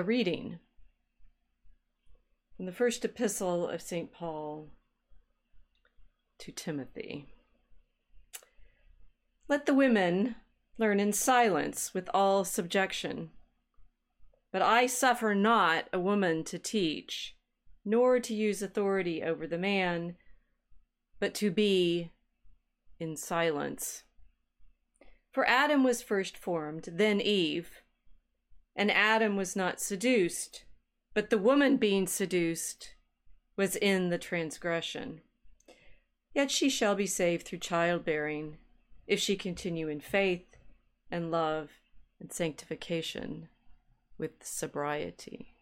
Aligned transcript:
a 0.00 0.02
reading 0.02 0.58
from 2.56 2.64
the 2.64 2.72
first 2.72 3.04
epistle 3.04 3.68
of 3.68 3.82
St. 3.82 4.10
Paul 4.10 4.70
to 6.38 6.50
Timothy. 6.50 7.26
Let 9.46 9.66
the 9.66 9.74
women 9.74 10.36
learn 10.78 11.00
in 11.00 11.12
silence 11.12 11.92
with 11.92 12.08
all 12.14 12.46
subjection. 12.46 13.28
But 14.50 14.62
I 14.62 14.86
suffer 14.86 15.34
not 15.34 15.84
a 15.92 16.00
woman 16.00 16.44
to 16.44 16.58
teach, 16.58 17.36
nor 17.84 18.20
to 18.20 18.32
use 18.32 18.62
authority 18.62 19.22
over 19.22 19.46
the 19.46 19.58
man, 19.58 20.16
but 21.18 21.34
to 21.34 21.50
be 21.50 22.10
in 22.98 23.18
silence. 23.18 24.04
For 25.30 25.46
Adam 25.46 25.84
was 25.84 26.00
first 26.00 26.38
formed, 26.38 26.88
then 26.90 27.20
Eve. 27.20 27.82
And 28.76 28.90
Adam 28.90 29.36
was 29.36 29.56
not 29.56 29.80
seduced, 29.80 30.64
but 31.14 31.30
the 31.30 31.38
woman 31.38 31.76
being 31.76 32.06
seduced 32.06 32.94
was 33.56 33.76
in 33.76 34.08
the 34.08 34.18
transgression. 34.18 35.20
Yet 36.34 36.50
she 36.50 36.70
shall 36.70 36.94
be 36.94 37.06
saved 37.06 37.46
through 37.46 37.58
childbearing, 37.58 38.58
if 39.06 39.18
she 39.18 39.36
continue 39.36 39.88
in 39.88 40.00
faith 40.00 40.46
and 41.10 41.30
love 41.30 41.70
and 42.20 42.32
sanctification 42.32 43.48
with 44.16 44.30
sobriety. 44.42 45.56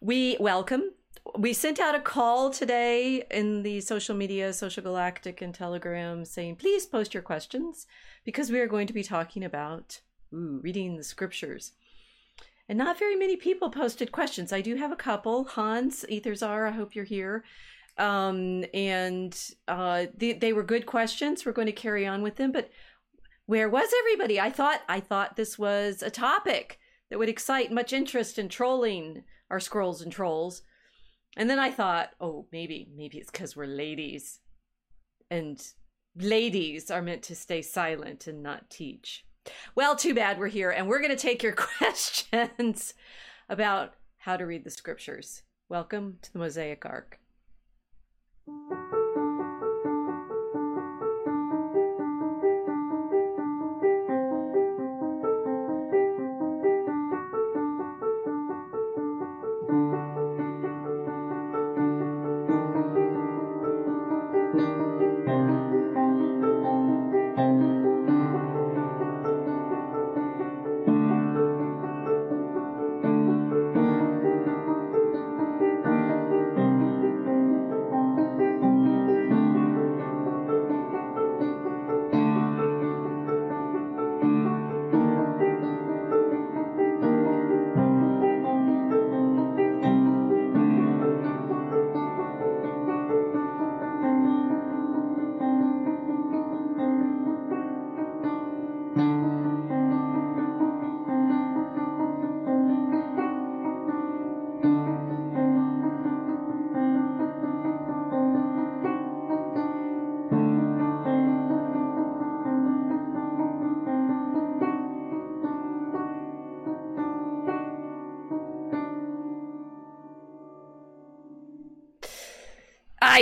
We 0.00 0.36
welcome. 0.40 0.92
We 1.38 1.52
sent 1.52 1.80
out 1.80 1.94
a 1.94 2.00
call 2.00 2.50
today 2.50 3.24
in 3.30 3.62
the 3.62 3.80
social 3.80 4.14
media, 4.14 4.52
Social 4.52 4.82
Galactic 4.82 5.42
and 5.42 5.54
Telegram, 5.54 6.24
saying, 6.24 6.56
please 6.56 6.86
post 6.86 7.12
your 7.12 7.22
questions 7.22 7.86
because 8.24 8.50
we 8.50 8.60
are 8.60 8.68
going 8.68 8.86
to 8.86 8.92
be 8.92 9.02
talking 9.02 9.44
about 9.44 10.00
ooh, 10.32 10.60
reading 10.62 10.96
the 10.96 11.04
scriptures. 11.04 11.72
And 12.68 12.78
not 12.78 12.98
very 12.98 13.16
many 13.16 13.36
people 13.36 13.70
posted 13.70 14.10
questions. 14.10 14.52
I 14.52 14.60
do 14.60 14.74
have 14.76 14.90
a 14.90 14.96
couple. 14.96 15.44
Hans, 15.44 16.04
Etherzar, 16.10 16.68
I 16.68 16.72
hope 16.72 16.94
you're 16.94 17.04
here. 17.04 17.44
Um, 17.98 18.64
and 18.74 19.38
uh, 19.68 20.06
they, 20.16 20.32
they 20.32 20.52
were 20.52 20.62
good 20.62 20.84
questions. 20.86 21.46
We're 21.46 21.52
going 21.52 21.66
to 21.66 21.72
carry 21.72 22.06
on 22.06 22.22
with 22.22 22.36
them. 22.36 22.52
But 22.52 22.70
where 23.46 23.68
was 23.68 23.88
everybody? 24.00 24.40
I 24.40 24.50
thought 24.50 24.82
I 24.88 25.00
thought 25.00 25.36
this 25.36 25.58
was 25.58 26.02
a 26.02 26.10
topic 26.10 26.78
that 27.08 27.18
would 27.18 27.28
excite 27.28 27.70
much 27.70 27.92
interest 27.92 28.38
in 28.38 28.48
trolling 28.48 29.22
our 29.50 29.60
scrolls 29.60 30.02
and 30.02 30.10
trolls. 30.12 30.62
And 31.36 31.48
then 31.48 31.58
I 31.58 31.70
thought, 31.70 32.10
oh, 32.20 32.46
maybe 32.50 32.88
maybe 32.96 33.18
it's 33.18 33.30
because 33.30 33.54
we're 33.54 33.66
ladies, 33.66 34.40
and 35.30 35.62
ladies 36.16 36.90
are 36.90 37.02
meant 37.02 37.22
to 37.24 37.36
stay 37.36 37.62
silent 37.62 38.26
and 38.26 38.42
not 38.42 38.70
teach. 38.70 39.25
Well, 39.74 39.96
too 39.96 40.14
bad 40.14 40.38
we're 40.38 40.48
here, 40.48 40.70
and 40.70 40.88
we're 40.88 41.00
going 41.00 41.10
to 41.10 41.16
take 41.16 41.42
your 41.42 41.52
questions 41.78 42.94
about 43.48 43.94
how 44.18 44.36
to 44.36 44.46
read 44.46 44.64
the 44.64 44.70
scriptures. 44.70 45.42
Welcome 45.68 46.18
to 46.22 46.32
the 46.32 46.38
Mosaic 46.38 46.84
Ark. 46.86 47.18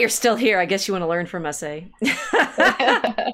You're 0.04 0.10
still 0.10 0.36
here. 0.36 0.58
I 0.58 0.66
guess 0.66 0.86
you 0.86 0.92
want 0.92 1.02
to 1.02 1.08
learn 1.08 1.24
from 1.24 1.46
us, 1.46 1.62
eh? 1.62 1.84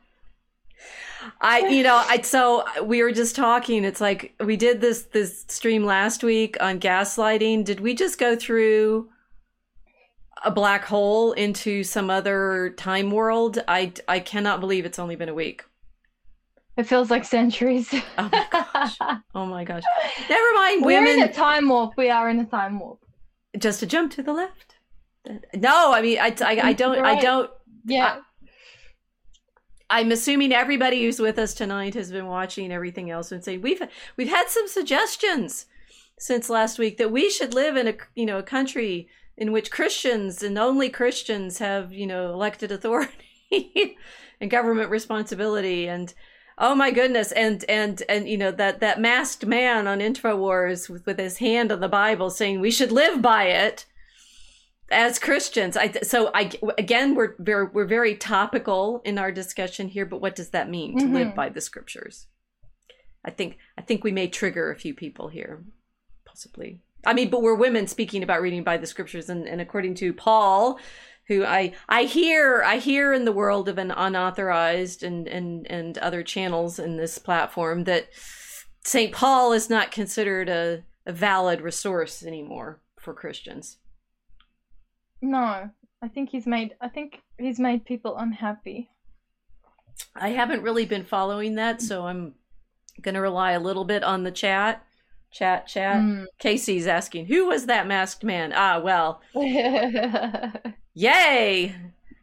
I, 1.41 1.67
you 1.69 1.83
know, 1.83 1.97
I 2.07 2.21
so 2.21 2.65
we 2.85 3.03
were 3.03 3.11
just 3.11 3.35
talking. 3.35 3.83
It's 3.83 4.01
like 4.01 4.37
we 4.39 4.57
did 4.57 4.81
this 4.81 5.03
this 5.07 5.45
stream 5.49 5.85
last 5.85 6.23
week 6.23 6.57
on 6.61 6.79
gaslighting. 6.79 7.65
Did 7.65 7.81
we 7.81 7.93
just 7.93 8.21
go 8.21 8.37
through 8.37 9.09
a 10.45 10.53
black 10.53 10.85
hole 10.85 11.33
into 11.33 11.83
some 11.83 12.09
other 12.09 12.73
time 12.77 13.11
world? 13.11 13.59
I 13.67 13.93
I 14.07 14.21
cannot 14.21 14.61
believe 14.61 14.85
it's 14.85 15.01
only 15.01 15.17
been 15.17 15.29
a 15.29 15.35
week. 15.35 15.65
It 16.77 16.85
feels 16.85 17.11
like 17.11 17.25
centuries. 17.25 17.93
oh 18.17 18.29
my 18.31 18.47
gosh! 18.53 18.97
Oh 19.35 19.47
my 19.47 19.65
gosh! 19.65 19.83
Never 20.29 20.55
mind, 20.55 20.85
We're 20.85 21.01
women. 21.03 21.25
in 21.25 21.29
a 21.29 21.33
time 21.33 21.69
warp. 21.69 21.95
We 21.97 22.11
are 22.11 22.31
in 22.31 22.39
a 22.39 22.47
time 22.47 22.79
warp. 22.79 23.01
Just 23.59 23.83
a 23.83 23.87
jump 23.87 24.13
to 24.13 24.23
the 24.23 24.33
left. 24.33 24.70
No, 25.55 25.93
I 25.93 26.03
mean, 26.03 26.19
I, 26.19 26.35
I, 26.41 26.61
I 26.69 26.73
don't, 26.73 27.01
right. 27.01 27.19
I 27.19 27.21
don't. 27.21 27.51
Yeah. 27.85 28.17
I, 28.17 28.21
I'm 29.91 30.13
assuming 30.13 30.53
everybody 30.53 31.03
who's 31.03 31.19
with 31.19 31.39
us 31.39 31.53
tonight 31.53 31.95
has 31.95 32.13
been 32.13 32.27
watching 32.27 32.73
everything 32.73 33.11
else 33.11 33.33
and 33.33 33.45
saying 33.45 33.61
we've 33.61 33.83
we've 34.17 34.29
had 34.29 34.49
some 34.49 34.69
suggestions 34.69 35.67
since 36.19 36.49
last 36.49 36.79
week 36.79 36.97
that 36.99 37.11
we 37.11 37.29
should 37.29 37.55
live 37.55 37.77
in 37.77 37.89
a 37.89 37.95
you 38.15 38.25
know 38.25 38.39
a 38.39 38.43
country 38.45 39.09
in 39.37 39.51
which 39.51 39.71
Christians 39.71 40.43
and 40.45 40.57
only 40.59 40.89
Christians 40.89 41.59
have 41.59 41.93
you 41.93 42.07
know 42.07 42.33
elected 42.33 42.71
authority 42.71 43.97
and 44.41 44.51
government 44.51 44.91
responsibility 44.91 45.89
and 45.89 46.15
oh 46.57 46.77
my 46.77 46.93
goodness 46.93 47.33
and 47.33 47.65
and 47.69 48.05
and 48.09 48.29
you 48.29 48.39
know 48.39 48.53
that 48.53 48.79
that 48.79 49.01
masked 49.01 49.45
man 49.45 49.89
on 49.89 49.99
Infowars 49.99 50.89
with, 50.89 51.05
with 51.05 51.19
his 51.19 51.39
hand 51.39 51.73
on 51.73 51.81
the 51.81 51.89
Bible 51.89 52.31
saying 52.31 52.61
we 52.61 52.71
should 52.71 52.93
live 52.93 53.21
by 53.21 53.45
it 53.45 53.87
as 54.91 55.19
Christians, 55.19 55.77
I 55.77 55.93
so 56.03 56.31
I 56.35 56.51
again 56.79 57.15
we're 57.15 57.35
very 57.39 57.67
we're 57.67 57.87
very 57.87 58.17
topical 58.17 59.01
in 59.05 59.19
our 59.19 59.31
discussion 59.31 59.89
here, 59.89 60.07
but 60.07 60.21
what 60.21 60.35
does 60.35 60.51
that 60.51 60.71
mean 60.71 60.99
to 60.99 61.05
mm-hmm. 61.05 61.15
live 61.15 61.35
by 61.35 61.49
the 61.49 61.61
scriptures? 61.61 62.27
I 63.25 63.31
think 63.31 63.59
I 63.79 63.83
think 63.83 64.03
we 64.03 64.13
may 64.13 64.29
trigger 64.29 64.71
a 64.71 64.79
few 64.79 64.95
people 64.95 65.29
here, 65.29 65.65
possibly. 66.25 66.81
I 67.07 67.15
mean, 67.15 67.31
but 67.31 67.43
we're 67.43 67.55
women 67.55 67.87
speaking 67.87 68.23
about 68.23 68.43
reading 68.43 68.63
by 68.63 68.77
the 68.77 68.87
scriptures, 68.87 69.31
and, 69.31 69.49
and 69.49 69.61
according 69.61 69.95
to 69.97 70.13
Paul, 70.13 70.79
who 71.29 71.45
I 71.45 71.73
I 71.89 72.05
hear 72.05 72.63
I 72.65 72.79
hear 72.79 73.13
in 73.13 73.25
the 73.25 73.33
world 73.33 73.69
of 73.69 73.79
an 73.79 73.91
unauthorized 73.91 75.03
and 75.03 75.29
and 75.29 75.71
and 75.71 75.97
other 75.99 76.23
channels 76.23 76.79
in 76.79 76.97
this 76.97 77.19
platform 77.19 77.85
that 77.85 78.09
Saint 78.85 79.13
Paul 79.13 79.53
is 79.53 79.71
not 79.71 79.91
considered 79.93 80.49
a, 80.49 80.83
a 81.07 81.13
valid 81.13 81.61
resource 81.61 82.23
anymore 82.23 82.81
for 82.99 83.15
Christians. 83.15 83.77
No, 85.23 85.71
I 86.03 86.09
think 86.09 86.31
he's 86.31 86.47
made. 86.47 86.75
I 86.81 86.89
think 86.89 87.21
he's 87.39 87.59
made 87.59 87.85
people 87.85 88.17
unhappy. 88.17 88.91
I 90.15 90.31
haven't 90.31 90.63
really 90.63 90.87
been 90.87 91.05
following 91.05 91.57
that, 91.57 91.83
so 91.83 92.07
I'm 92.07 92.35
going 93.01 93.15
to 93.15 93.21
rely 93.21 93.53
a 93.53 93.61
little 93.61 93.85
bit 93.85 94.03
on 94.03 94.23
the 94.23 94.31
chat. 94.31 94.85
Chat, 95.31 95.69
chat. 95.69 95.99
Mm. 95.99 96.27
Casey's 96.39 96.87
asking, 96.87 97.27
who 97.27 97.47
was 97.47 97.67
that 97.67 97.87
masked 97.87 98.25
man? 98.25 98.53
Ah, 98.55 98.81
well. 98.81 99.21
Yay! 100.95 101.77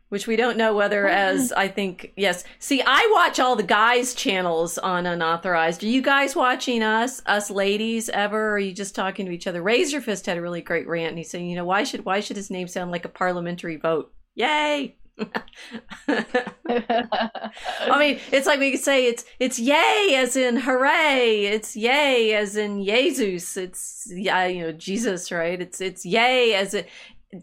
Which 0.09 0.27
we 0.27 0.35
don't 0.35 0.57
know 0.57 0.73
whether 0.75 1.07
as 1.07 1.51
I 1.51 1.67
think 1.67 2.13
yes. 2.15 2.43
See, 2.59 2.81
I 2.85 3.09
watch 3.13 3.39
all 3.39 3.55
the 3.55 3.63
guys 3.63 4.13
channels 4.13 4.77
on 4.77 5.05
unauthorized. 5.05 5.83
Are 5.83 5.87
you 5.87 6.01
guys 6.01 6.35
watching 6.35 6.81
us, 6.81 7.21
us 7.25 7.49
ladies 7.49 8.09
ever? 8.09 8.49
Or 8.49 8.53
are 8.53 8.59
you 8.59 8.73
just 8.73 8.95
talking 8.95 9.25
to 9.25 9.31
each 9.31 9.47
other? 9.47 9.61
Raise 9.61 9.91
your 9.91 10.01
fist 10.01 10.25
had 10.25 10.37
a 10.37 10.41
really 10.41 10.61
great 10.61 10.87
rant 10.87 11.09
and 11.09 11.17
he's 11.17 11.29
saying, 11.29 11.49
you 11.49 11.55
know, 11.55 11.65
why 11.65 11.83
should 11.83 12.05
why 12.05 12.19
should 12.19 12.37
his 12.37 12.49
name 12.49 12.67
sound 12.67 12.91
like 12.91 13.05
a 13.05 13.09
parliamentary 13.09 13.75
vote? 13.77 14.13
Yay! 14.35 14.95
I 16.07 17.99
mean, 17.99 18.19
it's 18.31 18.45
like 18.45 18.59
we 18.59 18.71
could 18.71 18.81
say 18.81 19.07
it's 19.07 19.25
it's 19.39 19.57
yay 19.57 20.13
as 20.15 20.35
in 20.35 20.57
hooray. 20.57 21.45
It's 21.45 21.75
yay 21.75 22.33
as 22.33 22.55
in 22.55 22.83
Jesus. 22.83 23.57
It's 23.57 24.07
yeah, 24.11 24.45
you 24.45 24.61
know 24.61 24.71
Jesus, 24.71 25.31
right? 25.31 25.59
It's 25.59 25.81
it's 25.81 26.05
yay 26.05 26.53
as 26.53 26.73
it 26.73 26.87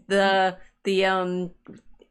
the 0.07 0.57
the 0.83 1.05
um 1.05 1.51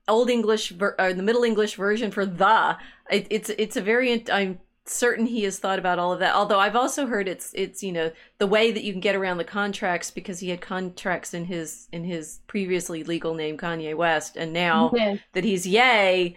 old 0.08 0.30
English 0.30 0.70
ver- 0.70 0.96
or 0.98 1.12
the 1.12 1.22
Middle 1.22 1.44
English 1.44 1.76
version 1.76 2.10
for 2.10 2.26
the. 2.26 2.76
It, 3.10 3.26
it's 3.30 3.50
it's 3.50 3.76
a 3.76 3.80
very 3.82 4.24
I'm 4.30 4.60
certain 4.86 5.24
he 5.24 5.44
has 5.44 5.58
thought 5.58 5.78
about 5.78 5.98
all 5.98 6.12
of 6.12 6.18
that. 6.18 6.34
Although 6.34 6.60
I've 6.60 6.76
also 6.76 7.06
heard 7.06 7.26
it's 7.28 7.52
it's 7.54 7.82
you 7.82 7.92
know 7.92 8.12
the 8.38 8.46
way 8.46 8.70
that 8.70 8.84
you 8.84 8.92
can 8.92 9.00
get 9.00 9.16
around 9.16 9.38
the 9.38 9.44
contracts 9.44 10.10
because 10.10 10.40
he 10.40 10.50
had 10.50 10.60
contracts 10.60 11.32
in 11.34 11.46
his 11.46 11.88
in 11.92 12.04
his 12.04 12.40
previously 12.46 13.02
legal 13.02 13.34
name 13.34 13.56
Kanye 13.56 13.96
West, 13.96 14.36
and 14.36 14.52
now 14.52 14.90
Yes. 14.94 15.18
that 15.32 15.44
he's 15.44 15.66
Yay. 15.66 16.36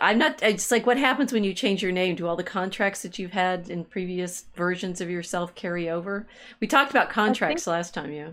I'm 0.00 0.18
not. 0.18 0.40
It's 0.42 0.70
like 0.70 0.86
what 0.86 0.98
happens 0.98 1.32
when 1.32 1.42
you 1.42 1.52
change 1.52 1.82
your 1.82 1.90
name? 1.90 2.14
Do 2.14 2.28
all 2.28 2.36
the 2.36 2.44
contracts 2.44 3.02
that 3.02 3.18
you've 3.18 3.32
had 3.32 3.68
in 3.68 3.84
previous 3.84 4.44
versions 4.54 5.00
of 5.00 5.10
yourself 5.10 5.54
carry 5.56 5.90
over? 5.90 6.28
We 6.60 6.68
talked 6.68 6.90
about 6.90 7.10
contracts 7.10 7.66
last 7.66 7.92
time, 7.92 8.12
yeah. 8.12 8.30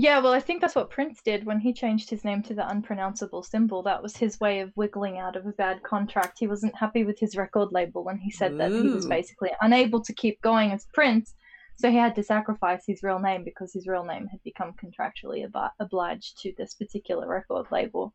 Yeah, 0.00 0.20
well, 0.20 0.32
I 0.32 0.38
think 0.38 0.60
that's 0.60 0.76
what 0.76 0.90
Prince 0.90 1.20
did 1.22 1.44
when 1.44 1.58
he 1.58 1.72
changed 1.72 2.08
his 2.08 2.24
name 2.24 2.40
to 2.44 2.54
the 2.54 2.68
unpronounceable 2.68 3.42
symbol. 3.42 3.82
That 3.82 4.00
was 4.00 4.16
his 4.16 4.38
way 4.38 4.60
of 4.60 4.70
wiggling 4.76 5.18
out 5.18 5.34
of 5.34 5.44
a 5.44 5.50
bad 5.50 5.82
contract. 5.82 6.38
He 6.38 6.46
wasn't 6.46 6.76
happy 6.76 7.02
with 7.02 7.18
his 7.18 7.36
record 7.36 7.72
label 7.72 8.04
when 8.04 8.16
he 8.16 8.30
said 8.30 8.56
that 8.58 8.70
he 8.70 8.86
was 8.90 9.06
basically 9.06 9.50
unable 9.60 10.00
to 10.04 10.12
keep 10.12 10.40
going 10.40 10.70
as 10.70 10.86
Prince, 10.94 11.34
so 11.74 11.90
he 11.90 11.96
had 11.96 12.14
to 12.14 12.22
sacrifice 12.22 12.84
his 12.86 13.02
real 13.02 13.18
name 13.18 13.42
because 13.42 13.72
his 13.72 13.88
real 13.88 14.04
name 14.04 14.28
had 14.28 14.40
become 14.44 14.72
contractually 14.80 15.44
ob- 15.44 15.72
obliged 15.80 16.38
to 16.42 16.52
this 16.56 16.74
particular 16.74 17.26
record 17.26 17.66
label. 17.72 18.14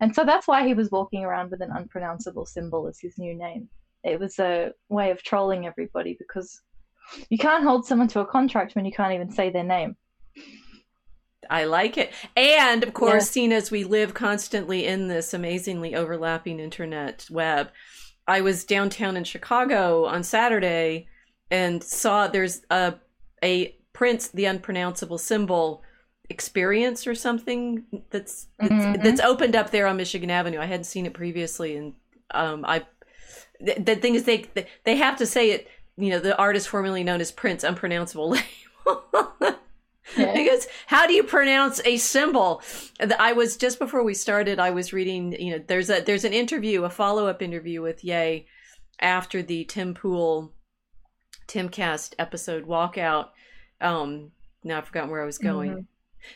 And 0.00 0.14
so 0.14 0.22
that's 0.22 0.46
why 0.46 0.66
he 0.66 0.74
was 0.74 0.90
walking 0.90 1.24
around 1.24 1.50
with 1.50 1.62
an 1.62 1.72
unpronounceable 1.72 2.44
symbol 2.44 2.86
as 2.88 2.98
his 3.00 3.16
new 3.16 3.34
name. 3.34 3.70
It 4.04 4.20
was 4.20 4.38
a 4.38 4.72
way 4.90 5.10
of 5.10 5.22
trolling 5.22 5.66
everybody 5.66 6.14
because 6.18 6.60
you 7.30 7.38
can't 7.38 7.64
hold 7.64 7.86
someone 7.86 8.08
to 8.08 8.20
a 8.20 8.26
contract 8.26 8.74
when 8.74 8.84
you 8.84 8.92
can't 8.92 9.14
even 9.14 9.30
say 9.30 9.48
their 9.48 9.64
name. 9.64 9.96
I 11.50 11.64
like 11.64 11.96
it. 11.98 12.12
And 12.36 12.82
of 12.82 12.94
course, 12.94 13.24
Yeah. 13.26 13.30
seeing 13.32 13.52
as 13.52 13.70
we 13.70 13.84
live 13.84 14.14
constantly 14.14 14.86
in 14.86 15.08
this 15.08 15.32
amazingly 15.34 15.94
overlapping 15.94 16.60
internet 16.60 17.26
web, 17.30 17.70
I 18.26 18.40
was 18.40 18.64
downtown 18.64 19.16
in 19.16 19.24
Chicago 19.24 20.04
on 20.06 20.22
Saturday 20.22 21.08
and 21.50 21.82
saw 21.82 22.26
there's 22.28 22.62
a 22.70 22.94
a 23.44 23.76
Prince 23.92 24.28
the 24.28 24.44
unpronounceable 24.46 25.18
symbol 25.18 25.82
experience 26.28 27.06
or 27.06 27.14
something 27.14 27.84
that's 28.10 28.48
that's, 28.58 28.72
Mhm. 28.72 29.02
that's 29.02 29.20
opened 29.20 29.54
up 29.54 29.70
there 29.70 29.86
on 29.86 29.96
Michigan 29.96 30.30
Avenue. 30.30 30.58
I 30.60 30.66
hadn't 30.66 30.84
seen 30.84 31.06
it 31.06 31.14
previously 31.14 31.76
and 31.76 31.94
um 32.32 32.64
I 32.66 32.84
the, 33.60 33.74
the 33.78 33.96
thing 33.96 34.14
is 34.16 34.24
they 34.24 34.46
they 34.84 34.96
have 34.96 35.16
to 35.18 35.26
say 35.26 35.50
it, 35.52 35.68
you 35.96 36.10
know, 36.10 36.18
the 36.18 36.36
artist 36.36 36.68
formerly 36.68 37.04
known 37.04 37.20
as 37.20 37.30
Prince 37.30 37.62
unpronounceable 37.64 38.30
label. 38.86 39.56
Yeah. 40.16 40.32
because 40.34 40.66
how 40.86 41.06
do 41.06 41.12
you 41.14 41.22
pronounce 41.24 41.80
a 41.84 41.96
symbol 41.96 42.62
i 43.18 43.32
was 43.32 43.56
just 43.56 43.78
before 43.78 44.04
we 44.04 44.14
started 44.14 44.58
i 44.60 44.70
was 44.70 44.92
reading 44.92 45.32
you 45.32 45.50
know 45.52 45.64
there's 45.66 45.90
a 45.90 46.00
there's 46.00 46.24
an 46.24 46.32
interview 46.32 46.84
a 46.84 46.90
follow-up 46.90 47.42
interview 47.42 47.82
with 47.82 48.04
yay 48.04 48.46
after 49.00 49.42
the 49.42 49.64
tim 49.64 49.94
pool 49.94 50.52
timcast 51.48 52.14
episode 52.18 52.66
walkout 52.66 53.28
um 53.80 54.30
now 54.64 54.78
i've 54.78 54.86
forgotten 54.86 55.10
where 55.10 55.22
i 55.22 55.26
was 55.26 55.38
going 55.38 55.70
Mhm. 55.72 55.86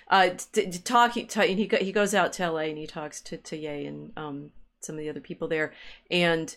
uh 0.09 0.29
t- 0.53 0.71
t- 0.71 0.79
talking 0.79 1.27
to, 1.29 1.43
and 1.43 1.59
he 1.59 1.67
go, 1.67 1.77
he 1.79 1.93
goes 1.93 2.15
out 2.15 2.33
to 2.35 2.50
la 2.50 2.59
and 2.61 2.79
he 2.79 2.87
talks 2.87 3.21
to 3.23 3.37
to 3.37 3.57
yay 3.57 3.87
and 3.87 4.12
um 4.17 4.50
some 4.81 4.97
of 4.97 5.00
the 5.00 5.09
other 5.09 5.21
people 5.21 5.49
there 5.49 5.73
and 6.11 6.57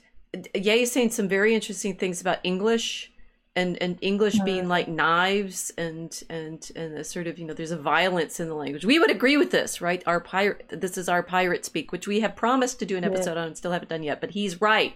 yay 0.55 0.82
is 0.82 0.91
saying 0.91 1.12
some 1.12 1.27
very 1.27 1.53
interesting 1.55 1.96
things 1.96 2.22
about 2.22 2.39
english 2.43 3.12
and 3.55 3.81
and 3.81 3.98
english 4.01 4.36
Mhm. 4.39 4.45
being 4.45 4.67
like 4.67 4.88
knives 4.88 5.72
and 5.77 6.24
and 6.29 6.72
and 6.75 6.98
a 6.98 7.03
sort 7.03 7.27
of 7.27 7.38
you 7.38 7.45
know 7.45 7.53
there's 7.53 7.72
a 7.72 7.77
violence 7.77 8.39
in 8.39 8.48
the 8.48 8.55
language 8.55 8.83
we 8.86 8.98
would 9.00 9.12
agree 9.12 9.38
with 9.38 9.51
this 9.51 9.79
right 9.81 10.01
our 10.07 10.19
pirate 10.19 10.65
this 10.72 10.98
is 10.98 11.07
our 11.07 11.22
pirate 11.22 11.63
speak 11.63 11.91
which 11.91 12.07
we 12.07 12.22
have 12.22 12.36
promised 12.36 12.79
to 12.79 12.86
do 12.86 12.98
an 12.98 13.03
Yeah. 13.03 13.10
episode 13.12 13.38
on 13.38 13.48
and 13.48 13.57
still 13.57 13.72
haven't 13.72 13.89
done 13.89 14.03
yet 14.03 14.22
but 14.22 14.31
he's 14.31 14.60
right 14.62 14.93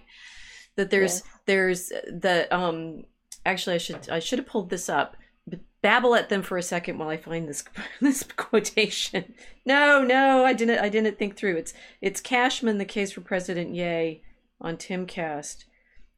that 0.76 0.90
there's 0.90 1.20
Yes. 1.20 1.22
there's 1.46 1.88
the 1.88 2.48
um 2.54 3.04
actually 3.46 3.76
i 3.76 3.78
should 3.78 4.08
i 4.10 4.18
should 4.18 4.38
have 4.40 4.48
pulled 4.48 4.70
this 4.70 4.88
up 4.88 5.16
but 5.46 5.60
babble 5.80 6.16
at 6.16 6.28
them 6.28 6.42
for 6.42 6.58
a 6.58 6.62
second 6.62 6.98
while 6.98 7.08
i 7.08 7.16
find 7.16 7.48
this 7.48 7.62
this 8.00 8.24
quotation 8.24 9.34
no 9.64 10.02
no 10.02 10.44
i 10.44 10.52
didn't 10.52 10.78
i 10.80 10.88
didn't 10.88 11.16
think 11.18 11.36
through 11.36 11.56
it's 11.56 11.72
it's 12.00 12.20
cashman 12.20 12.78
the 12.78 12.84
case 12.84 13.12
for 13.12 13.20
president 13.20 13.74
yay 13.74 14.20
on 14.60 14.76
timcast 14.76 15.64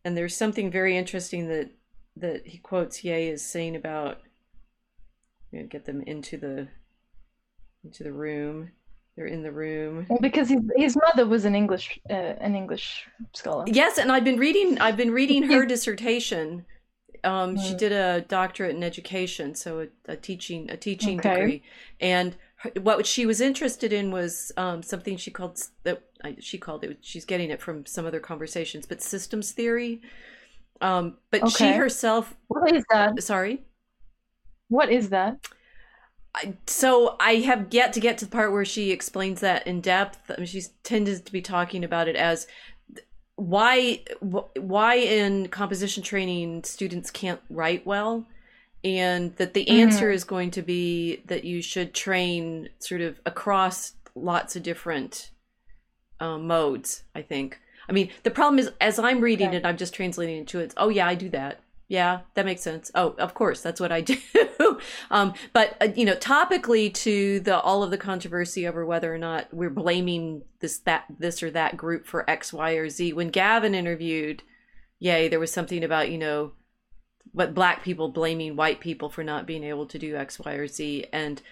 and 0.04 0.16
there's 0.16 0.34
something 0.34 0.70
very 0.70 0.96
interesting 0.96 1.48
that 1.48 1.70
that 2.20 2.46
he 2.46 2.58
quotes 2.58 3.02
Ye 3.04 3.28
is 3.28 3.44
saying 3.44 3.76
about 3.76 4.18
I'm 5.52 5.58
gonna 5.58 5.64
get 5.68 5.84
them 5.84 6.02
into 6.02 6.36
the 6.36 6.68
into 7.84 8.04
the 8.04 8.12
room. 8.12 8.70
They're 9.16 9.26
in 9.26 9.42
the 9.42 9.52
room. 9.52 10.06
Well, 10.08 10.18
because 10.20 10.48
his 10.48 10.60
his 10.76 10.96
mother 10.96 11.26
was 11.26 11.44
an 11.44 11.54
English 11.54 11.98
uh, 12.08 12.14
an 12.14 12.54
English 12.54 13.06
scholar. 13.34 13.64
Yes, 13.68 13.98
and 13.98 14.10
I've 14.12 14.24
been 14.24 14.38
reading 14.38 14.78
I've 14.78 14.96
been 14.96 15.10
reading 15.12 15.44
her 15.44 15.66
dissertation. 15.74 16.64
Um, 17.22 17.56
she 17.56 17.74
Mm. 17.74 17.78
did 17.78 17.92
a 17.92 18.20
doctorate 18.22 18.74
in 18.76 18.82
education, 18.82 19.54
so 19.54 19.80
a, 19.80 20.12
a 20.12 20.16
teaching 20.16 20.70
a 20.70 20.76
teaching 20.76 21.18
Okay. 21.18 21.34
degree, 21.34 21.62
and 22.00 22.36
her, 22.56 22.70
what 22.80 23.06
she 23.06 23.26
was 23.26 23.40
interested 23.42 23.92
in 23.92 24.10
was 24.10 24.52
um, 24.56 24.82
something 24.82 25.16
she 25.18 25.30
called 25.30 25.60
that 25.82 26.02
she 26.38 26.56
called 26.56 26.84
it. 26.84 26.98
She's 27.02 27.24
getting 27.26 27.50
it 27.50 27.60
from 27.60 27.84
some 27.84 28.06
other 28.06 28.20
conversations, 28.20 28.86
but 28.86 29.02
systems 29.02 29.52
theory. 29.52 30.00
Um, 30.80 31.18
but 31.30 31.50
she 31.50 31.72
herself, 31.72 32.34
What 32.48 32.74
is 32.74 32.84
that? 32.90 33.22
sorry, 33.22 33.64
What 34.68 34.90
is 34.90 35.10
that? 35.10 35.46
I, 36.34 36.54
so 36.66 37.16
I 37.18 37.36
have 37.36 37.66
yet 37.70 37.92
to 37.94 38.00
get 38.00 38.18
to 38.18 38.24
the 38.24 38.30
part 38.30 38.52
where 38.52 38.64
she 38.64 38.92
explains 38.92 39.40
that 39.40 39.66
in 39.66 39.80
depth. 39.80 40.30
I 40.30 40.36
mean, 40.36 40.46
she's 40.46 40.68
tended 40.84 41.26
to 41.26 41.32
be 41.32 41.42
talking 41.42 41.84
about 41.84 42.06
it 42.06 42.14
as 42.16 42.46
why 43.40 44.02
why 44.20 44.96
in 44.96 45.48
composition 45.48 46.02
training 46.02 46.62
students 46.62 47.10
can't 47.10 47.40
write 47.48 47.86
well 47.86 48.26
and 48.84 49.34
that 49.36 49.54
the 49.54 49.66
answer 49.70 50.10
is 50.10 50.24
going 50.24 50.50
to 50.50 50.60
be 50.60 51.22
that 51.24 51.42
you 51.42 51.62
should 51.62 51.94
train 51.94 52.68
sort 52.80 53.00
of 53.00 53.18
across 53.24 53.94
lots 54.14 54.56
of 54.56 54.62
different 54.62 55.30
um, 56.20 56.46
modes 56.46 57.04
i 57.14 57.22
think 57.22 57.58
i 57.90 57.92
mean 57.92 58.08
the 58.22 58.30
problem 58.30 58.58
is 58.58 58.70
as 58.80 58.98
i'm 58.98 59.20
reading 59.20 59.48
Okay. 59.48 59.58
it 59.58 59.66
i'm 59.66 59.76
just 59.76 59.92
translating 59.94 60.38
it 60.42 60.46
to 60.48 60.60
it 60.60 60.72
oh 60.78 60.88
yeah 60.88 61.06
i 61.06 61.14
do 61.14 61.28
that 61.28 61.60
yeah 61.88 62.20
that 62.34 62.46
makes 62.46 62.62
sense 62.62 62.90
oh 62.94 63.16
of 63.18 63.34
course 63.34 63.60
that's 63.60 63.80
what 63.80 63.90
i 63.92 64.00
do 64.12 64.16
um, 65.10 65.34
but 65.52 65.76
uh, 65.80 65.88
you 65.94 66.04
know 66.04 66.14
topically 66.14 66.92
to 66.94 67.40
the 67.40 67.58
all 67.60 67.82
of 67.82 67.90
the 67.90 67.98
controversy 67.98 68.66
over 68.66 68.86
whether 68.86 69.12
or 69.12 69.18
not 69.18 69.52
we're 69.52 69.68
blaming 69.68 70.42
this 70.60 70.78
that 70.78 71.04
this 71.18 71.42
or 71.42 71.50
that 71.50 71.76
group 71.76 72.06
for 72.06 72.28
x 72.30 72.52
y 72.52 72.72
or 72.72 72.88
z 72.88 73.12
when 73.12 73.28
gavin 73.28 73.74
interviewed 73.74 74.42
yay 75.00 75.28
there 75.28 75.40
was 75.40 75.52
something 75.52 75.82
about 75.82 76.10
you 76.10 76.18
know 76.18 76.52
what 77.32 77.54
black 77.54 77.82
people 77.82 78.08
blaming 78.08 78.56
white 78.56 78.80
people 78.80 79.08
for 79.10 79.24
not 79.24 79.46
being 79.46 79.64
able 79.64 79.86
to 79.86 79.98
do 79.98 80.16
x 80.16 80.38
y 80.38 80.52
or 80.52 80.66
z 80.68 81.04
and 81.12 81.42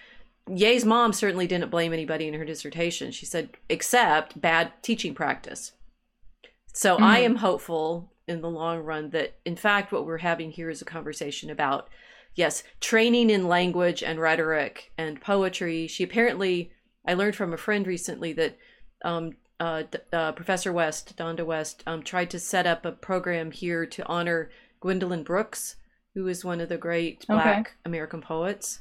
Ye's 0.51 0.83
mom 0.83 1.13
certainly 1.13 1.45
didn't 1.45 1.69
blame 1.69 1.93
anybody 1.93 2.27
in 2.27 2.33
her 2.33 2.43
dissertation. 2.45 3.11
She 3.11 3.27
said, 3.27 3.49
except 3.69 4.41
bad 4.41 4.71
teaching 4.81 5.13
practice. 5.13 5.73
So 6.73 6.97
I 6.97 7.19
Mhm. 7.19 7.25
am 7.25 7.35
hopeful 7.37 8.13
in 8.27 8.41
the 8.41 8.49
long 8.49 8.79
run 8.79 9.09
that, 9.11 9.35
in 9.45 9.55
fact, 9.55 9.91
what 9.91 10.05
we're 10.05 10.17
having 10.19 10.51
here 10.51 10.69
is 10.69 10.81
a 10.81 10.85
conversation 10.85 11.49
about, 11.49 11.89
yes, 12.35 12.63
training 12.79 13.29
in 13.29 13.47
language 13.47 14.03
and 14.03 14.19
rhetoric 14.19 14.91
and 14.97 15.19
poetry. 15.21 15.87
She 15.87 16.03
apparently, 16.03 16.71
I 17.07 17.13
learned 17.15 17.35
from 17.35 17.53
a 17.53 17.57
friend 17.57 17.87
recently 17.87 18.33
that 18.33 18.57
um, 19.03 19.37
uh, 19.59 19.83
uh, 20.13 20.31
Professor 20.33 20.71
West, 20.71 21.17
Donda 21.17 21.45
West, 21.45 21.83
um, 21.87 22.03
tried 22.03 22.29
to 22.31 22.39
set 22.39 22.67
up 22.67 22.85
a 22.85 22.91
program 22.91 23.51
here 23.51 23.85
to 23.85 24.05
honor 24.07 24.51
Gwendolyn 24.79 25.23
Brooks, 25.23 25.75
who 26.13 26.27
is 26.27 26.45
one 26.45 26.61
of 26.61 26.69
the 26.69 26.77
great 26.77 27.25
Okay. 27.29 27.29
Black 27.31 27.73
American 27.85 28.21
poets 28.21 28.79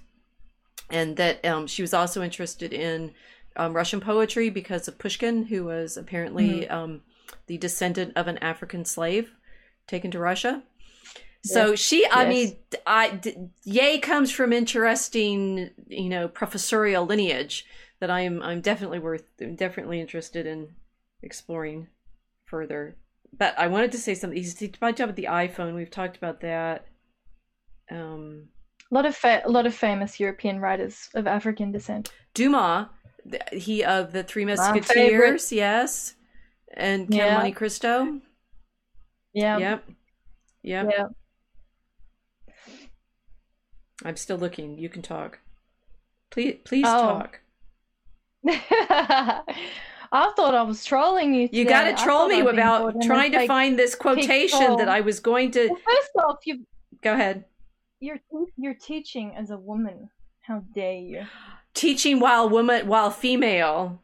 and 0.91 1.17
that 1.17 1.45
um, 1.45 1.67
she 1.67 1.83
was 1.83 1.93
also 1.93 2.23
interested 2.23 2.73
in 2.73 3.13
um, 3.57 3.75
Russian 3.75 4.01
poetry 4.01 4.51
because 4.51 4.89
of 4.89 4.99
Pushkin, 4.99 5.45
who 5.45 5.65
was 5.65 5.97
apparently 5.97 6.69
um, 6.69 7.03
the 7.47 7.59
descendant 7.59 8.13
of 8.17 8.27
an 8.29 8.39
African 8.39 8.85
slave 8.85 9.33
taken 9.87 10.11
to 10.11 10.19
Russia. 10.19 10.63
So 11.45 11.75
she, 11.77 12.05
I 12.07 12.23
Yes. 12.25 12.29
mean, 12.29 12.57
I 12.87 13.11
d- 13.11 13.37
Yay 13.65 13.99
comes 14.01 14.31
from 14.31 14.53
interesting, 14.53 15.71
you 15.87 16.09
know, 16.09 16.29
professorial 16.29 17.07
lineage 17.07 17.65
that 18.01 18.11
I'm 18.11 18.43
I'm 18.43 18.61
definitely 18.61 18.99
worth 18.99 19.25
definitely 19.57 20.01
interested 20.01 20.47
in 20.47 20.75
exploring 21.23 21.89
further. 22.47 22.97
But 23.33 23.59
I 23.59 23.69
wanted 23.69 23.93
to 23.93 23.99
say 23.99 24.15
something. 24.15 24.37
He's 24.37 24.59
he 24.59 24.69
talked 24.69 25.01
about 25.01 25.17
the 25.17 25.29
iPhone. 25.31 25.75
We've 25.75 25.91
talked 25.91 26.17
about 26.17 26.41
that. 26.41 26.87
Um, 27.91 28.49
A 28.91 28.95
lot 28.95 29.07
of 29.07 29.15
fa- 29.17 29.43
a 29.45 29.51
lot 29.51 29.67
of 29.67 29.75
famous 29.75 30.19
European 30.19 30.61
writers 30.61 31.09
of 31.15 31.27
African 31.27 31.73
descent. 31.73 32.11
Dumas 32.35 32.87
he 33.53 33.85
of 33.85 34.13
the 34.13 34.23
Three 34.25 34.45
Musketeers, 34.45 35.53
yes, 35.53 36.15
and 36.75 37.03
Count 37.09 37.15
Yeah. 37.15 37.35
Monte 37.37 37.53
Cristo. 37.53 38.21
Yeah. 39.33 39.59
Yep, 39.59 39.85
yep. 40.63 40.89
Yeah. 40.91 41.07
I'm 44.05 44.17
still 44.17 44.37
looking. 44.39 44.79
You 44.79 44.89
can 44.89 45.03
talk. 45.03 45.41
Please, 46.31 46.59
please 46.65 46.85
Oh. 46.87 47.19
talk. 47.21 47.41
I 50.11 50.33
thought 50.37 50.55
I 50.55 50.63
was 50.63 50.85
trolling 50.85 51.35
you. 51.35 51.49
You 51.53 51.65
got 51.65 51.85
to 51.85 52.03
troll 52.03 52.29
me 52.29 52.41
about 52.41 52.83
caught 52.83 52.95
in 52.95 53.03
a 53.03 53.07
trying 53.07 53.33
to 53.33 53.39
fake- 53.39 53.49
find 53.49 53.79
this 53.79 53.95
quotation 53.95 54.77
that 54.77 54.89
I 54.89 55.01
was 55.01 55.21
going 55.21 55.51
to. 55.53 55.69
Well, 55.69 55.77
first 55.85 56.11
off, 56.25 56.37
you 56.47 56.65
Go 57.03 57.13
ahead. 57.13 57.45
you're 58.01 58.19
you're 58.57 58.75
teaching 58.75 59.35
as 59.37 59.51
a 59.51 59.59
woman. 59.59 60.09
How 60.43 60.63
dare 60.75 60.95
you? 60.95 61.27
Teaching 61.75 62.21
while 62.21 62.49
woman, 62.49 62.87
while 62.89 63.11
female. 63.11 64.01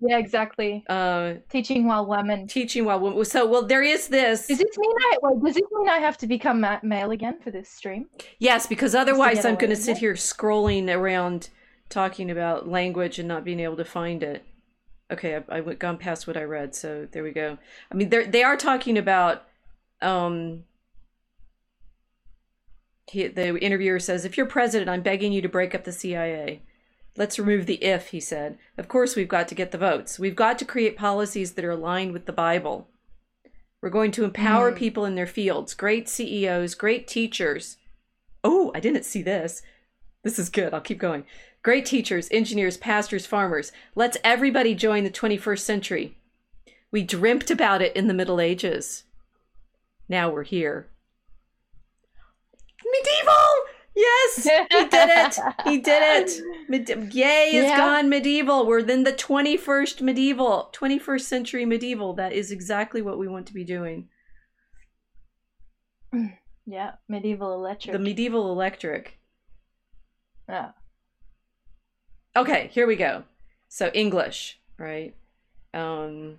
Yeah, 0.00 0.18
exactly. 0.18 0.84
Uh, 0.88 1.34
Teaching 1.48 1.84
while 1.86 2.06
women. 2.06 2.46
teaching 2.46 2.84
while 2.84 3.00
women. 3.00 3.24
So, 3.24 3.46
well, 3.46 3.66
there 3.66 3.82
is 3.82 4.06
this. 4.08 4.46
Does 4.46 4.58
this 4.58 4.78
mean 4.78 4.96
I 5.12 5.16
wait, 5.22 5.44
does 5.44 5.54
this 5.54 5.64
mean 5.72 5.88
I 5.88 5.98
have 5.98 6.16
to 6.18 6.26
become 6.28 6.64
male 6.82 7.10
again 7.10 7.40
for 7.40 7.50
this 7.50 7.68
stream? 7.68 8.06
Yes, 8.38 8.66
because 8.66 8.94
otherwise 8.94 9.44
I'm 9.44 9.56
going 9.56 9.70
to 9.70 9.76
sit 9.76 9.98
here 9.98 10.14
scrolling 10.14 10.88
around 10.94 11.48
talking 11.88 12.30
about 12.30 12.68
language 12.68 13.18
and 13.18 13.26
not 13.26 13.44
being 13.44 13.58
able 13.60 13.76
to 13.76 13.84
find 13.84 14.22
it. 14.22 14.44
Okay, 15.10 15.34
I, 15.36 15.56
I 15.56 15.60
went 15.62 15.78
gone 15.80 15.98
past 15.98 16.26
what 16.28 16.36
I 16.36 16.42
read, 16.44 16.74
so 16.76 17.08
there 17.10 17.24
we 17.24 17.32
go. 17.32 17.58
I 17.90 17.94
mean, 17.94 18.10
they 18.10 18.26
they 18.26 18.42
are 18.44 18.56
talking 18.56 18.96
about. 18.98 19.44
Um, 20.00 20.62
he, 23.10 23.26
the 23.26 23.58
interviewer 23.58 23.98
says, 23.98 24.24
"If 24.24 24.36
you're 24.36 24.46
president, 24.46 24.90
I'm 24.90 25.02
begging 25.02 25.32
you 25.32 25.42
to 25.42 25.48
break 25.48 25.74
up 25.74 25.82
the 25.84 25.92
CIA." 25.92 26.62
Let's 27.18 27.36
remove 27.36 27.66
the 27.66 27.82
if, 27.82 28.10
he 28.10 28.20
said. 28.20 28.58
Of 28.78 28.86
course, 28.86 29.16
we've 29.16 29.26
got 29.28 29.48
to 29.48 29.56
get 29.56 29.72
the 29.72 29.76
votes. 29.78 30.20
We've 30.20 30.36
got 30.36 30.56
to 30.60 30.64
create 30.64 30.96
policies 30.96 31.54
that 31.54 31.64
are 31.64 31.72
aligned 31.72 32.12
with 32.12 32.26
the 32.26 32.32
Bible. 32.32 32.86
We're 33.82 33.90
going 33.90 34.12
to 34.12 34.24
empower 34.24 34.70
Mm. 34.70 34.76
people 34.76 35.04
in 35.04 35.16
their 35.16 35.26
fields, 35.26 35.74
great 35.74 36.08
CEOs, 36.08 36.76
great 36.76 37.08
teachers. 37.08 37.76
Oh, 38.44 38.70
I 38.72 38.78
didn't 38.78 39.04
see 39.04 39.20
this. 39.20 39.62
This 40.22 40.38
is 40.38 40.48
good. 40.48 40.72
I'll 40.72 40.80
keep 40.80 40.98
going. 40.98 41.24
Great 41.64 41.86
teachers, 41.86 42.28
engineers, 42.30 42.76
pastors, 42.76 43.26
farmers. 43.26 43.72
Let's 43.96 44.16
everybody 44.22 44.76
join 44.76 45.02
the 45.02 45.10
21st 45.10 45.58
century. 45.64 46.16
We 46.92 47.02
dreamt 47.02 47.50
about 47.50 47.82
it 47.82 47.96
in 47.96 48.06
the 48.06 48.14
Middle 48.14 48.40
Ages. 48.40 49.02
Now 50.08 50.30
we're 50.30 50.44
here. 50.44 50.86
Medieval! 52.84 53.57
Yes! 53.98 54.42
He 54.44 54.84
did 54.88 55.10
it! 55.10 55.38
He 55.64 55.78
did 55.78 56.02
it! 56.02 56.30
Medi- 56.68 57.08
Yay, 57.18 57.48
is 57.56 57.64
Yeah. 57.64 57.76
gone 57.76 58.08
medieval. 58.08 58.64
We're 58.66 58.78
in 58.80 59.02
the 59.04 59.12
21st 59.12 60.00
medieval, 60.02 60.70
21st 60.72 61.22
century 61.22 61.64
medieval. 61.64 62.12
That 62.14 62.32
is 62.32 62.52
exactly 62.52 63.02
what 63.02 63.18
we 63.18 63.26
want 63.26 63.46
to 63.48 63.54
be 63.54 63.64
doing. 63.64 64.08
Yeah, 66.70 66.92
medieval 67.08 67.54
electric. 67.54 67.94
The 67.94 67.98
medieval 67.98 68.52
electric. 68.52 69.18
yeah. 70.50 70.72
Okay, 72.36 72.68
here 72.72 72.86
we 72.86 72.94
go. 72.94 73.24
So 73.68 73.88
English, 73.94 74.60
right? 74.78 75.14
Um, 75.72 76.36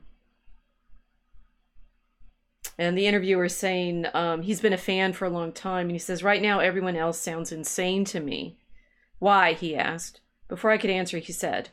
and 2.79 2.97
the 2.97 3.05
interviewer 3.05 3.43
is 3.43 3.57
saying 3.57 4.05
um, 4.13 4.41
he's 4.41 4.61
been 4.61 4.71
a 4.71 4.77
fan 4.77 5.11
for 5.11 5.25
a 5.25 5.29
long 5.29 5.51
time, 5.51 5.87
and 5.87 5.91
he 5.91 5.99
says 5.99 6.23
right 6.23 6.41
now 6.41 6.59
everyone 6.59 6.95
else 6.95 7.19
sounds 7.19 7.51
insane 7.51 8.05
to 8.05 8.21
me. 8.21 8.57
Why? 9.19 9.51
He 9.51 9.75
asked. 9.75 10.21
Before 10.47 10.71
I 10.71 10.77
could 10.77 10.89
answer, 10.89 11.17
he 11.17 11.33
said, 11.33 11.69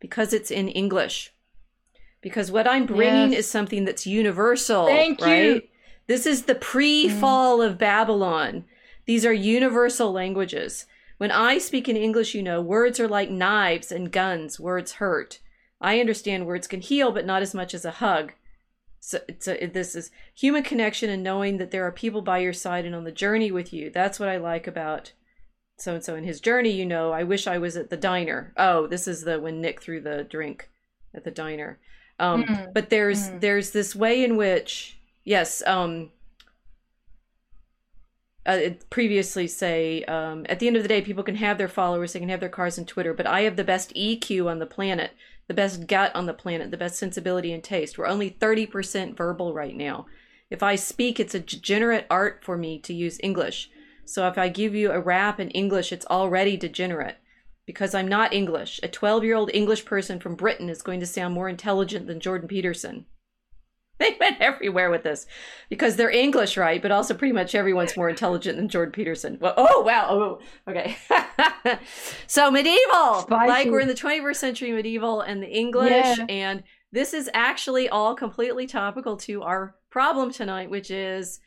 "Because 0.00 0.34
it's 0.34 0.50
in 0.50 0.68
English. 0.68 1.32
Because 2.20 2.52
what 2.52 2.68
I'm 2.68 2.84
bringing 2.84 3.32
Yes. 3.32 3.40
is 3.40 3.50
something 3.50 3.86
that's 3.86 4.06
universal, 4.06 4.86
Thank 4.86 5.20
you. 5.22 5.62
This 6.06 6.26
is 6.26 6.42
the 6.42 6.54
pre-fall 6.54 7.62
of 7.62 7.78
Babylon. 7.78 8.66
These 9.06 9.24
are 9.24 9.32
universal 9.32 10.12
languages." 10.12 10.86
When 11.16 11.30
I 11.30 11.58
speak 11.58 11.88
in 11.88 11.96
English, 11.96 12.34
you 12.34 12.42
know, 12.42 12.60
words 12.60 13.00
are 13.00 13.08
like 13.08 13.30
knives 13.30 13.90
and 13.90 14.12
guns. 14.12 14.60
Words 14.60 14.92
hurt. 14.94 15.38
I 15.80 16.00
understand 16.00 16.46
words 16.46 16.66
can 16.66 16.80
heal, 16.80 17.12
but 17.12 17.24
not 17.24 17.40
as 17.40 17.54
much 17.54 17.72
as 17.72 17.84
a 17.84 17.92
hug. 17.92 18.32
So, 19.06 19.20
so 19.38 19.54
this 19.54 19.94
is 19.94 20.10
human 20.34 20.62
connection 20.62 21.10
and 21.10 21.22
knowing 21.22 21.58
that 21.58 21.70
there 21.70 21.84
are 21.86 21.92
people 21.92 22.22
by 22.22 22.38
your 22.38 22.54
side 22.54 22.86
and 22.86 22.94
on 22.94 23.04
the 23.04 23.12
journey 23.12 23.52
with 23.52 23.70
you. 23.70 23.90
That's 23.90 24.18
what 24.18 24.30
I 24.30 24.38
like 24.38 24.66
about 24.66 25.12
so 25.76 25.92
and 25.94 26.02
so 26.02 26.14
in 26.14 26.24
his 26.24 26.40
journey. 26.40 26.70
You 26.70 26.86
know, 26.86 27.12
I 27.12 27.22
wish 27.22 27.46
I 27.46 27.58
was 27.58 27.76
at 27.76 27.90
the 27.90 27.98
diner. 27.98 28.54
Oh, 28.56 28.86
this 28.86 29.06
is 29.06 29.24
the 29.24 29.38
when 29.38 29.60
Nick 29.60 29.82
threw 29.82 30.00
the 30.00 30.24
drink 30.24 30.70
at 31.14 31.24
the 31.24 31.30
diner. 31.30 31.78
Um, 32.18 32.44
Mm. 32.44 32.72
But 32.72 32.88
there's 32.88 33.28
Mm. 33.28 33.40
there's 33.42 33.72
this 33.72 33.94
way 33.94 34.24
in 34.24 34.38
which 34.38 34.96
yes, 35.22 35.62
um, 35.66 36.10
uh, 38.46 38.70
previously 38.88 39.46
say 39.46 40.02
um, 40.04 40.46
at 40.48 40.60
the 40.60 40.66
end 40.66 40.76
of 40.76 40.82
the 40.82 40.88
day 40.88 41.02
people 41.02 41.24
can 41.24 41.36
have 41.36 41.58
their 41.58 41.68
followers 41.68 42.12
they 42.12 42.20
can 42.20 42.28
have 42.28 42.40
their 42.40 42.48
cars 42.50 42.76
and 42.76 42.86
twitter 42.86 43.14
but 43.14 43.26
i 43.26 43.40
have 43.40 43.56
the 43.56 43.64
best 43.64 43.94
eq 43.94 44.46
on 44.46 44.58
the 44.58 44.66
planet 44.66 45.12
the 45.46 45.54
best 45.54 45.86
gut 45.86 46.14
on 46.14 46.26
the 46.26 46.34
planet 46.34 46.70
the 46.70 46.76
best 46.76 46.96
sensibility 46.96 47.52
and 47.52 47.62
taste. 47.62 47.98
We're 47.98 48.06
only 48.06 48.30
30% 48.30 49.16
verbal 49.16 49.54
right 49.54 49.76
now. 49.76 50.06
If 50.50 50.62
i 50.62 50.74
speak 50.76 51.18
it's 51.18 51.34
a 51.34 51.40
degenerate 51.40 52.06
art 52.10 52.44
for 52.44 52.56
me 52.56 52.78
to 52.80 52.94
use 52.94 53.18
english. 53.22 53.70
So 54.04 54.28
if 54.28 54.38
i 54.38 54.48
give 54.48 54.74
you 54.74 54.90
a 54.90 55.00
rap 55.00 55.40
in 55.40 55.50
english 55.50 55.92
it's 55.92 56.06
already 56.06 56.56
degenerate. 56.56 57.18
Because 57.66 57.94
i'm 57.94 58.08
not 58.08 58.32
english. 58.32 58.80
A 58.82 58.88
12 58.88 59.24
year 59.24 59.36
old 59.36 59.50
english 59.54 59.84
person 59.84 60.20
from 60.20 60.34
britain 60.36 60.68
is 60.68 60.82
going 60.82 61.00
to 61.00 61.06
sound 61.06 61.34
more 61.34 61.48
intelligent 61.48 62.06
than 62.06 62.20
jordan 62.20 62.48
peterson 62.48 63.06
they 64.04 64.16
went 64.20 64.40
everywhere 64.40 64.90
with 64.90 65.02
this 65.02 65.26
because 65.68 65.96
they're 65.96 66.10
English, 66.10 66.56
right? 66.56 66.80
But 66.80 66.90
also, 66.92 67.14
pretty 67.14 67.32
much 67.32 67.54
everyone's 67.54 67.96
more 67.96 68.08
intelligent 68.08 68.56
than 68.56 68.68
Jordan 68.68 68.92
Peterson. 68.92 69.38
Well, 69.40 69.54
oh 69.56 69.80
wow, 69.82 70.06
oh 70.10 70.40
okay. 70.70 70.96
so 72.26 72.50
medieval, 72.50 73.22
Spicy. 73.22 73.48
like 73.48 73.68
we're 73.68 73.80
in 73.80 73.88
the 73.88 73.94
21st 73.94 74.36
century 74.36 74.72
medieval 74.72 75.20
and 75.20 75.42
the 75.42 75.48
English, 75.50 75.90
Yeah. 76.18 76.26
and 76.28 76.62
this 76.92 77.12
is 77.14 77.28
actually 77.34 77.88
all 77.88 78.14
completely 78.14 78.66
topical 78.66 79.16
to 79.18 79.42
our 79.42 79.74
problem 79.90 80.30
tonight, 80.32 80.70
which 80.70 80.90
is 80.90 81.40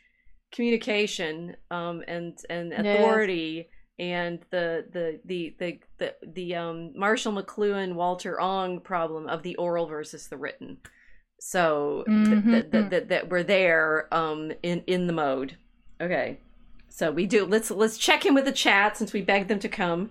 communication 0.52 1.56
um, 1.70 2.02
and 2.08 2.38
and 2.50 2.70
Yes. 2.72 2.80
authority. 2.98 3.68
And 4.00 4.38
the 4.50 4.84
the 4.92 5.20
the 5.24 5.54
the 5.58 5.80
the, 5.98 6.14
the 6.24 6.54
um, 6.54 6.92
Marshall 6.96 7.32
McLuhan 7.32 7.94
Walter 7.94 8.40
Ong 8.40 8.80
problem 8.80 9.26
of 9.26 9.42
the 9.42 9.56
oral 9.56 9.86
versus 9.86 10.28
the 10.28 10.36
written 10.36 10.78
so 11.40 12.04
th- 12.06 12.16
Mhm. 12.28 12.50
th- 12.50 12.70
th- 12.70 12.90
th- 12.90 13.08
that 13.08 13.28
we're 13.30 13.42
there 13.42 14.08
um 14.12 14.52
in 14.62 14.82
in 14.86 15.06
the 15.06 15.12
mode 15.12 15.56
okay 16.00 16.38
so 16.88 17.10
we 17.10 17.26
do 17.26 17.44
let's 17.44 17.70
let's 17.70 17.96
check 17.98 18.26
in 18.26 18.34
with 18.34 18.44
the 18.44 18.52
chat 18.52 18.96
since 18.96 19.12
we 19.12 19.22
begged 19.22 19.48
them 19.48 19.58
to 19.60 19.68
come 19.68 20.10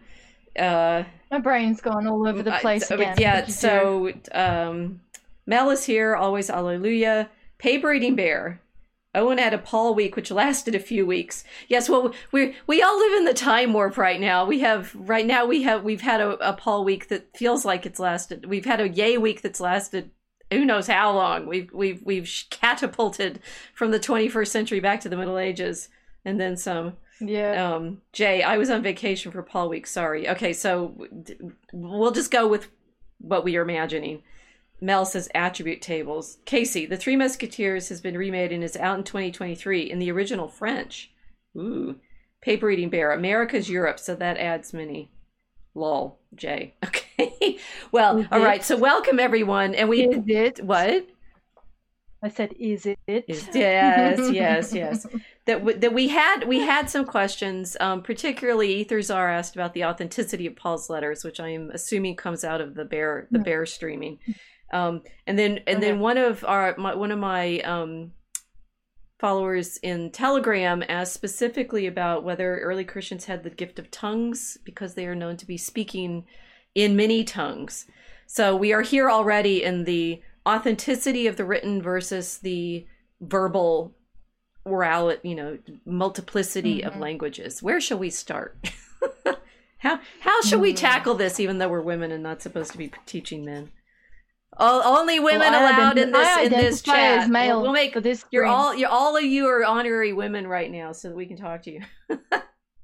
uh 0.57 1.03
My 1.31 1.39
brain's 1.39 1.81
gone 1.81 2.07
all 2.07 2.27
over 2.27 2.41
the 2.41 2.51
place 2.53 2.89
uh, 2.91 2.95
again. 2.95 3.15
yeah 3.19 3.41
What'd 3.41 3.49
you 3.49 4.13
do? 4.13 4.21
so 4.33 4.39
um 4.39 5.01
mel 5.45 5.69
is 5.69 5.83
here 5.85 6.15
always 6.15 6.47
hallelujah 6.47 7.29
paper 7.57 7.91
eating 7.93 8.15
bear 8.15 8.61
Owen 9.15 9.39
had 9.39 9.53
a 9.53 9.57
Paul 9.57 9.95
week, 9.95 10.15
which 10.15 10.29
lasted 10.29 10.75
a 10.75 10.79
few 10.79 11.03
weeks. 11.03 11.43
Yes, 11.67 11.89
well, 11.89 12.13
we 12.31 12.53
we 12.67 12.83
all 12.83 12.99
live 12.99 13.13
in 13.17 13.25
the 13.25 13.33
time 13.33 13.73
warp 13.73 13.97
right 13.97 14.19
now. 14.19 14.45
We 14.45 14.59
have 14.59 14.93
right 14.93 15.25
now 15.25 15.43
we 15.43 15.63
have 15.63 15.83
we've 15.83 16.01
had 16.01 16.21
a, 16.21 16.31
a 16.47 16.53
Paul 16.53 16.83
week 16.83 17.07
that 17.07 17.35
feels 17.35 17.65
like 17.65 17.87
it's 17.87 17.99
lasted. 17.99 18.45
We've 18.45 18.65
had 18.65 18.79
a 18.79 18.87
Yay 18.89 19.17
week 19.17 19.41
that's 19.41 19.59
lasted 19.59 20.11
who 20.51 20.65
knows 20.65 20.87
how 20.87 21.11
long. 21.13 21.45
We've 21.47 21.71
we've 21.73 22.01
we've 22.03 22.29
catapulted 22.49 23.39
from 23.73 23.91
the 23.91 23.99
21st 23.99 24.47
century 24.47 24.79
back 24.79 25.01
to 25.01 25.09
the 25.09 25.17
Middle 25.17 25.37
Ages, 25.37 25.89
and 26.25 26.39
then 26.39 26.57
some. 26.57 26.93
yeah. 27.19 27.73
Um, 27.75 28.01
Jay, 28.13 28.43
I 28.43 28.57
was 28.57 28.69
on 28.69 28.81
vacation 28.83 29.31
for 29.31 29.43
Paul 29.43 29.69
week. 29.69 29.87
Sorry. 29.87 30.29
Okay, 30.29 30.53
so 30.53 30.93
we'll 31.73 32.11
just 32.11 32.31
go 32.31 32.47
with 32.47 32.69
what 33.19 33.43
we 33.43 33.57
are 33.57 33.61
imagining. 33.63 34.23
Mel 34.79 35.05
says 35.05 35.27
attribute 35.33 35.81
tables. 35.81 36.37
Casey, 36.45 36.85
The 36.85 36.97
Three 36.97 37.15
Musketeers 37.15 37.89
has 37.89 37.99
been 37.99 38.15
remade 38.15 38.51
and 38.51 38.63
is 38.63 38.77
out 38.77 38.99
in 38.99 39.03
2023 39.03 39.89
in 39.89 39.97
the 39.97 40.11
original 40.11 40.47
French. 40.47 41.09
Ooh. 41.57 41.95
Paper 42.41 42.69
Eating 42.69 42.89
Bear, 42.89 43.11
America's 43.11 43.69
Europe, 43.71 43.97
so 43.99 44.13
that 44.15 44.37
adds 44.37 44.73
many. 44.73 45.09
Lol, 45.73 46.19
Jay. 46.35 46.75
Okay. 46.85 47.06
well, 47.91 48.19
Is 48.19 48.27
all 48.31 48.41
it? 48.41 48.45
right. 48.45 48.63
So 48.63 48.77
welcome 48.77 49.19
everyone, 49.19 49.75
and 49.75 49.89
we 49.89 50.03
is 50.07 50.23
it? 50.27 50.63
what 50.63 51.07
I 52.23 52.29
said, 52.29 52.53
is 52.59 52.85
it? 52.85 52.99
is 53.07 53.47
yes, 53.53 54.19
yes, 54.31 54.73
yes. 54.73 55.05
That 55.45 55.59
w- 55.59 55.77
that 55.79 55.93
we 55.93 56.07
had 56.09 56.43
we 56.47 56.59
had 56.59 56.89
some 56.89 57.05
questions. 57.05 57.77
Um, 57.79 58.01
particularly, 58.03 58.83
Etherzar 58.85 59.31
asked 59.33 59.55
about 59.55 59.73
the 59.73 59.85
authenticity 59.85 60.47
of 60.47 60.55
Paul's 60.55 60.89
letters, 60.89 61.23
which 61.23 61.39
I 61.39 61.49
am 61.49 61.69
assuming 61.73 62.15
comes 62.15 62.43
out 62.43 62.61
of 62.61 62.75
the 62.75 62.85
bear 62.85 63.27
the 63.31 63.39
Hmm. 63.39 63.43
bear 63.43 63.65
streaming. 63.65 64.19
Um, 64.73 65.01
and 65.25 65.39
then 65.39 65.59
and 65.65 65.81
then 65.81 65.99
one 65.99 66.17
of 66.17 66.43
our 66.43 66.75
my, 66.77 66.93
one 66.95 67.11
of 67.11 67.19
my 67.19 67.59
um, 67.61 68.11
followers 69.19 69.77
in 69.77 70.11
Telegram 70.11 70.83
asked 70.87 71.13
specifically 71.13 71.87
about 71.87 72.23
whether 72.23 72.59
early 72.59 72.83
Christians 72.83 73.25
had 73.25 73.43
the 73.43 73.49
gift 73.49 73.79
of 73.79 73.89
tongues 73.89 74.57
because 74.63 74.93
they 74.93 75.07
are 75.07 75.15
known 75.15 75.37
to 75.37 75.45
be 75.47 75.57
speaking 75.57 76.25
in 76.77 76.95
many 76.95 77.23
tongues. 77.23 77.87
So 78.27 78.55
we 78.55 78.71
are 78.71 78.83
here 78.83 79.09
already 79.09 79.63
in 79.63 79.85
the 79.85 80.21
authenticity 80.47 81.25
of 81.25 81.35
the 81.35 81.43
written 81.43 81.81
versus 81.81 82.37
the 82.37 82.85
verbal 83.19 83.95
orality, 84.65 85.19
you 85.23 85.35
know, 85.35 85.57
multiplicity 85.85 86.79
mm-hmm. 86.79 86.87
of 86.87 86.97
languages. 86.97 87.63
Where 87.63 87.81
shall 87.81 87.97
we 87.97 88.11
start? 88.11 88.69
how 89.79 89.99
how 90.19 90.41
shall 90.43 90.59
we 90.59 90.71
mm. 90.71 90.77
tackle 90.77 91.15
this 91.15 91.39
even 91.39 91.57
though 91.57 91.67
we're 91.69 91.81
women 91.81 92.11
and 92.11 92.21
not 92.21 92.43
supposed 92.43 92.71
to 92.73 92.77
be 92.77 92.91
teaching 93.07 93.43
men? 93.43 93.71
All, 94.55 94.99
only 94.99 95.19
women 95.19 95.51
well, 95.51 95.61
allowed 95.63 95.97
in 95.97 96.11
this 96.11 96.37
in 96.45 96.51
this 96.51 96.81
chat. 96.83 97.27
Male 97.27 97.63
we'll, 97.63 97.71
make 97.71 97.95
this. 97.95 98.23
You're 98.29 98.45
all 98.45 98.75
you're 98.75 98.89
all 98.89 99.17
of 99.17 99.23
you 99.23 99.47
are 99.47 99.65
honorary 99.65 100.13
women 100.13 100.45
right 100.45 100.71
now, 100.71 100.91
so 100.91 101.09
that 101.09 101.17
we 101.17 101.25
can 101.25 101.37
talk 101.37 101.63
to 101.63 101.71
you. 101.71 101.81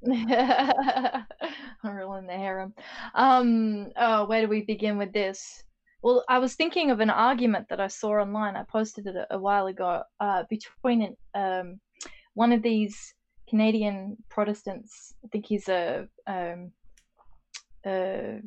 Ruling 1.84 2.28
the 2.28 2.34
harem. 2.34 2.74
Um. 3.16 3.88
Oh, 3.98 4.26
where 4.26 4.42
do 4.42 4.48
we 4.48 4.62
begin 4.62 4.98
with 4.98 5.14
this? 5.14 5.64
Well, 6.02 6.26
I 6.28 6.40
was 6.40 6.56
thinking 6.56 6.92
of 6.92 7.00
an 7.00 7.10
argument 7.10 7.68
that 7.70 7.80
I 7.80 7.88
saw 7.88 8.22
online. 8.22 8.58
I 8.58 8.64
posted 8.64 9.08
it 9.08 9.16
a, 9.16 9.36
a 9.36 9.40
while 9.40 9.68
ago. 9.68 10.04
Uh, 10.20 10.44
between 10.50 11.16
um, 11.34 11.80
one 12.34 12.52
of 12.52 12.62
these 12.62 13.14
Canadian 13.50 14.18
Protestants. 14.30 15.14
I 15.24 15.28
think 15.28 15.46
he's 15.46 15.70
a 15.70 16.08
um, 16.28 16.72
uh, 17.86 18.40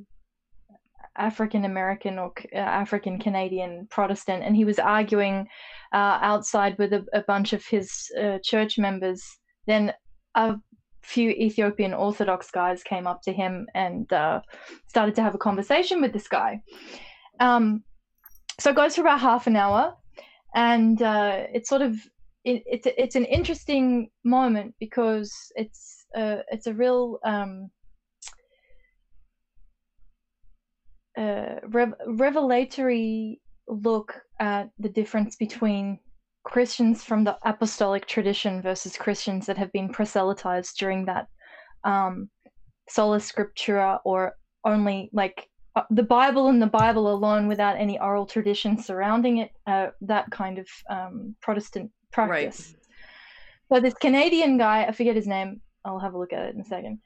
African 1.16 1.64
American 1.64 2.18
or 2.18 2.32
uh, 2.52 2.58
African 2.58 3.18
Canadian 3.18 3.86
Protestant, 3.90 4.42
and 4.42 4.56
he 4.56 4.64
was 4.64 4.78
arguing 4.78 5.46
uh, 5.92 6.18
outside 6.20 6.76
with 6.78 6.92
a, 6.92 7.04
a, 7.14 7.22
bunch 7.22 7.52
of 7.52 7.64
his 7.64 8.10
uh, 8.20 8.38
church 8.42 8.78
members. 8.78 9.22
Then 9.66 9.92
a 10.34 10.56
few 11.06 11.30
Ethiopian 11.30 11.94
Orthodox 11.94 12.50
guys 12.50 12.82
came 12.82 13.06
up 13.06 13.22
to 13.22 13.32
him 13.32 13.66
and 13.74 14.12
uh, 14.12 14.40
started 14.88 15.14
to 15.14 15.22
have 15.22 15.34
a 15.34 15.38
conversation 15.38 16.00
with 16.00 16.12
this 16.12 16.28
guy. 16.28 16.60
Um, 17.40 17.84
so 18.58 18.70
it 18.70 18.76
goes 18.76 18.94
for 18.94 19.02
about 19.02 19.20
half 19.20 19.46
an 19.46 19.56
hour, 19.56 19.94
and 20.54 21.00
uh, 21.00 21.44
it's 21.52 21.68
sort 21.68 21.82
of 21.82 21.94
it, 22.44 22.62
it's 22.66 22.86
it's 22.96 23.16
an 23.16 23.24
interesting 23.24 24.10
moment 24.24 24.74
because 24.80 25.32
it's 25.54 26.06
a 26.14 26.40
it's 26.50 26.66
a 26.66 26.74
real 26.74 27.18
um, 27.24 27.70
uh, 31.16 31.56
rev- 31.68 31.94
revelatory 32.06 33.40
look 33.68 34.14
at 34.40 34.70
the 34.78 34.88
difference 34.88 35.36
between 35.36 35.98
Christians 36.46 37.04
from 37.04 37.24
the 37.24 37.36
apostolic 37.44 38.06
tradition 38.06 38.62
versus 38.62 38.96
Christians 38.96 39.46
that 39.46 39.58
have 39.58 39.72
been 39.72 39.88
proselytized 39.88 40.78
during 40.78 41.04
that 41.06 41.26
um, 41.84 42.30
sola 42.88 43.18
scriptura 43.18 43.98
or 44.04 44.32
only 44.64 45.10
like 45.12 45.48
uh, 45.74 45.82
the 45.90 46.02
Bible 46.02 46.48
and 46.48 46.62
the 46.62 46.66
Bible 46.66 47.12
alone 47.12 47.46
without 47.48 47.76
any 47.76 47.98
oral 47.98 48.26
tradition 48.26 48.78
surrounding 48.78 49.38
it, 49.38 49.50
uh, 49.66 49.88
that 50.00 50.30
kind 50.30 50.58
of 50.58 50.66
um, 50.88 51.34
Protestant 51.42 51.90
practice. 52.12 52.74
Right. 52.74 53.78
So 53.78 53.80
this 53.80 53.94
Canadian 53.94 54.56
guy, 54.56 54.84
I 54.84 54.92
forget 54.92 55.16
his 55.16 55.26
name, 55.26 55.60
I'll 55.84 55.98
have 55.98 56.14
a 56.14 56.18
look 56.18 56.32
at 56.32 56.44
it 56.44 56.54
in 56.54 56.60
a 56.60 56.64
second 56.64 57.00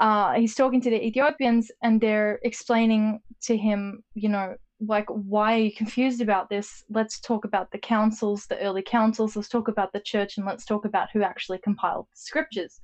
uh, 0.00 0.34
he's 0.34 0.54
talking 0.54 0.80
to 0.80 0.90
the 0.90 1.04
Ethiopians 1.04 1.70
and 1.82 2.00
they're 2.00 2.40
explaining 2.42 3.20
to 3.42 3.56
him, 3.56 4.02
you 4.14 4.28
know, 4.28 4.56
like, 4.80 5.06
why 5.08 5.54
are 5.54 5.62
you 5.62 5.72
confused 5.72 6.20
about 6.20 6.48
this? 6.48 6.82
Let's 6.90 7.20
talk 7.20 7.44
about 7.44 7.70
the 7.70 7.78
councils, 7.78 8.46
the 8.46 8.58
early 8.58 8.82
councils. 8.82 9.36
Let's 9.36 9.48
talk 9.48 9.68
about 9.68 9.92
the 9.92 10.00
church 10.00 10.36
and 10.36 10.46
let's 10.46 10.64
talk 10.64 10.84
about 10.84 11.08
who 11.12 11.22
actually 11.22 11.58
compiled 11.58 12.06
the 12.10 12.16
scriptures. 12.16 12.80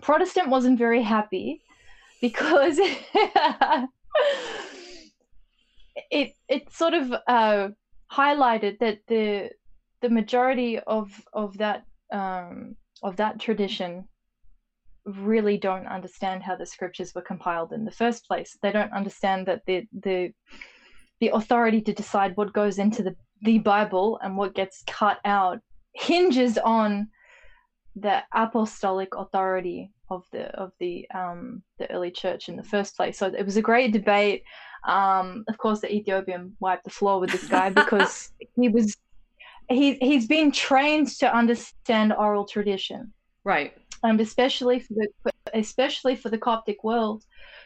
Protestant 0.00 0.48
wasn't 0.48 0.78
very 0.78 1.02
happy 1.02 1.60
because 2.20 2.78
it 6.10 6.32
it 6.48 6.72
sort 6.72 6.94
of 6.94 7.12
uh, 7.26 7.68
highlighted 8.12 8.78
that 8.78 8.98
the 9.08 9.50
the 10.00 10.08
majority 10.08 10.78
of 10.80 11.08
of 11.32 11.58
that 11.58 11.84
um, 12.12 12.76
of 13.02 13.16
that 13.16 13.40
tradition 13.40 14.08
really 15.04 15.56
don't 15.56 15.86
understand 15.86 16.42
how 16.42 16.56
the 16.56 16.66
scriptures 16.66 17.14
were 17.14 17.22
compiled 17.22 17.72
in 17.72 17.84
the 17.84 17.90
first 17.90 18.26
place. 18.26 18.56
They 18.62 18.72
don't 18.72 18.92
understand 18.92 19.46
that 19.46 19.62
the 19.66 19.86
the 20.02 20.32
the 21.20 21.28
authority 21.28 21.80
to 21.82 21.92
decide 21.92 22.36
what 22.36 22.52
goes 22.52 22.78
into 22.78 23.02
the, 23.02 23.14
the 23.42 23.58
Bible 23.58 24.18
and 24.22 24.36
what 24.36 24.54
gets 24.54 24.82
cut 24.86 25.18
out 25.26 25.60
hinges 25.94 26.56
on 26.56 27.08
the 27.94 28.22
apostolic 28.32 29.14
authority 29.14 29.92
of 30.08 30.24
the 30.32 30.46
of 30.56 30.72
the 30.80 31.06
um, 31.14 31.62
the 31.78 31.90
early 31.90 32.10
church 32.10 32.48
in 32.48 32.56
the 32.56 32.64
first 32.64 32.96
place. 32.96 33.18
So 33.18 33.26
it 33.26 33.44
was 33.44 33.56
a 33.56 33.62
great 33.62 33.92
debate. 33.92 34.42
Um, 34.86 35.44
of 35.48 35.58
course, 35.58 35.80
the 35.80 35.92
Ethiopian 35.92 36.56
wiped 36.60 36.84
the 36.84 36.90
floor 36.90 37.20
with 37.20 37.30
this 37.30 37.46
guy 37.48 37.70
because 37.82 38.32
he 38.56 38.68
was 38.68 38.96
he 39.68 39.94
he's 39.94 40.26
been 40.26 40.50
trained 40.52 41.08
to 41.18 41.34
understand 41.34 42.12
oral 42.12 42.46
tradition. 42.46 43.12
Right 43.44 43.72
and 44.02 44.20
especially 44.20 44.80
for 44.80 44.94
the 44.94 45.08
especially 45.54 46.16
for 46.16 46.28
the 46.28 46.38
Coptic 46.38 46.84
world, 46.84 47.24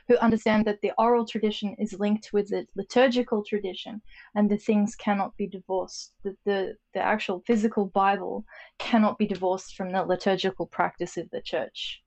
who 0.09 0.17
understand 0.19 0.65
that 0.65 0.81
the 0.81 0.93
oral 0.99 1.27
tradition 1.27 1.75
is 1.79 1.99
linked 2.01 2.33
with 2.33 2.49
the 2.49 2.67
liturgical 2.75 3.45
tradition, 3.45 4.01
and 4.35 4.51
the 4.51 4.57
things 4.57 4.95
cannot 4.97 5.37
be 5.37 5.47
divorced. 5.47 6.13
The 6.23 6.37
the, 6.45 6.77
the 6.95 7.01
actual 7.01 7.43
physical 7.47 7.87
Bible 7.87 8.45
cannot 8.79 9.19
be 9.19 9.27
divorced 9.27 9.77
from 9.77 9.93
the 9.93 10.05
liturgical 10.05 10.67
practice 10.67 11.17
of 11.17 11.31
the 11.31 11.43
church, 11.43 12.03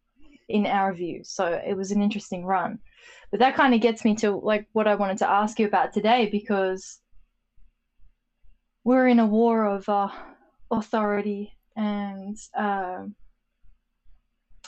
in 0.49 0.65
our 0.65 0.93
view. 0.93 1.21
So 1.23 1.45
it 1.65 1.75
was 1.75 1.91
an 1.91 2.01
interesting 2.01 2.45
run, 2.45 2.79
but 3.31 3.39
that 3.39 3.55
kind 3.55 3.73
of 3.73 3.81
gets 3.81 4.03
me 4.03 4.15
to 4.17 4.31
like 4.31 4.67
what 4.73 4.87
I 4.87 4.95
wanted 4.95 5.19
to 5.19 5.29
ask 5.29 5.59
you 5.59 5.67
about 5.67 5.93
today 5.93 6.29
because 6.31 6.99
we're 8.83 9.07
in 9.07 9.19
a 9.19 9.25
war 9.25 9.65
of 9.65 9.87
uh, 9.89 10.09
authority 10.71 11.53
and. 11.75 12.37
Uh, 12.57 13.05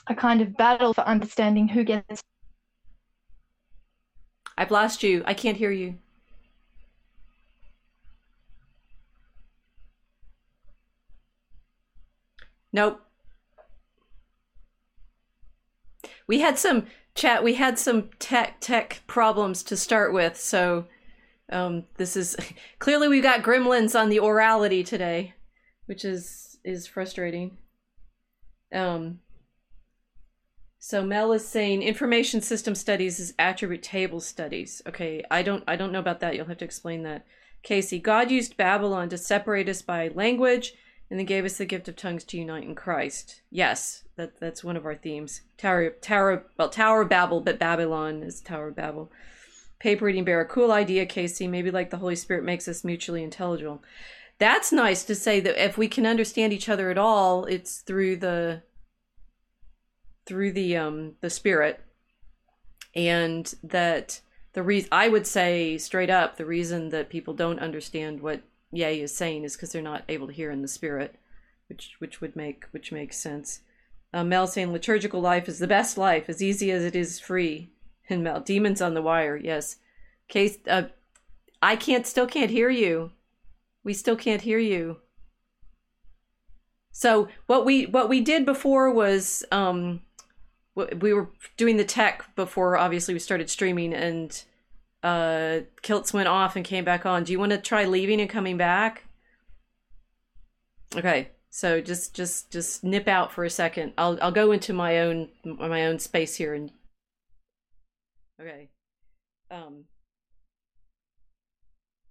a 0.09 0.15
kind 0.15 0.41
of 0.41 0.57
battle 0.57 0.93
for 0.93 1.01
understanding 1.01 1.67
who 1.67 1.83
gets. 1.83 2.23
I've 4.57 4.71
lost 4.71 5.03
you. 5.03 5.23
I 5.25 5.33
can't 5.33 5.55
hear 5.57 5.71
you. 5.71 5.97
Nope. 12.73 13.01
We 16.27 16.39
had 16.39 16.59
some 16.59 16.87
chat. 17.15 17.43
We 17.43 17.55
had 17.55 17.79
some 17.79 18.09
tech 18.19 18.59
tech 18.59 19.01
problems 19.07 19.63
to 19.63 19.77
start 19.77 20.13
with, 20.13 20.39
so 20.39 20.85
um, 21.51 21.85
this 21.97 22.15
is 22.15 22.35
clearly 22.79 23.07
we've 23.07 23.23
got 23.23 23.41
gremlins 23.41 23.99
on 23.99 24.09
the 24.09 24.17
orality 24.17 24.85
today, 24.85 25.33
which 25.87 26.05
is 26.05 26.59
is 26.63 26.85
frustrating. 26.85 27.57
Um, 28.73 29.19
so 30.79 31.05
Mel 31.05 31.33
is 31.33 31.45
saying 31.45 31.83
information 31.83 32.41
system 32.41 32.73
studies 32.73 33.19
is 33.19 33.33
attribute 33.37 33.83
table 33.83 34.21
studies. 34.21 34.81
Okay, 34.87 35.23
I 35.29 35.41
don't 35.41 35.63
I 35.67 35.75
don't 35.75 35.91
know 35.91 35.99
about 35.99 36.21
that. 36.21 36.35
You'll 36.35 36.45
have 36.45 36.57
to 36.59 36.65
explain 36.65 37.03
that. 37.03 37.25
Casey, 37.61 37.99
God 37.99 38.31
used 38.31 38.55
Babylon 38.55 39.09
to 39.09 39.17
separate 39.17 39.67
us 39.67 39.81
by 39.81 40.07
language 40.07 40.73
and 41.09 41.19
then 41.19 41.25
gave 41.25 41.43
us 41.43 41.57
the 41.57 41.65
gift 41.65 41.89
of 41.89 41.97
tongues 41.97 42.23
to 42.23 42.37
unite 42.37 42.63
in 42.63 42.75
Christ. 42.75 43.41
Yes, 43.51 44.05
that 44.15 44.39
that's 44.39 44.63
one 44.63 44.77
of 44.77 44.85
our 44.85 44.95
themes. 44.95 45.41
Tower 45.57 45.89
Tower 45.89 46.45
well 46.57 46.69
Tower 46.69 47.01
of 47.01 47.09
Babel, 47.09 47.41
but 47.41 47.59
Babylon 47.59 48.23
is 48.23 48.39
Tower 48.39 48.69
of 48.69 48.77
Babel. 48.77 49.11
Paper 49.79 50.05
reading 50.05 50.23
bear, 50.23 50.43
cool 50.45 50.71
idea, 50.71 51.05
Casey. 51.05 51.47
Maybe 51.47 51.71
like 51.71 51.89
the 51.89 51.97
Holy 51.97 52.15
Spirit 52.15 52.45
makes 52.45 52.69
us 52.69 52.85
mutually 52.85 53.23
intelligible. 53.23 53.83
That's 54.37 54.71
nice 54.71 55.03
to 55.03 55.15
say 55.15 55.41
that 55.41 55.61
if 55.61 55.77
we 55.77 55.89
can 55.89 56.05
understand 56.05 56.53
each 56.53 56.69
other 56.69 56.89
at 56.89 56.97
all, 56.97 57.43
it's 57.45 57.79
through 57.79 58.17
the 58.17 58.61
through 60.29 60.53
the 60.53 60.77
um 60.77 61.15
the 61.19 61.29
spirit 61.29 61.81
and 62.95 63.55
that 63.61 64.21
the 64.53 64.63
reason 64.63 64.87
I 64.91 65.09
would 65.09 65.27
say 65.27 65.77
straight 65.77 66.09
up 66.09 66.37
the 66.37 66.45
reason 66.45 66.89
that 66.89 67.09
people 67.09 67.33
don't 67.33 67.59
understand 67.59 68.21
what 68.21 68.41
Yay 68.71 69.01
is 69.01 69.15
saying 69.15 69.43
is 69.43 69.55
because 69.55 69.71
they're 69.71 69.81
not 69.81 70.03
able 70.07 70.27
to 70.27 70.33
hear 70.33 70.51
in 70.51 70.61
the 70.61 70.67
spirit, 70.67 71.15
which 71.67 71.95
which 71.99 72.21
would 72.21 72.35
make 72.35 72.65
which 72.71 72.91
makes 72.91 73.17
sense. 73.17 73.61
Uh, 74.13 74.23
Mel 74.23 74.47
saying 74.47 74.71
liturgical 74.71 75.21
life 75.21 75.47
is 75.47 75.59
the 75.59 75.67
best 75.67 75.97
life, 75.97 76.25
as 76.27 76.41
easy 76.41 76.71
as 76.71 76.83
it 76.83 76.95
is 76.95 77.19
free. 77.19 77.71
And 78.09 78.23
Mel, 78.23 78.41
demons 78.41 78.81
on 78.81 78.95
the 78.95 79.01
wire, 79.01 79.37
yes. 79.37 79.77
Case, 80.27 80.57
uh, 80.67 80.83
I 81.61 81.75
can't 81.75 82.07
still 82.07 82.25
can't 82.25 82.49
hear 82.49 82.69
you. 82.69 83.11
We 83.83 83.93
still 83.93 84.15
can't 84.15 84.41
hear 84.41 84.59
you. 84.59 84.97
So 86.91 87.27
what 87.45 87.65
we 87.65 87.85
what 87.85 88.09
we 88.09 88.21
did 88.21 88.45
before 88.45 88.91
was 88.91 89.43
um 89.51 90.01
we 90.75 91.13
were 91.13 91.29
doing 91.57 91.77
the 91.77 91.83
tech 91.83 92.23
before 92.35 92.77
obviously 92.77 93.13
we 93.13 93.19
started 93.19 93.49
streaming 93.49 93.93
and 93.93 94.43
uh 95.03 95.59
kilts 95.81 96.13
went 96.13 96.27
off 96.27 96.55
and 96.55 96.65
came 96.65 96.83
back 96.83 97.05
on 97.05 97.23
do 97.23 97.31
you 97.31 97.39
want 97.39 97.51
to 97.51 97.57
try 97.57 97.85
leaving 97.85 98.19
and 98.19 98.29
coming 98.29 98.57
back 98.57 99.05
okay 100.95 101.29
so 101.49 101.81
just 101.81 102.13
just 102.13 102.51
just 102.51 102.83
nip 102.83 103.07
out 103.07 103.31
for 103.31 103.43
a 103.43 103.49
second 103.49 103.93
i'll 103.97 104.17
i'll 104.21 104.31
go 104.31 104.51
into 104.51 104.73
my 104.73 104.99
own 104.99 105.29
my 105.43 105.85
own 105.85 105.99
space 105.99 106.35
here 106.35 106.53
and 106.53 106.71
okay 108.39 108.69
um 109.51 109.85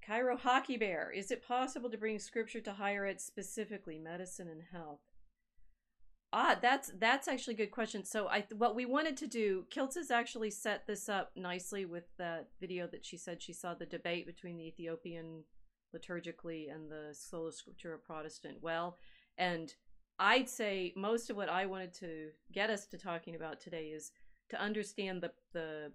Cairo 0.08 0.38
Hockey 0.38 0.78
Bear. 0.78 1.12
Is 1.14 1.30
it 1.30 1.46
possible 1.46 1.90
to 1.90 1.98
bring 1.98 2.18
scripture 2.18 2.62
to 2.62 2.72
higher 2.72 3.04
ed 3.04 3.20
specifically, 3.20 3.98
medicine 3.98 4.48
and 4.48 4.62
health? 4.72 5.00
Ah, 6.32 6.58
that's 6.60 6.92
that's 6.98 7.26
actually 7.26 7.54
a 7.54 7.58
good 7.58 7.70
question. 7.70 8.04
So 8.04 8.28
I 8.28 8.44
what 8.56 8.74
we 8.74 8.84
wanted 8.84 9.16
to 9.18 9.26
do, 9.26 9.64
Kilts 9.70 9.96
has 9.96 10.10
actually 10.10 10.50
set 10.50 10.86
this 10.86 11.08
up 11.08 11.32
nicely 11.34 11.86
with 11.86 12.04
that 12.18 12.48
video 12.60 12.86
that 12.88 13.04
she 13.04 13.16
said 13.16 13.40
she 13.40 13.54
saw 13.54 13.74
the 13.74 13.86
debate 13.86 14.26
between 14.26 14.58
the 14.58 14.66
Ethiopian 14.66 15.44
liturgically 15.96 16.72
and 16.72 16.90
the 16.90 17.14
Sola 17.14 17.50
Scriptura 17.50 17.96
Protestant 18.04 18.58
well. 18.60 18.98
And 19.38 19.72
I'd 20.18 20.50
say 20.50 20.92
most 20.96 21.30
of 21.30 21.36
what 21.36 21.48
I 21.48 21.64
wanted 21.64 21.94
to 21.94 22.28
get 22.52 22.68
us 22.68 22.86
to 22.88 22.98
talking 22.98 23.34
about 23.34 23.58
today 23.58 23.86
is 23.86 24.12
to 24.50 24.60
understand 24.60 25.22
the 25.22 25.32
the 25.54 25.92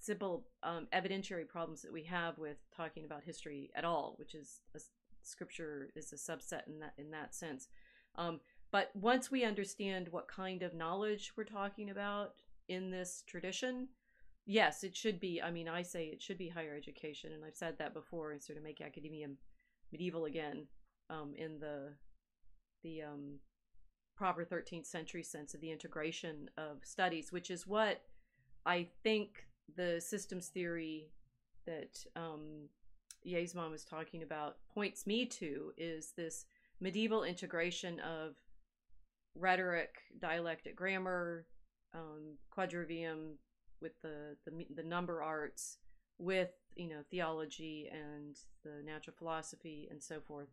simple 0.00 0.46
um, 0.62 0.88
evidentiary 0.92 1.46
problems 1.46 1.82
that 1.82 1.92
we 1.92 2.04
have 2.04 2.38
with 2.38 2.56
talking 2.76 3.04
about 3.04 3.24
history 3.24 3.70
at 3.74 3.84
all, 3.84 4.14
which 4.18 4.34
is 4.34 4.60
a, 4.74 4.80
scripture 5.22 5.90
is 5.94 6.12
a 6.12 6.16
subset 6.16 6.66
in 6.66 6.80
that 6.80 6.94
in 6.98 7.10
that 7.12 7.36
sense. 7.36 7.68
Um, 8.16 8.40
but 8.70 8.90
once 8.94 9.30
we 9.30 9.44
understand 9.44 10.08
what 10.08 10.28
kind 10.28 10.62
of 10.62 10.74
knowledge 10.74 11.32
we're 11.36 11.44
talking 11.44 11.90
about 11.90 12.34
in 12.68 12.90
this 12.90 13.22
tradition, 13.26 13.88
yes, 14.46 14.84
it 14.84 14.96
should 14.96 15.18
be. 15.18 15.40
I 15.40 15.50
mean, 15.50 15.68
I 15.68 15.82
say 15.82 16.06
it 16.06 16.22
should 16.22 16.38
be 16.38 16.48
higher 16.48 16.74
education, 16.76 17.32
and 17.32 17.44
I've 17.44 17.56
said 17.56 17.78
that 17.78 17.94
before, 17.94 18.32
and 18.32 18.42
sort 18.42 18.58
of 18.58 18.64
make 18.64 18.80
academia 18.80 19.28
medieval 19.92 20.26
again 20.26 20.66
um, 21.10 21.34
in 21.36 21.58
the 21.60 21.94
the 22.82 23.02
um, 23.02 23.38
proper 24.16 24.44
13th 24.44 24.86
century 24.86 25.22
sense 25.22 25.54
of 25.54 25.60
the 25.60 25.70
integration 25.70 26.48
of 26.56 26.78
studies, 26.84 27.32
which 27.32 27.50
is 27.50 27.66
what 27.66 28.02
I 28.66 28.88
think 29.02 29.46
the 29.76 30.00
systems 30.00 30.48
theory 30.48 31.10
that 31.66 32.04
um, 32.16 32.68
was 33.24 33.84
talking 33.84 34.22
about 34.22 34.56
points 34.72 35.06
me 35.06 35.26
to 35.26 35.72
is 35.76 36.12
this 36.16 36.46
medieval 36.80 37.24
integration 37.24 38.00
of 38.00 38.34
rhetoric, 39.38 39.90
dialectic 40.20 40.76
grammar, 40.76 41.46
um, 41.94 42.36
quadrivium 42.56 43.34
with 43.80 43.92
the, 44.02 44.36
the 44.44 44.66
the 44.74 44.82
number 44.82 45.22
arts, 45.22 45.78
with 46.18 46.50
you 46.76 46.88
know 46.88 47.02
theology 47.10 47.88
and 47.92 48.36
the 48.64 48.82
natural 48.84 49.14
philosophy 49.16 49.88
and 49.90 50.02
so 50.02 50.20
forth. 50.20 50.48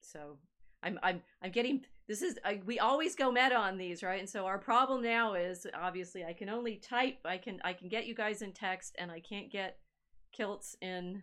So 0.00 0.38
I'm 0.82 0.98
I'm 1.02 1.22
I'm 1.42 1.50
getting 1.50 1.84
this 2.08 2.22
is 2.22 2.38
I, 2.44 2.60
we 2.64 2.78
always 2.78 3.14
go 3.14 3.30
meta 3.30 3.54
on 3.54 3.78
these 3.78 4.02
right 4.02 4.18
and 4.18 4.28
so 4.28 4.46
our 4.46 4.58
problem 4.58 5.02
now 5.02 5.34
is 5.34 5.66
obviously 5.74 6.24
I 6.24 6.32
can 6.32 6.48
only 6.48 6.76
type 6.76 7.18
I 7.24 7.38
can 7.38 7.60
I 7.64 7.72
can 7.72 7.88
get 7.88 8.06
you 8.06 8.14
guys 8.14 8.42
in 8.42 8.52
text 8.52 8.96
and 8.98 9.10
I 9.10 9.20
can't 9.20 9.50
get 9.50 9.78
kilts 10.32 10.76
in 10.80 11.22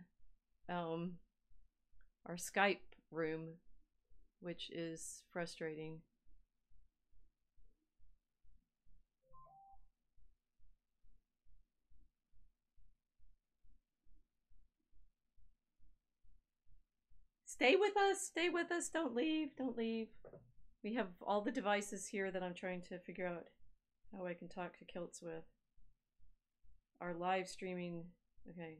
um 0.68 1.14
our 2.26 2.36
Skype 2.36 2.78
room 3.10 3.54
which 4.40 4.70
is 4.70 5.22
frustrating. 5.32 6.00
Stay 17.58 17.74
with 17.74 17.96
us, 17.96 18.20
stay 18.20 18.48
with 18.48 18.70
us, 18.70 18.88
don't 18.88 19.16
leave, 19.16 19.48
don't 19.56 19.76
leave. 19.76 20.06
We 20.84 20.94
have 20.94 21.08
all 21.20 21.40
the 21.40 21.50
devices 21.50 22.06
here 22.06 22.30
that 22.30 22.42
I'm 22.42 22.54
trying 22.54 22.82
to 22.82 23.00
figure 23.00 23.26
out 23.26 23.46
how 24.16 24.26
I 24.26 24.34
can 24.34 24.48
talk 24.48 24.78
to 24.78 24.84
Kilts 24.84 25.20
with. 25.20 25.42
Our 27.00 27.14
live 27.14 27.48
streaming, 27.48 28.04
okay. 28.48 28.78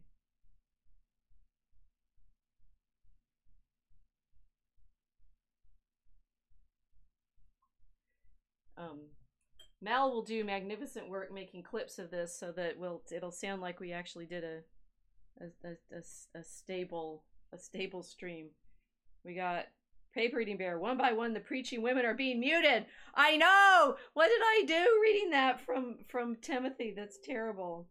Um, 8.78 9.00
Mal 9.80 10.10
will 10.10 10.22
do 10.22 10.44
magnificent 10.44 11.08
work 11.08 11.32
making 11.32 11.62
clips 11.62 11.98
of 11.98 12.10
this 12.10 12.38
so 12.38 12.52
that 12.52 12.78
we'll 12.78 13.02
it'll 13.12 13.30
sound 13.30 13.62
like 13.62 13.80
we 13.80 13.92
actually 13.92 14.26
did 14.26 14.44
a 14.44 14.60
a, 15.40 15.68
a, 15.68 16.38
a, 16.38 16.42
stable 16.42 17.24
a 17.52 17.58
stable 17.58 18.02
stream. 18.02 18.48
We 19.24 19.34
got 19.34 19.66
Paper 20.14 20.40
Eating 20.40 20.56
Bear. 20.56 20.78
One 20.78 20.96
by 20.96 21.12
one, 21.12 21.32
the 21.32 21.40
preaching 21.40 21.82
women 21.82 22.04
are 22.04 22.14
being 22.14 22.40
muted. 22.40 22.86
I 23.14 23.36
know. 23.36 23.96
What 24.14 24.28
did 24.28 24.40
I 24.42 24.64
do 24.66 25.00
reading 25.02 25.30
that 25.30 25.60
from 25.60 25.98
from 26.08 26.36
Timothy? 26.42 26.92
That's 26.96 27.18
terrible. 27.22 27.88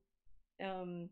Um, 0.64 1.10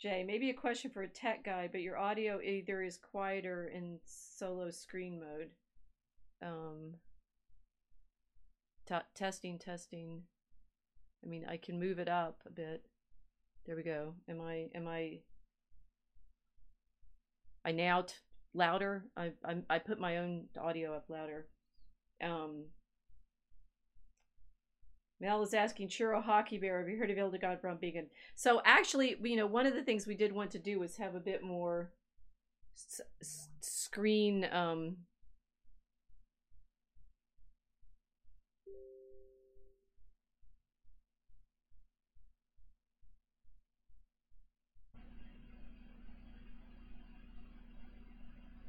Jay, 0.00 0.24
maybe 0.24 0.48
a 0.50 0.54
question 0.54 0.90
for 0.90 1.02
a 1.02 1.08
tech 1.08 1.44
guy, 1.44 1.68
but 1.70 1.82
your 1.82 1.98
audio 1.98 2.40
either 2.40 2.82
is 2.82 2.98
quieter 2.98 3.70
in 3.74 3.98
solo 4.04 4.70
screen 4.70 5.20
mode. 5.20 5.50
Um, 6.42 6.94
t- 8.90 9.06
testing, 9.14 9.58
testing. 9.58 10.22
I 11.24 11.28
mean, 11.28 11.44
I 11.48 11.56
can 11.56 11.78
move 11.78 11.98
it 11.98 12.08
up 12.08 12.40
a 12.46 12.50
bit. 12.50 12.82
There 13.66 13.76
we 13.76 13.82
go. 13.82 14.14
Am 14.28 14.40
I? 14.40 14.66
Am 14.74 14.88
I? 14.88 15.20
I 17.64 17.72
now 17.72 18.06
louder. 18.54 19.04
I, 19.16 19.32
I 19.44 19.56
I 19.68 19.78
put 19.78 20.00
my 20.00 20.16
own 20.16 20.46
audio 20.58 20.94
up 20.94 21.04
louder. 21.08 21.46
Um, 22.22 22.64
Mel 25.20 25.42
is 25.42 25.52
asking 25.52 25.88
Churro 25.88 26.22
Hockey 26.22 26.58
Bear, 26.58 26.80
have 26.80 26.88
you 26.88 26.96
heard 26.96 27.10
of 27.10 27.16
Hildegard 27.16 27.60
from 27.60 27.76
Bingen? 27.76 28.06
So 28.34 28.62
actually, 28.64 29.16
you 29.22 29.36
know, 29.36 29.46
one 29.46 29.66
of 29.66 29.74
the 29.74 29.82
things 29.82 30.06
we 30.06 30.16
did 30.16 30.32
want 30.32 30.50
to 30.52 30.58
do 30.58 30.80
was 30.80 30.96
have 30.96 31.14
a 31.14 31.20
bit 31.20 31.42
more 31.42 31.92
screen 33.60 34.46
um, 34.50 34.96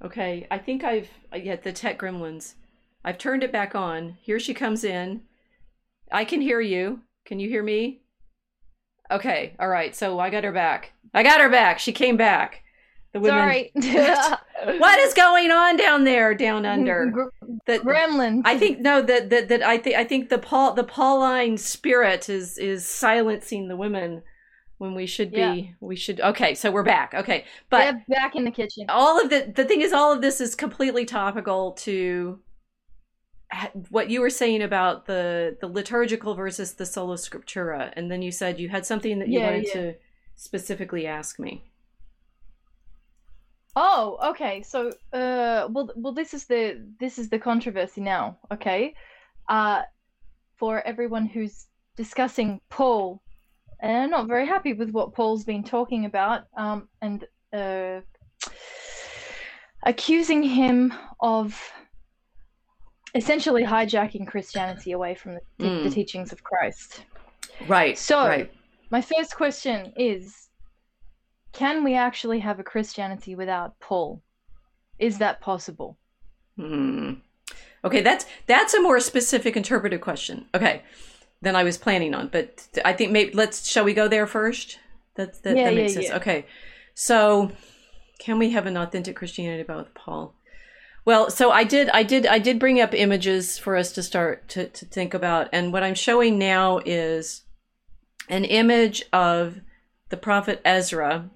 Okay, 0.04 0.48
I 0.50 0.58
think 0.58 0.84
I've 0.84 1.10
yeah 1.36 1.56
the 1.56 1.72
tech 1.72 2.00
gremlins. 2.00 2.56
I've 3.04 3.18
turned 3.18 3.44
it 3.44 3.52
back 3.52 3.76
on. 3.76 4.18
Here 4.22 4.40
she 4.40 4.54
comes 4.54 4.84
in. 4.84 5.22
I 6.12 6.26
can 6.26 6.42
hear 6.42 6.62
you. 6.62 7.02
Can 7.26 7.40
you 7.40 7.50
hear 7.50 7.64
me? 7.64 8.02
Okay, 9.10 9.56
all 9.60 9.70
right. 9.70 9.96
So 9.96 10.20
I 10.20 10.30
got 10.30 10.44
her 10.44 10.52
back. 10.52 10.94
I 11.14 11.24
got 11.24 11.42
her 11.42 11.50
back. 11.50 11.80
She 11.80 11.92
came 11.92 12.18
back. 12.18 12.64
The 13.14 13.20
women. 13.20 13.40
Sorry. 13.40 13.72
what 14.80 15.00
is 15.00 15.14
going 15.14 15.52
on 15.52 15.76
down 15.76 16.06
there, 16.06 16.34
down 16.34 16.66
under? 16.66 17.30
The 17.66 17.80
Gremlin. 17.80 18.42
I 18.46 18.58
think 18.58 18.80
no. 18.80 19.02
That 19.02 19.30
that 19.30 19.50
that 19.50 19.62
I 19.62 19.78
think 19.78 19.96
I 19.98 20.04
think 20.04 20.30
the 20.30 20.38
Paul 20.38 20.74
the 20.74 20.84
Pauline 20.84 21.58
spirit 21.58 22.30
is 22.30 22.58
is 22.58 22.86
silencing 22.86 23.68
the 23.68 23.76
women 23.76 24.24
when 24.82 24.96
we 24.96 25.06
should 25.06 25.30
be 25.30 25.38
yeah. 25.38 25.62
we 25.80 25.96
should 25.96 26.20
okay 26.22 26.56
so 26.56 26.72
we're 26.72 26.82
back 26.82 27.14
okay 27.14 27.46
but 27.70 27.82
yeah, 27.86 28.00
back 28.10 28.36
in 28.36 28.44
the 28.44 28.50
kitchen. 28.50 28.84
all 28.90 29.22
of 29.22 29.30
the 29.30 29.54
the 29.56 29.64
thing 29.64 29.80
is 29.80 29.94
all 29.94 30.12
of 30.12 30.24
this 30.24 30.42
is 30.42 30.56
completely 30.56 31.06
topical 31.06 31.74
to 31.74 32.40
what 33.90 34.10
you 34.10 34.22
were 34.22 34.30
saying 34.32 34.64
about 34.64 35.06
the 35.06 35.56
the 35.62 35.68
liturgical 35.68 36.34
versus 36.34 36.74
the 36.74 36.86
sola 36.86 37.16
scriptura 37.16 37.94
and 37.96 38.10
then 38.10 38.24
you 38.24 38.32
said 38.32 38.60
you 38.60 38.70
had 38.70 38.84
something 38.84 39.20
that 39.20 39.28
you 39.28 39.40
yeah, 39.40 39.52
wanted 39.52 39.72
to 39.72 39.94
specifically 40.36 41.06
ask 41.06 41.38
me. 41.38 41.64
Oh 43.76 44.18
okay 44.32 44.64
so 44.64 44.90
uh 45.14 45.68
well 45.70 45.92
well 45.96 46.14
this 46.14 46.34
is 46.34 46.46
the 46.46 46.84
this 47.00 47.20
is 47.20 47.30
the 47.30 47.38
controversy 47.38 48.02
now 48.02 48.36
okay? 48.52 48.96
Uh 49.48 49.84
for 50.58 50.82
everyone 50.88 51.28
who's 51.28 51.68
discussing 51.96 52.60
paul 52.70 53.22
and 53.82 53.98
I'm 53.98 54.10
not 54.10 54.28
very 54.28 54.46
happy 54.46 54.74
with 54.74 54.92
what 54.92 55.14
Paul's 55.14 55.44
been 55.44 55.64
talking 55.64 56.06
about 56.06 56.44
um, 56.56 56.88
and 57.02 57.26
uh, 57.52 58.02
accusing 59.84 60.44
him 60.44 60.94
of 61.20 61.60
essentially 63.16 63.64
hijacking 63.64 64.28
Christianity 64.28 64.92
away 64.92 65.16
from 65.16 65.34
the, 65.58 65.66
mm. 65.66 65.84
the 65.84 65.90
teachings 65.90 66.32
of 66.32 66.44
Christ. 66.44 67.06
Right. 67.68 67.98
So, 67.98 68.20
right. 68.20 68.52
my 68.92 69.02
first 69.02 69.36
question 69.36 69.94
is 69.98 70.50
can 71.54 71.84
we 71.84 71.96
actually 71.96 72.40
have 72.40 72.60
a 72.60 72.64
Christianity 72.64 73.36
without 73.36 73.78
Paul? 73.80 74.22
Is 75.00 75.18
that 75.18 75.42
possible? 75.42 75.98
Hmm. 76.56 77.14
Okay, 77.84 78.02
that's 78.02 78.28
that's 78.46 78.76
a 78.76 78.82
more 78.82 79.00
specific 79.00 79.58
interpretive 79.58 80.02
question. 80.02 80.46
Okay 80.54 80.84
than 81.42 81.56
I 81.56 81.64
was 81.64 81.78
planning 81.78 82.14
on. 82.14 82.28
But 82.28 82.68
I 82.86 82.94
think 82.94 83.12
maybe 83.12 83.34
let's 83.34 83.70
shall 83.70 83.84
we 83.84 83.94
go 83.94 84.08
there 84.08 84.28
first? 84.28 84.80
That 85.16 85.42
that, 85.44 85.58
yeah, 85.58 85.66
that 85.66 85.76
makes 85.76 85.94
yeah, 85.94 86.02
sense. 86.02 86.10
Yeah. 86.10 86.18
Okay. 86.18 86.46
So 86.94 87.52
can 88.20 88.38
we 88.38 88.52
have 88.52 88.68
an 88.68 88.78
authentic 88.78 89.16
Christianity 89.16 89.62
about 89.62 89.78
with 89.78 89.94
Paul? 89.94 90.36
Well, 91.04 91.32
so 91.32 91.52
I 91.52 91.64
did 91.64 91.90
I 91.90 92.04
did 92.04 92.28
I 92.28 92.38
did 92.38 92.60
bring 92.60 92.80
up 92.80 92.94
images 92.94 93.58
for 93.58 93.76
us 93.76 93.92
to 93.94 94.04
start 94.04 94.48
to, 94.50 94.68
to 94.68 94.86
think 94.86 95.14
about. 95.14 95.50
And 95.52 95.74
what 95.74 95.84
I'm 95.84 95.96
showing 95.96 96.38
now 96.38 96.80
is 96.86 97.44
an 98.30 98.46
image 98.46 99.04
of 99.12 99.62
the 100.10 100.18
prophet 100.18 100.62
Ezra 100.64 101.30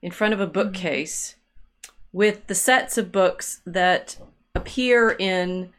in 0.00 0.10
front 0.10 0.32
of 0.32 0.40
a 0.40 0.46
bookcase 0.46 1.34
mm-hmm. 1.34 1.92
with 2.12 2.46
the 2.46 2.54
sets 2.54 2.96
of 2.96 3.12
books 3.12 3.60
that 3.66 4.16
appear 4.54 5.10
in 5.10 5.73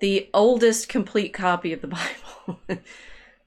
the 0.00 0.28
oldest 0.34 0.88
complete 0.88 1.32
copy 1.32 1.72
of 1.72 1.80
the 1.80 1.86
Bible 2.48 2.60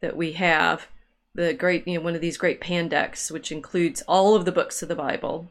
that 0.01 0.15
we 0.15 0.33
have. 0.33 0.87
The 1.35 1.53
great, 1.53 1.87
you 1.87 1.97
know, 1.97 2.03
one 2.03 2.15
of 2.15 2.21
these 2.21 2.37
great 2.37 2.59
Pandects, 2.59 3.31
which 3.31 3.51
includes 3.51 4.01
all 4.07 4.35
of 4.35 4.45
the 4.45 4.51
books 4.51 4.81
of 4.81 4.89
the 4.89 4.95
Bible 4.95 5.47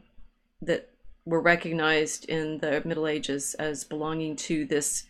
that 0.61 0.89
were 1.25 1.41
recognized 1.41 2.25
in 2.25 2.57
the 2.59 2.81
Middle 2.83 3.07
Ages 3.07 3.53
as 3.55 3.83
belonging 3.83 4.35
to 4.35 4.65
this 4.65 5.05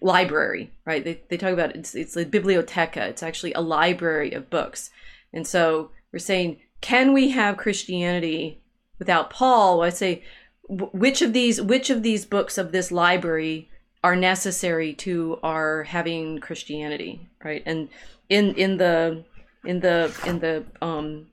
library, 0.00 0.70
right? 0.84 1.02
They, 1.02 1.20
they 1.28 1.36
talk 1.36 1.52
about 1.52 1.70
it, 1.70 1.76
it's, 1.76 1.94
it's 1.94 2.16
a 2.16 2.24
biblioteca. 2.24 3.08
It's 3.08 3.22
actually 3.22 3.52
a 3.54 3.60
library 3.60 4.32
of 4.32 4.50
books. 4.50 4.90
And 5.32 5.46
so 5.46 5.90
we're 6.12 6.18
saying, 6.18 6.60
can 6.80 7.12
we 7.12 7.30
have 7.30 7.56
Christianity 7.56 8.60
without 8.98 9.30
Paul? 9.30 9.78
Well, 9.78 9.86
I 9.86 9.90
say, 9.90 10.22
which 10.68 11.22
of 11.22 11.32
these 11.32 11.60
which 11.60 11.90
of 11.90 12.02
these 12.02 12.24
books 12.24 12.56
of 12.56 12.72
this 12.72 12.92
library 12.92 13.68
are 14.04 14.16
necessary 14.16 14.92
to 14.94 15.38
our 15.42 15.84
having 15.84 16.38
Christianity, 16.40 17.28
right? 17.44 17.62
And 17.66 17.88
in 18.28 18.54
in 18.54 18.76
the 18.76 19.24
in 19.64 19.80
the 19.80 20.14
in 20.26 20.40
the 20.40 20.64
um 20.80 21.26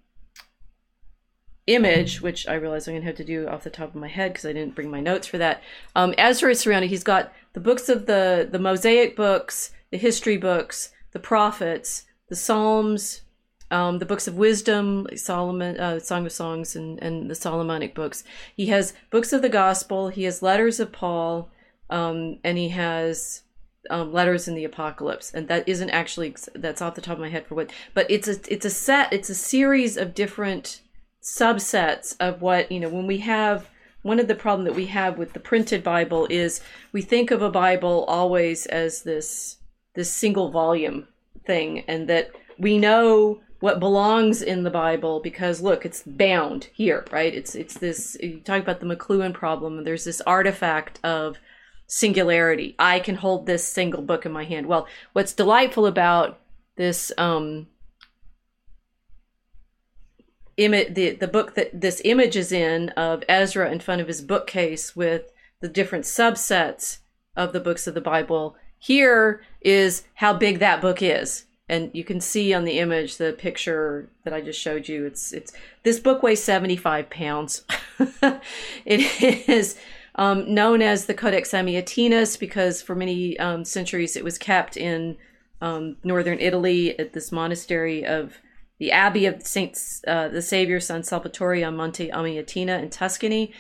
image, 1.68 2.22
which 2.22 2.48
I 2.48 2.56
realize 2.56 2.88
I'm 2.88 2.96
gonna 2.96 3.06
have 3.06 3.16
to 3.18 3.24
do 3.24 3.48
off 3.48 3.64
the 3.64 3.70
top 3.70 3.90
of 3.90 4.02
my 4.02 4.08
head 4.08 4.34
because 4.34 4.46
I 4.46 4.54
didn't 4.54 4.76
bring 4.76 4.90
my 4.90 5.00
notes 5.00 5.28
for 5.28 5.38
that. 5.38 5.62
Um, 5.96 6.14
Ezra 6.18 6.52
is 6.52 6.60
surrounded. 6.60 6.90
He's 6.90 7.04
got 7.04 7.32
the 7.54 7.60
books 7.60 7.90
of 7.90 8.06
the 8.06 8.48
the 8.50 8.60
Mosaic 8.60 9.16
books, 9.16 9.72
the 9.92 9.98
history 9.98 10.38
books, 10.38 10.92
the 11.12 11.20
prophets, 11.20 12.06
the 12.28 12.36
Psalms, 12.36 13.22
um, 13.72 14.00
the 14.00 14.06
books 14.06 14.28
of 14.28 14.36
wisdom, 14.36 15.08
Solomon, 15.16 15.80
uh, 15.80 16.00
Song 16.00 16.26
of 16.26 16.32
Songs, 16.32 16.76
and 16.76 17.02
and 17.02 17.30
the 17.30 17.36
Solomonic 17.36 17.94
books. 17.96 18.24
He 18.56 18.68
has 18.68 18.94
books 19.10 19.34
of 19.34 19.42
the 19.42 19.50
Gospel. 19.50 20.10
He 20.10 20.24
has 20.24 20.42
letters 20.42 20.80
of 20.80 20.92
Paul, 20.92 21.50
um, 21.90 22.40
and 22.44 22.58
he 22.58 22.70
has 22.70 23.44
um, 23.90 24.14
letters 24.14 24.48
in 24.48 24.56
the 24.56 24.66
apocalypse. 24.66 25.32
And 25.34 25.48
that 25.48 25.68
isn't 25.68 25.90
actually 25.90 26.36
that's 26.54 26.82
off 26.82 26.96
the 26.96 27.02
top 27.02 27.14
of 27.14 27.20
my 27.20 27.30
head 27.30 27.48
for 27.48 27.56
what 27.56 27.72
but 27.94 28.10
it's 28.10 28.28
a 28.28 28.38
it's 28.52 28.66
a 28.66 28.70
set 28.70 29.12
it's 29.14 29.30
a 29.30 29.36
series 29.36 29.98
of 29.98 30.14
different 30.14 30.82
subsets 31.22 32.16
of 32.20 32.42
what 32.42 32.72
you 32.72 32.80
know 32.80 32.90
when 32.90 33.08
we 33.08 33.18
have 33.20 33.70
one 34.02 34.20
of 34.20 34.28
the 34.30 34.36
problem 34.36 34.66
that 34.66 34.76
we 34.76 34.86
have 34.86 35.18
with 35.18 35.34
the 35.34 35.40
printed 35.40 35.84
bible 35.84 36.26
is 36.30 36.62
we 36.94 37.02
think 37.02 37.30
of 37.30 37.42
a 37.42 37.52
bible 37.52 38.06
always 38.08 38.66
as 38.68 39.04
this 39.04 39.58
this 39.96 40.10
single 40.10 40.50
volume 40.50 41.06
thing 41.46 41.84
and 41.88 42.08
that 42.08 42.32
we 42.58 42.78
know 42.78 43.42
what 43.60 43.82
belongs 43.82 44.42
in 44.42 44.64
the 44.64 44.70
bible 44.70 45.20
because 45.20 45.60
look 45.60 45.86
it's 45.86 46.04
bound 46.04 46.70
here 46.74 47.06
right? 47.12 47.34
It's 47.34 47.54
it's 47.54 47.78
this 47.78 48.16
you 48.22 48.40
talk 48.40 48.62
about 48.62 48.80
the 48.80 48.86
mcluhan 48.86 49.34
problem 49.34 49.84
there's 49.84 50.06
this 50.06 50.22
artifact 50.22 51.02
of 51.04 51.38
singularity 51.90 52.76
i 52.80 53.00
can 53.00 53.16
hold 53.16 53.46
this 53.46 53.68
single 53.68 54.02
book 54.02 54.26
in 54.26 54.32
my 54.32 54.46
hand 54.46 54.68
well 54.68 54.88
what's 55.14 55.34
delightful 55.34 55.86
about 55.86 56.40
this 56.76 57.12
um 57.18 57.68
image 60.60 60.94
the, 60.94 61.12
the 61.12 61.28
book 61.28 61.56
that 61.56 61.70
this 61.80 62.02
image 62.06 62.36
is 62.36 62.52
in 62.52 62.90
of 62.90 63.24
Ezra 63.30 63.72
in 63.72 63.80
front 63.80 64.02
of 64.02 64.08
his 64.08 64.22
bookcase 64.22 64.96
with 64.96 65.32
the 65.62 65.70
different 65.70 66.06
subsets 66.06 67.00
of 67.36 67.54
the 67.54 67.60
books 67.60 67.88
of 67.88 67.94
the 67.94 68.02
Bible. 68.02 68.56
Here 68.78 69.42
is 69.62 70.04
how 70.16 70.34
big 70.34 70.60
that 70.60 70.82
book 70.82 71.02
is. 71.02 71.46
And 71.68 71.92
you 71.94 72.04
can 72.04 72.20
see 72.20 72.54
on 72.54 72.66
the 72.66 72.80
image 72.80 73.18
the 73.18 73.34
picture 73.34 74.10
that 74.24 74.34
I 74.34 74.42
just 74.42 74.60
showed 74.60 74.88
you. 74.88 75.06
It's 75.06 75.32
it's 75.32 75.54
this 75.84 76.00
book 76.00 76.24
weighs 76.24 76.44
75 76.44 77.10
pounds. 77.10 77.64
it 78.86 79.50
is 79.50 79.78
um, 80.16 80.54
known 80.54 80.82
as 80.82 81.06
the 81.06 81.14
Codex 81.14 81.52
Amiatinus 81.52 82.38
because 82.40 82.82
for 82.82 82.96
many 82.96 83.38
um, 83.40 83.66
centuries 83.66 84.16
it 84.16 84.24
was 84.24 84.38
kept 84.38 84.78
in 84.78 85.18
um, 85.62 85.98
northern 86.04 86.40
Italy 86.40 86.98
at 86.98 87.14
this 87.14 87.32
monastery 87.32 88.06
of 88.06 88.38
the 88.80 88.92
Abbey 88.92 89.26
of 89.26 89.46
Saint 89.46 89.78
uh, 90.08 90.30
the 90.30 90.42
Savior 90.42 90.80
San 90.80 91.04
Salvatore 91.04 91.64
on 91.64 91.76
Monte 91.76 92.10
Amiatina 92.10 92.82
in 92.82 92.90
Tuscany, 92.90 93.54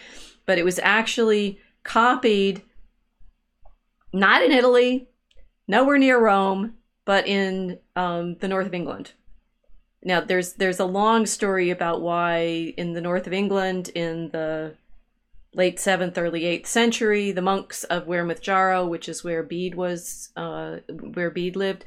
but 0.45 0.57
it 0.57 0.65
was 0.65 0.79
actually 0.79 1.59
copied 1.83 2.61
not 4.13 4.41
in 4.41 4.51
Italy, 4.51 5.09
nowhere 5.67 5.97
near 5.97 6.19
Rome, 6.19 6.73
but 7.05 7.27
in 7.27 7.79
um, 7.95 8.35
the 8.35 8.47
north 8.47 8.65
of 8.65 8.73
England. 8.73 9.11
Now, 10.03 10.21
there's 10.21 10.53
there's 10.53 10.79
a 10.79 10.85
long 10.85 11.25
story 11.25 11.69
about 11.69 12.01
why 12.01 12.73
in 12.77 12.93
the 12.93 13.01
north 13.01 13.27
of 13.27 13.33
England 13.33 13.89
in 13.93 14.29
the 14.29 14.73
late 15.53 15.79
seventh, 15.79 16.17
early 16.17 16.45
eighth 16.45 16.67
century, 16.67 17.31
the 17.31 17.41
monks 17.41 17.83
of 17.85 18.05
Wearmouth 18.05 18.41
Jarrow, 18.41 18.85
which 18.85 19.09
is 19.09 19.23
where 19.23 19.43
Bede 19.43 19.75
was, 19.75 20.29
uh, 20.35 20.77
where 21.13 21.31
Bede 21.31 21.55
lived, 21.55 21.85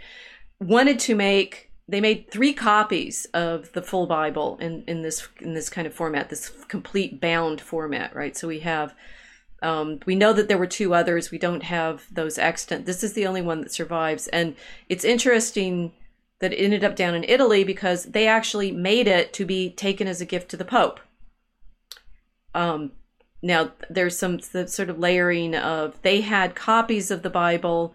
wanted 0.60 0.98
to 1.00 1.14
make 1.14 1.72
they 1.88 2.00
made 2.00 2.30
three 2.30 2.54
copies 2.54 3.26
of 3.34 3.72
the 3.72 3.82
full 3.82 4.06
Bible 4.06 4.56
in, 4.60 4.84
in 4.86 5.02
this 5.02 5.28
in 5.40 5.54
this 5.54 5.68
kind 5.68 5.86
of 5.86 5.94
format, 5.94 6.30
this 6.30 6.48
complete 6.68 7.20
bound 7.20 7.60
format, 7.60 8.14
right? 8.14 8.36
So 8.36 8.48
we 8.48 8.60
have 8.60 8.94
um, 9.62 10.00
we 10.06 10.16
know 10.16 10.32
that 10.32 10.48
there 10.48 10.58
were 10.58 10.66
two 10.66 10.94
others. 10.94 11.30
We 11.30 11.38
don't 11.38 11.62
have 11.64 12.04
those 12.10 12.38
extant. 12.38 12.86
This 12.86 13.04
is 13.04 13.12
the 13.12 13.26
only 13.26 13.42
one 13.42 13.60
that 13.60 13.72
survives, 13.72 14.26
and 14.28 14.56
it's 14.88 15.04
interesting 15.04 15.92
that 16.40 16.52
it 16.52 16.56
ended 16.56 16.82
up 16.82 16.96
down 16.96 17.14
in 17.14 17.24
Italy 17.24 17.62
because 17.62 18.04
they 18.04 18.26
actually 18.26 18.72
made 18.72 19.06
it 19.06 19.32
to 19.34 19.44
be 19.44 19.70
taken 19.70 20.08
as 20.08 20.20
a 20.20 20.26
gift 20.26 20.50
to 20.50 20.56
the 20.56 20.64
Pope. 20.64 20.98
Um, 22.54 22.92
now 23.42 23.72
there's 23.90 24.18
some 24.18 24.40
sort 24.40 24.88
of 24.88 24.98
layering 24.98 25.54
of 25.54 26.00
they 26.02 26.20
had 26.20 26.54
copies 26.54 27.10
of 27.10 27.22
the 27.22 27.30
Bible 27.30 27.94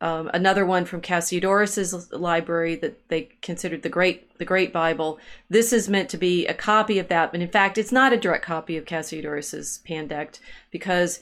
um, 0.00 0.30
another 0.34 0.66
one 0.66 0.84
from 0.84 1.00
Cassiodorus's 1.00 2.12
library 2.12 2.76
that 2.76 3.08
they 3.08 3.30
considered 3.40 3.82
the 3.82 3.88
great 3.88 4.36
the 4.38 4.44
Great 4.44 4.70
Bible. 4.70 5.18
This 5.48 5.72
is 5.72 5.88
meant 5.88 6.10
to 6.10 6.18
be 6.18 6.46
a 6.46 6.52
copy 6.52 6.98
of 6.98 7.08
that, 7.08 7.32
but 7.32 7.40
in 7.40 7.48
fact, 7.48 7.78
it's 7.78 7.90
not 7.90 8.12
a 8.12 8.18
direct 8.18 8.44
copy 8.44 8.76
of 8.76 8.84
Cassiodorus's 8.84 9.80
Pandect 9.88 10.40
because 10.70 11.20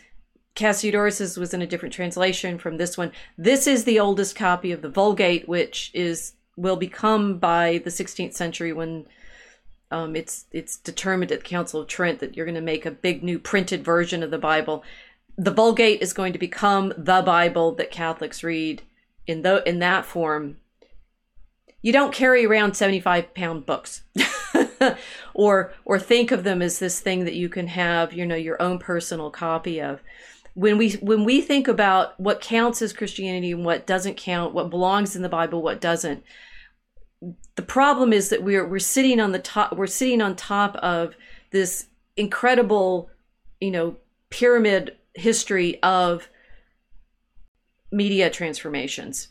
Cassiodorus's 0.56 1.36
was 1.36 1.54
in 1.54 1.62
a 1.62 1.66
different 1.66 1.94
translation 1.94 2.58
from 2.58 2.76
this 2.76 2.98
one. 2.98 3.12
This 3.38 3.68
is 3.68 3.84
the 3.84 4.00
oldest 4.00 4.34
copy 4.34 4.72
of 4.72 4.82
the 4.82 4.88
Vulgate, 4.88 5.48
which 5.48 5.92
is 5.94 6.32
will 6.56 6.76
become 6.76 7.38
by 7.38 7.80
the 7.84 7.90
16th 7.90 8.34
century 8.34 8.72
when 8.72 9.06
um, 9.92 10.16
it's 10.16 10.46
it's 10.50 10.76
determined 10.76 11.30
at 11.30 11.40
the 11.40 11.44
Council 11.44 11.80
of 11.80 11.88
Trent 11.88 12.20
that 12.20 12.36
you're 12.36 12.46
going 12.46 12.54
to 12.54 12.60
make 12.60 12.86
a 12.86 12.90
big 12.90 13.22
new 13.22 13.38
printed 13.38 13.84
version 13.84 14.22
of 14.22 14.30
the 14.30 14.38
Bible 14.38 14.82
the 15.36 15.50
Vulgate 15.50 16.02
is 16.02 16.12
going 16.12 16.32
to 16.32 16.38
become 16.38 16.92
the 16.96 17.22
Bible 17.22 17.72
that 17.76 17.90
Catholics 17.90 18.42
read 18.42 18.82
in 19.26 19.42
the 19.42 19.66
in 19.68 19.78
that 19.78 20.04
form. 20.04 20.58
You 21.80 21.92
don't 21.92 22.14
carry 22.14 22.46
around 22.46 22.76
75 22.76 23.34
pound 23.34 23.66
books. 23.66 24.02
or 25.34 25.72
or 25.84 25.98
think 25.98 26.30
of 26.30 26.44
them 26.44 26.60
as 26.60 26.78
this 26.78 27.00
thing 27.00 27.24
that 27.24 27.34
you 27.34 27.48
can 27.48 27.68
have, 27.68 28.12
you 28.12 28.26
know, 28.26 28.36
your 28.36 28.60
own 28.60 28.78
personal 28.78 29.30
copy 29.30 29.80
of. 29.80 30.00
When 30.54 30.76
we 30.76 30.92
when 30.94 31.24
we 31.24 31.40
think 31.40 31.66
about 31.66 32.18
what 32.20 32.40
counts 32.40 32.82
as 32.82 32.92
Christianity 32.92 33.52
and 33.52 33.64
what 33.64 33.86
doesn't 33.86 34.16
count, 34.16 34.52
what 34.52 34.70
belongs 34.70 35.16
in 35.16 35.22
the 35.22 35.28
Bible, 35.28 35.62
what 35.62 35.80
doesn't, 35.80 36.22
the 37.56 37.62
problem 37.62 38.12
is 38.12 38.30
that 38.30 38.42
we're 38.42 38.66
we're 38.66 38.78
sitting 38.78 39.20
on 39.20 39.32
the 39.32 39.38
top 39.38 39.76
we're 39.76 39.86
sitting 39.86 40.22
on 40.22 40.36
top 40.36 40.76
of 40.76 41.14
this 41.50 41.86
incredible, 42.16 43.10
you 43.60 43.70
know, 43.70 43.96
pyramid 44.30 44.96
history 45.14 45.80
of 45.82 46.28
media 47.90 48.30
transformations. 48.30 49.28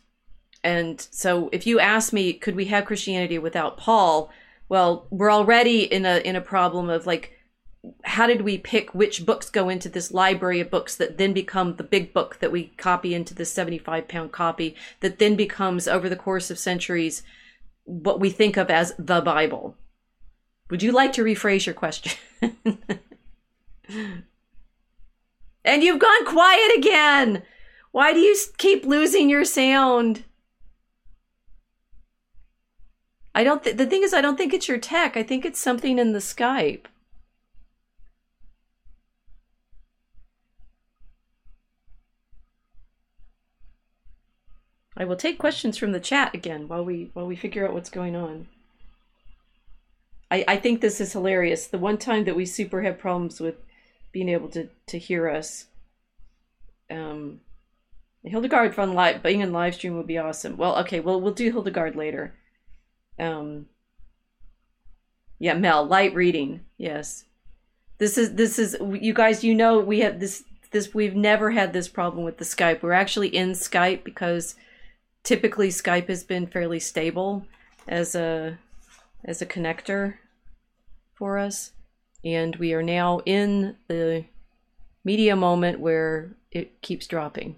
And 0.64 1.06
so 1.10 1.50
if 1.52 1.66
you 1.66 1.80
ask 1.80 2.14
me, 2.14 2.34
could 2.34 2.56
we 2.56 2.66
have 2.66 2.86
Christianity 2.86 3.40
without 3.40 3.78
Paul? 3.78 4.32
Well, 4.70 5.08
we're 5.10 5.32
already 5.32 5.84
in 5.84 6.06
a 6.06 6.20
in 6.20 6.36
a 6.36 6.42
problem 6.42 6.90
of 6.90 7.08
like 7.08 7.34
how 8.04 8.28
did 8.28 8.44
we 8.44 8.60
pick 8.60 8.94
which 8.94 9.26
books 9.26 9.50
go 9.50 9.68
into 9.68 9.90
this 9.90 10.12
library 10.12 10.60
of 10.60 10.70
books 10.70 10.96
that 10.96 11.18
then 11.18 11.34
become 11.34 11.76
the 11.76 11.84
big 11.84 12.14
book 12.14 12.38
that 12.40 12.52
we 12.52 12.66
copy 12.78 13.16
into 13.16 13.34
this 13.34 13.52
75 13.52 14.08
pound 14.08 14.32
copy 14.32 14.76
that 15.00 15.18
then 15.18 15.36
becomes 15.36 15.88
over 15.88 16.08
the 16.08 16.16
course 16.16 16.52
of 16.52 16.60
centuries 16.60 17.24
what 17.92 18.20
we 18.20 18.30
think 18.30 18.58
of 18.58 18.70
as 18.70 18.94
the 18.98 19.22
Bible? 19.22 19.76
Would 20.70 20.82
you 20.82 20.92
like 20.92 21.14
to 21.14 21.24
rephrase 21.24 21.66
your 21.66 21.76
question? 21.76 22.14
And 25.64 25.84
you've 25.84 26.00
gone 26.00 26.26
quiet 26.26 26.72
again. 26.78 27.44
Why 27.92 28.14
do 28.14 28.20
you 28.20 28.36
keep 28.58 28.86
losing 28.86 29.30
your 29.30 29.46
sound? 29.46 30.24
I 33.34 33.44
don't. 33.44 33.64
Th- 33.64 33.76
the 33.76 33.86
thing 33.86 34.04
is, 34.04 34.14
I 34.14 34.22
don't 34.22 34.38
think 34.38 34.54
it's 34.54 34.68
your 34.68 34.78
tech. 34.78 35.16
I 35.16 35.24
think 35.24 35.46
it's 35.46 35.60
something 35.60 36.00
in 36.00 36.14
the 36.14 36.20
Skype. 36.20 36.86
I 45.02 45.04
will 45.04 45.16
take 45.16 45.40
questions 45.40 45.80
from 45.80 45.94
the 45.94 46.00
chat 46.00 46.36
again 46.36 46.68
while 46.68 46.86
we 46.86 47.10
while 47.14 47.26
we 47.26 47.36
figure 47.36 47.68
out 47.68 47.74
what's 47.74 47.90
going 47.90 48.16
on. 48.16 48.48
I, 50.30 50.46
I 50.48 50.58
think 50.58 50.80
this 50.80 51.02
is 51.02 51.14
hilarious. 51.14 51.66
The 51.66 51.80
one 51.80 51.98
time 51.98 52.26
that 52.26 52.36
we 52.36 52.46
super 52.46 52.84
had 52.84 53.00
problems 53.00 53.40
with 53.40 53.56
being 54.12 54.30
able 54.30 54.48
to, 54.50 54.70
to 54.86 55.00
hear 55.00 55.28
us, 55.28 55.66
um, 56.92 57.42
Hildegard 58.24 58.76
von 58.76 58.94
live 58.94 59.24
being 59.24 59.42
in 59.42 59.52
live 59.52 59.74
stream 59.74 59.98
would 59.98 60.06
be 60.06 60.20
awesome. 60.20 60.56
Well, 60.56 60.78
okay, 60.82 61.00
well 61.00 61.20
we'll 61.20 61.34
do 61.34 61.50
Hildegard 61.50 61.96
later. 61.96 62.36
Um, 63.18 63.70
yeah, 65.40 65.56
Mel, 65.56 65.84
light 65.84 66.14
reading. 66.14 66.62
Yes, 66.78 67.26
this 67.98 68.20
is 68.20 68.36
this 68.36 68.60
is 68.60 68.78
you 68.80 69.16
guys. 69.16 69.44
You 69.44 69.56
know 69.56 69.80
we 69.80 70.02
have 70.02 70.20
this 70.20 70.44
this 70.70 70.94
we've 70.94 71.16
never 71.16 71.50
had 71.50 71.74
this 71.74 71.88
problem 71.88 72.24
with 72.24 72.38
the 72.38 72.46
Skype. 72.46 72.84
We're 72.84 72.92
actually 72.92 73.30
in 73.30 73.54
Skype 73.54 74.04
because 74.04 74.56
typically 75.24 75.70
Skype 75.70 76.08
has 76.08 76.24
been 76.24 76.48
fairly 76.48 76.80
stable 76.80 77.46
as 77.88 78.16
a 78.16 78.58
as 79.24 79.42
a 79.42 79.46
connector 79.46 80.16
for 81.14 81.38
us 81.38 81.72
and 82.24 82.56
we 82.58 82.74
are 82.74 82.84
now 82.84 83.20
in 83.26 83.76
the 83.88 84.26
media 85.04 85.36
moment 85.36 85.80
where 85.80 86.32
it 86.52 86.82
keeps 86.82 87.08
dropping. 87.08 87.56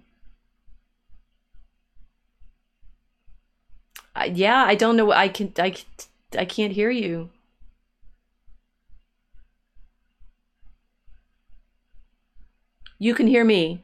Uh, 4.15 4.30
yeah, 4.32 4.63
I 4.63 4.76
don't 4.76 4.95
know. 4.95 5.12
I 5.12 5.28
can 5.28 5.52
I 5.58 5.76
I 6.38 6.45
can't 6.45 6.73
hear 6.73 6.89
you. 6.89 7.30
You 12.99 13.13
can 13.13 13.28
hear 13.28 13.43
me, 13.43 13.84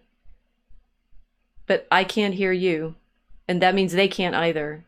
but 1.66 1.88
I 1.92 2.04
can't 2.04 2.36
hear 2.36 2.54
you. 2.54 2.96
And 3.50 3.64
that 3.64 3.74
means 3.74 3.94
they 3.94 4.08
can't 4.08 4.36
either. 4.36 4.86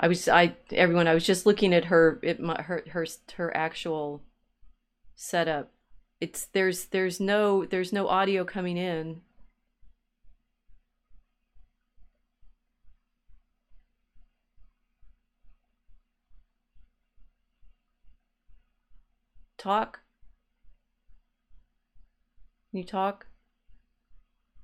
I 0.00 0.08
was 0.08 0.28
I 0.28 0.56
everyone 0.70 1.06
I 1.08 1.14
was 1.14 1.26
just 1.26 1.46
looking 1.46 1.74
at 1.74 1.86
her 1.86 2.20
it 2.22 2.38
her 2.40 2.84
her 2.90 3.06
her 3.36 3.56
actual 3.56 4.22
setup. 5.16 5.72
It's 6.20 6.46
there's 6.46 6.86
there's 6.86 7.20
no 7.20 7.64
there's 7.64 7.92
no 7.92 8.08
audio 8.08 8.44
coming 8.44 8.76
in. 8.76 9.22
Talk? 19.58 20.00
Can 22.70 22.78
you 22.78 22.84
talk? 22.84 23.26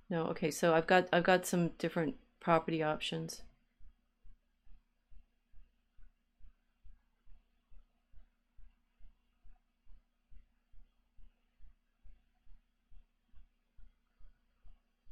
No, 0.09 0.25
okay, 0.29 0.51
so 0.51 0.75
I've 0.75 0.87
got 0.87 1.09
I've 1.13 1.25
got 1.25 1.45
some 1.47 1.69
different 1.79 2.17
property 2.41 2.83
options. 2.83 3.43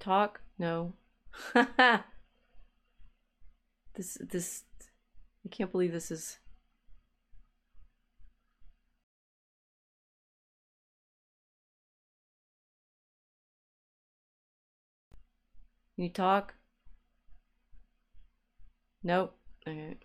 Talk? 0.03 0.41
No. 0.59 0.95
this 1.55 2.01
this 4.21 4.65
I 5.47 5.49
can't 5.49 5.71
believe 5.71 5.93
this 5.93 6.11
is 6.11 6.41
you 15.97 16.09
talk? 16.09 16.55
Nope. 19.05 19.39
Okay. 19.69 19.99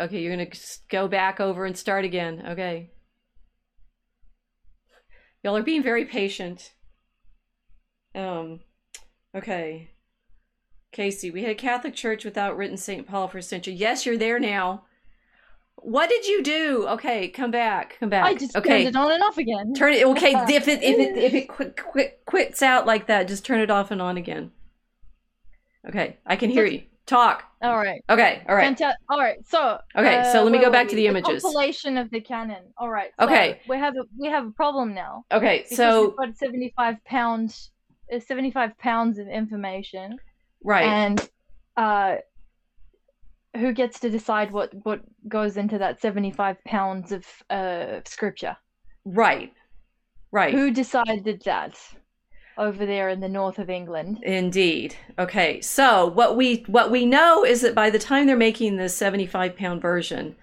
Okay, 0.00 0.22
you're 0.22 0.34
gonna 0.34 0.48
go 0.88 1.06
back 1.06 1.38
over 1.38 1.66
and 1.66 1.76
start 1.76 2.06
again. 2.06 2.42
Okay. 2.48 2.92
Y'all 5.42 5.56
are 5.56 5.62
being 5.62 5.82
very 5.82 6.04
patient. 6.04 6.72
Um, 8.14 8.60
okay. 9.34 9.90
Casey, 10.92 11.30
we 11.30 11.42
had 11.42 11.50
a 11.50 11.54
Catholic 11.54 11.94
Church 11.94 12.24
without 12.24 12.56
written 12.56 12.76
St. 12.76 13.06
Paul 13.06 13.28
for 13.28 13.38
a 13.38 13.42
century. 13.42 13.74
Yes, 13.74 14.04
you're 14.04 14.18
there 14.18 14.38
now. 14.38 14.84
What 15.76 16.10
did 16.10 16.26
you 16.26 16.42
do? 16.42 16.86
Okay, 16.90 17.28
come 17.28 17.50
back. 17.50 17.96
Come 17.98 18.10
back. 18.10 18.24
I 18.24 18.34
just 18.34 18.54
okay. 18.54 18.84
turned 18.84 18.88
it 18.88 18.96
on 18.96 19.10
and 19.10 19.22
off 19.22 19.38
again. 19.38 19.74
Turn 19.74 19.94
it. 19.94 20.06
Okay, 20.06 20.32
if 20.54 20.68
it 20.68 20.82
if 20.82 20.98
it 20.98 21.16
if 21.16 21.34
it 21.34 21.48
quit, 21.48 21.76
quit, 21.76 22.20
quits 22.24 22.62
out 22.62 22.86
like 22.86 23.06
that, 23.06 23.26
just 23.26 23.44
turn 23.44 23.60
it 23.60 23.70
off 23.70 23.90
and 23.90 24.00
on 24.00 24.16
again. 24.16 24.52
Okay, 25.88 26.18
I 26.24 26.36
can 26.36 26.50
hear 26.50 26.66
you. 26.66 26.82
Talk. 27.06 27.44
All 27.62 27.76
right. 27.76 28.02
Okay. 28.08 28.42
All 28.48 28.54
right. 28.54 28.76
Fanta- 28.76 28.94
all 29.08 29.18
right. 29.18 29.38
So. 29.46 29.78
Okay. 29.96 30.18
uh, 30.18 30.32
so 30.32 30.44
let 30.44 30.52
me 30.52 30.60
go 30.60 30.70
back 30.70 30.88
to 30.88 30.96
the 30.96 31.06
images. 31.06 31.42
compilation 31.42 31.98
of 31.98 32.10
the 32.10 32.20
canon. 32.20 32.62
All 32.76 32.88
right. 32.88 33.10
so 33.18 33.26
Okay. 33.26 33.60
We 33.68 33.76
have 33.76 33.94
a 33.96 34.04
we 34.18 34.28
have 34.28 34.46
a 34.46 34.50
problem 34.50 34.94
now. 34.94 35.24
Okay. 35.32 35.64
So 35.64 36.08
we've 36.08 36.16
got 36.16 36.36
seventy 36.36 36.72
five 36.76 37.04
pounds, 37.04 37.70
uh, 38.14 38.20
seventy 38.20 38.50
five 38.50 38.78
pounds 38.78 39.18
of 39.18 39.26
information, 39.28 40.16
right. 40.62 40.84
and 40.84 41.28
uh, 41.76 42.16
who 43.56 43.72
gets 43.72 43.98
to 44.00 44.10
decide 44.10 44.52
what 44.52 44.72
what 44.84 45.00
goes 45.28 45.56
into 45.56 45.78
that 45.78 46.00
seventy 46.00 46.30
five 46.30 46.62
pounds 46.64 47.10
of 47.12 47.26
uh 47.50 48.00
scripture? 48.04 48.56
right. 49.04 49.52
Right. 50.30 50.54
Who 50.54 50.70
decided 50.70 51.42
that? 51.44 51.78
Over 52.58 52.84
there 52.84 53.08
in 53.08 53.20
the 53.20 53.28
north 53.28 53.58
of 53.58 53.70
England. 53.70 54.18
Indeed. 54.22 54.94
Okay. 55.18 55.60
So 55.62 56.06
what 56.06 56.36
we 56.36 56.64
what 56.66 56.90
we 56.90 57.06
know 57.06 57.44
is 57.44 57.62
that 57.62 57.74
by 57.74 57.88
the 57.90 57.98
time 57.98 58.26
they're 58.26 58.36
making 58.36 58.76
the 58.76 58.88
75 58.88 59.56
pound 59.56 59.80
version, 59.80 60.36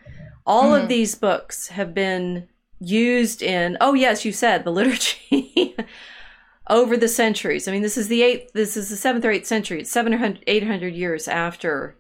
all 0.46 0.74
of 0.74 0.84
Mhm. 0.86 0.88
these 0.90 1.14
books 1.16 1.68
have 1.68 1.94
been 1.94 2.48
used 2.80 3.42
in 3.44 3.78
oh 3.80 3.94
yes, 3.94 4.26
you 4.26 4.32
said 4.32 4.64
the 4.64 4.72
liturgy 4.72 5.76
over 6.70 6.98
the 6.98 7.08
centuries. 7.08 7.68
I 7.68 7.72
mean, 7.72 7.84
this 7.84 7.98
is 7.98 8.08
the 8.08 8.24
eighth 8.24 8.54
this 8.54 8.76
is 8.76 8.90
the 8.90 8.96
seventh 8.96 9.24
or 9.26 9.32
eighth 9.32 9.46
century. 9.48 9.82
It's 9.82 9.92
700 9.92 10.44
800 10.48 10.94
years 10.96 11.28
after 11.28 11.96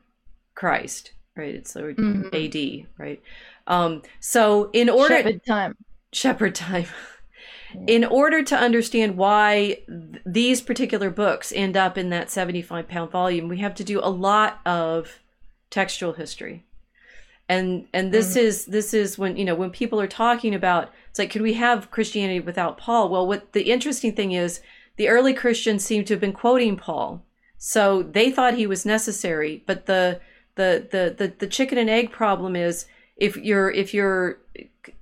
Christ, 0.55 1.11
right? 1.35 1.53
It's 1.53 1.71
so 1.71 1.93
Mhm. 1.93 2.33
AD, 2.33 2.87
right? 2.97 3.21
Um 3.67 4.01
so 4.19 4.69
in 4.73 4.89
order 4.89 5.17
Shepherd 5.17 5.45
time. 5.45 5.75
shepherd 6.13 6.55
time 6.55 6.85
in 7.87 8.03
order 8.03 8.43
to 8.43 8.55
understand 8.55 9.17
why 9.17 9.79
th- 9.87 10.21
these 10.25 10.61
particular 10.61 11.09
books 11.09 11.51
end 11.55 11.77
up 11.77 11.97
in 11.97 12.09
that 12.09 12.29
75 12.29 12.87
pound 12.87 13.11
volume 13.11 13.47
we 13.47 13.59
have 13.59 13.75
to 13.75 13.83
do 13.83 13.99
a 13.99 14.09
lot 14.09 14.59
of 14.65 15.19
textual 15.69 16.13
history. 16.13 16.65
And 17.47 17.87
and 17.93 18.11
this 18.11 18.35
mm. 18.35 18.41
is 18.41 18.65
this 18.65 18.93
is 18.93 19.17
when 19.17 19.37
you 19.37 19.45
know 19.45 19.55
when 19.55 19.71
people 19.71 19.99
are 19.99 20.07
talking 20.07 20.53
about 20.53 20.91
it's 21.09 21.19
like 21.19 21.31
could 21.31 21.41
we 21.41 21.53
have 21.53 21.91
christianity 21.91 22.39
without 22.39 22.77
paul? 22.77 23.09
Well 23.09 23.27
what 23.27 23.53
the 23.53 23.71
interesting 23.71 24.15
thing 24.15 24.31
is 24.31 24.61
the 24.97 25.09
early 25.09 25.33
christians 25.33 25.83
seem 25.83 26.05
to 26.05 26.13
have 26.13 26.21
been 26.21 26.33
quoting 26.33 26.77
paul. 26.77 27.23
So 27.57 28.03
they 28.03 28.31
thought 28.31 28.53
he 28.53 28.67
was 28.67 28.85
necessary 28.85 29.63
but 29.65 29.85
the 29.85 30.21
the 30.55 30.87
the 30.91 31.15
the, 31.17 31.33
the 31.39 31.47
chicken 31.47 31.77
and 31.77 31.89
egg 31.89 32.11
problem 32.11 32.55
is 32.55 32.85
if 33.17 33.35
you're 33.37 33.71
if 33.71 33.93
you're 33.93 34.39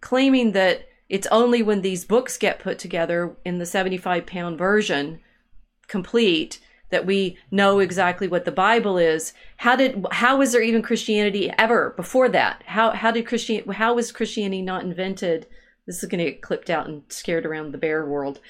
claiming 0.01 0.53
that 0.53 0.86
it's 1.10 1.28
only 1.28 1.64
when 1.64 1.82
these 1.82 2.05
books 2.05 2.38
get 2.38 2.60
put 2.60 2.80
together 2.80 3.36
in 3.45 3.60
the 3.60 3.66
75 3.66 4.26
pound 4.26 4.58
version 4.58 5.20
complete 5.88 6.60
that 6.89 7.05
we 7.05 7.38
know 7.51 7.80
exactly 7.80 8.28
what 8.28 8.45
the 8.45 8.51
bible 8.51 8.97
is. 8.97 9.34
How 9.58 9.76
did 9.76 10.05
how 10.12 10.38
was 10.38 10.51
there 10.51 10.62
even 10.62 10.82
christianity 10.82 11.51
ever 11.58 11.93
before 11.95 12.30
that? 12.30 12.64
How 12.66 12.91
how 12.91 13.12
did 13.12 13.26
christian 13.26 13.70
how 13.72 13.93
was 13.93 14.12
christianity 14.12 14.62
not 14.62 14.84
invented? 14.84 15.47
This 15.86 16.03
is 16.03 16.10
going 16.10 16.24
to 16.24 16.32
get 16.32 16.41
clipped 16.41 16.70
out 16.70 16.88
and 16.88 17.03
scared 17.08 17.45
around 17.45 17.72
the 17.72 17.78
bear 17.78 18.05
world. 18.05 18.41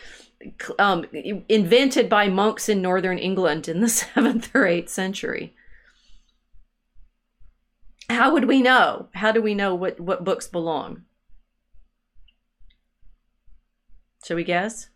Um, 0.79 1.05
invented 1.49 2.09
by 2.09 2.29
monks 2.29 2.69
in 2.69 2.81
northern 2.81 3.17
england 3.17 3.67
in 3.67 3.81
the 3.81 3.87
7th 3.87 4.49
or 4.53 4.65
8th 4.65 4.89
century. 4.89 5.55
How 8.09 8.31
would 8.33 8.45
we 8.45 8.61
know? 8.61 9.09
How 9.13 9.31
do 9.31 9.41
we 9.41 9.53
know 9.55 9.75
what 9.75 9.99
what 9.99 10.23
books 10.23 10.47
belong 10.47 11.03
Shall 14.27 14.35
we 14.35 14.43
guess? 14.43 14.89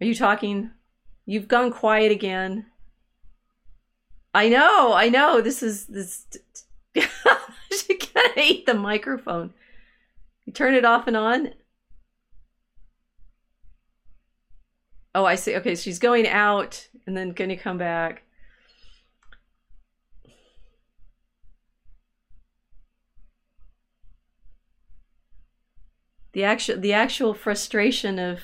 Are 0.00 0.04
you 0.04 0.12
talking? 0.12 0.72
You've 1.24 1.46
gone 1.46 1.70
quiet 1.70 2.10
again. 2.10 2.66
I 4.34 4.48
know, 4.48 4.92
I 4.92 5.08
know. 5.08 5.40
This 5.40 5.62
is 5.62 5.86
this. 5.86 6.26
she 6.96 7.94
of 7.94 8.32
ate 8.36 8.66
the 8.66 8.74
microphone. 8.74 9.54
You 10.46 10.52
turn 10.52 10.74
it 10.74 10.84
off 10.84 11.06
and 11.06 11.16
on. 11.16 11.50
Oh, 15.14 15.26
I 15.26 15.36
see. 15.36 15.54
Okay, 15.54 15.76
she's 15.76 16.00
going 16.00 16.26
out 16.26 16.88
and 17.06 17.16
then 17.16 17.30
going 17.30 17.50
to 17.50 17.56
come 17.56 17.78
back. 17.78 18.24
The 26.32 26.44
actual, 26.44 26.78
the 26.80 26.92
actual 26.92 27.34
frustration 27.34 28.18
of, 28.18 28.40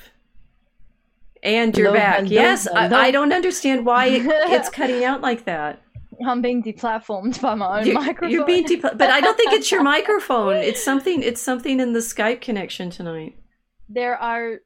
and 1.42 1.76
you're 1.76 1.88
Hello, 1.88 1.98
back. 1.98 2.16
hello, 2.18 2.30
yes. 2.30 2.66
I, 2.66 2.88
I 2.92 3.10
don't 3.10 3.32
understand 3.32 3.86
why 3.86 4.06
it, 4.06 4.22
it's 4.52 4.68
cutting 4.68 5.04
out 5.04 5.20
like 5.20 5.44
that. 5.44 5.82
I'm 6.26 6.40
being 6.42 6.62
deplatformed 6.62 7.40
by 7.42 7.54
my 7.54 7.80
own 7.80 7.86
You're, 7.86 7.94
microphone. 8.00 8.30
you're 8.30 8.46
being 8.46 8.64
depl- 8.66 8.96
but 8.96 9.10
I 9.10 9.20
don't 9.20 9.36
think 9.36 9.52
it's 9.52 9.70
your 9.70 9.82
microphone. 9.94 10.56
It's 10.56 10.82
something. 10.82 11.22
It's 11.22 11.40
something 11.42 11.78
in 11.78 11.92
the 11.92 12.00
Skype 12.00 12.40
connection 12.40 12.90
tonight. 12.90 13.36
there 13.88 14.16
are 14.16 14.56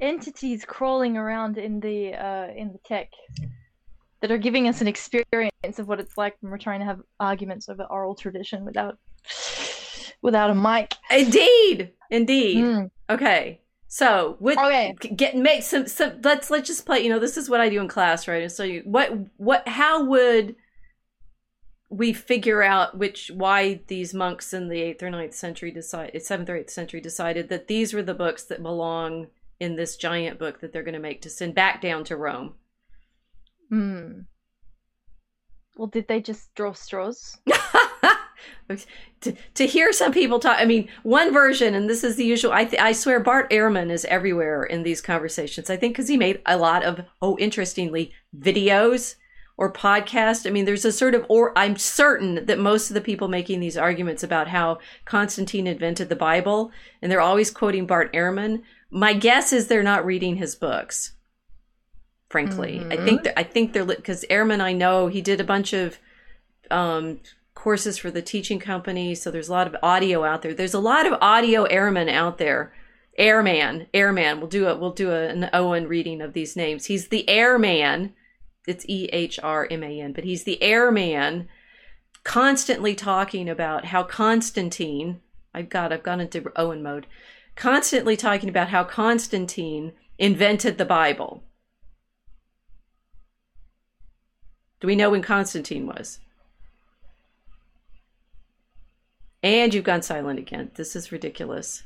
entities 0.00 0.64
crawling 0.64 1.16
around 1.16 1.56
in 1.58 1.78
the 1.78 2.14
uh, 2.14 2.48
in 2.56 2.72
the 2.72 2.78
tech 2.84 3.08
that 4.20 4.32
are 4.32 4.38
giving 4.38 4.66
us 4.66 4.80
an 4.80 4.88
experience 4.88 5.78
of 5.78 5.86
what 5.86 6.00
it's 6.00 6.16
like 6.18 6.34
when 6.40 6.50
we're 6.50 6.58
trying 6.58 6.80
to 6.80 6.86
have 6.86 7.00
arguments 7.20 7.68
over 7.68 7.84
oral 7.90 8.14
tradition 8.16 8.64
without 8.64 8.96
without 10.24 10.50
a 10.50 10.54
mic. 10.54 10.94
Indeed, 11.10 11.92
indeed. 12.10 12.64
Mm. 12.64 12.90
Okay, 13.08 13.60
so 13.86 14.36
with 14.40 14.58
Okay. 14.58 14.94
get 15.14 15.36
make 15.36 15.62
some 15.62 15.86
some. 15.86 16.20
Let's 16.24 16.50
let's 16.50 16.66
just 16.66 16.84
play. 16.84 17.00
You 17.00 17.10
know, 17.10 17.20
this 17.20 17.36
is 17.36 17.48
what 17.48 17.60
I 17.60 17.68
do 17.68 17.80
in 17.80 17.86
class, 17.86 18.26
right? 18.26 18.42
And 18.42 18.50
so 18.50 18.64
you 18.64 18.82
what 18.84 19.12
what 19.36 19.68
how 19.68 20.02
would 20.02 20.56
we 21.90 22.12
figure 22.12 22.62
out 22.62 22.98
which 22.98 23.30
why 23.32 23.80
these 23.86 24.12
monks 24.14 24.52
in 24.52 24.68
the 24.68 24.80
eighth 24.80 25.02
or 25.02 25.10
ninth 25.10 25.34
century 25.34 25.70
decide 25.70 26.20
seventh 26.22 26.48
or 26.50 26.56
eighth 26.56 26.70
century 26.70 27.00
decided 27.00 27.48
that 27.50 27.68
these 27.68 27.94
were 27.94 28.02
the 28.02 28.14
books 28.14 28.42
that 28.44 28.62
belong 28.62 29.28
in 29.60 29.76
this 29.76 29.96
giant 29.96 30.38
book 30.38 30.60
that 30.60 30.72
they're 30.72 30.82
going 30.82 30.94
to 30.94 30.98
make 30.98 31.22
to 31.22 31.30
send 31.30 31.54
back 31.54 31.80
down 31.80 32.02
to 32.04 32.16
Rome. 32.16 32.54
Hmm. 33.68 34.20
Well, 35.76 35.88
did 35.88 36.08
they 36.08 36.20
just 36.20 36.54
draw 36.54 36.72
straws? 36.72 37.36
to, 39.20 39.34
to 39.54 39.66
hear 39.66 39.92
some 39.92 40.12
people 40.12 40.38
talk 40.38 40.56
i 40.58 40.64
mean 40.64 40.88
one 41.02 41.32
version 41.32 41.74
and 41.74 41.88
this 41.88 42.02
is 42.04 42.16
the 42.16 42.24
usual 42.24 42.52
i, 42.52 42.64
th- 42.64 42.80
I 42.80 42.92
swear 42.92 43.20
bart 43.20 43.50
ehrman 43.50 43.90
is 43.90 44.04
everywhere 44.06 44.64
in 44.64 44.82
these 44.82 45.00
conversations. 45.00 45.68
I 45.70 45.76
think 45.76 45.94
because 45.94 46.08
he 46.08 46.16
made 46.16 46.40
a 46.46 46.56
lot 46.56 46.82
of 46.84 47.00
oh 47.20 47.36
interestingly 47.38 48.12
videos 48.38 49.16
or 49.56 49.72
podcast 49.72 50.46
i 50.46 50.50
mean 50.50 50.64
there's 50.64 50.84
a 50.84 50.90
sort 50.92 51.14
of 51.14 51.24
or 51.28 51.56
i'm 51.56 51.76
certain 51.76 52.44
that 52.46 52.58
most 52.58 52.90
of 52.90 52.94
the 52.94 53.00
people 53.00 53.28
making 53.28 53.60
these 53.60 53.76
arguments 53.76 54.22
about 54.22 54.48
how 54.48 54.78
constantine 55.04 55.66
invented 55.66 56.08
the 56.08 56.16
bible 56.16 56.72
and 57.00 57.10
they're 57.12 57.20
always 57.20 57.50
quoting 57.50 57.86
bart 57.86 58.12
ehrman. 58.12 58.62
My 58.90 59.12
guess 59.12 59.52
is 59.52 59.66
they're 59.66 59.82
not 59.82 60.04
reading 60.06 60.36
his 60.36 60.54
books 60.56 61.12
frankly. 62.30 62.80
I 62.90 62.96
Mhm. 62.96 63.04
think 63.04 63.20
i 63.36 63.42
think 63.42 63.72
they're 63.72 63.84
because 63.84 64.24
ehrman 64.30 64.60
i 64.60 64.72
know 64.72 65.06
he 65.06 65.20
did 65.20 65.40
a 65.40 65.44
bunch 65.44 65.72
of 65.72 65.98
um 66.70 67.20
courses 67.54 67.98
for 67.98 68.10
the 68.10 68.22
teaching 68.22 68.58
company. 68.58 69.14
So 69.14 69.30
there's 69.30 69.48
a 69.48 69.52
lot 69.52 69.66
of 69.66 69.76
audio 69.82 70.24
out 70.24 70.42
there. 70.42 70.54
There's 70.54 70.74
a 70.74 70.80
lot 70.80 71.06
of 71.06 71.18
audio 71.20 71.64
airmen 71.64 72.08
out 72.08 72.38
there. 72.38 72.72
Airman, 73.16 73.86
airman. 73.94 74.40
We'll 74.40 74.48
do 74.48 74.66
a 74.66 74.76
we'll 74.76 74.92
do 74.92 75.12
a, 75.12 75.28
an 75.28 75.48
Owen 75.52 75.86
reading 75.86 76.20
of 76.20 76.32
these 76.32 76.56
names. 76.56 76.86
He's 76.86 77.08
the 77.08 77.28
airman. 77.28 78.12
It's 78.66 78.84
E 78.88 79.08
H 79.12 79.38
R 79.42 79.68
M 79.70 79.84
A 79.84 80.00
N, 80.00 80.12
but 80.12 80.24
he's 80.24 80.44
the 80.44 80.60
airman, 80.62 81.48
constantly 82.24 82.94
talking 82.94 83.48
about 83.48 83.86
how 83.86 84.02
Constantine. 84.02 85.20
I've 85.52 85.68
got 85.68 85.92
I've 85.92 86.02
gone 86.02 86.20
into 86.20 86.50
Owen 86.56 86.82
mode. 86.82 87.06
Constantly 87.54 88.16
talking 88.16 88.48
about 88.48 88.70
how 88.70 88.82
Constantine 88.82 89.92
invented 90.18 90.76
the 90.76 90.84
Bible. 90.84 91.44
Do 94.80 94.88
we 94.88 94.96
know 94.96 95.10
when 95.10 95.22
Constantine 95.22 95.86
was? 95.86 96.18
And 99.44 99.72
you've 99.74 99.84
gone 99.84 100.02
silent 100.02 100.40
again. 100.40 100.70
This 100.74 100.96
is 100.96 101.12
ridiculous. 101.12 101.84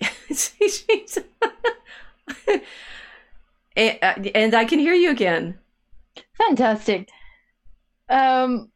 And, 3.76 3.98
uh, 4.00 4.14
and 4.34 4.54
I 4.54 4.64
can 4.64 4.78
hear 4.78 4.94
you 4.94 5.10
again. 5.10 5.58
Fantastic. 6.32 7.10
Um, 8.08 8.70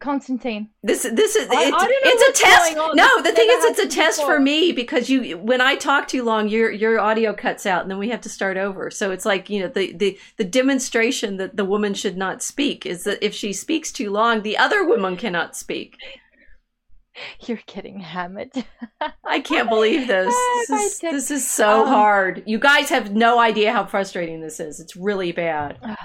Constantine. 0.00 0.70
This 0.82 1.02
this 1.02 1.36
is 1.36 1.48
I- 1.50 1.54
I 1.54 1.62
it's, 1.68 1.70
know 1.70 1.88
it's 1.90 2.40
a 2.40 2.42
test. 2.44 2.76
No, 2.94 3.22
the 3.22 3.32
thing 3.32 3.48
is, 3.50 3.64
it's 3.64 3.78
a 3.80 3.88
test 3.88 4.18
before. 4.20 4.34
for 4.36 4.40
me 4.40 4.72
because 4.72 5.08
you 5.10 5.38
when 5.38 5.60
I 5.60 5.76
talk 5.76 6.08
too 6.08 6.22
long, 6.24 6.48
your 6.48 6.70
your 6.70 6.98
audio 7.00 7.32
cuts 7.32 7.66
out, 7.66 7.82
and 7.82 7.90
then 7.90 7.98
we 7.98 8.08
have 8.10 8.20
to 8.22 8.28
start 8.28 8.56
over. 8.56 8.90
So 8.90 9.10
it's 9.10 9.24
like 9.26 9.50
you 9.50 9.60
know 9.60 9.68
the 9.68 9.92
the 9.92 10.18
the 10.36 10.44
demonstration 10.44 11.36
that 11.38 11.56
the 11.56 11.64
woman 11.64 11.94
should 11.94 12.16
not 12.16 12.42
speak 12.42 12.86
is 12.86 13.04
that 13.04 13.22
if 13.24 13.34
she 13.34 13.52
speaks 13.52 13.92
too 13.92 14.10
long, 14.10 14.42
the 14.42 14.56
other 14.58 14.86
woman 14.86 15.16
cannot 15.16 15.56
speak. 15.56 15.96
You're 17.46 17.58
getting 17.66 17.98
hammered. 17.98 18.52
I 19.24 19.40
can't 19.40 19.68
believe 19.68 20.06
this. 20.06 20.32
Ah, 20.32 20.64
This 20.68 20.70
is, 20.92 20.98
this 21.00 21.30
is 21.32 21.48
so 21.50 21.82
Um, 21.82 21.88
hard. 21.88 22.42
You 22.46 22.60
guys 22.60 22.90
have 22.90 23.12
no 23.12 23.40
idea 23.40 23.72
how 23.72 23.84
frustrating 23.86 24.40
this 24.40 24.60
is. 24.60 24.78
It's 24.78 24.94
really 24.96 25.32
bad. 25.32 25.78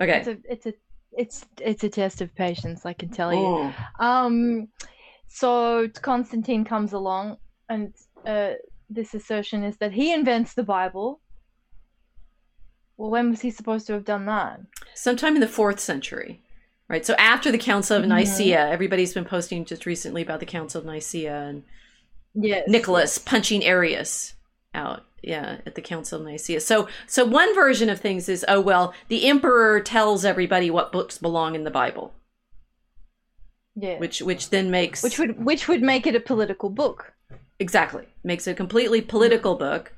Okay. 0.00 0.18
It's 0.18 0.26
a 0.26 0.36
it's 0.52 0.66
a 0.66 0.72
it's 1.16 1.46
it's 1.60 1.84
a 1.84 1.88
test 1.88 2.20
of 2.20 2.34
patience, 2.34 2.84
I 2.86 2.92
can 2.92 3.08
tell 3.08 3.32
you. 3.32 3.38
Oh. 3.40 3.74
Um, 3.98 4.68
so 5.28 5.88
Constantine 6.02 6.64
comes 6.64 6.92
along, 6.92 7.38
and 7.68 7.92
uh, 8.26 8.52
this 8.90 9.14
assertion 9.14 9.64
is 9.64 9.76
that 9.78 9.92
he 9.92 10.12
invents 10.12 10.54
the 10.54 10.62
Bible. 10.62 11.20
Well, 12.96 13.10
when 13.10 13.30
was 13.30 13.40
he 13.40 13.50
supposed 13.50 13.86
to 13.88 13.92
have 13.94 14.04
done 14.04 14.26
that? 14.26 14.60
Sometime 14.94 15.34
in 15.34 15.40
the 15.40 15.48
fourth 15.48 15.80
century. 15.80 16.40
Right. 16.88 17.04
So 17.04 17.14
after 17.14 17.50
the 17.50 17.58
Council 17.58 17.96
of 17.96 18.04
Mhm. 18.04 18.08
Nicaea, 18.08 18.68
everybody's 18.68 19.14
been 19.14 19.24
posting 19.24 19.64
just 19.64 19.86
recently 19.86 20.22
about 20.22 20.40
the 20.40 20.46
Council 20.46 20.80
of 20.80 20.86
Nicaea 20.86 21.34
and 21.48 21.64
Yes. 22.34 22.64
Nicholas 22.68 23.16
punching 23.18 23.64
Arius 23.64 24.34
out. 24.74 25.04
Yeah, 25.26 25.58
at 25.64 25.74
the 25.74 25.80
Council 25.80 26.20
of 26.20 26.26
Nicaea. 26.26 26.60
So, 26.60 26.86
so 27.06 27.24
one 27.24 27.54
version 27.54 27.88
of 27.88 27.98
things 27.98 28.28
is, 28.28 28.44
oh 28.46 28.60
well, 28.60 28.92
the 29.08 29.26
emperor 29.26 29.80
tells 29.80 30.24
everybody 30.24 30.70
what 30.70 30.92
books 30.92 31.16
belong 31.16 31.54
in 31.54 31.64
the 31.64 31.70
Bible, 31.70 32.12
Yeah. 33.74 33.98
which 33.98 34.20
which 34.22 34.50
then 34.50 34.70
makes 34.70 35.02
which 35.02 35.18
would 35.18 35.42
which 35.44 35.66
would 35.66 35.82
make 35.82 36.06
it 36.06 36.14
a 36.14 36.20
political 36.20 36.68
book. 36.70 37.12
exactly 37.58 38.06
makes 38.22 38.46
it 38.46 38.50
a 38.52 38.54
completely 38.54 39.00
political 39.00 39.54
book. 39.54 39.92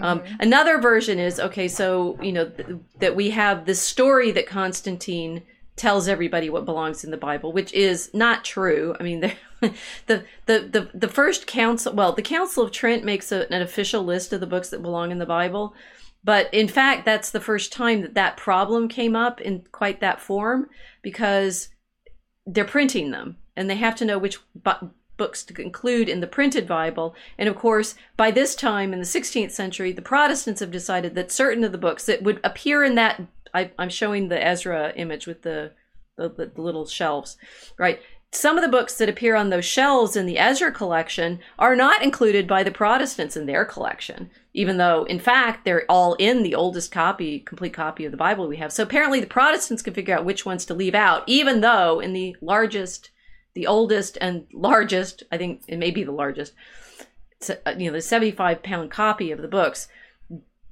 Um, 0.00 0.20
Mhm. 0.20 0.36
another 0.40 0.78
version 0.78 1.18
is 1.18 1.38
okay. 1.38 1.68
So 1.68 2.18
you 2.22 2.32
know 2.32 2.48
th- 2.48 2.78
that 2.98 3.14
we 3.14 3.30
have 3.30 3.66
the 3.66 3.74
story 3.74 4.30
that 4.32 4.46
Constantine 4.46 5.42
tells 5.76 6.08
everybody 6.08 6.50
what 6.50 6.64
belongs 6.64 7.04
in 7.04 7.10
the 7.10 7.16
Bible, 7.16 7.52
which 7.52 7.72
is 7.72 8.10
not 8.12 8.44
true. 8.44 8.94
I 9.00 9.02
mean, 9.02 9.20
the 9.60 9.72
the 10.06 10.24
the 10.46 10.90
the, 10.92 11.08
first 11.08 11.46
council, 11.46 11.94
well, 11.94 12.12
the 12.12 12.22
Council 12.22 12.64
of 12.64 12.72
Trent 12.72 13.04
makes 13.04 13.32
a, 13.32 13.50
an 13.52 13.62
official 13.62 14.02
list 14.02 14.32
of 14.32 14.40
the 14.40 14.46
books 14.46 14.70
that 14.70 14.82
belong 14.82 15.10
in 15.10 15.18
the 15.18 15.26
Bible, 15.26 15.74
but 16.24 16.52
in 16.52 16.68
fact, 16.68 17.04
that's 17.04 17.30
the 17.30 17.40
first 17.40 17.72
time 17.72 18.02
that 18.02 18.14
that 18.14 18.36
problem 18.36 18.88
came 18.88 19.16
up 19.16 19.40
in 19.40 19.64
quite 19.72 20.00
that 20.00 20.20
form 20.20 20.68
because 21.02 21.68
they're 22.46 22.64
printing 22.64 23.10
them 23.10 23.36
and 23.56 23.68
they 23.68 23.76
have 23.76 23.94
to 23.96 24.04
know 24.04 24.18
which 24.18 24.38
bu- 24.54 24.90
books 25.16 25.44
to 25.44 25.60
include 25.60 26.08
in 26.08 26.20
the 26.20 26.26
printed 26.26 26.66
Bible. 26.66 27.14
And 27.38 27.48
of 27.48 27.56
course, 27.56 27.94
by 28.16 28.30
this 28.30 28.54
time 28.54 28.92
in 28.92 28.98
the 28.98 29.04
16th 29.04 29.52
century, 29.52 29.92
the 29.92 30.02
Protestants 30.02 30.60
have 30.60 30.70
decided 30.70 31.14
that 31.14 31.30
certain 31.30 31.64
of 31.64 31.72
the 31.72 31.78
books 31.78 32.06
that 32.06 32.22
would 32.22 32.40
appear 32.42 32.82
in 32.82 32.94
that, 32.96 33.20
I, 33.54 33.70
I'm 33.78 33.90
showing 33.90 34.28
the 34.28 34.44
Ezra 34.44 34.92
image 34.96 35.26
with 35.26 35.42
the, 35.42 35.72
the, 36.16 36.28
the 36.54 36.60
little 36.60 36.86
shelves, 36.86 37.36
right? 37.78 38.00
Some 38.34 38.56
of 38.56 38.64
the 38.64 38.70
books 38.70 38.96
that 38.96 39.10
appear 39.10 39.36
on 39.36 39.50
those 39.50 39.66
shelves 39.66 40.16
in 40.16 40.24
the 40.24 40.38
Ezra 40.38 40.72
collection 40.72 41.40
are 41.58 41.76
not 41.76 42.02
included 42.02 42.48
by 42.48 42.62
the 42.62 42.70
Protestants 42.70 43.36
in 43.36 43.44
their 43.44 43.66
collection, 43.66 44.30
even 44.54 44.78
though, 44.78 45.04
in 45.04 45.18
fact, 45.18 45.66
they're 45.66 45.84
all 45.86 46.14
in 46.14 46.42
the 46.42 46.54
oldest 46.54 46.90
copy, 46.90 47.40
complete 47.40 47.74
copy 47.74 48.06
of 48.06 48.10
the 48.10 48.16
Bible 48.16 48.48
we 48.48 48.56
have. 48.56 48.72
So 48.72 48.84
apparently, 48.84 49.20
the 49.20 49.26
Protestants 49.26 49.82
can 49.82 49.92
figure 49.92 50.16
out 50.16 50.24
which 50.24 50.46
ones 50.46 50.64
to 50.64 50.74
leave 50.74 50.94
out, 50.94 51.24
even 51.26 51.60
though 51.60 52.00
in 52.00 52.14
the 52.14 52.34
largest, 52.40 53.10
the 53.52 53.66
oldest 53.66 54.16
and 54.18 54.46
largest, 54.54 55.24
I 55.30 55.36
think 55.36 55.60
it 55.68 55.76
may 55.76 55.90
be 55.90 56.02
the 56.02 56.10
largest, 56.10 56.54
you 57.76 57.86
know, 57.86 57.92
the 57.92 58.00
75 58.00 58.62
pound 58.62 58.90
copy 58.90 59.30
of 59.30 59.42
the 59.42 59.48
books, 59.48 59.88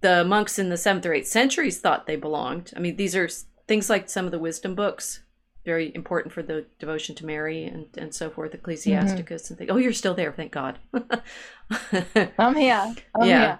the 0.00 0.24
monks 0.24 0.58
in 0.58 0.68
the 0.68 0.76
seventh 0.76 1.06
or 1.06 1.12
eighth 1.12 1.28
centuries 1.28 1.78
thought 1.78 2.06
they 2.06 2.16
belonged. 2.16 2.72
I 2.76 2.80
mean, 2.80 2.96
these 2.96 3.14
are 3.14 3.28
things 3.66 3.90
like 3.90 4.08
some 4.08 4.24
of 4.24 4.32
the 4.32 4.38
wisdom 4.38 4.74
books 4.74 5.22
very 5.64 5.94
important 5.94 6.32
for 6.32 6.42
the 6.42 6.64
devotion 6.78 7.14
to 7.16 7.26
Mary 7.26 7.64
and, 7.64 7.86
and 7.96 8.14
so 8.14 8.30
forth, 8.30 8.54
Ecclesiasticus 8.54 9.44
mm-hmm. 9.44 9.52
and 9.52 9.58
things. 9.58 9.70
Oh, 9.70 9.76
you're 9.76 9.92
still 9.92 10.14
there, 10.14 10.32
thank 10.32 10.52
God. 10.52 10.78
I'm 12.38 12.56
here. 12.56 12.94
I'm 13.14 13.28
yeah. 13.28 13.38
Here. 13.38 13.58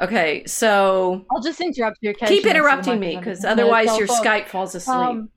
Okay, 0.00 0.44
so 0.46 1.24
I'll 1.30 1.42
just 1.42 1.60
interrupt 1.60 1.98
you. 2.00 2.14
Keep 2.14 2.46
interrupting 2.46 3.00
me 3.00 3.16
because 3.16 3.44
otherwise 3.44 3.96
your 3.98 4.06
Skype 4.06 4.46
falls 4.46 4.74
asleep. 4.74 4.96
Um, 4.96 5.28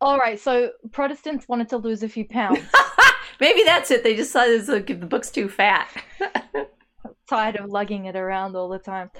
all 0.00 0.18
right, 0.18 0.38
so 0.38 0.72
Protestants 0.92 1.48
wanted 1.48 1.70
to 1.70 1.78
lose 1.78 2.02
a 2.02 2.08
few 2.08 2.26
pounds. 2.26 2.60
Maybe 3.40 3.62
that's 3.64 3.90
it. 3.90 4.02
They 4.02 4.14
decided 4.14 4.66
to 4.66 4.80
give 4.80 5.00
the 5.00 5.06
book's 5.06 5.30
too 5.30 5.48
fat. 5.48 5.88
Tired 7.28 7.56
of 7.56 7.70
lugging 7.70 8.04
it 8.04 8.16
around 8.16 8.54
all 8.54 8.68
the 8.68 8.78
time. 8.78 9.10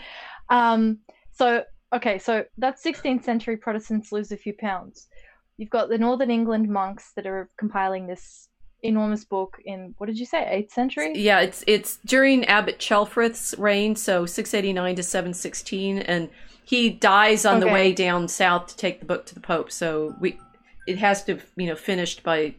Um, 0.49 0.99
so 1.33 1.65
okay, 1.95 2.19
so 2.19 2.45
that's 2.59 2.85
16th 2.85 3.25
century 3.25 3.57
Protestants 3.57 4.13
lose 4.13 4.33
a 4.33 4.37
few 4.37 4.55
pounds. 4.55 5.09
You've 5.57 5.71
got 5.71 5.89
the 5.89 5.99
Northern 5.99 6.31
England 6.31 6.69
monks 6.69 7.13
that 7.17 7.27
are 7.27 7.49
compiling 7.57 8.07
this 8.07 8.49
enormous 8.83 9.25
book 9.25 9.57
in 9.65 9.95
what 9.99 10.07
did 10.07 10.19
you 10.19 10.27
say, 10.27 10.47
eighth 10.49 10.73
century? 10.73 11.13
Yeah, 11.15 11.41
it's 11.41 11.65
it's 11.67 11.97
during 12.05 12.45
Abbot 12.45 12.79
Ceolfrith's 12.79 13.55
reign, 13.59 13.97
so 13.97 14.27
689 14.27 14.97
to 14.97 15.03
716, 15.03 15.99
and 15.99 16.29
he 16.65 16.91
dies 16.91 17.47
on 17.47 17.57
okay. 17.57 17.67
the 17.67 17.73
way 17.73 17.93
down 17.93 18.29
south 18.29 18.67
to 18.69 18.77
take 18.77 19.01
the 19.01 19.07
book 19.07 19.27
to 19.27 19.35
the 19.35 19.41
Pope. 19.41 19.71
So 19.71 20.15
we 20.21 20.39
it 20.87 20.99
has 20.99 21.25
to 21.25 21.39
you 21.57 21.67
know 21.67 21.77
finished 21.77 22.23
by 22.23 22.55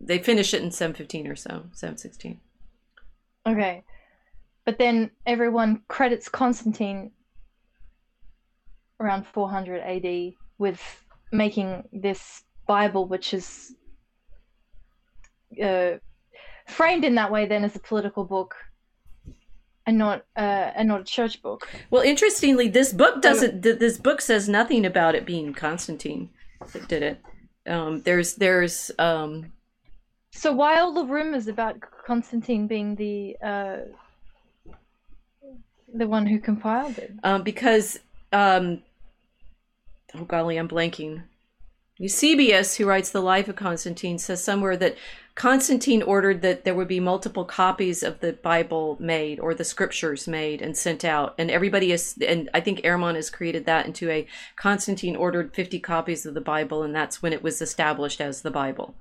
they 0.00 0.18
finish 0.18 0.54
it 0.54 0.62
in 0.62 0.70
715 0.70 1.26
or 1.26 1.36
so 1.36 1.64
716 1.72 2.40
okay 3.46 3.82
but 4.68 4.76
then 4.76 5.10
everyone 5.24 5.80
credits 5.88 6.28
constantine 6.28 7.10
around 9.00 9.26
400 9.26 9.80
ad 9.80 10.34
with 10.58 10.82
making 11.32 11.88
this 11.90 12.42
bible 12.66 13.08
which 13.08 13.32
is 13.32 13.74
uh, 15.64 15.92
framed 16.66 17.02
in 17.02 17.14
that 17.14 17.32
way 17.32 17.46
then 17.46 17.64
as 17.64 17.76
a 17.76 17.78
political 17.78 18.24
book 18.24 18.56
and 19.86 19.96
not 19.96 20.26
uh, 20.36 20.70
and 20.76 20.86
not 20.86 21.00
a 21.00 21.04
church 21.04 21.40
book. 21.40 21.66
Well, 21.88 22.02
interestingly, 22.02 22.68
this 22.68 22.92
book 22.92 23.22
doesn't. 23.22 23.62
This 23.62 23.96
book 23.96 24.20
says 24.20 24.46
nothing 24.46 24.84
about 24.84 25.14
it 25.14 25.24
being 25.24 25.54
Constantine 25.54 26.28
that 26.74 26.88
did 26.88 27.02
it. 27.02 27.22
Um, 27.66 28.02
there's 28.02 28.34
there's 28.34 28.90
um, 28.98 29.50
so 30.30 30.52
why 30.52 30.78
all 30.78 30.92
the 30.92 31.06
rumors 31.06 31.48
about 31.48 31.76
Constantine 32.06 32.66
being 32.66 32.96
the 32.96 33.34
uh, 33.42 33.76
the 35.92 36.08
one 36.08 36.26
who 36.26 36.38
compiled 36.38 36.98
it? 36.98 37.12
Um, 37.22 37.42
because 37.42 37.98
um, 38.32 38.82
oh 40.14 40.24
golly, 40.24 40.56
I'm 40.56 40.68
blanking. 40.68 41.22
Eusebius, 42.00 42.76
who 42.76 42.86
writes 42.86 43.10
the 43.10 43.20
life 43.20 43.48
of 43.48 43.56
Constantine, 43.56 44.18
says 44.18 44.42
somewhere 44.42 44.76
that 44.76 44.96
Constantine 45.34 46.02
ordered 46.02 46.42
that 46.42 46.64
there 46.64 46.74
would 46.74 46.86
be 46.86 47.00
multiple 47.00 47.44
copies 47.44 48.04
of 48.04 48.20
the 48.20 48.32
Bible 48.32 48.96
made 49.00 49.40
or 49.40 49.52
the 49.52 49.64
scriptures 49.64 50.28
made 50.28 50.62
and 50.62 50.76
sent 50.76 51.04
out. 51.04 51.34
And 51.38 51.50
everybody 51.50 51.90
is, 51.90 52.16
and 52.26 52.48
I 52.54 52.60
think 52.60 52.80
Ehrman 52.80 53.16
has 53.16 53.30
created 53.30 53.66
that 53.66 53.86
into 53.86 54.10
a 54.10 54.28
Constantine 54.56 55.16
ordered 55.16 55.54
50 55.54 55.80
copies 55.80 56.24
of 56.24 56.34
the 56.34 56.40
Bible, 56.40 56.84
and 56.84 56.94
that's 56.94 57.20
when 57.20 57.32
it 57.32 57.42
was 57.42 57.60
established 57.60 58.20
as 58.20 58.42
the 58.42 58.50
Bible. 58.50 58.94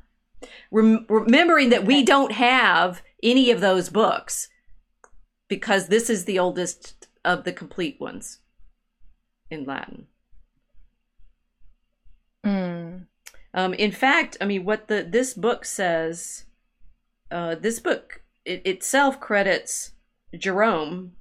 Rem- 0.71 1.05
remembering 1.07 1.69
that 1.69 1.85
we 1.85 2.03
don't 2.03 2.31
have 2.31 3.01
any 3.21 3.51
of 3.51 3.61
those 3.61 3.89
books 3.89 4.47
because 5.47 5.87
this 5.87 6.09
is 6.09 6.25
the 6.25 6.39
oldest 6.39 7.07
of 7.23 7.43
the 7.43 7.53
complete 7.53 7.99
ones 7.99 8.39
in 9.49 9.65
Latin. 9.65 10.07
Mm. 12.45 13.05
Um, 13.53 13.73
in 13.73 13.91
fact, 13.91 14.37
I 14.39 14.45
mean, 14.45 14.65
what 14.65 14.87
the 14.87 15.03
this 15.03 15.33
book 15.33 15.65
says, 15.65 16.45
uh, 17.31 17.55
this 17.55 17.79
book 17.79 18.21
it, 18.45 18.61
itself 18.65 19.19
credits 19.19 19.91
Jerome 20.37 21.13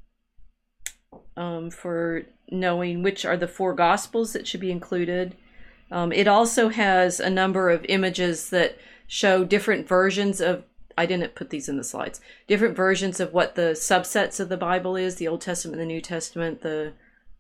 um, 1.37 1.71
for 1.71 2.25
knowing 2.51 3.03
which 3.03 3.25
are 3.25 3.37
the 3.37 3.49
four 3.49 3.75
gospels 3.75 4.33
that 4.33 4.47
should 4.47 4.61
be 4.61 4.71
included. 4.71 5.37
Um, 5.91 6.13
it 6.13 6.29
also 6.29 6.69
has 6.69 7.21
a 7.21 7.31
number 7.31 7.71
of 7.71 7.87
images 7.89 8.51
that 8.51 8.79
show 9.07 9.45
different 9.45 9.87
versions 9.87 10.41
of 10.41 10.65
I 10.97 11.07
didn't 11.07 11.35
put 11.35 11.51
these 11.51 11.69
in 11.69 11.77
the 11.77 11.85
slides. 11.85 12.21
Different 12.47 12.77
versions 12.77 13.21
of 13.21 13.33
what 13.33 13.55
the 13.55 13.73
subsets 13.73 14.41
of 14.41 14.49
the 14.49 14.57
Bible 14.57 14.97
is, 14.97 15.17
the 15.17 15.29
Old 15.29 15.41
Testament, 15.41 15.81
and 15.81 15.89
the 15.89 15.95
New 15.95 16.01
Testament, 16.01 16.63
the 16.63 16.93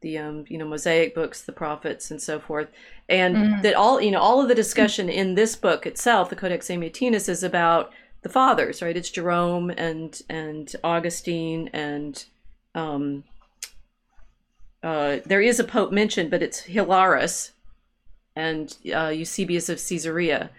the 0.02 0.18
um, 0.18 0.44
you 0.48 0.58
know 0.58 0.66
Mosaic 0.66 1.14
books, 1.14 1.42
the 1.42 1.52
prophets, 1.52 2.10
and 2.10 2.20
so 2.20 2.38
forth, 2.38 2.68
and 3.08 3.36
mm-hmm. 3.36 3.62
that 3.62 3.74
all 3.74 4.00
you 4.00 4.10
know 4.10 4.20
all 4.20 4.42
of 4.42 4.48
the 4.48 4.54
discussion 4.54 5.08
in 5.08 5.34
this 5.34 5.56
book 5.56 5.86
itself, 5.86 6.28
the 6.28 6.36
Codex 6.36 6.68
Amiatinus, 6.68 7.28
is 7.28 7.42
about 7.42 7.92
the 8.22 8.28
fathers, 8.28 8.82
right? 8.82 8.96
It's 8.96 9.10
Jerome 9.10 9.70
and 9.70 10.20
and 10.28 10.74
Augustine 10.84 11.70
and 11.72 12.24
um, 12.74 13.24
uh, 14.82 15.18
there 15.24 15.40
is 15.40 15.58
a 15.58 15.64
pope 15.64 15.90
mentioned, 15.90 16.30
but 16.30 16.42
it's 16.42 16.62
Hilaris 16.62 17.52
and 18.36 18.76
uh, 18.94 19.08
Eusebius 19.08 19.68
of 19.68 19.78
Caesarea. 19.78 20.50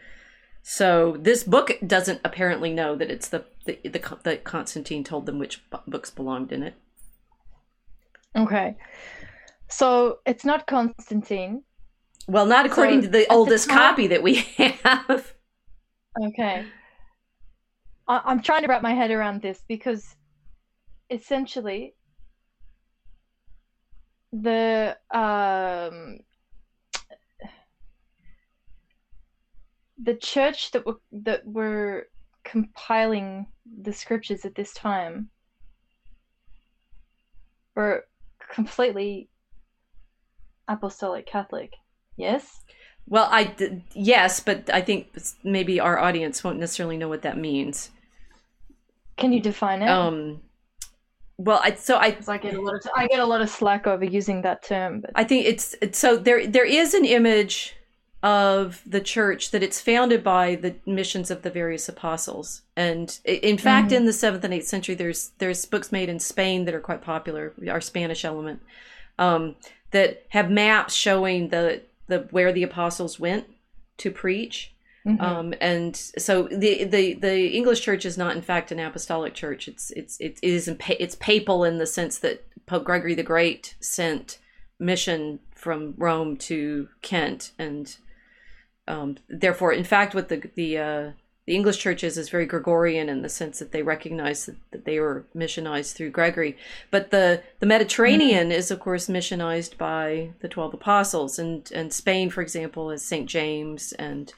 So 0.70 1.16
this 1.18 1.46
book 1.46 1.72
doesn't 1.88 2.20
apparently 2.26 2.74
know 2.74 2.98
that 2.98 3.10
it's 3.10 3.30
the 3.30 3.46
the, 3.64 3.80
the 3.86 4.18
that 4.24 4.44
Constantine 4.44 5.02
told 5.02 5.26
them 5.26 5.40
which 5.40 5.64
books 5.88 6.12
belonged 6.12 6.52
in 6.52 6.62
it. 6.62 6.74
Okay, 8.36 8.76
so 9.70 10.20
it's 10.26 10.44
not 10.44 10.68
Constantine. 10.68 11.64
Well, 12.28 12.46
not 12.46 12.66
according 12.66 13.00
so 13.00 13.06
to 13.06 13.12
the 13.14 13.32
oldest 13.32 13.68
the 13.68 13.76
time... 13.76 13.80
copy 13.80 14.08
that 14.08 14.22
we 14.22 14.36
have. 14.84 15.36
Okay, 16.22 16.66
I- 18.10 18.22
I'm 18.26 18.42
trying 18.42 18.64
to 18.64 18.68
wrap 18.68 18.82
my 18.82 18.94
head 18.94 19.10
around 19.10 19.42
this 19.42 19.64
because 19.70 20.18
essentially 21.10 21.96
the 24.34 24.98
um 25.12 26.20
the 30.02 30.16
church 30.16 30.72
that 30.72 30.86
were 30.86 31.00
that 31.12 31.46
were 31.46 32.08
compiling 32.44 33.46
the 33.82 33.92
scriptures 33.92 34.46
at 34.46 34.56
this 34.56 34.74
time 34.74 35.30
were 37.76 38.06
completely 38.54 39.30
apostolic 40.68 41.26
Catholic. 41.26 41.74
Yes. 42.16 42.62
Well, 43.08 43.28
I 43.32 43.56
yes, 43.94 44.40
but 44.40 44.70
I 44.74 44.82
think 44.82 45.08
maybe 45.44 45.80
our 45.80 45.98
audience 45.98 46.44
won't 46.44 46.60
necessarily 46.60 46.98
know 46.98 47.08
what 47.08 47.22
that 47.22 47.38
means. 47.38 47.92
Can 49.16 49.32
you 49.32 49.40
define 49.40 49.82
it? 49.82 49.90
Um. 49.90 50.42
Well, 51.38 51.62
I 51.64 51.76
so 51.76 51.98
I 51.98 52.18
I 52.28 52.38
get 52.38 52.56
a 52.56 52.62
lot 52.62 52.76
of 52.76 52.82
I 52.96 53.08
get 53.08 53.20
a 53.20 53.26
lot 53.26 53.42
of 53.42 53.50
slack 53.50 53.88
over 53.88 54.04
using 54.04 54.42
that 54.42 54.64
term, 54.64 55.02
but 55.02 55.12
I 55.16 55.24
think 55.24 55.46
it's, 55.46 55.76
it's 55.82 56.00
so 56.00 56.18
there 56.18 56.48
there 56.48 56.66
is 56.66 56.94
an 56.94 57.06
image 57.06 57.77
of 58.24 58.82
the 58.86 59.00
church 59.00 59.52
that 59.52 59.62
it's 59.62 59.80
founded 59.80 60.24
by 60.24 60.56
the 60.56 60.76
missions 60.86 61.30
of 61.30 61.44
the 61.44 61.52
various 61.52 61.88
apostles 61.88 62.64
and 62.76 63.20
in 63.26 63.60
fact 63.60 63.88
mm-hmm. 63.88 63.98
in 63.98 64.06
the 64.06 64.12
7th 64.12 64.44
and 64.44 64.54
8th 64.54 64.64
century 64.64 64.96
there's 64.96 65.32
there's 65.38 65.66
books 65.66 65.92
made 65.92 66.10
in 66.10 66.20
spain 66.20 66.66
that 66.66 66.74
are 66.74 66.80
quite 66.80 67.02
popular 67.02 67.54
our 67.70 67.80
spanish 67.80 68.26
element 68.26 68.60
um, 69.20 69.56
that 69.92 70.26
have 70.30 70.50
maps 70.50 70.96
showing 70.96 71.50
the 71.50 71.82
the 72.08 72.28
where 72.32 72.52
the 72.52 72.64
apostles 72.64 73.20
went 73.20 73.46
to 73.98 74.10
preach 74.10 74.74
mm-hmm. 75.06 75.24
um, 75.24 75.54
and 75.62 75.96
so 75.96 76.48
the, 76.52 76.86
the 76.86 77.14
the 77.14 77.50
english 77.50 77.82
church 77.82 78.04
is 78.04 78.18
not 78.18 78.36
in 78.36 78.42
fact 78.42 78.72
an 78.72 78.80
apostolic 78.80 79.36
church 79.36 79.68
it's 79.68 79.92
it's 79.92 80.18
it 80.20 80.40
is 80.42 80.68
it's 80.90 81.16
papal 81.20 81.64
in 81.64 81.78
the 81.78 81.86
sense 81.86 82.18
that 82.18 82.44
pope 82.66 82.84
gregory 82.84 83.14
the 83.14 83.22
great 83.22 83.76
sent 83.80 84.40
mission 84.80 85.40
from 85.54 85.94
rome 85.98 86.36
to 86.36 86.90
kent 87.04 87.52
and 87.60 87.98
um, 88.88 89.18
therefore, 89.30 89.74
in 89.74 89.84
fact, 89.84 90.16
what 90.16 90.30
the 90.30 90.50
the 90.56 90.78
uh, 90.78 91.12
the 91.48 91.56
English 91.56 91.78
churches 91.78 92.18
is 92.18 92.30
very 92.30 92.46
Gregorian 92.46 93.08
in 93.08 93.22
the 93.22 93.30
sense 93.30 93.60
that 93.60 93.72
they 93.72 93.82
recognize 93.82 94.46
that, 94.46 94.58
that 94.72 94.86
they 94.86 95.00
were 95.00 95.26
missionized 95.34 95.94
through 95.94 96.12
Gregory. 96.12 96.58
But 96.92 97.10
the 97.12 97.42
the 97.60 97.66
Mediterranean 97.66 98.50
mm-hmm. 98.50 98.60
is, 98.60 98.70
of 98.70 98.82
course, 98.82 99.08
missionized 99.08 99.78
by 99.78 100.32
the 100.42 100.50
twelve 100.50 100.74
apostles, 100.74 101.40
and 101.40 101.70
and 101.74 101.94
Spain, 101.94 102.30
for 102.30 102.42
example, 102.42 102.92
is 102.92 103.04
Saint 103.04 103.30
James 103.30 103.94
and 103.94 104.34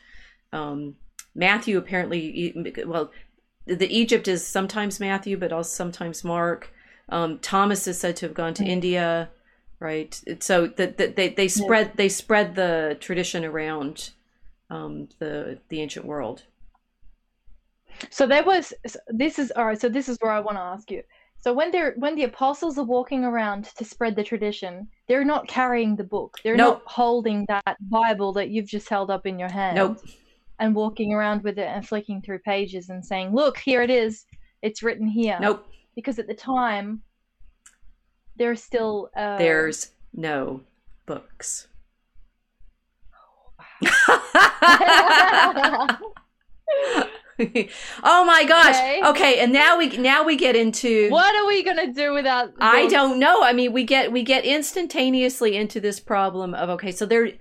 um, 0.53 0.95
Matthew. 1.33 1.77
Apparently, 1.77 2.53
well, 2.85 3.11
the 3.65 3.95
Egypt 3.95 4.27
is 4.27 4.45
sometimes 4.45 4.99
Matthew, 4.99 5.37
but 5.37 5.51
also 5.51 5.69
sometimes 5.69 6.23
Mark. 6.23 6.71
Um, 7.09 7.39
Thomas 7.39 7.87
is 7.87 7.99
said 7.99 8.17
to 8.17 8.27
have 8.27 8.35
gone 8.35 8.53
to 8.53 8.61
mm-hmm. 8.61 8.71
India, 8.71 9.29
right? 9.79 10.21
So 10.41 10.67
that 10.67 10.97
the, 10.97 11.07
they 11.07 11.29
they 11.29 11.47
spread 11.47 11.87
yeah. 11.87 11.93
they 11.95 12.09
spread 12.09 12.53
the 12.53 12.97
tradition 12.99 13.43
around 13.43 14.11
um, 14.69 15.07
the 15.19 15.59
the 15.69 15.81
ancient 15.81 16.05
world. 16.05 16.43
So 18.09 18.25
there 18.27 18.43
was 18.43 18.73
this 19.07 19.39
is 19.39 19.51
all 19.55 19.65
right. 19.65 19.79
So 19.79 19.89
this 19.89 20.07
is 20.09 20.17
where 20.21 20.31
I 20.31 20.39
want 20.39 20.57
to 20.57 20.61
ask 20.61 20.89
you: 20.91 21.03
So 21.39 21.53
when 21.53 21.71
they're 21.71 21.93
when 21.97 22.15
the 22.15 22.23
apostles 22.23 22.77
are 22.77 22.85
walking 22.85 23.23
around 23.25 23.65
to 23.75 23.83
spread 23.83 24.15
the 24.15 24.23
tradition, 24.23 24.87
they're 25.07 25.25
not 25.25 25.47
carrying 25.47 25.95
the 25.95 26.03
book. 26.03 26.37
They're 26.43 26.55
Nope. 26.55 26.83
not 26.85 26.91
holding 26.91 27.45
that 27.49 27.77
Bible 27.89 28.31
that 28.33 28.49
you've 28.49 28.67
just 28.67 28.89
held 28.89 29.09
up 29.11 29.25
in 29.25 29.37
your 29.39 29.51
hand 29.51 29.75
Nope. 29.75 29.99
and 30.59 30.75
walking 30.75 31.13
around 31.13 31.43
with 31.43 31.57
it 31.59 31.67
and 31.67 31.85
flicking 31.87 32.21
through 32.21 32.39
pages 32.39 32.89
and 32.89 33.03
saying, 33.05 33.33
"Look, 33.33 33.57
here 33.57 33.81
it 33.81 33.89
is. 33.89 34.25
It's 34.61 34.81
written 34.83 35.07
here." 35.07 35.37
Nope. 35.41 35.65
Because 35.95 36.19
at 36.19 36.27
the 36.27 36.33
time, 36.35 37.01
there's 38.37 38.63
still 38.63 39.09
uh, 39.15 39.37
There's 39.37 39.91
no 40.13 40.61
books. 41.05 41.67
oh 48.03 48.25
my 48.25 48.43
gosh. 48.45 48.75
Okay. 48.75 49.01
Okay. 49.05 49.39
and 49.39 49.53
now 49.53 49.77
we 49.77 49.97
now 49.97 50.23
we 50.23 50.35
get 50.35 50.55
into 50.55 51.09
what 51.09 51.35
are 51.35 51.47
we 51.47 51.63
gonna 51.63 51.93
do 51.93 52.13
without? 52.13 52.51
I 52.59 52.87
don't 52.87 53.19
know. 53.19 53.41
I 53.43 53.53
mean, 53.53 53.71
we 53.71 53.83
get 53.83 54.11
we 54.11 54.23
get 54.23 54.45
instantaneously 54.45 55.55
into 55.55 55.79
this 55.79 55.99
problem 55.99 56.53
of 56.53 56.69
okay, 56.69 56.91
so 56.91 57.05
there 57.05 57.31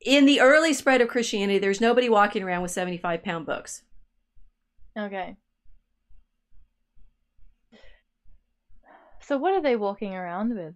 in 0.00 0.26
the 0.26 0.40
early 0.40 0.72
spread 0.72 1.00
of 1.00 1.08
Christianity, 1.08 1.58
there's 1.58 1.80
nobody 1.80 2.08
walking 2.08 2.42
around 2.42 2.62
with 2.62 2.72
75 2.72 3.22
pound 3.22 3.46
books. 3.46 3.82
Okay. 4.98 5.36
So 9.20 9.38
what 9.38 9.54
are 9.54 9.62
they 9.62 9.76
walking 9.76 10.14
around 10.14 10.54
with? 10.56 10.74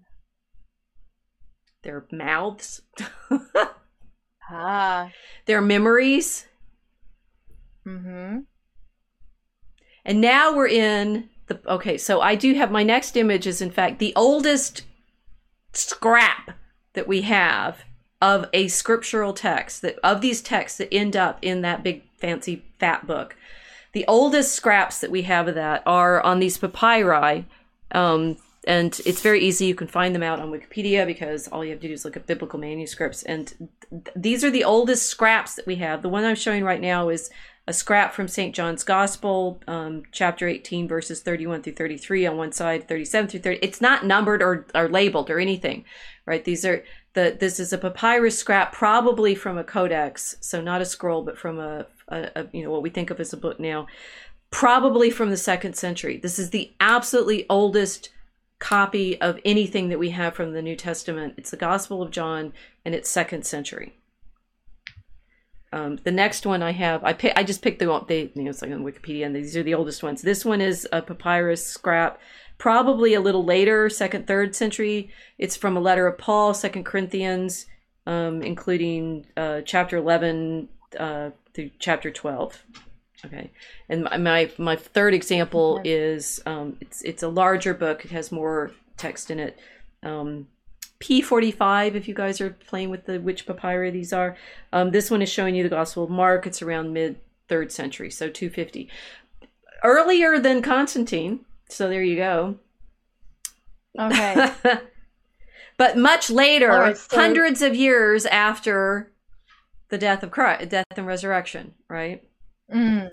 Their 1.82 2.06
mouths, 2.10 2.82
Ah. 4.50 5.10
their 5.46 5.60
memories, 5.60 6.46
Mm-hmm. 7.86 8.38
and 10.04 10.20
now 10.20 10.54
we're 10.54 10.66
in 10.66 11.28
the 11.46 11.60
okay. 11.68 11.96
So 11.96 12.20
I 12.20 12.34
do 12.34 12.54
have 12.54 12.70
my 12.72 12.82
next 12.82 13.16
image 13.16 13.46
is 13.46 13.60
in 13.62 13.70
fact 13.70 13.98
the 14.00 14.12
oldest 14.16 14.82
scrap 15.72 16.52
that 16.94 17.06
we 17.06 17.22
have 17.22 17.84
of 18.20 18.48
a 18.52 18.66
scriptural 18.66 19.32
text 19.32 19.82
that 19.82 19.98
of 20.02 20.20
these 20.20 20.40
texts 20.42 20.78
that 20.78 20.92
end 20.92 21.14
up 21.16 21.38
in 21.42 21.60
that 21.62 21.84
big 21.84 22.02
fancy 22.16 22.64
fat 22.80 23.06
book. 23.06 23.36
The 23.92 24.04
oldest 24.08 24.52
scraps 24.52 25.00
that 25.00 25.10
we 25.10 25.22
have 25.22 25.46
of 25.48 25.54
that 25.54 25.82
are 25.86 26.20
on 26.22 26.40
these 26.40 26.58
papyri. 26.58 27.44
Um, 27.92 28.36
and 28.66 29.00
it's 29.06 29.22
very 29.22 29.40
easy. 29.40 29.66
You 29.66 29.76
can 29.76 29.86
find 29.86 30.14
them 30.14 30.24
out 30.24 30.40
on 30.40 30.50
Wikipedia 30.50 31.06
because 31.06 31.46
all 31.48 31.64
you 31.64 31.70
have 31.70 31.80
to 31.80 31.88
do 31.88 31.94
is 31.94 32.04
look 32.04 32.16
at 32.16 32.26
biblical 32.26 32.58
manuscripts. 32.58 33.22
And 33.22 33.70
th- 33.90 34.06
these 34.16 34.42
are 34.42 34.50
the 34.50 34.64
oldest 34.64 35.06
scraps 35.06 35.54
that 35.54 35.66
we 35.66 35.76
have. 35.76 36.02
The 36.02 36.08
one 36.08 36.24
I'm 36.24 36.34
showing 36.34 36.64
right 36.64 36.80
now 36.80 37.08
is 37.08 37.30
a 37.68 37.72
scrap 37.72 38.12
from 38.12 38.28
St. 38.28 38.54
John's 38.54 38.82
Gospel, 38.82 39.60
um, 39.68 40.02
chapter 40.10 40.48
18, 40.48 40.88
verses 40.88 41.20
31 41.20 41.62
through 41.62 41.74
33 41.74 42.26
on 42.26 42.36
one 42.36 42.52
side, 42.52 42.88
37 42.88 43.28
through 43.28 43.40
30. 43.40 43.58
It's 43.62 43.80
not 43.80 44.04
numbered 44.04 44.42
or, 44.42 44.66
or 44.74 44.88
labeled 44.88 45.30
or 45.30 45.38
anything, 45.38 45.84
right? 46.26 46.44
These 46.44 46.64
are 46.64 46.82
the 47.14 47.36
this 47.38 47.58
is 47.58 47.72
a 47.72 47.78
papyrus 47.78 48.38
scrap, 48.38 48.72
probably 48.72 49.34
from 49.34 49.58
a 49.58 49.64
codex, 49.64 50.36
so 50.40 50.60
not 50.60 50.82
a 50.82 50.84
scroll, 50.84 51.22
but 51.22 51.38
from 51.38 51.58
a, 51.58 51.86
a, 52.08 52.30
a 52.36 52.46
you 52.52 52.62
know 52.62 52.70
what 52.70 52.82
we 52.82 52.90
think 52.90 53.10
of 53.10 53.18
as 53.18 53.32
a 53.32 53.36
book 53.36 53.58
now, 53.58 53.86
probably 54.50 55.10
from 55.10 55.30
the 55.30 55.36
second 55.36 55.74
century. 55.74 56.18
This 56.18 56.38
is 56.38 56.50
the 56.50 56.72
absolutely 56.78 57.46
oldest 57.48 58.10
copy 58.58 59.20
of 59.20 59.38
anything 59.44 59.88
that 59.88 59.98
we 59.98 60.10
have 60.10 60.34
from 60.34 60.52
the 60.52 60.62
New 60.62 60.76
Testament. 60.76 61.34
It's 61.36 61.50
the 61.50 61.56
Gospel 61.56 62.02
of 62.02 62.10
John, 62.10 62.52
and 62.84 62.94
it's 62.94 63.10
second 63.10 63.44
century. 63.44 63.94
Um, 65.72 65.98
the 66.04 66.12
next 66.12 66.46
one 66.46 66.62
I 66.62 66.72
have, 66.72 67.04
I 67.04 67.12
pick, 67.12 67.34
I 67.36 67.42
just 67.42 67.60
picked 67.60 67.80
the 67.80 68.04
they 68.08 68.30
you 68.34 68.44
know 68.44 68.50
it's 68.50 68.62
like 68.62 68.70
on 68.70 68.84
Wikipedia, 68.84 69.26
and 69.26 69.36
these 69.36 69.56
are 69.56 69.62
the 69.62 69.74
oldest 69.74 70.02
ones. 70.02 70.22
This 70.22 70.44
one 70.44 70.60
is 70.60 70.88
a 70.92 71.02
papyrus 71.02 71.66
scrap, 71.66 72.18
probably 72.56 73.14
a 73.14 73.20
little 73.20 73.44
later, 73.44 73.90
second, 73.90 74.26
third 74.26 74.54
century. 74.54 75.10
It's 75.38 75.56
from 75.56 75.76
a 75.76 75.80
letter 75.80 76.06
of 76.06 76.18
Paul, 76.18 76.54
Second 76.54 76.84
Corinthians, 76.84 77.66
um, 78.06 78.42
including 78.42 79.26
uh, 79.36 79.62
chapter 79.62 79.98
eleven 79.98 80.68
uh, 80.98 81.30
through 81.52 81.72
chapter 81.78 82.10
twelve. 82.10 82.62
Okay, 83.26 83.50
and 83.88 84.04
my 84.04 84.16
my, 84.16 84.50
my 84.58 84.76
third 84.76 85.14
example 85.14 85.76
Okay. 85.80 85.90
is 85.90 86.40
um, 86.46 86.76
it's 86.80 87.02
it's 87.02 87.22
a 87.22 87.28
larger 87.28 87.74
book. 87.74 88.04
It 88.04 88.10
has 88.10 88.32
more 88.32 88.72
text 88.96 89.30
in 89.30 89.38
it. 89.38 89.58
Um, 90.02 90.48
P45, 91.00 91.94
if 91.94 92.08
you 92.08 92.14
guys 92.14 92.40
are 92.40 92.50
playing 92.50 92.90
with 92.90 93.04
the 93.04 93.20
which 93.20 93.46
papyri 93.46 93.90
these 93.90 94.12
are. 94.12 94.36
Um, 94.72 94.92
this 94.92 95.10
one 95.10 95.20
is 95.20 95.28
showing 95.28 95.54
you 95.54 95.62
the 95.62 95.68
Gospel 95.68 96.04
of 96.04 96.10
Mark. 96.10 96.46
It's 96.46 96.62
around 96.62 96.92
mid 96.92 97.20
third 97.48 97.70
century, 97.70 98.10
so 98.10 98.28
250. 98.28 98.88
Earlier 99.84 100.38
than 100.38 100.62
Constantine, 100.62 101.44
so 101.68 101.88
there 101.88 102.02
you 102.02 102.16
go. 102.16 102.56
Okay. 103.98 104.50
but 105.76 105.96
much 105.98 106.30
later, 106.30 106.68
right, 106.68 106.96
so- 106.96 107.16
hundreds 107.16 107.62
of 107.62 107.74
years 107.74 108.26
after 108.26 109.12
the 109.88 109.98
death 109.98 110.22
of 110.22 110.30
Christ, 110.30 110.70
death 110.70 110.86
and 110.96 111.06
resurrection, 111.06 111.74
right? 111.88 112.25
Mm. 112.72 113.10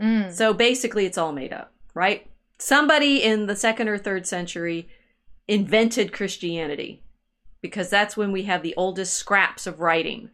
Mm. 0.00 0.32
So 0.32 0.52
basically, 0.52 1.06
it's 1.06 1.18
all 1.18 1.32
made 1.32 1.52
up, 1.52 1.72
right? 1.94 2.26
Somebody 2.58 3.22
in 3.22 3.46
the 3.46 3.56
second 3.56 3.88
or 3.88 3.98
third 3.98 4.26
century 4.26 4.88
invented 5.46 6.12
Christianity 6.12 7.02
because 7.60 7.90
that's 7.90 8.16
when 8.16 8.32
we 8.32 8.42
have 8.44 8.62
the 8.62 8.74
oldest 8.76 9.14
scraps 9.14 9.66
of 9.66 9.80
writing. 9.80 10.30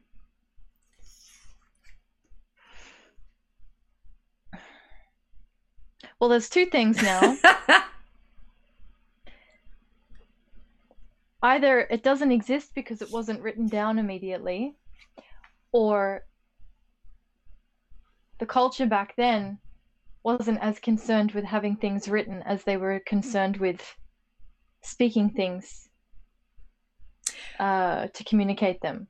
Well, 6.19 6.29
there's 6.29 6.51
two 6.51 6.67
things 6.67 7.03
now. 7.03 7.37
Either 11.43 11.81
it 11.91 12.03
doesn't 12.03 12.31
exist 12.31 12.75
because 12.75 13.01
it 13.01 13.11
wasn't 13.11 13.41
written 13.41 13.67
down 13.69 13.99
immediately, 13.99 14.77
or 15.73 16.25
the 18.41 18.47
culture 18.47 18.87
back 18.87 19.15
then 19.17 19.59
wasn't 20.25 20.59
as 20.61 20.79
concerned 20.81 21.33
with 21.33 21.45
having 21.45 21.77
things 21.77 22.09
written 22.09 22.43
as 22.43 22.65
they 22.65 22.77
were 22.77 23.01
concerned 23.07 23.59
with 23.59 23.81
speaking 24.83 25.31
things 25.31 25.89
uh, 27.59 28.09
to 28.09 28.25
communicate 28.25 28.81
them. 28.81 29.07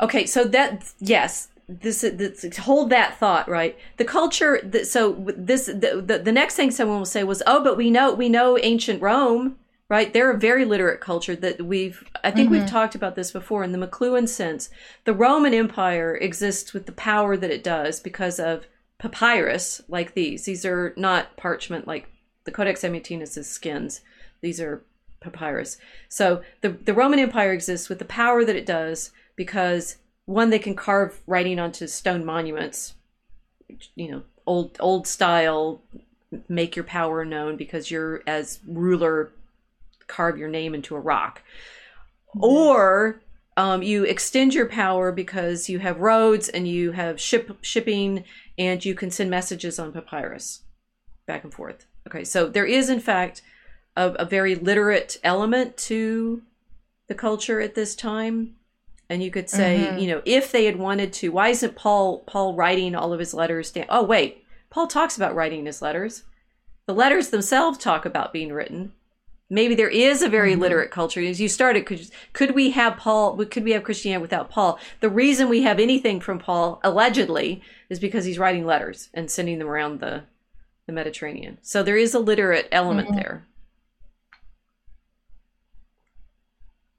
Okay, 0.00 0.24
so 0.24 0.44
that 0.44 0.92
yes, 1.00 1.48
this, 1.68 2.00
this 2.00 2.56
hold 2.56 2.90
that 2.90 3.18
thought, 3.18 3.48
right? 3.48 3.78
The 3.98 4.04
culture. 4.04 4.60
The, 4.62 4.84
so 4.84 5.12
this 5.36 5.66
the, 5.66 6.02
the 6.04 6.18
the 6.18 6.32
next 6.32 6.54
thing 6.54 6.70
someone 6.70 6.98
will 6.98 7.04
say 7.04 7.22
was, 7.22 7.42
"Oh, 7.46 7.62
but 7.62 7.76
we 7.76 7.90
know 7.90 8.14
we 8.14 8.28
know 8.28 8.56
ancient 8.58 9.02
Rome, 9.02 9.56
right? 9.90 10.12
They're 10.12 10.30
a 10.30 10.38
very 10.38 10.64
literate 10.64 11.00
culture 11.00 11.36
that 11.36 11.60
we've. 11.60 12.02
I 12.24 12.30
think 12.30 12.48
we've 12.48 12.62
Mhm. 12.62 12.70
talked 12.70 12.94
about 12.94 13.16
this 13.16 13.32
before 13.32 13.64
in 13.64 13.72
the 13.72 13.86
McLuhan 13.86 14.28
sense. 14.28 14.70
The 15.04 15.12
Roman 15.12 15.52
Empire 15.52 16.16
exists 16.16 16.72
with 16.72 16.86
the 16.86 16.92
power 16.92 17.36
that 17.36 17.50
it 17.50 17.64
does 17.64 18.00
because 18.00 18.38
of 18.40 18.66
papyrus 18.98 19.82
like 19.88 20.14
these. 20.14 20.44
These 20.44 20.64
are 20.64 20.94
not 20.96 21.36
parchment 21.36 21.86
like 21.86 22.08
the 22.44 22.52
Codex 22.52 22.82
Amiatinus 22.82 23.36
is 23.36 23.48
skins. 23.48 24.00
These 24.40 24.60
are 24.60 24.84
papyrus. 25.20 25.76
So 26.08 26.42
the 26.62 26.70
the 26.70 26.94
Roman 26.94 27.18
Empire 27.18 27.52
exists 27.52 27.88
with 27.88 27.98
the 27.98 28.04
power 28.04 28.44
that 28.44 28.56
it 28.56 28.64
does 28.66 29.10
because 29.36 29.96
one 30.24 30.50
they 30.50 30.58
can 30.60 30.76
carve 30.76 31.20
writing 31.26 31.58
onto 31.58 31.88
stone 31.88 32.24
monuments, 32.24 32.94
you 33.96 34.10
know, 34.10 34.22
old 34.46 34.76
old 34.78 35.08
style, 35.08 35.82
make 36.48 36.76
your 36.76 36.84
power 36.84 37.24
known 37.24 37.56
because 37.56 37.90
you're 37.90 38.22
as 38.26 38.60
ruler 38.68 39.32
carve 40.10 40.36
your 40.38 40.48
name 40.48 40.74
into 40.74 40.94
a 40.96 41.00
rock, 41.00 41.42
or 42.40 43.20
um, 43.56 43.82
you 43.82 44.04
extend 44.04 44.54
your 44.54 44.66
power 44.66 45.12
because 45.12 45.68
you 45.68 45.78
have 45.80 46.00
roads 46.00 46.48
and 46.48 46.66
you 46.68 46.92
have 46.92 47.20
ship 47.20 47.58
shipping 47.62 48.24
and 48.58 48.84
you 48.84 48.94
can 48.94 49.10
send 49.10 49.30
messages 49.30 49.78
on 49.78 49.92
papyrus 49.92 50.62
back 51.26 51.44
and 51.44 51.52
forth. 51.52 51.86
Okay, 52.06 52.24
so 52.24 52.48
there 52.48 52.64
is 52.66 52.88
in 52.88 53.00
fact 53.00 53.42
a, 53.96 54.10
a 54.12 54.24
very 54.24 54.54
literate 54.54 55.18
element 55.22 55.76
to 55.76 56.42
the 57.08 57.14
culture 57.14 57.60
at 57.60 57.74
this 57.74 57.94
time. 57.94 58.54
And 59.08 59.22
you 59.24 59.30
could 59.32 59.50
say, 59.50 59.88
Mhm. 59.90 60.00
you 60.00 60.06
know, 60.08 60.22
if 60.24 60.52
they 60.52 60.66
had 60.66 60.76
wanted 60.78 61.12
to, 61.14 61.32
why 61.32 61.48
isn't 61.48 61.74
Paul 61.74 62.20
Paul 62.28 62.54
writing 62.54 62.94
all 62.94 63.12
of 63.12 63.18
his 63.18 63.34
letters 63.34 63.72
down? 63.72 63.86
Oh, 63.88 64.04
wait, 64.04 64.44
Paul 64.70 64.86
talks 64.86 65.16
about 65.16 65.34
writing 65.34 65.66
his 65.66 65.82
letters. 65.82 66.22
The 66.86 66.94
letters 66.94 67.30
themselves 67.30 67.76
talk 67.78 68.04
about 68.06 68.32
being 68.32 68.52
written. 68.52 68.92
Maybe 69.52 69.74
there 69.74 69.88
is 69.90 70.22
a 70.22 70.28
very 70.28 70.54
Mhm. 70.54 70.60
literate 70.60 70.90
culture. 70.92 71.20
As 71.20 71.40
you 71.40 71.48
started, 71.48 71.84
could 71.84 72.08
could 72.32 72.52
we 72.54 72.70
have 72.70 72.96
Paul? 72.96 73.36
Could 73.44 73.64
we 73.64 73.72
have 73.72 73.82
Christianity 73.82 74.22
without 74.22 74.48
Paul? 74.48 74.78
The 75.00 75.10
reason 75.10 75.48
we 75.48 75.62
have 75.62 75.80
anything 75.80 76.20
from 76.20 76.38
Paul, 76.38 76.80
allegedly, 76.84 77.60
is 77.88 77.98
because 77.98 78.24
he's 78.24 78.38
writing 78.38 78.64
letters 78.64 79.10
and 79.12 79.28
sending 79.28 79.58
them 79.58 79.68
around 79.68 79.98
the 80.00 80.22
the 80.86 80.92
Mediterranean. 80.92 81.58
So 81.62 81.82
there 81.82 81.96
is 81.96 82.14
a 82.14 82.18
literate 82.20 82.68
element 82.72 83.08
Mhm. 83.10 83.14
there. 83.16 83.46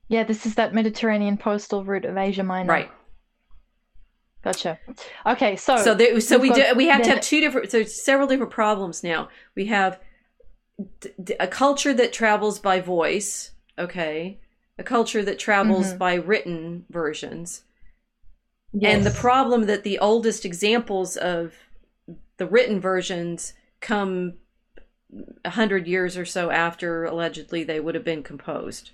Yeah, 0.08 0.24
this 0.24 0.46
is 0.46 0.56
that 0.56 0.74
Mediterranean 0.74 1.38
postal 1.38 1.86
route 1.86 2.06
of 2.06 2.18
Asia 2.18 2.44
Minor. 2.44 2.70
Right. 2.70 2.92
Gotcha. 4.44 4.80
Okay, 5.26 5.56
so 5.56 5.78
so 5.78 5.94
there, 5.94 6.20
so 6.20 6.38
we 6.38 6.52
do 6.52 6.66
we 6.76 6.88
have 6.88 7.04
to 7.04 7.10
have 7.10 7.22
two 7.22 7.40
different 7.40 7.70
so 7.72 7.84
several 7.84 8.28
different 8.28 8.52
problems 8.52 9.04
now 9.04 9.30
we 9.56 9.68
have 9.68 10.00
d- 11.24 11.36
a 11.40 11.48
culture 11.48 11.94
that 11.94 12.14
travels 12.14 12.60
by 12.60 12.80
voice, 12.80 13.52
okay, 13.78 14.40
a 14.78 14.84
culture 14.84 15.24
that 15.24 15.40
travels 15.40 15.94
Mhm. 15.94 15.98
by 15.98 16.14
written 16.16 16.86
versions. 16.90 17.64
Yes. 18.74 18.96
And 18.96 19.06
the 19.06 19.12
problem 19.12 19.66
that 19.66 19.84
the 19.84 20.00
oldest 20.00 20.46
examples 20.46 21.18
of 21.18 21.54
the 22.38 22.46
written 22.48 22.80
versions 22.80 23.54
come 23.82 24.38
a 25.44 25.50
hundred 25.50 25.88
years 25.88 26.18
or 26.18 26.26
so 26.26 26.52
after 26.52 27.04
allegedly 27.04 27.64
they 27.64 27.80
would 27.80 27.96
have 27.96 28.06
been 28.06 28.24
composed. 28.24 28.92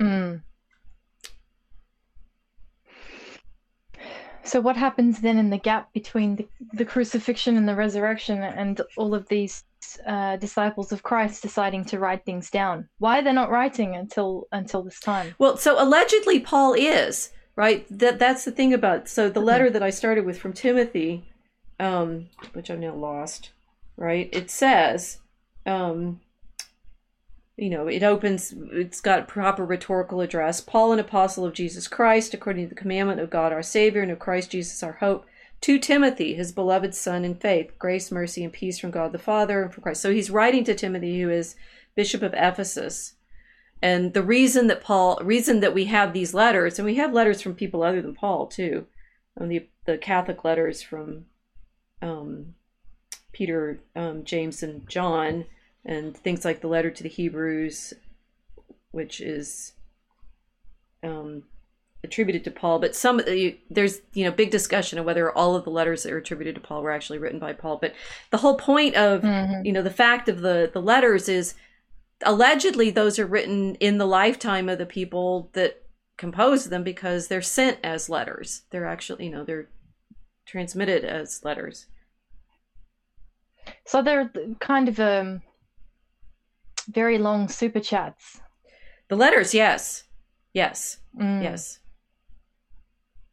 Mm. 0.00 0.42
So 4.44 4.60
what 4.60 4.76
happens 4.76 5.20
then 5.20 5.38
in 5.38 5.50
the 5.50 5.58
gap 5.58 5.92
between 5.92 6.36
the, 6.36 6.48
the 6.72 6.84
crucifixion 6.84 7.56
and 7.56 7.68
the 7.68 7.76
resurrection 7.76 8.42
and 8.42 8.80
all 8.96 9.14
of 9.14 9.28
these 9.28 9.62
uh, 10.06 10.36
disciples 10.36 10.92
of 10.92 11.02
Christ 11.02 11.42
deciding 11.42 11.84
to 11.86 11.98
write 11.98 12.24
things 12.24 12.50
down? 12.50 12.88
Why 12.98 13.18
are 13.18 13.22
they're 13.22 13.32
not 13.32 13.50
writing 13.50 13.96
until 13.96 14.46
until 14.52 14.82
this 14.82 15.00
time? 15.00 15.34
Well, 15.38 15.56
so 15.56 15.82
allegedly 15.82 16.40
Paul 16.40 16.74
is 16.74 17.30
right. 17.56 17.86
That 17.90 18.18
that's 18.18 18.44
the 18.44 18.52
thing 18.52 18.72
about. 18.72 19.08
So 19.08 19.28
the 19.28 19.40
letter 19.40 19.70
that 19.70 19.82
I 19.82 19.90
started 19.90 20.24
with 20.24 20.38
from 20.38 20.52
Timothy, 20.52 21.30
um, 21.78 22.28
which 22.52 22.70
I've 22.70 22.78
now 22.78 22.94
lost, 22.94 23.50
right? 23.96 24.28
It 24.32 24.50
says, 24.50 25.18
um, 25.66 26.20
you 27.56 27.70
know, 27.70 27.86
it 27.86 28.02
opens. 28.02 28.54
It's 28.72 29.00
got 29.00 29.28
proper 29.28 29.64
rhetorical 29.64 30.20
address. 30.20 30.60
Paul, 30.60 30.92
an 30.92 30.98
apostle 30.98 31.44
of 31.44 31.52
Jesus 31.52 31.86
Christ, 31.88 32.34
according 32.34 32.64
to 32.64 32.68
the 32.68 32.80
commandment 32.80 33.20
of 33.20 33.30
God 33.30 33.52
our 33.52 33.62
Savior 33.62 34.02
and 34.02 34.10
of 34.10 34.18
Christ 34.18 34.50
Jesus 34.50 34.82
our 34.82 34.94
hope. 34.94 35.26
To 35.62 35.78
Timothy, 35.78 36.34
his 36.34 36.52
beloved 36.52 36.92
son 36.92 37.24
in 37.24 37.36
faith, 37.36 37.78
grace, 37.78 38.10
mercy, 38.10 38.42
and 38.42 38.52
peace 38.52 38.80
from 38.80 38.90
God 38.90 39.12
the 39.12 39.18
Father 39.18 39.62
and 39.62 39.72
from 39.72 39.84
Christ. 39.84 40.02
So 40.02 40.12
he's 40.12 40.30
writing 40.30 40.64
to 40.64 40.74
Timothy, 40.74 41.20
who 41.20 41.30
is 41.30 41.54
Bishop 41.94 42.22
of 42.22 42.34
Ephesus. 42.34 43.14
And 43.80 44.12
the 44.12 44.24
reason 44.24 44.66
that 44.66 44.80
Paul, 44.80 45.20
reason 45.22 45.60
that 45.60 45.74
we 45.74 45.84
have 45.84 46.12
these 46.12 46.34
letters, 46.34 46.78
and 46.78 46.86
we 46.86 46.96
have 46.96 47.12
letters 47.12 47.40
from 47.40 47.54
people 47.54 47.82
other 47.82 48.02
than 48.02 48.14
Paul 48.14 48.46
too, 48.46 48.86
and 49.36 49.50
the 49.50 49.68
the 49.84 49.98
Catholic 49.98 50.44
letters 50.44 50.82
from 50.82 51.26
um, 52.00 52.54
Peter, 53.32 53.80
um, 53.96 54.24
James, 54.24 54.62
and 54.62 54.88
John, 54.88 55.46
and 55.84 56.16
things 56.16 56.44
like 56.44 56.60
the 56.60 56.68
letter 56.68 56.90
to 56.90 57.02
the 57.02 57.08
Hebrews, 57.08 57.94
which 58.90 59.20
is 59.20 59.72
um, 61.02 61.44
attributed 62.04 62.42
to 62.44 62.50
Paul. 62.50 62.78
But 62.80 62.96
some 62.96 63.20
there's 63.70 64.00
you 64.12 64.24
know 64.24 64.30
big 64.32 64.50
discussion 64.50 64.98
of 64.98 65.04
whether 65.04 65.30
all 65.32 65.54
of 65.54 65.64
the 65.64 65.70
letters 65.70 66.02
that 66.02 66.12
are 66.12 66.18
attributed 66.18 66.54
to 66.56 66.60
Paul 66.60 66.82
were 66.82 66.90
actually 66.90 67.18
written 67.18 67.38
by 67.38 67.52
Paul. 67.52 67.78
But 67.78 67.94
the 68.30 68.38
whole 68.38 68.56
point 68.56 68.94
of 68.96 69.22
Mhm. 69.22 69.64
you 69.64 69.72
know 69.72 69.82
the 69.82 69.90
fact 69.90 70.28
of 70.28 70.40
the 70.40 70.70
the 70.72 70.82
letters 70.82 71.28
is 71.28 71.54
allegedly 72.24 72.90
those 72.90 73.18
are 73.18 73.26
written 73.26 73.74
in 73.76 73.98
the 73.98 74.06
lifetime 74.06 74.68
of 74.68 74.78
the 74.78 74.86
people 74.86 75.50
that 75.54 75.82
compose 76.18 76.68
them 76.68 76.84
because 76.84 77.26
they're 77.28 77.42
sent 77.42 77.78
as 77.82 78.08
letters 78.08 78.62
they're 78.70 78.86
actually 78.86 79.24
you 79.24 79.30
know 79.30 79.42
they're 79.44 79.68
transmitted 80.46 81.04
as 81.04 81.40
letters 81.44 81.86
So 83.86 84.02
they're 84.02 84.30
kind 84.60 84.88
of 84.88 85.00
um 85.00 85.42
very 86.88 87.18
long 87.18 87.48
super 87.48 87.80
chats. 87.80 88.40
the 89.08 89.16
letters 89.16 89.54
yes 89.54 90.04
yes 90.52 90.98
Mm, 91.18 91.42
yes 91.42 91.78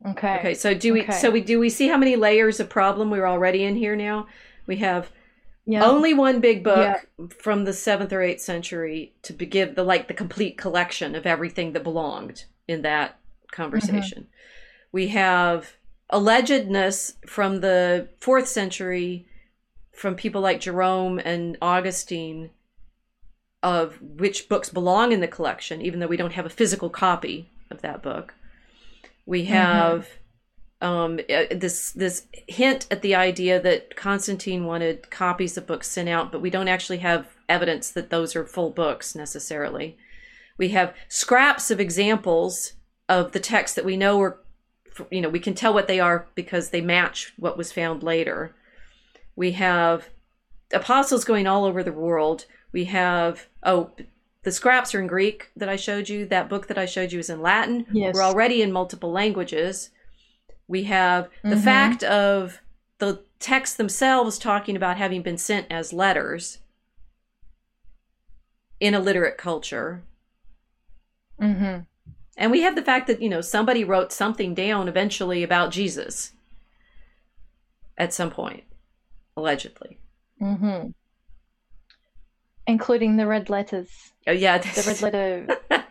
Okay. 0.07 0.37
okay 0.39 0.53
so 0.53 0.73
do 0.73 0.93
we 0.93 1.01
Okay. 1.03 1.11
so 1.11 1.29
we 1.29 1.41
do 1.41 1.59
we 1.59 1.69
see 1.69 1.87
how 1.87 1.97
many 1.97 2.15
layers 2.15 2.59
of 2.59 2.69
problem 2.69 3.09
we're 3.11 3.27
already 3.27 3.63
in 3.63 3.75
here 3.75 3.95
now 3.95 4.27
we 4.65 4.77
have 4.77 5.11
Yeah. 5.65 5.83
only 5.85 6.13
one 6.13 6.39
big 6.39 6.63
book 6.63 7.05
from 7.37 7.65
the 7.65 7.73
seventh 7.73 8.13
or 8.13 8.21
eighth 8.21 8.41
century 8.41 9.13
to 9.23 9.33
give 9.33 9.75
the 9.75 9.83
like 9.83 10.07
the 10.07 10.13
complete 10.13 10.57
collection 10.57 11.15
of 11.15 11.25
everything 11.25 11.73
that 11.73 11.83
belonged 11.83 12.45
in 12.67 12.81
that 12.83 13.19
conversation. 13.51 14.23
Mm-hmm. 14.23 14.89
We 14.91 15.07
have 15.09 15.73
allegedness 16.11 17.15
from 17.27 17.61
the 17.61 18.07
fourth 18.19 18.47
century 18.47 19.27
from 19.91 20.15
people 20.15 20.41
like 20.41 20.61
Jerome 20.61 21.19
and 21.19 21.57
Augustine 21.61 22.51
of 23.61 24.01
which 24.01 24.47
books 24.47 24.69
belong 24.69 25.11
in 25.11 25.19
the 25.19 25.27
collection, 25.27 25.81
even 25.81 25.99
though 25.99 26.07
we 26.07 26.17
don't 26.17 26.33
have 26.33 26.45
a 26.45 26.49
physical 26.49 26.89
copy 26.89 27.51
of 27.69 27.81
that 27.81 28.01
book. 28.01 28.33
We 29.29 29.45
have 29.45 30.09
um, 30.81 31.19
uh, 31.29 31.43
this 31.51 31.91
this 31.91 32.25
hint 32.47 32.87
at 32.89 33.03
the 33.03 33.13
idea 33.13 33.61
that 33.61 33.95
Constantine 33.95 34.65
wanted 34.65 35.11
copies 35.11 35.55
of 35.55 35.67
books 35.67 35.87
sent 35.87 36.09
out, 36.09 36.31
but 36.31 36.41
we 36.41 36.49
don't 36.49 36.67
actually 36.67 36.97
have 36.97 37.27
evidence 37.47 37.91
that 37.91 38.09
those 38.09 38.35
are 38.35 38.43
full 38.43 38.71
books 38.71 39.13
necessarily. 39.13 39.99
We 40.57 40.69
have 40.69 40.95
scraps 41.09 41.69
of 41.69 41.79
examples 41.79 42.73
of 43.07 43.33
the 43.33 43.39
texts 43.39 43.75
that 43.75 43.85
we 43.85 43.97
know 43.97 44.19
are, 44.19 44.39
you 45.11 45.21
know, 45.21 45.29
we 45.29 45.39
can 45.39 45.53
tell 45.53 45.75
what 45.75 45.87
they 45.87 45.99
are 45.99 46.27
because 46.33 46.71
they 46.71 46.81
match 46.81 47.33
what 47.37 47.55
was 47.55 47.71
found 47.71 48.01
later. 48.01 48.55
We 49.35 49.51
have 49.51 50.09
apostles 50.73 51.23
going 51.23 51.45
all 51.45 51.65
over 51.65 51.83
the 51.83 51.93
world. 51.93 52.47
We 52.71 52.85
have 52.85 53.45
oh, 53.61 53.91
the 54.49 54.53
scraps 54.53 54.95
are 54.95 54.99
in 54.99 55.05
Greek 55.05 55.51
that 55.55 55.69
I 55.69 55.75
showed 55.75 56.09
you. 56.09 56.25
That 56.25 56.49
book 56.49 56.65
that 56.67 56.77
I 56.79 56.87
showed 56.87 57.11
you 57.11 57.19
is 57.19 57.29
in 57.29 57.39
Latin. 57.39 57.85
Yes. 57.91 58.15
We're 58.15 58.23
already 58.23 58.63
in 58.63 58.71
multiple 58.71 59.11
languages. 59.11 59.91
We 60.67 60.85
have 60.85 61.29
the 61.43 61.49
Mhm. 61.49 61.63
fact 61.63 62.03
of 62.03 62.59
the 62.97 63.23
texts 63.37 63.77
themselves 63.77 64.39
talking 64.39 64.75
about 64.75 64.97
having 64.97 65.21
been 65.21 65.37
sent 65.37 65.67
as 65.69 65.93
letters 65.93 66.57
in 68.79 68.95
a 68.95 68.99
literate 68.99 69.37
culture. 69.37 70.01
Mm-hmm. 71.39 71.81
And 72.35 72.51
we 72.51 72.61
have 72.61 72.75
the 72.75 72.81
fact 72.81 73.05
that, 73.05 73.21
you 73.21 73.29
know, 73.29 73.41
somebody 73.41 73.83
wrote 73.83 74.11
something 74.11 74.55
down 74.55 74.87
eventually 74.87 75.43
about 75.43 75.69
Jesus 75.69 76.31
at 77.99 78.15
some 78.15 78.31
point, 78.31 78.63
allegedly. 79.37 79.99
Mm-hmm. 80.41 80.89
Including 82.69 83.17
the 83.17 83.25
red 83.25 83.49
letters. 83.49 83.89
Oh 84.27 84.31
yeah, 84.31 84.59
The 84.59 84.83
red 84.85 85.01
letter. 85.01 85.47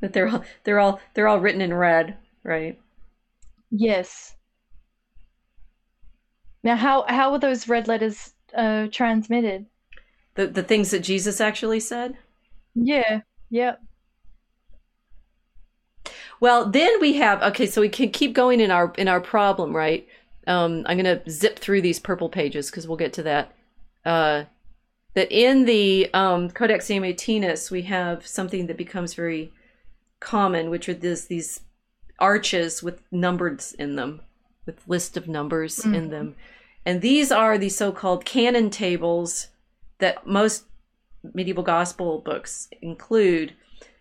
that 0.00 0.12
they're 0.14 0.28
all 0.28 0.44
they're 0.64 0.78
all 0.80 0.98
they're 1.12 1.28
all 1.28 1.40
written 1.40 1.60
in 1.60 1.74
red, 1.74 2.16
right? 2.42 2.80
yes. 3.70 4.34
Now, 6.62 6.74
how 6.76 7.04
how 7.06 7.32
were 7.32 7.38
those 7.38 7.68
red 7.68 7.86
letters 7.86 8.32
uh, 8.54 8.86
transmitted? 8.90 9.66
The 10.36 10.46
the 10.46 10.62
things 10.62 10.90
that 10.90 11.00
Jesus 11.00 11.38
actually 11.40 11.80
said. 11.80 12.16
Yeah. 12.74 13.20
Yep. 13.50 13.82
Well, 16.40 16.70
then 16.70 16.98
we 17.00 17.14
have 17.14 17.42
okay, 17.42 17.66
so 17.66 17.82
we 17.82 17.90
can 17.90 18.10
keep 18.10 18.32
going 18.32 18.60
in 18.60 18.70
our 18.70 18.92
in 18.96 19.06
our 19.06 19.20
problem, 19.20 19.76
right? 19.76 20.08
Um, 20.46 20.82
I'm 20.86 20.96
gonna 20.96 21.20
zip 21.28 21.58
through 21.58 21.82
these 21.82 21.98
purple 22.00 22.30
pages 22.30 22.70
because 22.70 22.88
we'll 22.88 22.96
get 22.96 23.12
to 23.14 23.22
that. 23.24 23.52
Uh, 24.04 24.44
that 25.16 25.32
in 25.32 25.64
the 25.64 26.08
um, 26.12 26.50
Codex 26.50 26.88
Amiatinus 26.88 27.70
we 27.70 27.82
have 27.82 28.26
something 28.26 28.66
that 28.66 28.76
becomes 28.76 29.14
very 29.14 29.50
common, 30.20 30.68
which 30.68 30.88
are 30.90 30.94
this 30.94 31.24
these 31.24 31.62
arches 32.18 32.82
with 32.82 33.00
numbers 33.10 33.72
in 33.78 33.96
them, 33.96 34.20
with 34.66 34.86
list 34.86 35.16
of 35.16 35.26
numbers 35.26 35.84
in 35.84 35.92
Mhm. 36.08 36.10
them, 36.10 36.36
and 36.84 37.00
these 37.00 37.32
are 37.32 37.56
the 37.58 37.70
so-called 37.70 38.24
canon 38.26 38.68
tables 38.70 39.48
that 39.98 40.26
most 40.26 40.64
medieval 41.34 41.64
gospel 41.64 42.18
books 42.20 42.68
include 42.82 43.54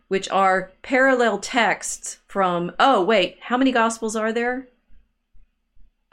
which 0.10 0.30
are 0.30 0.72
parallel 0.84 1.40
texts 1.40 2.20
from 2.28 2.72
oh 2.78 3.04
wait 3.04 3.38
how 3.42 3.58
many 3.58 3.72
gospels 3.72 4.16
are 4.16 4.32
there 4.32 4.68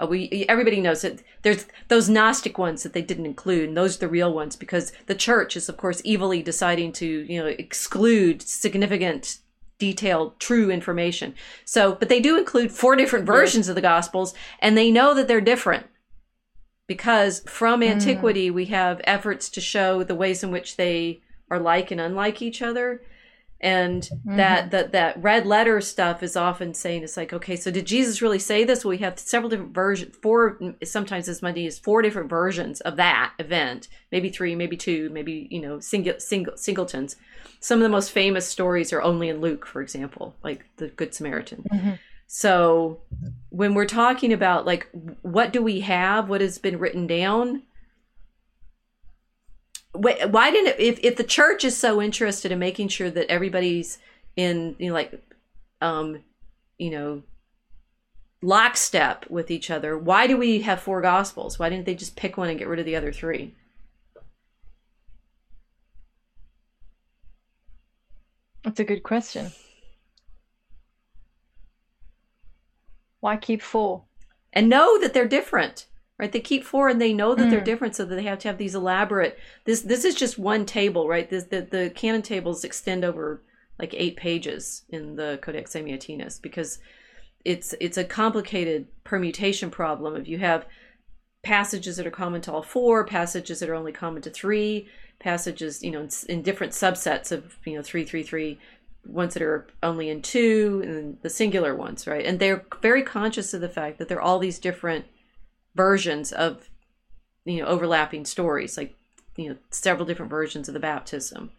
oh, 0.02 0.06
we 0.06 0.44
everybody 0.48 0.80
knows 0.80 1.02
that 1.02 1.22
there's 1.42 1.66
those 1.88 2.08
gnostic 2.08 2.58
ones 2.58 2.82
that 2.82 2.92
they 2.92 3.02
didn't 3.02 3.26
include 3.26 3.68
and 3.68 3.76
those 3.76 3.96
are 3.96 4.00
the 4.00 4.08
real 4.08 4.32
ones 4.32 4.56
because 4.56 4.92
the 5.06 5.14
church 5.14 5.56
is 5.56 5.68
of 5.68 5.76
course 5.76 6.02
evilly 6.04 6.42
deciding 6.42 6.92
to 6.92 7.06
you 7.06 7.40
know 7.40 7.46
exclude 7.46 8.42
significant 8.42 9.38
detailed 9.78 10.38
true 10.38 10.70
information. 10.70 11.34
So 11.64 11.94
but 11.94 12.08
they 12.08 12.20
do 12.20 12.36
include 12.36 12.70
four 12.70 12.96
different 12.96 13.26
versions 13.26 13.68
of 13.68 13.74
the 13.74 13.80
gospels 13.80 14.34
and 14.60 14.76
they 14.76 14.90
know 14.90 15.14
that 15.14 15.28
they're 15.28 15.40
different. 15.40 15.86
Because 16.86 17.40
from 17.46 17.80
mm. 17.80 17.88
antiquity 17.88 18.50
we 18.50 18.66
have 18.66 19.00
efforts 19.04 19.48
to 19.50 19.60
show 19.60 20.02
the 20.02 20.14
ways 20.14 20.42
in 20.42 20.50
which 20.50 20.76
they 20.76 21.22
are 21.50 21.58
like 21.58 21.90
and 21.90 22.00
unlike 22.00 22.42
each 22.42 22.62
other 22.62 23.02
and 23.62 24.10
that 24.24 24.72
that 24.72 24.90
that 24.92 25.22
red 25.22 25.46
letter 25.46 25.80
stuff 25.80 26.22
is 26.22 26.36
often 26.36 26.74
saying 26.74 27.04
it's 27.04 27.16
like 27.16 27.32
okay 27.32 27.54
so 27.54 27.70
did 27.70 27.86
jesus 27.86 28.20
really 28.20 28.38
say 28.38 28.64
this? 28.64 28.84
Well, 28.84 28.90
we 28.90 28.98
have 28.98 29.18
several 29.18 29.48
different 29.48 29.72
versions 29.72 30.16
four 30.20 30.58
sometimes 30.82 31.28
as 31.28 31.42
many 31.42 31.66
as 31.66 31.78
four 31.78 32.02
different 32.02 32.28
versions 32.28 32.80
of 32.80 32.96
that 32.96 33.32
event. 33.38 33.86
Maybe 34.10 34.30
three 34.30 34.54
maybe 34.56 34.76
two 34.76 35.10
maybe 35.10 35.46
you 35.50 35.60
know 35.60 35.78
single 35.78 36.18
single 36.18 36.56
singletons. 36.56 37.16
Some 37.60 37.78
of 37.78 37.84
the 37.84 37.88
most 37.88 38.10
famous 38.10 38.46
stories 38.46 38.92
are 38.92 39.00
only 39.02 39.28
in 39.28 39.40
luke 39.40 39.64
for 39.66 39.80
example 39.80 40.34
like 40.42 40.64
the 40.78 40.88
good 40.88 41.14
samaritan. 41.14 41.64
Mhm. 41.72 41.98
so 42.26 43.00
when 43.50 43.74
we're 43.74 43.86
talking 43.86 44.32
about 44.32 44.66
like 44.66 44.88
what 45.22 45.52
do 45.52 45.62
we 45.62 45.80
have? 45.80 46.28
What 46.28 46.40
has 46.40 46.58
been 46.58 46.78
written 46.78 47.06
down 47.06 47.62
why 49.94 50.50
didn't 50.50 50.68
it, 50.68 50.80
if 50.80 50.98
if 51.02 51.16
the 51.16 51.24
church 51.24 51.64
is 51.64 51.76
so 51.76 52.00
interested 52.00 52.50
in 52.50 52.58
making 52.58 52.88
sure 52.88 53.10
that 53.10 53.30
everybody's 53.30 53.98
in 54.36 54.74
you 54.78 54.88
know 54.88 54.94
like 54.94 55.22
um 55.80 56.22
you 56.78 56.90
know 56.90 57.22
lockstep 58.40 59.28
with 59.28 59.50
each 59.50 59.70
other 59.70 59.96
why 59.96 60.26
do 60.26 60.36
we 60.36 60.62
have 60.62 60.80
four 60.80 61.00
gospels? 61.00 61.58
Why 61.58 61.68
didn't 61.68 61.86
they 61.86 61.94
just 61.94 62.16
pick 62.16 62.36
one 62.36 62.48
and 62.48 62.58
get 62.58 62.68
rid 62.68 62.80
of 62.80 62.86
the 62.86 62.96
other 62.96 63.12
three? 63.12 63.54
That's 68.64 68.80
a 68.80 68.84
good 68.84 69.02
question. 69.02 69.52
Why 73.20 73.36
keep 73.36 73.62
four? 73.62 74.04
And 74.52 74.68
know 74.68 75.00
that 75.00 75.14
they're 75.14 75.28
different 75.28 75.86
right? 76.22 76.30
They 76.30 76.40
keep 76.40 76.62
four 76.62 76.88
and 76.88 77.00
they 77.00 77.12
know 77.12 77.34
that 77.34 77.48
mm. 77.48 77.50
they're 77.50 77.60
different 77.60 77.96
so 77.96 78.04
that 78.04 78.14
they 78.14 78.22
have 78.22 78.38
to 78.38 78.48
have 78.48 78.56
these 78.56 78.76
elaborate 78.76 79.36
this 79.64 79.80
this 79.80 80.04
is 80.04 80.14
just 80.14 80.38
one 80.38 80.64
table 80.64 81.08
right? 81.08 81.28
This 81.28 81.44
the, 81.44 81.62
the 81.62 81.90
canon 81.96 82.22
tables 82.22 82.62
extend 82.62 83.04
over 83.04 83.42
like 83.76 83.92
eight 83.92 84.16
pages 84.16 84.84
in 84.88 85.16
the 85.16 85.40
codex 85.42 85.74
amiatinus 85.74 86.40
because 86.40 86.78
it's 87.44 87.74
it's 87.80 87.98
a 87.98 88.04
complicated 88.04 88.86
permutation 89.02 89.68
problem. 89.68 90.14
If 90.14 90.28
you 90.28 90.38
have 90.38 90.64
passages 91.42 91.96
that 91.96 92.06
are 92.06 92.12
common 92.12 92.40
to 92.42 92.52
all 92.52 92.62
four 92.62 93.04
passages 93.04 93.58
that 93.58 93.68
are 93.68 93.74
only 93.74 93.90
common 93.90 94.22
to 94.22 94.30
three 94.30 94.86
passages 95.18 95.82
you 95.82 95.90
know 95.90 96.02
in, 96.02 96.10
in 96.28 96.42
different 96.42 96.72
subsets 96.72 97.32
of 97.32 97.56
you 97.64 97.74
know 97.74 97.82
three 97.82 98.04
three 98.04 98.22
three 98.22 98.60
ones 99.04 99.34
that 99.34 99.42
are 99.42 99.66
only 99.82 100.08
in 100.08 100.22
two 100.22 100.82
and 100.84 101.18
the 101.22 101.30
singular 101.30 101.74
ones 101.74 102.06
right? 102.06 102.24
And 102.24 102.38
they're 102.38 102.64
very 102.80 103.02
conscious 103.02 103.52
of 103.54 103.60
the 103.60 103.68
fact 103.68 103.98
that 103.98 104.06
there 104.06 104.18
are 104.18 104.22
all 104.22 104.38
these 104.38 104.60
different 104.60 105.06
versions 105.74 106.32
of 106.32 106.68
you 107.44 107.60
know 107.60 107.66
overlapping 107.66 108.24
stories 108.24 108.76
like 108.76 108.94
you 109.36 109.48
know 109.48 109.56
several 109.70 110.06
different 110.06 110.30
versions 110.30 110.68
of 110.68 110.74
the 110.74 110.80
baptism 110.80 111.50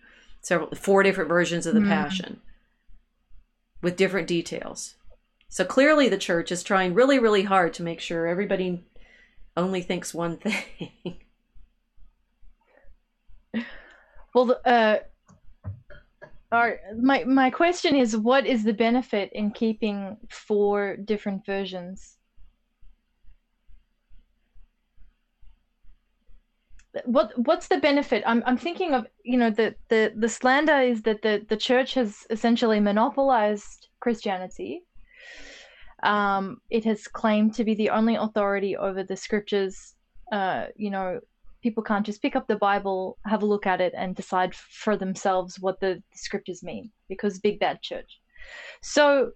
several 0.44 0.70
four 0.76 1.02
different 1.02 1.30
versions 1.30 1.66
of 1.66 1.74
the 1.74 1.80
mm. 1.80 1.88
passion 1.88 2.40
with 3.82 3.98
different 3.98 4.28
details. 4.28 4.96
So 5.50 5.66
clearly 5.66 6.10
the 6.10 6.18
church 6.18 6.52
is 6.52 6.64
trying 6.64 6.94
really 6.94 7.18
really 7.18 7.44
hard 7.44 7.74
to 7.76 7.84
make 7.84 8.00
sure 8.00 8.28
everybody 8.28 8.84
only 9.58 9.82
thinks 9.82 10.14
one 10.14 10.38
thing. 10.74 11.18
Well 14.34 14.60
uh 14.66 14.98
our, 16.52 16.80
my 17.02 17.24
my 17.24 17.50
question 17.50 17.96
is 17.96 18.16
what 18.16 18.46
is 18.46 18.64
the 18.64 18.74
benefit 18.74 19.32
in 19.34 19.50
keeping 19.52 20.18
four 20.30 20.98
different 20.98 21.44
versions 21.48 22.18
what 27.06 27.32
what's 27.48 27.68
the 27.68 27.78
benefit? 27.78 28.24
I'm 28.26 28.44
i'm 28.46 28.58
thinking 28.58 28.94
of 28.94 29.08
you 29.24 29.38
know 29.38 29.50
the 29.50 29.76
the 29.90 30.14
the 30.16 30.30
slander 30.30 30.80
is 30.80 31.02
that 31.04 31.22
the 31.22 31.46
the 31.50 31.58
church 31.58 31.96
has 31.96 32.26
essentially 32.30 32.80
monopolized 32.80 33.88
christianity. 34.00 34.84
Um 36.04 36.58
it 36.70 36.86
has 36.86 37.08
claimed 37.08 37.56
to 37.56 37.64
be 37.64 37.76
the 37.76 37.90
only 37.90 38.16
authority 38.16 38.78
over 38.78 39.04
the 39.04 39.16
scriptures. 39.16 39.96
Uh 40.32 40.68
you 40.76 40.92
know 40.92 41.20
people 41.62 41.84
can't 41.84 42.06
just 42.06 42.22
pick 42.22 42.36
up 42.36 42.48
the 42.48 42.58
bible 42.58 43.18
have 43.26 43.42
a 43.42 43.46
look 43.46 43.66
at 43.66 43.80
it 43.80 43.94
and 43.98 44.16
decide 44.16 44.54
for 44.54 44.98
themselves 44.98 45.60
what 45.62 45.80
the, 45.80 46.04
the 46.12 46.18
scriptures 46.18 46.62
mean 46.62 46.92
because 47.10 47.40
big 47.40 47.60
bad 47.60 47.82
church. 47.82 48.20
So 48.82 49.32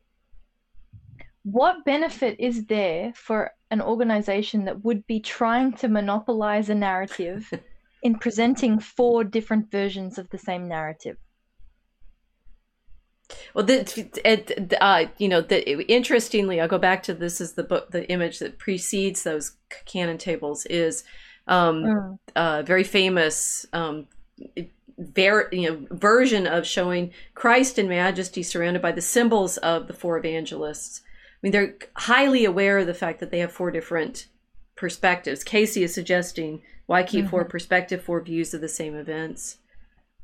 what 1.44 1.86
benefit 1.86 2.36
is 2.40 2.66
there 2.66 3.14
for 3.16 3.52
an 3.70 3.82
organization 3.82 4.66
that 4.66 4.84
would 4.84 5.06
be 5.08 5.20
trying 5.20 5.74
to 5.74 5.88
monopolize 5.88 6.70
a 6.70 6.76
narrative 6.76 7.52
in 8.04 8.16
presenting 8.16 8.80
four 8.80 9.24
different 9.24 9.72
versions 9.72 10.18
of 10.18 10.30
the 10.30 10.38
same 10.38 10.68
narrative? 10.68 11.18
Well, 13.54 13.66
the, 13.66 14.78
uh, 14.80 15.06
you 15.18 15.28
know, 15.28 15.42
the, 15.42 15.92
interestingly, 15.92 16.62
I'll 16.62 16.68
go 16.68 16.78
back 16.78 17.04
to 17.04 17.14
this 17.14 17.42
is 17.42 17.54
the 17.54 17.64
book, 17.64 17.92
the 17.92 18.10
image 18.10 18.40
that 18.40 18.58
precedes 18.58 19.24
those 19.24 19.58
canon 19.86 20.18
tables 20.18 20.66
is 20.68 21.04
um, 21.48 21.84
mm. 21.84 22.20
uh, 22.36 22.62
very 22.64 22.84
famous, 22.86 23.66
um, 23.74 24.08
ver- 24.98 25.50
you 25.52 25.70
know, 25.70 25.88
version 25.92 26.48
of 26.48 26.66
showing 26.66 27.12
Christ 27.34 27.78
in 27.78 27.90
majesty 27.90 28.44
surrounded 28.44 28.82
by 28.82 28.94
the 28.94 29.02
symbols 29.02 29.58
of 29.58 29.88
the 29.88 29.94
four 29.94 30.18
evangelists 30.18 31.02
mean, 31.42 31.52
they're 31.52 31.76
highly 31.96 32.46
aware 32.46 32.80
of 32.80 32.88
the 32.88 32.94
fact 32.94 33.20
that 33.20 33.32
they 33.32 33.40
have 33.40 33.52
four 33.52 33.72
different 33.72 34.28
perspectives. 34.76 35.44
Casey 35.44 35.84
is 35.84 35.94
suggesting 35.94 36.62
why 36.86 37.04
keep 37.04 37.22
mm-hmm. 37.22 37.32
four 37.32 37.46
perspective, 37.46 38.02
four 38.02 38.22
views 38.22 38.54
of 38.54 38.62
the 38.62 38.68
same 38.68 38.96
events. 38.96 39.58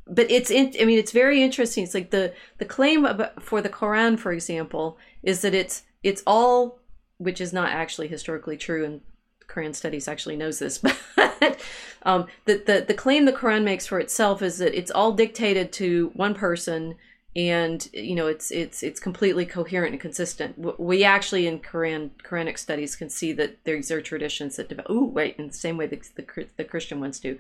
But 0.08 0.30
it's 0.32 0.52
in, 0.52 0.74
I 0.82 0.86
mean, 0.86 0.98
it's 1.00 1.12
very 1.12 1.42
interesting. 1.44 1.84
It's 1.84 1.94
like 1.94 2.10
the 2.10 2.34
the 2.58 2.66
claim 2.66 3.08
for 3.40 3.62
the 3.62 3.70
Quran, 3.70 4.20
for 4.20 4.32
example, 4.32 4.98
is 5.22 5.42
that 5.42 5.54
it's 5.54 5.84
it's 6.04 6.24
all, 6.28 6.80
which 7.18 7.40
is 7.40 7.54
not 7.54 7.72
actually 7.72 8.10
historically 8.10 8.58
true, 8.58 8.84
and 8.84 9.02
Quran 9.48 9.74
studies 9.76 10.08
actually 10.08 10.36
knows 10.36 10.60
this, 10.60 10.78
but 11.16 11.62
um, 12.04 12.28
the, 12.46 12.62
the 12.66 12.86
the 12.86 12.94
claim 12.94 13.26
the 13.26 13.32
Quran 13.32 13.64
makes 13.64 13.88
for 13.88 14.00
itself 14.00 14.42
is 14.42 14.58
that 14.58 14.78
it's 14.78 14.92
all 14.92 15.14
dictated 15.14 15.72
to 15.74 16.12
one 16.16 16.34
person 16.34 16.96
and 17.36 17.90
you 17.94 18.14
know 18.14 18.28
it's 18.28 18.52
it's 18.52 18.84
it's 18.84 19.00
completely 19.00 19.46
coherent 19.46 19.94
and 19.94 20.02
consistent. 20.02 20.80
We 20.80 21.04
actually 21.04 21.48
in 21.48 21.60
Quran 21.60 22.12
Quranic 22.24 22.60
studies 22.60 22.96
can 22.96 23.10
see 23.10 23.34
that 23.34 23.64
these 23.64 23.92
are 23.92 24.02
traditions 24.02 24.56
that 24.58 24.70
develop. 24.70 24.88
Oh 24.90 25.06
wait, 25.06 25.38
in 25.38 25.48
the 25.48 25.54
same 25.54 25.78
way 25.78 25.88
the, 25.88 26.02
the, 26.16 26.48
the 26.58 26.64
Christian 26.64 27.00
ones 27.00 27.20
do, 27.20 27.40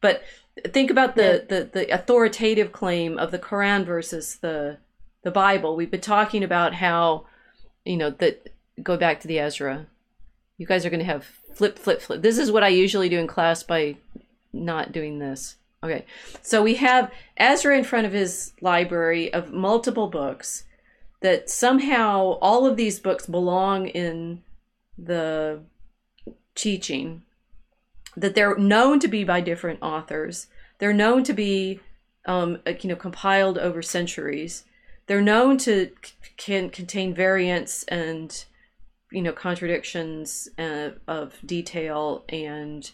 but 0.00 0.22
think 0.68 0.90
about 0.90 1.14
the, 1.16 1.44
the 1.48 1.68
the 1.70 1.92
authoritative 1.92 2.72
claim 2.72 3.18
of 3.18 3.30
the 3.32 3.38
Quran 3.38 3.84
versus 3.84 4.36
the 4.36 4.78
the 5.22 5.30
Bible. 5.30 5.76
We've 5.76 5.90
been 5.90 6.00
talking 6.00 6.42
about 6.42 6.74
how 6.74 7.26
you 7.84 7.98
know 7.98 8.10
that 8.10 8.54
go 8.82 8.96
back 8.96 9.20
to 9.20 9.28
the 9.28 9.38
Ezra. 9.38 9.86
You 10.56 10.66
guys 10.66 10.86
are 10.86 10.90
going 10.90 11.00
to 11.00 11.06
have 11.06 11.26
flip 11.54 11.78
flip 11.78 12.00
flip. 12.00 12.22
This 12.22 12.38
is 12.38 12.50
what 12.50 12.62
I 12.62 12.68
usually 12.68 13.10
do 13.10 13.18
in 13.18 13.26
class 13.26 13.62
by 13.62 13.96
not 14.54 14.92
doing 14.92 15.18
this. 15.18 15.56
Okay, 15.84 16.06
so 16.40 16.62
we 16.62 16.76
have 16.76 17.12
Ezra 17.36 17.76
in 17.76 17.84
front 17.84 18.06
of 18.06 18.12
his 18.14 18.52
library 18.62 19.30
of 19.34 19.52
multiple 19.52 20.08
books 20.08 20.64
that 21.20 21.50
somehow 21.50 22.38
all 22.40 22.64
of 22.64 22.78
these 22.78 22.98
books 22.98 23.26
belong 23.26 23.88
in 23.88 24.42
the 24.96 25.60
teaching, 26.54 27.22
that 28.16 28.34
they're 28.34 28.56
known 28.56 28.98
to 29.00 29.08
be 29.08 29.24
by 29.24 29.42
different 29.42 29.82
authors. 29.82 30.46
They're 30.78 30.94
known 30.94 31.22
to 31.24 31.34
be, 31.34 31.80
um, 32.24 32.60
uh, 32.66 32.72
you 32.80 32.88
know, 32.88 32.96
compiled 32.96 33.58
over 33.58 33.82
centuries. 33.82 34.64
They're 35.06 35.20
known 35.20 35.58
to 35.58 35.90
can 36.38 36.70
contain 36.70 37.14
variants 37.14 37.84
and, 37.84 38.44
you 39.12 39.20
know, 39.20 39.32
contradictions 39.32 40.48
uh, 40.58 40.90
of 41.06 41.34
detail 41.44 42.24
and 42.30 42.90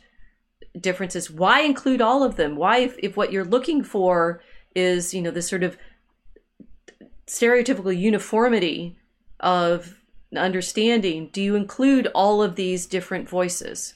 differences. 0.78 1.30
Why 1.30 1.62
include 1.62 2.00
all 2.00 2.22
of 2.22 2.36
them? 2.36 2.56
Why 2.56 2.78
if, 2.78 2.96
if 2.98 3.16
what 3.16 3.32
you're 3.32 3.44
looking 3.44 3.82
for 3.82 4.42
is 4.74 5.12
you 5.12 5.22
know 5.22 5.30
this 5.30 5.48
sort 5.48 5.62
of 5.62 5.76
stereotypical 7.26 7.96
uniformity 7.96 8.96
of 9.40 10.00
understanding 10.36 11.28
do 11.32 11.42
you 11.42 11.56
include 11.56 12.06
all 12.08 12.42
of 12.42 12.56
these 12.56 12.86
different 12.86 13.28
voices? 13.28 13.94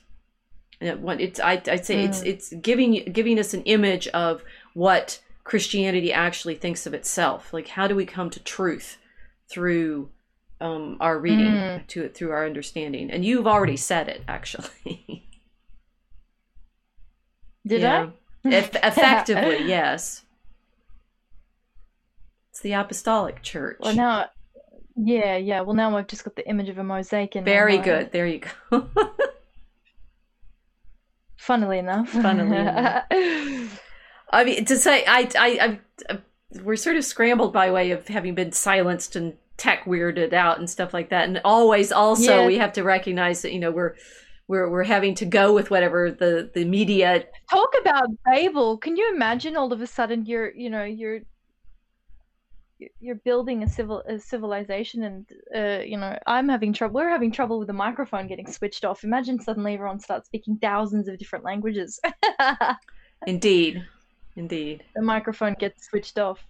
And 0.81 0.91
it, 0.91 1.21
it's 1.21 1.41
I, 1.41 1.63
would 1.67 1.85
say 1.85 1.97
mm. 1.97 2.09
it's 2.09 2.23
it's 2.23 2.53
giving 2.55 3.05
giving 3.13 3.39
us 3.39 3.55
an 3.55 3.63
image 3.63 4.09
of 4.09 4.43
what 4.75 5.21
christianity 5.45 6.13
actually 6.13 6.57
thinks 6.57 6.87
of 6.87 6.95
itself. 6.95 7.53
Like 7.53 7.69
how 7.69 7.87
do 7.87 7.95
we 7.95 8.07
come 8.07 8.31
to 8.31 8.41
truth 8.41 8.99
through 9.49 10.11
um, 10.61 10.97
our 11.01 11.19
reading 11.19 11.47
mm. 11.47 11.87
to 11.89 12.05
it 12.05 12.17
through 12.17 12.33
our 12.33 12.47
understanding? 12.47 13.11
And 13.11 13.25
you've 13.25 13.47
already 13.47 13.77
said 13.77 14.09
it 14.09 14.23
actually 14.27 15.24
Did 17.67 17.83
yeah. 17.83 18.09
I? 18.45 18.49
Eff- 18.49 18.75
effectively, 18.83 19.67
yes. 19.67 20.23
It's 22.51 22.61
the 22.61 22.73
apostolic 22.73 23.43
church. 23.43 23.79
Well, 23.81 23.95
now, 23.95 24.27
yeah, 24.97 25.37
yeah. 25.37 25.61
Well, 25.63 25.75
now 25.75 25.97
I've 25.97 26.07
just 26.07 26.25
got 26.25 26.37
the 26.37 26.49
image 26.49 26.69
of 26.69 26.79
a 26.79 26.85
mosaic 26.85 27.35
in 27.37 27.45
Very 27.45 27.79
good. 27.79 28.13
There 28.13 28.27
you 28.27 28.43
go. 28.71 28.89
Funnily 31.37 31.79
enough. 31.79 32.11
Funnily 32.11 32.57
enough. 32.59 33.05
I 34.31 34.45
mean, 34.45 34.65
to 34.67 34.77
say, 34.77 35.05
I, 35.07 35.29
I, 35.39 35.81
I, 36.09 36.19
we're 36.63 36.77
sort 36.77 36.97
of 36.97 37.05
scrambled 37.05 37.53
by 37.53 37.71
way 37.71 37.91
of 37.91 38.07
having 38.09 38.35
been 38.35 38.53
silenced 38.53 39.17
and 39.17 39.35
tech 39.57 39.85
weirded 39.85 40.33
out 40.33 40.59
and 40.59 40.69
stuff 40.69 40.95
like 40.95 41.11
that. 41.11 41.29
And 41.29 41.41
always, 41.45 41.93
also, 41.93 42.41
yeah. 42.41 42.47
we 42.47 42.59
have 42.59 42.73
to 42.75 42.83
recognize 42.83 43.43
that 43.43 43.53
you 43.53 43.59
know 43.59 43.71
we're 43.71 43.95
we're 44.49 44.69
we're 44.69 44.85
having 44.85 45.15
to 45.17 45.25
go 45.25 45.53
with 45.53 45.71
whatever 45.71 46.11
the 46.11 46.51
the 46.55 46.65
media 46.65 47.25
talk 47.51 47.73
about 47.81 48.09
Babel. 48.25 48.79
Can 48.79 48.97
you 48.97 49.13
imagine 49.15 49.57
all 49.57 49.73
of 49.73 49.81
a 49.81 49.87
sudden 49.87 50.27
you're 50.27 50.53
you 50.55 50.71
know 50.71 50.85
you're 50.85 51.21
you're 53.01 53.15
building 53.17 53.63
a 53.63 53.69
civil 53.69 54.01
a 54.09 54.19
civilization 54.19 55.05
and 55.05 55.27
uh, 55.57 55.83
you 55.83 55.97
know 55.97 56.19
i'm 56.27 56.49
having 56.49 56.73
trouble 56.73 56.97
we're 56.97 57.09
having 57.09 57.31
trouble 57.31 57.59
with 57.59 57.69
the 57.69 57.73
microphone 57.73 58.27
getting 58.27 58.51
switched 58.51 58.85
off 58.85 59.05
imagine 59.05 59.41
suddenly 59.41 59.75
everyone 59.75 59.99
starts 59.99 60.27
speaking 60.27 60.59
thousands 60.61 61.07
of 61.09 61.17
different 61.17 61.45
languages 61.45 62.01
Indeed. 63.27 63.87
Indeed. 64.37 64.85
The 64.95 65.03
microphone 65.03 65.55
gets 65.59 65.87
switched 65.87 66.19
off. 66.19 66.45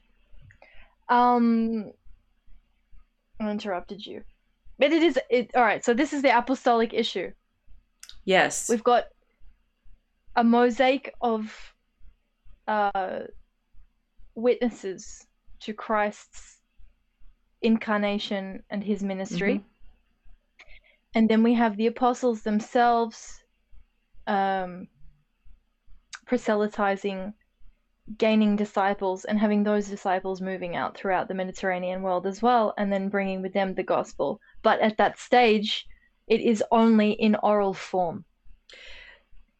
Um, 1.09 1.93
I 3.41 3.51
interrupted 3.51 4.05
you. 4.05 4.23
But 4.79 4.93
it 4.93 5.03
is 5.03 5.19
it 5.31 5.51
all 5.55 5.63
right, 5.63 5.85
so 5.85 5.95
this 5.95 6.13
is 6.13 6.23
the 6.23 6.37
apostolic 6.37 6.93
issue. 6.93 7.31
Yes. 8.25 8.69
We've 8.69 8.85
got 8.85 9.05
a 10.37 10.45
mosaic 10.45 11.15
of 11.21 11.75
uh, 12.67 13.21
witnesses 14.35 15.27
to 15.61 15.73
Christ's 15.73 16.61
incarnation 17.63 18.63
and 18.71 18.83
his 18.83 19.03
ministry. 19.03 19.59
Mhm. 19.59 19.65
And 21.15 21.29
then 21.29 21.43
we 21.43 21.55
have 21.55 21.77
the 21.77 21.87
apostles 21.87 22.43
themselves 22.43 23.43
um, 24.27 24.89
proselytizing, 26.27 27.35
gaining 28.19 28.57
disciples, 28.57 29.25
and 29.25 29.39
having 29.39 29.63
those 29.63 29.89
disciples 29.89 30.41
moving 30.41 30.77
out 30.77 30.97
throughout 30.97 31.29
the 31.29 31.35
Mediterranean 31.35 32.03
world 32.03 32.27
as 32.27 32.43
well, 32.43 32.75
and 32.79 32.93
then 32.93 33.09
bringing 33.09 33.43
with 33.43 33.53
them 33.53 33.75
the 33.75 33.83
gospel. 33.83 34.41
But 34.63 34.81
at 34.81 34.97
that 34.97 35.19
stage, 35.19 35.87
it 36.27 36.41
is 36.41 36.63
only 36.71 37.13
in 37.13 37.37
oral 37.37 37.75
form. 37.75 38.25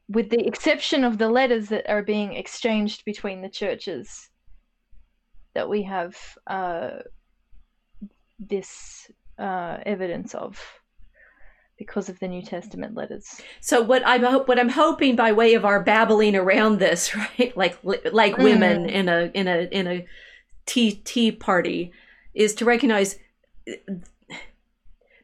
With 0.09 0.31
the 0.31 0.47
exception 0.47 1.05
of 1.05 1.19
the 1.19 1.29
letters 1.29 1.69
that 1.69 1.89
are 1.89 2.03
being 2.03 2.35
exchanged 2.35 3.05
between 3.05 3.43
the 3.43 3.49
churches, 3.49 4.29
that 5.55 5.69
we 5.69 5.83
have 5.85 6.17
uh, 6.47 6.91
this 8.39 9.11
uh, 9.39 9.79
evidence 9.87 10.35
of 10.35 10.61
because 11.79 12.09
of 12.09 12.19
the 12.21 12.29
New 12.29 12.43
Testament 12.43 12.95
letters. 12.95 13.41
So 13.61 13.83
what 13.83 14.03
I'm 14.07 14.23
what 14.23 14.59
I'm 14.59 14.69
hoping 14.69 15.17
by 15.17 15.33
way 15.33 15.55
of 15.55 15.65
our 15.65 15.83
babbling 15.83 16.37
around 16.37 16.79
this, 16.79 17.15
right, 17.39 17.57
like 17.57 17.79
like 18.13 18.37
women 18.39 18.85
Mm. 18.85 18.91
in 18.91 19.09
a 19.09 19.31
in 19.35 19.49
a 19.49 19.59
in 19.71 19.87
a 19.87 20.07
tea 20.67 20.93
tea 21.05 21.33
party, 21.33 21.93
is 22.35 22.55
to 22.57 22.65
recognize 22.65 23.19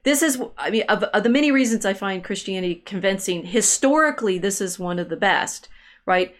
this 0.02 0.22
is 0.22 0.40
I 0.56 0.70
mean 0.70 0.84
of, 0.88 1.02
of 1.04 1.22
the 1.22 1.28
many 1.28 1.50
reasons 1.50 1.84
I 1.84 1.94
find 1.94 2.24
Christianity 2.24 2.76
convincing. 2.76 3.44
Historically, 3.44 4.38
this 4.38 4.60
is 4.60 4.78
one 4.78 4.98
of 4.98 5.08
the 5.08 5.16
best, 5.16 5.68
right? 6.06 6.34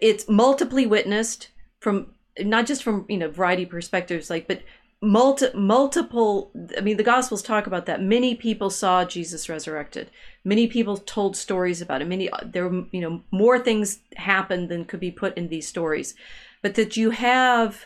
It's 0.00 0.28
multiply 0.28 0.84
witnessed 0.84 1.48
from 1.80 2.14
not 2.40 2.66
just 2.66 2.82
from 2.82 3.06
you 3.08 3.18
know 3.18 3.30
variety 3.30 3.66
perspectives, 3.66 4.30
like 4.30 4.46
but 4.46 4.62
multi, 5.02 5.46
multiple 5.54 6.50
i 6.76 6.80
mean 6.80 6.96
the 6.96 7.02
gospels 7.02 7.42
talk 7.42 7.66
about 7.66 7.84
that 7.84 8.00
many 8.00 8.34
people 8.34 8.70
saw 8.70 9.04
jesus 9.04 9.46
resurrected 9.48 10.10
many 10.42 10.66
people 10.66 10.96
told 10.96 11.36
stories 11.36 11.82
about 11.82 12.00
it 12.00 12.08
many 12.08 12.30
there 12.42 12.66
were 12.66 12.84
you 12.92 13.00
know 13.00 13.20
more 13.30 13.58
things 13.58 13.98
happened 14.16 14.70
than 14.70 14.86
could 14.86 15.00
be 15.00 15.10
put 15.10 15.36
in 15.36 15.48
these 15.48 15.68
stories 15.68 16.14
but 16.62 16.76
that 16.76 16.96
you 16.96 17.10
have 17.10 17.84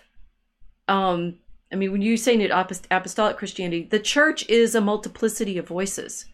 um 0.87 1.37
i 1.73 1.77
mean 1.77 1.93
when 1.93 2.03
you 2.03 2.17
say 2.17 2.35
it 2.37 2.51
apost- 2.51 2.87
apostolic 2.91 3.37
christianity 3.37 3.87
the 3.91 3.99
church 4.01 4.49
is 4.49 4.75
a 4.75 4.81
multiplicity 4.81 5.59
of 5.59 5.67
voices 5.69 6.27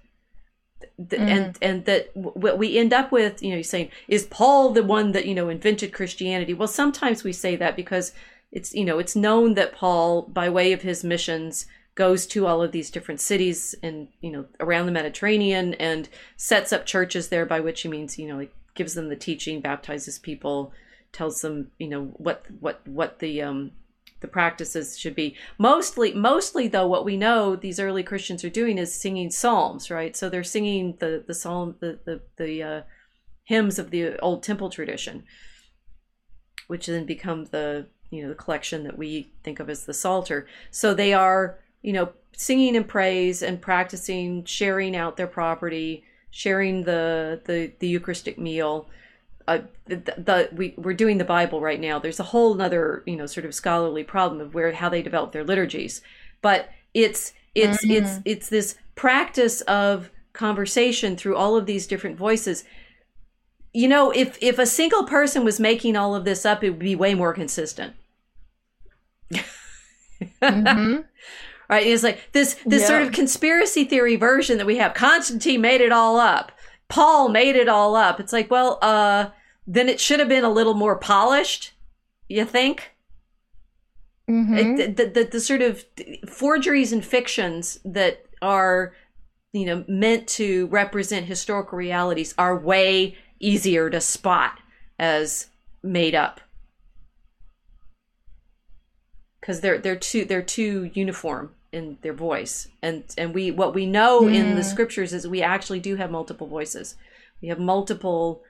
Mm. 1.01 1.18
and 1.18 1.59
and 1.62 1.84
that 1.87 2.12
w- 2.14 2.32
what 2.34 2.59
we 2.59 2.78
end 2.78 2.93
up 2.93 3.11
with 3.12 3.43
you 3.43 3.49
know 3.51 3.57
you're 3.57 3.62
saying 3.62 3.91
is 4.09 4.26
paul 4.26 4.70
the 4.72 4.82
one 4.82 5.12
that 5.12 5.26
you 5.26 5.34
know 5.34 5.49
invented 5.49 5.93
christianity 5.93 6.53
well 6.55 6.68
sometimes 6.68 7.24
we 7.24 7.32
say 7.32 7.57
that 7.57 7.76
because 7.76 8.12
it's 8.53 8.74
you 8.74 8.84
know 8.84 8.99
it's 8.99 9.16
known 9.16 9.55
that 9.55 9.74
paul 9.74 10.22
by 10.22 10.49
way 10.49 10.72
of 10.72 10.82
his 10.82 11.03
missions 11.05 11.66
goes 11.95 12.26
to 12.26 12.47
all 12.47 12.62
of 12.62 12.72
these 12.72 12.91
different 12.91 13.20
cities 13.20 13.74
and 13.82 14.09
you 14.20 14.30
know 14.30 14.45
around 14.61 14.84
the 14.87 14.93
mediterranean 14.93 15.74
and 15.74 16.09
sets 16.37 16.72
up 16.72 16.84
churches 16.87 17.28
there 17.28 17.47
by 17.47 17.61
which 17.61 17.80
he 17.82 17.89
means 17.89 18.18
you 18.18 18.28
know 18.28 18.37
like 18.37 18.55
gives 18.74 18.95
them 18.95 19.09
the 19.09 19.16
teaching 19.16 19.61
baptizes 19.61 20.18
people 20.18 20.72
tells 21.12 21.41
them 21.41 21.70
you 21.78 21.89
know 21.89 22.05
what 22.16 22.45
what 22.61 22.80
what 22.87 23.18
the 23.20 23.41
um 23.43 23.70
the 24.27 24.33
practices 24.33 24.99
should 24.99 25.14
be. 25.14 25.37
Mostly 25.59 26.12
mostly 26.12 26.68
though 26.68 26.87
what 26.87 27.05
we 27.05 27.16
know 27.16 27.57
these 27.57 27.81
early 27.81 28.03
christians 28.03 28.45
are 28.45 28.51
doing 28.51 28.79
is 28.79 28.95
singing 28.95 29.31
psalms 29.31 29.91
right? 29.91 30.16
So 30.16 30.29
they're 30.29 30.45
singing 30.45 30.97
the 30.99 31.24
the 31.27 31.35
psalm 31.35 31.77
the 31.81 31.99
the, 32.05 32.20
the 32.37 32.62
uh, 32.62 32.83
hymns 33.45 33.79
of 33.79 33.91
the 33.91 34.18
old 34.18 34.43
temple 34.43 34.70
tradition 34.70 35.24
which 36.66 36.87
then 36.87 37.07
become 37.07 37.45
the 37.47 37.87
you 38.11 38.22
know 38.22 38.29
the 38.29 38.35
collection 38.35 38.85
that 38.85 38.99
we 38.99 39.33
think 39.43 39.61
of 39.61 39.70
as 39.70 39.87
the 39.87 39.95
psalter. 39.95 40.47
So 40.70 40.95
they 40.95 41.12
are 41.12 41.59
you 41.83 41.93
know 41.93 42.11
singing 42.37 42.74
in 42.74 42.85
praise 42.85 43.43
and 43.43 43.62
practicing 43.62 44.45
sharing 44.45 44.95
out 44.95 45.16
their 45.16 45.27
property 45.27 46.05
sharing 46.31 46.85
the 46.85 47.41
the, 47.47 47.72
the 47.79 47.89
eucharistic 47.89 48.39
meal 48.39 48.89
uh, 49.49 49.59
the, 49.86 49.97
the 49.97 50.49
we 50.53 50.74
we're 50.76 50.94
doing 50.94 51.18
the 51.18 51.24
bible 51.24 51.61
right 51.61 51.80
now. 51.80 51.99
There's 51.99 52.20
a 52.20 52.24
whole 52.24 52.61
other 52.61 53.03
you 53.07 53.16
know 53.16 53.26
sort 53.26 53.47
of 53.47 53.55
scholarly 53.55 54.05
problem 54.05 54.40
of 54.40 54.55
where 54.55 54.72
how 54.72 54.88
they 54.88 55.03
develop 55.03 55.32
their 55.32 55.44
liturgies. 55.44 56.03
But 56.42 56.68
it's 56.94 57.32
it's 57.55 57.84
Mhm. 57.84 57.90
it's 57.97 58.20
it's 58.24 58.49
this 58.49 58.76
practice 58.94 59.61
of 59.62 60.11
conversation 60.32 61.16
through 61.16 61.36
all 61.36 61.57
of 61.57 61.66
these 61.66 61.86
different 61.86 62.16
voices. 62.16 62.64
You 63.72 63.88
know 63.88 64.11
if 64.11 64.36
if 64.42 64.59
a 64.59 64.66
single 64.66 65.05
person 65.05 65.44
was 65.44 65.61
making 65.61 65.97
all 65.97 66.14
of 66.14 66.24
this 66.24 66.44
up 66.44 66.64
it 66.64 66.70
would 66.70 66.78
be 66.78 66.97
way 66.97 67.14
more 67.14 67.32
consistent. 67.32 67.94
Mhm. 70.42 71.05
right? 71.68 71.86
It's 71.86 72.03
like 72.03 72.32
this 72.32 72.57
this 72.66 72.86
sort 72.86 73.03
of 73.03 73.12
conspiracy 73.12 73.84
theory 73.84 74.16
version 74.16 74.59
that 74.59 74.66
we 74.66 74.76
have. 74.78 74.94
Constantine 74.94 75.61
made 75.61 75.80
it 75.80 75.92
all 75.92 76.18
up 76.18 76.53
paul 76.89 77.28
made 77.28 77.57
it 77.57 77.68
all 77.68 77.95
up. 77.97 78.20
It's 78.20 78.32
like 78.32 78.51
well 78.51 78.78
uh 78.82 79.30
then 79.66 79.89
it 79.89 80.01
should 80.01 80.20
have 80.20 80.28
been 80.28 80.45
a 80.45 80.51
little 80.51 80.74
more 80.74 80.97
polished 80.97 81.72
you 82.28 82.45
think? 82.45 82.93
Mhm. 84.28 84.78
it, 84.78 84.97
the, 84.97 85.07
the, 85.07 85.24
the 85.24 85.41
sort 85.41 85.62
of 85.62 85.84
forgeries 86.28 86.93
and 86.93 87.05
fictions 87.05 87.78
that 87.84 88.26
are 88.43 88.93
you 89.53 89.64
know 89.64 89.84
meant 89.89 90.26
to 90.28 90.66
represent 90.66 91.26
historical 91.26 91.78
realities 91.78 92.34
are 92.37 92.59
way 92.59 93.16
easier 93.41 93.89
to 93.91 94.01
spot 94.01 94.59
as 94.99 95.47
made 95.82 96.14
up. 96.14 96.41
Because 99.41 99.61
they're 99.61 99.78
they're 99.78 99.97
too 99.97 100.24
they're 100.24 100.43
too 100.43 100.91
uniform 100.95 101.55
in 101.77 101.99
their 102.03 102.12
voice. 102.12 102.68
And 102.83 103.05
and 103.16 103.35
we 103.35 103.51
what 103.51 103.74
we 103.74 103.87
know 103.87 104.29
in 104.29 104.55
the 104.55 104.62
Mm. 104.62 104.72
scriptures 104.72 105.12
is 105.12 105.29
we 105.29 105.43
actually 105.43 105.81
do 105.81 105.97
have 105.97 106.11
multiple 106.11 106.47
voices. 106.47 106.97
We 107.43 107.49
have 107.49 107.59
multiple 107.61 108.43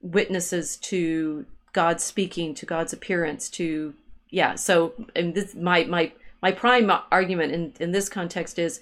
witnesses 0.00 0.76
to 0.76 1.46
god 1.72 2.00
speaking 2.00 2.54
to 2.54 2.66
god's 2.66 2.92
appearance 2.92 3.48
to 3.48 3.94
yeah 4.30 4.54
so 4.54 4.92
and 5.16 5.34
this 5.34 5.54
my 5.54 5.82
my 5.84 6.12
my 6.42 6.52
prime 6.52 6.88
argument 7.10 7.52
in 7.52 7.72
in 7.80 7.90
this 7.90 8.08
context 8.08 8.58
is 8.58 8.80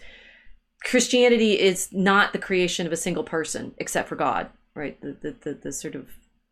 christianity 0.85 1.59
is 1.59 1.89
not 1.93 2.33
the 2.33 2.39
creation 2.39 2.87
of 2.87 2.93
a 2.93 2.97
single 2.97 3.25
person 3.25 3.73
except 3.79 4.09
for 4.09 4.17
god 4.17 4.51
right? 4.75 5.01
The 5.01 5.17
the 5.21 5.37
the, 5.43 5.55
the 5.55 5.73
sort 5.73 5.95
of 5.95 6.09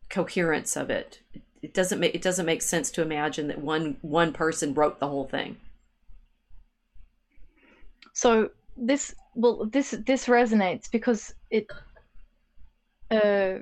coherence 0.09 0.75
of 0.75 0.89
it. 0.89 1.19
It, 1.33 1.41
it 1.61 1.73
doesn't 1.73 1.99
make 1.99 2.15
it 2.15 2.21
doesn't 2.21 2.45
make 2.45 2.61
sense 2.61 2.91
to 2.91 3.01
imagine 3.01 3.47
that 3.47 3.61
one 3.61 3.97
one 4.01 4.33
person 4.33 4.73
wrote 4.73 4.99
the 4.99 5.07
whole 5.07 5.27
thing 5.27 5.57
So 8.13 8.49
this 8.77 9.13
well 9.35 9.65
this 9.65 9.91
this 10.05 10.27
resonates 10.27 10.89
because 10.91 11.33
it 11.49 11.67
uh 13.09 13.59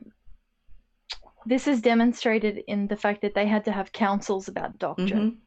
this 1.45 1.68
is 1.68 1.82
demonstrated 1.82 2.64
in 2.68 2.88
the 2.88 2.95
fact 2.97 3.22
that 3.22 3.34
they 3.34 3.47
had 3.47 3.66
to 3.66 3.72
have 3.72 3.91
councils 3.91 4.47
about 4.47 4.78
doctrine. 4.78 5.32
Mhm. 5.32 5.38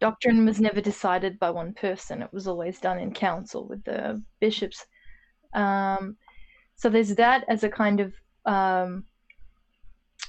Doctrine 0.00 0.44
was 0.44 0.60
never 0.60 0.80
decided 0.80 1.38
by 1.38 1.50
one 1.50 1.72
person. 1.74 2.22
It 2.22 2.32
was 2.32 2.46
always 2.46 2.80
done 2.80 2.98
in 2.98 3.12
council 3.12 3.66
with 3.66 3.84
the 3.84 4.22
bishops. 4.40 4.86
Um, 5.54 6.16
so 6.76 6.88
there's 6.90 7.14
that 7.16 7.44
as 7.48 7.64
a 7.64 7.70
kind 7.70 8.00
of 8.00 8.14
um, 8.44 9.06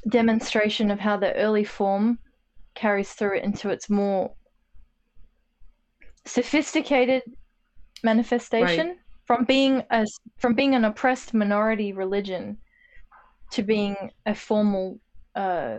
demonstration 0.10 0.92
of 0.92 1.00
how 1.00 1.18
the 1.18 1.34
early 1.36 1.64
form 1.64 2.20
carries 2.76 3.14
through 3.14 3.38
it 3.38 3.44
into 3.44 3.70
its 3.70 3.90
more 3.90 4.34
sophisticated 6.26 7.24
manifestation 8.04 8.98
from 9.26 9.44
being 9.46 9.84
a 9.92 10.06
from 10.38 10.54
being 10.54 10.76
an 10.76 10.86
oppressed 10.86 11.34
minority 11.34 11.94
religion 11.94 12.58
to 13.52 13.64
being 13.64 13.96
a 14.26 14.34
formal 14.34 15.00
uh, 15.36 15.78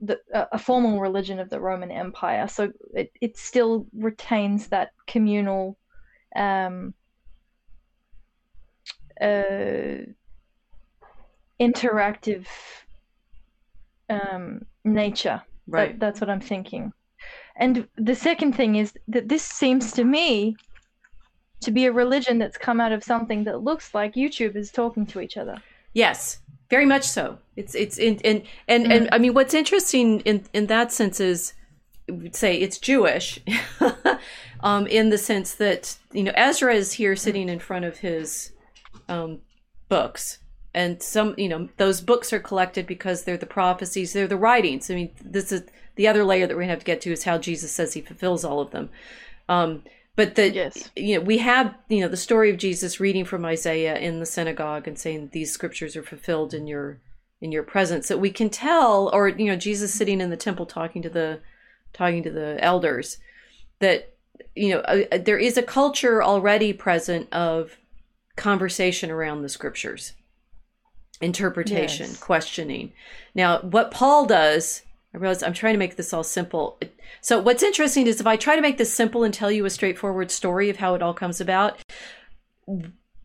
the, 0.00 0.18
a 0.32 0.48
a 0.52 0.58
formal 0.58 1.00
religion 1.00 1.38
of 1.38 1.50
the 1.50 1.60
Roman 1.60 1.90
Empire. 1.90 2.48
So 2.48 2.72
it, 2.94 3.12
it 3.20 3.36
still 3.36 3.86
retains 3.94 4.68
that 4.68 4.92
communal 5.06 5.78
um, 6.34 6.94
uh, 9.20 10.04
interactive 11.60 12.46
um, 14.10 14.64
nature. 14.84 15.42
right 15.66 15.92
That, 15.92 16.00
that's 16.00 16.20
what 16.20 16.30
I'm 16.30 16.40
thinking. 16.40 16.92
And 17.56 17.86
the 17.96 18.14
second 18.14 18.54
thing 18.54 18.76
is 18.76 18.94
that 19.08 19.28
this 19.28 19.44
seems 19.44 19.92
to 19.92 20.04
me 20.04 20.56
to 21.62 21.70
be 21.70 21.86
a 21.86 21.92
religion 21.92 22.38
that's 22.38 22.58
come 22.58 22.80
out 22.80 22.92
of 22.92 23.02
something 23.04 23.44
that 23.44 23.62
looks 23.62 23.94
like 23.94 24.14
YouTubers 24.14 24.72
talking 24.72 25.06
to 25.06 25.20
each 25.20 25.36
other. 25.36 25.62
yes 25.92 26.40
very 26.72 26.86
much 26.86 27.04
so. 27.04 27.36
It's 27.54 27.74
it's 27.74 27.98
in 27.98 28.18
and 28.24 28.42
and, 28.66 28.86
mm. 28.86 28.96
and 28.96 29.08
I 29.12 29.18
mean 29.18 29.34
what's 29.34 29.52
interesting 29.52 30.20
in 30.20 30.46
in 30.54 30.68
that 30.68 30.90
sense 30.90 31.20
is 31.20 31.52
we'd 32.08 32.34
say 32.34 32.56
it's 32.56 32.78
Jewish, 32.78 33.38
um, 34.60 34.86
in 34.86 35.10
the 35.10 35.18
sense 35.18 35.54
that 35.56 35.98
you 36.12 36.22
know 36.22 36.32
Ezra 36.34 36.74
is 36.74 36.92
here 36.92 37.14
sitting 37.14 37.50
in 37.50 37.58
front 37.58 37.84
of 37.84 37.98
his 37.98 38.52
um, 39.10 39.40
books, 39.90 40.38
and 40.72 41.02
some 41.02 41.34
you 41.36 41.46
know 41.46 41.68
those 41.76 42.00
books 42.00 42.32
are 42.32 42.40
collected 42.40 42.86
because 42.86 43.24
they're 43.24 43.36
the 43.36 43.44
prophecies, 43.44 44.14
they're 44.14 44.26
the 44.26 44.38
writings. 44.38 44.90
I 44.90 44.94
mean, 44.94 45.10
this 45.22 45.52
is 45.52 45.64
the 45.96 46.08
other 46.08 46.24
layer 46.24 46.46
that 46.46 46.56
we're 46.56 46.62
gonna 46.62 46.72
have 46.72 46.78
to 46.78 46.86
get 46.86 47.02
to 47.02 47.12
is 47.12 47.24
how 47.24 47.36
Jesus 47.36 47.70
says 47.70 47.92
he 47.92 48.00
fulfills 48.00 48.46
all 48.46 48.60
of 48.60 48.70
them. 48.70 48.88
Um, 49.46 49.82
but 50.16 50.34
the 50.34 50.50
yes. 50.50 50.90
you 50.96 51.16
know 51.16 51.24
we 51.24 51.38
have 51.38 51.74
you 51.88 52.00
know 52.00 52.08
the 52.08 52.16
story 52.16 52.50
of 52.50 52.58
Jesus 52.58 53.00
reading 53.00 53.24
from 53.24 53.44
Isaiah 53.44 53.96
in 53.96 54.20
the 54.20 54.26
synagogue 54.26 54.86
and 54.86 54.98
saying 54.98 55.30
these 55.32 55.52
scriptures 55.52 55.96
are 55.96 56.02
fulfilled 56.02 56.54
in 56.54 56.66
your 56.66 57.00
in 57.40 57.52
your 57.52 57.62
presence 57.62 58.08
that 58.08 58.20
we 58.20 58.30
can 58.30 58.50
tell 58.50 59.10
or 59.12 59.28
you 59.28 59.46
know 59.46 59.56
Jesus 59.56 59.92
sitting 59.92 60.20
in 60.20 60.30
the 60.30 60.36
temple 60.36 60.66
talking 60.66 61.02
to 61.02 61.10
the 61.10 61.40
talking 61.92 62.22
to 62.22 62.30
the 62.30 62.56
elders 62.62 63.18
that 63.80 64.14
you 64.54 64.70
know 64.70 64.80
uh, 64.80 65.02
uh, 65.10 65.18
there 65.18 65.38
is 65.38 65.56
a 65.56 65.62
culture 65.62 66.22
already 66.22 66.72
present 66.72 67.30
of 67.32 67.76
conversation 68.36 69.10
around 69.10 69.42
the 69.42 69.48
scriptures 69.48 70.12
interpretation 71.20 72.06
yes. 72.08 72.18
questioning 72.18 72.92
now 73.34 73.60
what 73.60 73.90
paul 73.90 74.26
does 74.26 74.82
i 75.14 75.18
realize 75.18 75.42
i'm 75.42 75.52
trying 75.52 75.74
to 75.74 75.78
make 75.78 75.96
this 75.96 76.12
all 76.12 76.24
simple 76.24 76.78
so 77.20 77.38
what's 77.38 77.62
interesting 77.62 78.06
is 78.06 78.20
if 78.20 78.26
i 78.26 78.36
try 78.36 78.56
to 78.56 78.62
make 78.62 78.78
this 78.78 78.92
simple 78.92 79.24
and 79.24 79.34
tell 79.34 79.50
you 79.50 79.64
a 79.64 79.70
straightforward 79.70 80.30
story 80.30 80.70
of 80.70 80.76
how 80.76 80.94
it 80.94 81.02
all 81.02 81.14
comes 81.14 81.40
about 81.40 81.78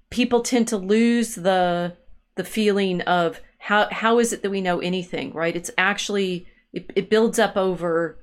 people 0.09 0.41
tend 0.41 0.67
to 0.67 0.77
lose 0.77 1.35
the 1.35 1.95
the 2.35 2.43
feeling 2.43 3.01
of 3.01 3.41
how 3.59 3.87
how 3.91 4.19
is 4.19 4.33
it 4.33 4.41
that 4.41 4.49
we 4.49 4.61
know 4.61 4.79
anything 4.79 5.33
right 5.33 5.55
it's 5.55 5.71
actually 5.77 6.47
it, 6.73 6.91
it 6.95 7.09
builds 7.09 7.39
up 7.39 7.57
over 7.57 8.17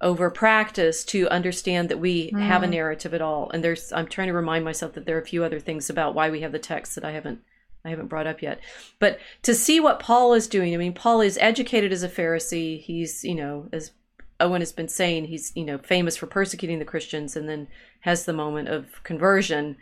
over 0.00 0.30
practice 0.30 1.04
to 1.04 1.28
understand 1.28 1.88
that 1.88 1.98
we 1.98 2.30
mm. 2.30 2.40
have 2.40 2.62
a 2.62 2.66
narrative 2.66 3.12
at 3.12 3.20
all. 3.20 3.50
And 3.52 3.62
there's 3.62 3.92
I'm 3.92 4.06
trying 4.06 4.28
to 4.28 4.34
remind 4.34 4.64
myself 4.64 4.94
that 4.94 5.04
there 5.04 5.16
are 5.16 5.20
a 5.20 5.26
few 5.26 5.44
other 5.44 5.60
things 5.60 5.90
about 5.90 6.14
why 6.14 6.30
we 6.30 6.40
have 6.40 6.52
the 6.52 6.58
text 6.58 6.94
that 6.94 7.04
I 7.04 7.12
haven't 7.12 7.40
I 7.84 7.90
haven't 7.90 8.08
brought 8.08 8.26
up 8.26 8.42
yet. 8.42 8.60
But 8.98 9.18
to 9.42 9.54
see 9.54 9.80
what 9.80 10.00
Paul 10.00 10.34
is 10.34 10.46
doing, 10.46 10.74
I 10.74 10.76
mean, 10.76 10.92
Paul 10.92 11.20
is 11.20 11.38
educated 11.40 11.92
as 11.92 12.02
a 12.02 12.08
Pharisee. 12.08 12.80
He's, 12.80 13.24
you 13.24 13.34
know, 13.34 13.68
as 13.72 13.92
Owen 14.38 14.60
has 14.60 14.72
been 14.72 14.88
saying, 14.88 15.26
he's, 15.26 15.52
you 15.54 15.64
know, 15.64 15.78
famous 15.78 16.16
for 16.16 16.26
persecuting 16.26 16.78
the 16.78 16.84
Christians 16.84 17.36
and 17.36 17.48
then 17.48 17.68
has 18.00 18.24
the 18.24 18.32
moment 18.32 18.68
of 18.68 19.02
conversion 19.02 19.76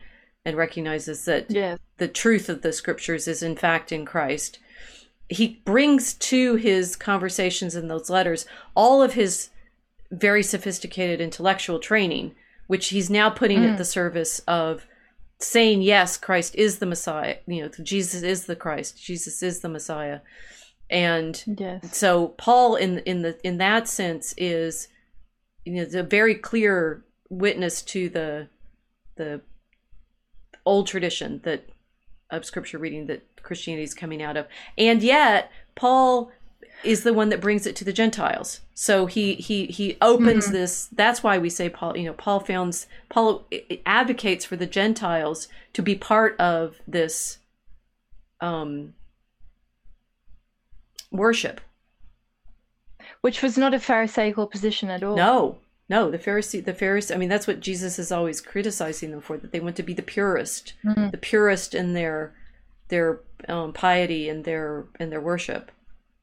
and 0.44 0.56
recognizes 0.56 1.24
that 1.24 1.50
yes. 1.50 1.78
the 1.98 2.08
truth 2.08 2.48
of 2.48 2.62
the 2.62 2.72
scriptures 2.72 3.28
is 3.28 3.42
in 3.42 3.56
fact 3.56 3.92
in 3.92 4.04
Christ. 4.04 4.58
He 5.28 5.60
brings 5.64 6.14
to 6.14 6.54
his 6.54 6.96
conversations 6.96 7.76
in 7.76 7.88
those 7.88 8.08
letters 8.08 8.46
all 8.74 9.02
of 9.02 9.14
his 9.14 9.50
very 10.10 10.42
sophisticated 10.42 11.20
intellectual 11.20 11.78
training, 11.78 12.34
which 12.66 12.88
he's 12.88 13.10
now 13.10 13.28
putting 13.28 13.60
mm. 13.60 13.72
at 13.72 13.78
the 13.78 13.84
service 13.84 14.40
of 14.48 14.86
saying, 15.40 15.82
yes, 15.82 16.16
Christ 16.16 16.54
is 16.54 16.78
the 16.78 16.86
Messiah. 16.86 17.36
You 17.46 17.62
know, 17.62 17.70
Jesus 17.82 18.22
is 18.22 18.46
the 18.46 18.56
Christ. 18.56 19.02
Jesus 19.02 19.42
is 19.42 19.60
the 19.60 19.68
Messiah. 19.68 20.20
And 20.90 21.42
yes. 21.58 21.96
so 21.96 22.28
Paul, 22.28 22.76
in 22.76 22.98
in 23.00 23.22
the 23.22 23.38
in 23.46 23.58
that 23.58 23.88
sense, 23.88 24.34
is 24.38 24.88
you 25.64 25.74
know 25.74 26.00
a 26.00 26.02
very 26.02 26.34
clear 26.34 27.04
witness 27.28 27.82
to 27.82 28.08
the 28.08 28.48
the 29.16 29.42
old 30.64 30.86
tradition 30.86 31.40
that 31.44 31.68
of 32.30 32.44
scripture 32.44 32.78
reading 32.78 33.06
that 33.06 33.42
Christianity 33.42 33.84
is 33.84 33.94
coming 33.94 34.22
out 34.22 34.38
of, 34.38 34.46
and 34.78 35.02
yet 35.02 35.50
Paul 35.74 36.32
is 36.84 37.02
the 37.02 37.12
one 37.12 37.28
that 37.30 37.40
brings 37.40 37.66
it 37.66 37.74
to 37.76 37.84
the 37.84 37.92
Gentiles. 37.92 38.60
So 38.74 39.06
he 39.06 39.34
he 39.34 39.66
he 39.66 39.96
opens 40.00 40.44
mm-hmm. 40.44 40.54
this. 40.54 40.88
That's 40.92 41.22
why 41.22 41.38
we 41.38 41.50
say 41.50 41.68
Paul. 41.68 41.96
You 41.96 42.06
know, 42.06 42.12
Paul 42.12 42.40
founds 42.40 42.86
Paul 43.08 43.46
advocates 43.84 44.44
for 44.44 44.56
the 44.56 44.66
Gentiles 44.66 45.48
to 45.72 45.82
be 45.82 45.94
part 45.94 46.38
of 46.38 46.76
this 46.86 47.38
um, 48.40 48.94
worship, 51.10 51.60
which 53.20 53.42
was 53.42 53.58
not 53.58 53.74
a 53.74 53.80
Pharisaical 53.80 54.46
position 54.46 54.90
at 54.90 55.02
all. 55.02 55.16
No, 55.16 55.58
no, 55.88 56.10
the 56.10 56.18
Pharisee, 56.18 56.64
the 56.64 56.72
Pharisee. 56.72 57.14
I 57.14 57.18
mean, 57.18 57.28
that's 57.28 57.46
what 57.46 57.60
Jesus 57.60 57.98
is 57.98 58.12
always 58.12 58.40
criticizing 58.40 59.10
them 59.10 59.20
for. 59.20 59.36
That 59.36 59.52
they 59.52 59.60
want 59.60 59.76
to 59.76 59.82
be 59.82 59.94
the 59.94 60.02
purest, 60.02 60.74
mm-hmm. 60.84 61.10
the 61.10 61.18
purest 61.18 61.74
in 61.74 61.94
their 61.94 62.32
their 62.88 63.20
um, 63.48 63.72
piety 63.72 64.28
and 64.28 64.44
their 64.44 64.84
and 65.00 65.10
their 65.10 65.20
worship. 65.20 65.72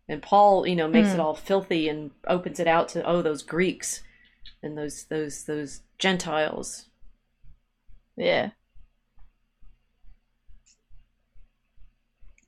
And 0.07 0.21
Paul, 0.21 0.67
you 0.67 0.75
know, 0.75 0.87
makes 0.87 1.09
mm. 1.09 1.13
it 1.13 1.15
hmm. 1.15 1.21
all 1.21 1.35
filthy 1.35 1.89
and 1.89 2.11
opens 2.27 2.59
it 2.59 2.67
out 2.67 2.89
to 2.89 3.03
oh 3.05 3.21
those 3.21 3.41
Greeks 3.41 4.03
and 4.61 4.77
those 4.77 5.05
those 5.05 5.45
those 5.45 5.81
Gentiles. 5.97 6.89
Yeah. 8.15 8.51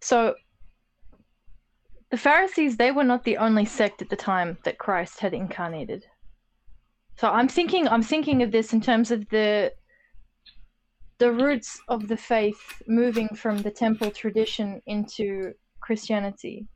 So 0.01 0.35
the 2.09 2.17
Pharisees, 2.17 2.77
they 2.77 2.91
were 2.91 3.03
not 3.03 3.23
the 3.23 3.37
only 3.37 3.65
sect 3.65 4.01
at 4.01 4.09
the 4.09 4.15
time 4.15 4.57
that 4.63 4.77
Christ 4.77 5.19
had 5.19 5.33
incarnated. 5.33 6.05
So 7.17 7.29
I'm 7.29 7.47
thinking 7.47 7.87
I'm 7.87 8.03
thinking 8.03 8.43
of 8.43 8.51
this 8.51 8.73
in 8.73 8.81
terms 8.81 9.11
of 9.11 9.27
the 9.29 9.73
the 11.17 11.31
roots 11.31 11.79
of 11.87 12.07
the 12.07 12.17
faith 12.17 12.81
moving 12.87 13.27
from 13.29 13.57
the 13.57 13.71
temple 13.71 14.11
tradition 14.11 14.81
into 14.85 15.53
Christianity 15.81 16.67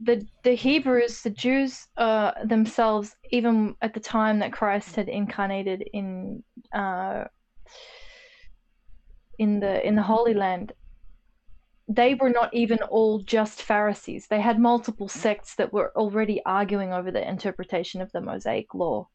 the 0.00 0.26
the 0.44 0.54
Hebrews, 0.54 1.22
the 1.22 1.30
Jews 1.30 1.86
uh, 1.96 2.32
themselves, 2.44 3.16
even 3.30 3.74
at 3.82 3.94
the 3.94 4.00
time 4.00 4.38
that 4.38 4.52
Christ 4.52 4.94
had 4.96 5.08
incarnated 5.08 5.84
in 5.92 6.42
uh, 6.72 7.24
in 9.38 9.60
the 9.60 9.84
in 9.86 9.96
the 9.96 10.02
Holy 10.02 10.34
Land, 10.34 10.72
they 11.88 12.14
were 12.14 12.30
not 12.30 12.54
even 12.54 12.78
all 12.90 13.20
just 13.22 13.62
Pharisees. 13.62 14.26
They 14.28 14.40
had 14.40 14.58
multiple 14.60 15.08
sects 15.08 15.56
that 15.56 15.72
were 15.72 15.92
already 15.96 16.40
arguing 16.46 16.92
over 16.92 17.10
the 17.10 17.28
interpretation 17.28 18.00
of 18.00 18.12
the 18.12 18.20
Mosaic 18.20 18.74
Law, 18.74 19.08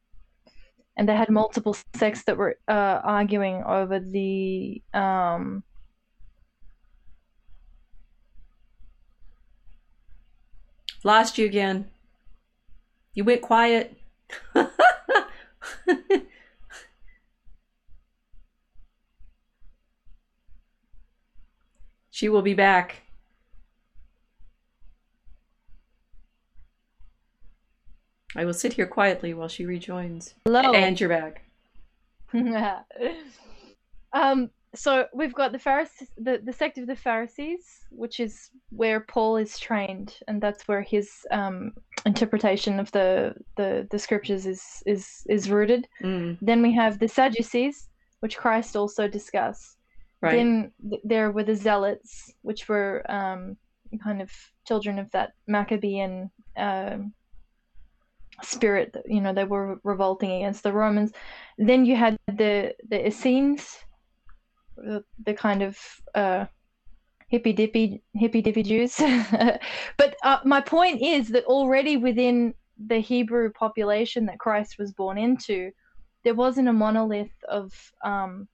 and 0.97 1.07
they 1.07 1.15
had 1.15 1.29
multiple 1.29 1.77
sects 1.95 2.25
that 2.25 2.37
were 2.37 2.57
uh, 2.67 2.99
arguing 3.03 3.63
over 3.63 4.01
the 4.01 4.81
um, 4.93 5.63
Lost 11.03 11.37
you 11.37 11.45
again. 11.45 11.89
You 13.13 13.25
went 13.25 13.41
quiet. 13.41 13.97
she 22.09 22.29
will 22.29 22.41
be 22.41 22.53
back. 22.53 23.01
I 28.35 28.45
will 28.45 28.53
sit 28.53 28.73
here 28.73 28.87
quietly 28.87 29.33
while 29.33 29.47
she 29.47 29.65
rejoins. 29.65 30.33
Hello. 30.45 30.73
And 30.73 30.99
you're 30.99 31.09
back. 31.09 31.43
um, 34.13 34.49
so 34.75 35.05
we've 35.13 35.33
got 35.33 35.51
the 35.51 35.59
Pharisees, 35.59 36.09
the, 36.17 36.41
the 36.43 36.53
sect 36.53 36.77
of 36.77 36.87
the 36.87 36.95
Pharisees, 36.95 37.85
which 37.91 38.19
is 38.19 38.49
where 38.69 39.01
Paul 39.01 39.37
is 39.37 39.59
trained, 39.59 40.17
and 40.27 40.41
that's 40.41 40.67
where 40.67 40.81
his 40.81 41.11
um, 41.31 41.73
interpretation 42.05 42.79
of 42.79 42.91
the, 42.91 43.35
the 43.55 43.87
the 43.91 43.99
scriptures 43.99 44.45
is 44.47 44.81
is 44.85 45.23
is 45.29 45.49
rooted. 45.49 45.87
Mm. 46.01 46.37
Then 46.41 46.61
we 46.61 46.73
have 46.73 46.97
the 46.97 47.07
Sadducees, 47.07 47.89
which 48.21 48.37
Christ 48.37 48.75
also 48.75 49.07
discussed. 49.07 49.77
Right. 50.21 50.37
Then 50.37 50.71
there 51.03 51.31
were 51.31 51.43
the 51.43 51.55
Zealots, 51.55 52.33
which 52.41 52.67
were 52.67 53.03
um, 53.09 53.57
kind 54.03 54.21
of 54.21 54.31
children 54.65 54.97
of 54.97 55.11
that 55.11 55.33
Maccabean 55.47 56.31
uh, 56.57 56.97
spirit. 58.41 58.95
You 59.05 59.21
know, 59.21 59.33
they 59.33 59.43
were 59.43 59.79
revolting 59.83 60.31
against 60.31 60.63
the 60.63 60.73
Romans. 60.73 61.11
Then 61.59 61.85
you 61.85 61.95
had 61.95 62.17
the 62.27 62.73
the 62.89 63.05
Essenes 63.05 63.77
the, 64.77 65.33
kind 65.33 65.61
of 65.61 65.77
uh, 66.15 66.45
hippy 67.27 67.53
dippy 67.53 68.01
hippy 68.13 68.41
dippy 68.41 68.63
Jews. 68.63 68.95
but 69.97 70.15
uh, 70.23 70.39
my 70.45 70.61
point 70.61 71.01
is 71.01 71.29
that 71.29 71.45
already 71.45 71.97
within 71.97 72.53
the 72.87 72.99
Hebrew 72.99 73.51
population 73.51 74.25
that 74.25 74.39
Christ 74.39 74.77
was 74.77 74.91
born 74.93 75.17
into, 75.17 75.71
there 76.23 76.35
wasn't 76.35 76.69
a 76.69 76.73
monolith 76.73 77.33
of 77.49 77.71
um, 78.03 78.47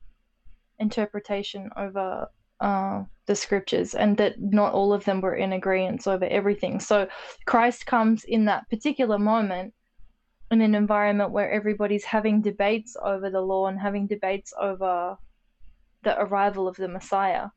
interpretation 0.79 1.69
over 1.77 2.27
uh, 2.59 3.03
the 3.25 3.35
scriptures, 3.35 3.95
and 3.95 4.17
that 4.17 4.41
not 4.41 4.73
all 4.73 4.91
of 4.93 5.05
them 5.05 5.21
were 5.21 5.35
in 5.35 5.53
agreement 5.53 6.07
over 6.07 6.25
everything. 6.25 6.79
So 6.79 7.07
Christ 7.45 7.85
comes 7.85 8.23
in 8.25 8.45
that 8.45 8.69
particular 8.69 9.17
moment 9.17 9.73
in 10.51 10.61
an 10.61 10.75
environment 10.75 11.31
where 11.31 11.51
everybody's 11.51 12.03
having 12.03 12.41
debates 12.41 12.95
over 13.03 13.29
the 13.29 13.41
law 13.41 13.67
and 13.67 13.79
having 13.79 14.07
debates 14.07 14.53
over 14.59 15.17
the 16.03 16.19
arrival 16.19 16.67
of 16.67 16.75
the 16.77 16.87
Messiah, 16.87 17.47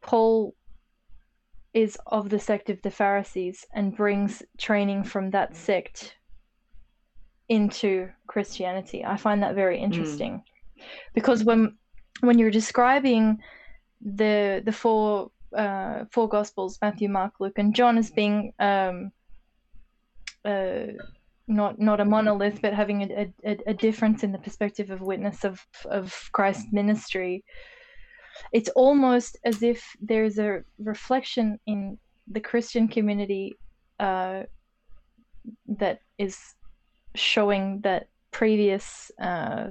Paul 0.00 0.54
is 1.72 1.98
of 2.06 2.30
the 2.30 2.38
sect 2.38 2.70
of 2.70 2.80
the 2.82 2.90
Pharisees 2.90 3.64
and 3.74 3.96
brings 3.96 4.42
training 4.58 5.04
from 5.04 5.30
that 5.30 5.56
sect 5.56 6.16
into 7.48 8.08
Christianity. 8.26 9.04
I 9.04 9.16
find 9.16 9.42
that 9.42 9.54
very 9.54 9.78
interesting 9.78 10.42
mm. 10.78 10.84
because 11.14 11.44
when 11.44 11.76
when 12.20 12.38
you're 12.38 12.50
describing 12.50 13.38
the 14.00 14.62
the 14.64 14.72
four 14.72 15.30
uh, 15.56 16.04
four 16.10 16.28
gospels 16.28 16.78
Matthew, 16.80 17.08
Mark, 17.08 17.34
Luke, 17.40 17.58
and 17.58 17.74
John 17.74 17.98
as 17.98 18.10
being 18.10 18.52
um, 18.58 19.12
uh, 20.44 20.86
not 21.46 21.78
not 21.78 22.00
a 22.00 22.04
monolith, 22.04 22.60
but 22.62 22.72
having 22.72 23.02
a, 23.02 23.32
a, 23.44 23.58
a 23.66 23.74
difference 23.74 24.22
in 24.22 24.32
the 24.32 24.38
perspective 24.38 24.90
of 24.90 25.00
witness 25.00 25.44
of 25.44 25.60
of 25.86 26.14
Christ's 26.32 26.72
ministry. 26.72 27.44
It's 28.52 28.70
almost 28.70 29.36
as 29.44 29.62
if 29.62 29.84
there's 30.00 30.38
a 30.38 30.64
reflection 30.78 31.58
in 31.66 31.98
the 32.26 32.40
Christian 32.40 32.88
community 32.88 33.56
uh, 34.00 34.44
that 35.78 36.00
is 36.18 36.38
showing 37.14 37.80
that 37.82 38.08
previous 38.30 39.10
uh, 39.20 39.68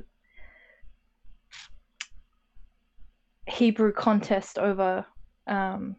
Hebrew 3.47 3.91
contest 3.91 4.57
over 4.57 5.05
um, 5.47 5.97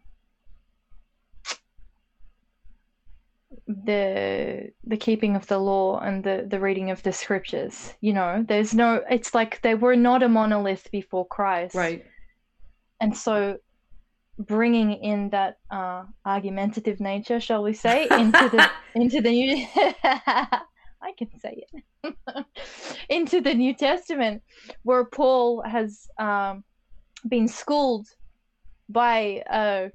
the 3.67 4.71
the 4.83 4.97
keeping 4.97 5.35
of 5.35 5.47
the 5.47 5.57
law 5.57 5.99
and 5.99 6.23
the 6.23 6.45
the 6.47 6.59
reading 6.59 6.91
of 6.91 7.01
the 7.01 7.11
scriptures 7.11 7.93
you 7.99 8.13
know? 8.13 8.45
There's 8.47 8.73
no 8.73 9.01
it's 9.09 9.33
like 9.33 9.61
they 9.61 9.75
were 9.75 9.95
not 9.95 10.21
a 10.21 10.29
monolith 10.29 10.89
before 10.91 11.25
christ. 11.27 11.75
Right. 11.75 12.05
And 13.01 13.15
so 13.15 13.57
bringing 14.37 14.91
in 14.91 15.29
that 15.29 15.57
uh, 15.71 16.03
argumentative 16.25 16.99
nature 16.99 17.39
shall 17.39 17.63
we 17.63 17.73
say 17.73 18.03
into 18.11 18.49
the 18.49 18.69
into 18.93 19.21
the 19.21 19.31
new 19.31 19.65
i 19.75 21.11
can 21.17 21.29
say 21.39 21.63
it. 21.63 21.81
Into 23.09 23.41
the 23.41 23.53
new 23.53 23.73
testament 23.73 24.43
where 24.83 25.05
paul 25.05 25.63
has 25.63 26.07
um, 26.19 26.63
been 27.27 27.47
schooled 27.47 28.07
by 28.89 29.43
uh, 29.49 29.89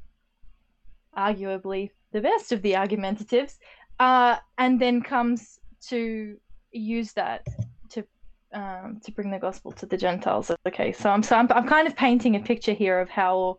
arguably 1.17 1.91
the 2.13 2.21
best 2.21 2.53
of 2.53 2.63
the 2.63 2.73
argumentatives, 2.73 3.59
uh, 3.99 4.37
and 4.59 4.81
then 4.81 5.03
comes 5.03 5.61
to 5.89 6.37
use 6.73 7.13
that 7.13 7.47
to 7.91 8.05
um, 8.53 9.01
to 9.05 9.13
bring 9.13 9.31
the 9.31 9.39
gospel 9.39 9.73
to 9.73 9.87
the 9.87 9.97
Gentiles. 9.97 10.51
Okay, 10.67 10.93
so 10.93 11.11
I'm 11.11 11.23
so 11.23 11.37
I'm, 11.37 11.51
I'm 11.53 11.69
kind 11.69 11.87
of 11.87 11.97
painting 11.97 12.37
a 12.37 12.41
picture 12.41 12.73
here 12.73 13.01
of 13.01 13.09
how 13.09 13.59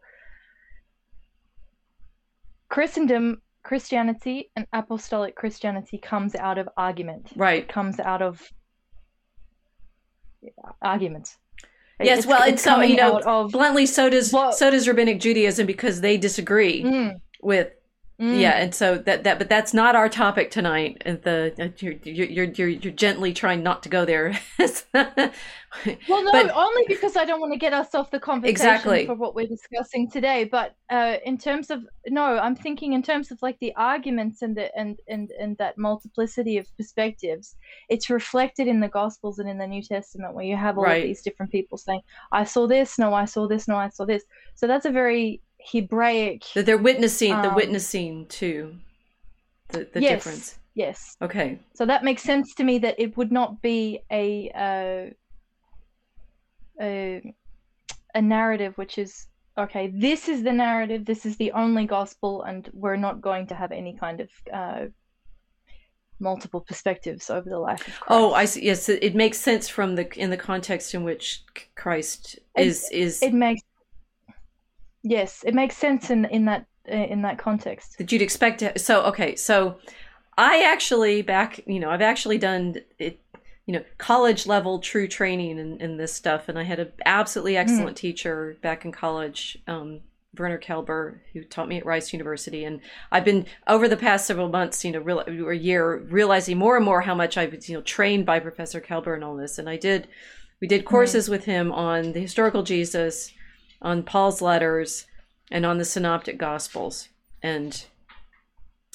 Christendom, 2.69 3.41
Christianity, 3.63 4.51
and 4.55 4.65
apostolic 4.73 5.35
Christianity 5.35 5.97
comes 5.97 6.35
out 6.35 6.57
of 6.57 6.69
argument. 6.77 7.31
Right, 7.35 7.67
comes 7.67 7.99
out 7.99 8.21
of 8.21 8.41
arguments. 10.81 11.37
Yes, 11.99 12.19
it's, 12.19 12.27
well, 12.27 12.41
it's, 12.47 12.63
so 12.63 12.81
you 12.81 12.95
know, 12.95 13.19
of, 13.19 13.51
bluntly, 13.51 13.85
so 13.85 14.09
does 14.09 14.33
well, 14.33 14.51
so 14.53 14.71
does 14.71 14.87
rabbinic 14.87 15.19
Judaism 15.19 15.67
because 15.67 16.01
they 16.01 16.17
disagree 16.17 16.83
mm, 16.83 17.21
with 17.41 17.69
Mm. 18.21 18.39
Yeah, 18.39 18.51
and 18.51 18.75
so 18.75 18.99
that 18.99 19.23
that 19.23 19.39
but 19.39 19.49
that's 19.49 19.73
not 19.73 19.95
our 19.95 20.07
topic 20.07 20.51
tonight. 20.51 21.01
The 21.03 21.53
uh, 21.59 21.69
you're 21.79 21.95
you're 22.03 22.45
you're, 22.45 22.67
you're 22.67 22.93
gently 22.93 23.33
trying 23.33 23.63
not 23.63 23.81
to 23.81 23.89
go 23.89 24.05
there. 24.05 24.39
well, 24.59 26.23
no, 26.23 26.31
but, 26.31 26.51
only 26.53 26.83
because 26.87 27.17
I 27.17 27.25
don't 27.25 27.41
want 27.41 27.51
to 27.53 27.57
get 27.57 27.73
us 27.73 27.95
off 27.95 28.11
the 28.11 28.19
conversation 28.19 28.51
exactly. 28.51 29.07
for 29.07 29.15
what 29.15 29.33
we're 29.33 29.47
discussing 29.47 30.07
today. 30.07 30.43
But 30.43 30.75
uh, 30.91 31.15
in 31.25 31.39
terms 31.39 31.71
of 31.71 31.83
no, 32.09 32.37
I'm 32.37 32.55
thinking 32.55 32.93
in 32.93 33.01
terms 33.01 33.31
of 33.31 33.39
like 33.41 33.57
the 33.59 33.73
arguments 33.75 34.43
and 34.43 34.55
the 34.55 34.69
and 34.77 34.99
and 35.07 35.31
and 35.39 35.57
that 35.57 35.79
multiplicity 35.79 36.59
of 36.59 36.67
perspectives. 36.77 37.55
It's 37.89 38.11
reflected 38.11 38.67
in 38.67 38.81
the 38.81 38.87
Gospels 38.87 39.39
and 39.39 39.49
in 39.49 39.57
the 39.57 39.65
New 39.65 39.81
Testament 39.81 40.35
where 40.35 40.45
you 40.45 40.57
have 40.57 40.77
all 40.77 40.83
right. 40.83 41.01
of 41.01 41.07
these 41.07 41.23
different 41.23 41.51
people 41.51 41.79
saying, 41.79 42.01
"I 42.31 42.43
saw 42.43 42.67
this," 42.67 42.99
"No, 42.99 43.15
I 43.15 43.25
saw 43.25 43.47
this," 43.47 43.67
"No, 43.67 43.77
I 43.77 43.89
saw 43.89 44.05
this." 44.05 44.25
So 44.53 44.67
that's 44.67 44.85
a 44.85 44.91
very 44.91 45.41
Hebraic. 45.63 46.45
That 46.55 46.65
they're 46.65 46.77
witnessing 46.77 47.33
um, 47.33 47.41
the 47.41 47.49
witnessing 47.49 48.25
to 48.27 48.75
the, 49.69 49.87
the 49.93 50.01
yes, 50.01 50.11
difference. 50.11 50.59
Yes. 50.73 51.17
Okay. 51.21 51.59
So 51.73 51.85
that 51.85 52.03
makes 52.03 52.23
sense 52.23 52.53
to 52.55 52.63
me 52.63 52.79
that 52.79 52.95
it 52.97 53.17
would 53.17 53.31
not 53.31 53.61
be 53.61 53.99
a 54.11 54.51
uh, 54.55 55.13
a, 56.81 57.33
a 58.15 58.21
narrative 58.21 58.77
which 58.77 58.97
is 58.97 59.27
okay. 59.57 59.91
This 59.93 60.29
is 60.29 60.43
the 60.43 60.53
narrative. 60.53 61.05
This 61.05 61.25
is 61.25 61.37
the 61.37 61.51
only 61.51 61.85
gospel, 61.85 62.43
and 62.43 62.69
we're 62.73 62.95
not 62.95 63.21
going 63.21 63.47
to 63.47 63.55
have 63.55 63.71
any 63.71 63.95
kind 63.95 64.21
of 64.21 64.29
uh, 64.53 64.85
multiple 66.19 66.61
perspectives 66.61 67.29
over 67.29 67.49
the 67.49 67.59
life 67.59 67.87
of 67.87 67.99
Christ. 67.99 68.05
Oh, 68.09 68.33
I 68.33 68.45
see. 68.45 68.65
Yes, 68.65 68.87
it 68.87 69.15
makes 69.15 69.39
sense 69.39 69.67
from 69.67 69.95
the 69.95 70.07
in 70.17 70.29
the 70.29 70.37
context 70.37 70.93
in 70.93 71.03
which 71.03 71.43
Christ 71.75 72.39
is 72.57 72.89
it, 72.91 72.97
is. 72.97 73.21
It 73.21 73.33
makes 73.33 73.61
Yes, 75.03 75.43
it 75.45 75.53
makes 75.53 75.77
sense 75.77 76.09
in 76.09 76.25
in 76.25 76.45
that 76.45 76.65
in 76.85 77.21
that 77.21 77.37
context. 77.37 77.97
That 77.97 78.11
you'd 78.11 78.21
expect 78.21 78.59
to. 78.59 78.77
So 78.77 79.03
okay, 79.03 79.35
so 79.35 79.77
I 80.37 80.63
actually 80.63 81.21
back, 81.21 81.61
you 81.67 81.79
know, 81.79 81.89
I've 81.89 82.01
actually 82.01 82.37
done 82.37 82.77
it, 82.97 83.19
you 83.65 83.73
know, 83.73 83.83
college 83.97 84.47
level 84.47 84.79
true 84.79 85.07
training 85.07 85.59
in, 85.59 85.79
in 85.81 85.97
this 85.97 86.13
stuff, 86.13 86.49
and 86.49 86.57
I 86.57 86.63
had 86.63 86.79
an 86.79 86.91
absolutely 87.05 87.53
hmm. 87.53 87.59
excellent 87.59 87.97
mm. 87.97 88.01
teacher 88.01 88.57
back 88.61 88.85
in 88.85 88.91
college, 88.91 89.57
um, 89.67 90.01
Werner 90.37 90.59
Kelber, 90.59 91.19
who 91.33 91.43
taught 91.43 91.67
me 91.67 91.77
at 91.77 91.85
Rice 91.85 92.13
University, 92.13 92.63
and 92.63 92.79
I've 93.11 93.25
been 93.25 93.45
over 93.67 93.87
the 93.87 93.97
past 93.97 94.25
several 94.25 94.49
months, 94.49 94.83
you 94.85 94.91
know, 94.91 94.99
real, 94.99 95.23
or 95.27 95.51
a 95.51 95.57
year, 95.57 95.97
realizing 95.97 96.57
more 96.57 96.77
and 96.77 96.85
more 96.85 97.01
how 97.01 97.15
much 97.15 97.37
I've 97.37 97.67
you 97.67 97.75
know 97.75 97.81
trained 97.81 98.25
by 98.25 98.39
Professor 98.39 98.79
Kelber 98.79 99.13
and 99.13 99.23
all 99.23 99.35
this, 99.35 99.57
and 99.57 99.69
I 99.69 99.77
did. 99.77 100.07
We 100.61 100.67
did 100.67 100.85
courses 100.85 101.27
mm. 101.27 101.31
with 101.31 101.45
him 101.45 101.71
on 101.71 102.13
the 102.13 102.19
historical 102.19 102.63
Jesus, 102.63 103.31
on 103.81 104.03
Paul's 104.03 104.41
letters 104.41 105.05
and 105.51 105.65
on 105.65 105.77
the 105.77 105.85
synoptic 105.85 106.37
gospels. 106.37 107.09
And 107.43 107.85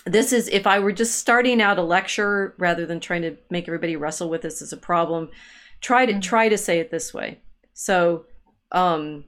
this 0.04 0.32
is 0.32 0.48
if 0.48 0.66
I 0.66 0.78
were 0.78 0.92
just 0.92 1.18
starting 1.18 1.60
out 1.60 1.78
a 1.78 1.82
lecture 1.82 2.54
rather 2.58 2.86
than 2.86 3.00
trying 3.00 3.22
to 3.22 3.36
make 3.50 3.66
everybody 3.68 3.96
wrestle 3.96 4.30
with 4.30 4.42
this 4.42 4.62
as 4.62 4.72
a 4.72 4.76
problem, 4.76 5.30
try 5.80 6.06
to 6.06 6.12
mm-hmm. 6.12 6.20
try 6.20 6.48
to 6.48 6.56
say 6.58 6.78
it 6.78 6.90
this 6.90 7.12
way. 7.12 7.40
So 7.74 8.26
um 8.72 9.24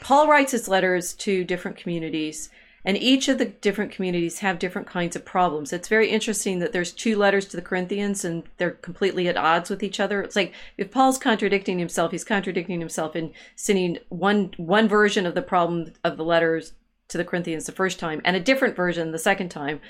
Paul 0.00 0.26
writes 0.26 0.52
his 0.52 0.66
letters 0.66 1.14
to 1.14 1.44
different 1.44 1.76
communities 1.76 2.50
and 2.86 2.96
each 2.96 3.26
of 3.26 3.38
the 3.38 3.46
different 3.46 3.90
communities 3.90 4.38
have 4.38 4.60
different 4.60 4.86
kinds 4.86 5.16
of 5.16 5.24
problems. 5.24 5.72
It's 5.72 5.88
very 5.88 6.08
interesting 6.08 6.60
that 6.60 6.72
there's 6.72 6.92
two 6.92 7.16
letters 7.16 7.44
to 7.46 7.56
the 7.56 7.62
corinthians 7.62 8.24
and 8.24 8.44
they're 8.58 8.70
completely 8.70 9.26
at 9.26 9.36
odds 9.36 9.68
with 9.68 9.82
each 9.82 9.98
other. 9.98 10.22
It's 10.22 10.36
like 10.36 10.54
if 10.78 10.92
paul's 10.92 11.18
contradicting 11.18 11.80
himself 11.80 12.12
he's 12.12 12.24
contradicting 12.24 12.78
himself 12.78 13.16
in 13.16 13.32
sending 13.56 13.98
one 14.08 14.54
one 14.56 14.88
version 14.88 15.26
of 15.26 15.34
the 15.34 15.42
problem 15.42 15.92
of 16.04 16.16
the 16.16 16.24
letters 16.24 16.74
to 17.08 17.18
the 17.18 17.24
corinthians 17.24 17.66
the 17.66 17.72
first 17.72 17.98
time 17.98 18.22
and 18.24 18.36
a 18.36 18.40
different 18.40 18.76
version 18.76 19.10
the 19.10 19.18
second 19.18 19.48
time. 19.48 19.80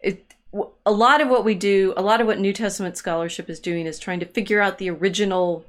It, 0.00 0.34
a 0.84 0.92
lot 0.92 1.20
of 1.20 1.28
what 1.28 1.44
we 1.44 1.54
do 1.54 1.92
a 1.98 2.02
lot 2.02 2.22
of 2.22 2.26
what 2.26 2.38
new 2.38 2.54
testament 2.54 2.96
scholarship 2.96 3.50
is 3.50 3.60
doing 3.60 3.86
is 3.86 3.98
trying 3.98 4.20
to 4.20 4.26
figure 4.26 4.60
out 4.60 4.78
the 4.78 4.90
original 4.90 5.66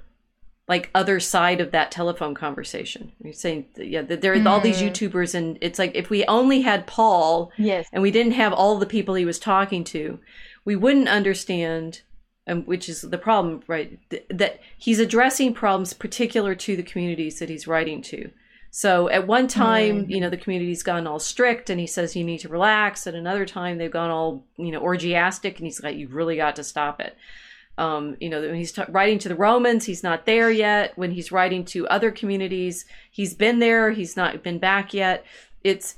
like 0.68 0.90
other 0.96 1.20
side 1.20 1.60
of 1.60 1.72
that 1.72 1.92
telephone 1.92 2.34
conversation. 2.34 3.12
You're 3.22 3.34
saying, 3.34 3.68
yeah, 3.76 4.02
there 4.02 4.34
are 4.34 4.38
mm. 4.38 4.50
all 4.50 4.62
these 4.62 4.80
hmm. 4.80 4.88
YouTubers, 4.88 5.36
and 5.36 5.58
it's 5.62 5.78
like 5.78 5.92
if 5.94 6.10
we 6.10 6.24
only 6.26 6.62
had 6.62 6.88
Paul, 6.88 7.52
yes, 7.58 7.88
and 7.92 8.02
we 8.02 8.12
didn't 8.12 8.34
have 8.34 8.54
all 8.54 8.78
the 8.78 8.86
people 8.86 9.16
he 9.16 9.26
was 9.26 9.40
talking 9.40 9.84
to, 9.86 10.20
we 10.66 10.76
wouldn't 10.76 11.10
understand. 11.10 12.02
Um, 12.46 12.64
which 12.64 12.90
is 12.90 13.00
the 13.00 13.18
problem, 13.18 13.64
right? 13.68 13.98
Th- 14.10 14.26
that 14.30 14.60
he's 14.78 15.00
addressing 15.00 15.54
problems 15.54 15.94
particular 15.94 16.56
to 16.56 16.76
the 16.76 16.84
communities 16.84 17.40
that 17.40 17.48
he's 17.48 17.68
writing 17.68 18.02
to. 18.02 18.32
So 18.70 19.08
at 19.08 19.28
one 19.28 19.48
time, 19.48 20.08
mm. 20.08 20.10
you 20.10 20.20
know, 20.20 20.30
the 20.30 20.36
community's 20.36 20.84
gone 20.84 21.08
all 21.08 21.20
strict, 21.20 21.70
and 21.70 21.80
he 21.80 21.88
says 21.88 22.18
you 22.18 22.24
need 22.26 22.40
to 22.40 22.50
relax. 22.50 23.08
At 23.08 23.16
another 23.16 23.46
time, 23.46 23.78
they've 23.78 23.90
gone 23.90 24.10
all 24.10 24.44
you 24.58 24.72
know 24.72 24.82
orgiastic, 24.82 25.56
and 25.56 25.66
he's 25.66 25.82
like, 25.82 25.96
you've 25.96 26.16
really 26.16 26.36
got 26.36 26.58
to 26.58 26.66
stop 26.66 27.00
it. 27.00 27.16
Um, 27.78 28.18
you 28.20 28.30
know, 28.30 28.42
when 28.42 28.56
he's 28.56 28.72
t- 28.72 28.84
writing 28.90 29.18
to 29.20 29.30
the 29.30 29.36
Romans, 29.36 29.86
he's 29.86 30.04
not 30.04 30.26
there 30.26 30.52
yet. 30.52 30.96
When 30.96 31.12
he's 31.12 31.32
writing 31.32 31.66
to 31.66 31.88
other 31.88 32.12
communities, 32.12 32.86
he's 33.10 33.34
been 33.34 33.60
there, 33.60 33.92
he's 33.92 34.16
not 34.16 34.44
been 34.44 34.60
back 34.60 34.94
yet. 34.94 35.26
It's, 35.64 35.96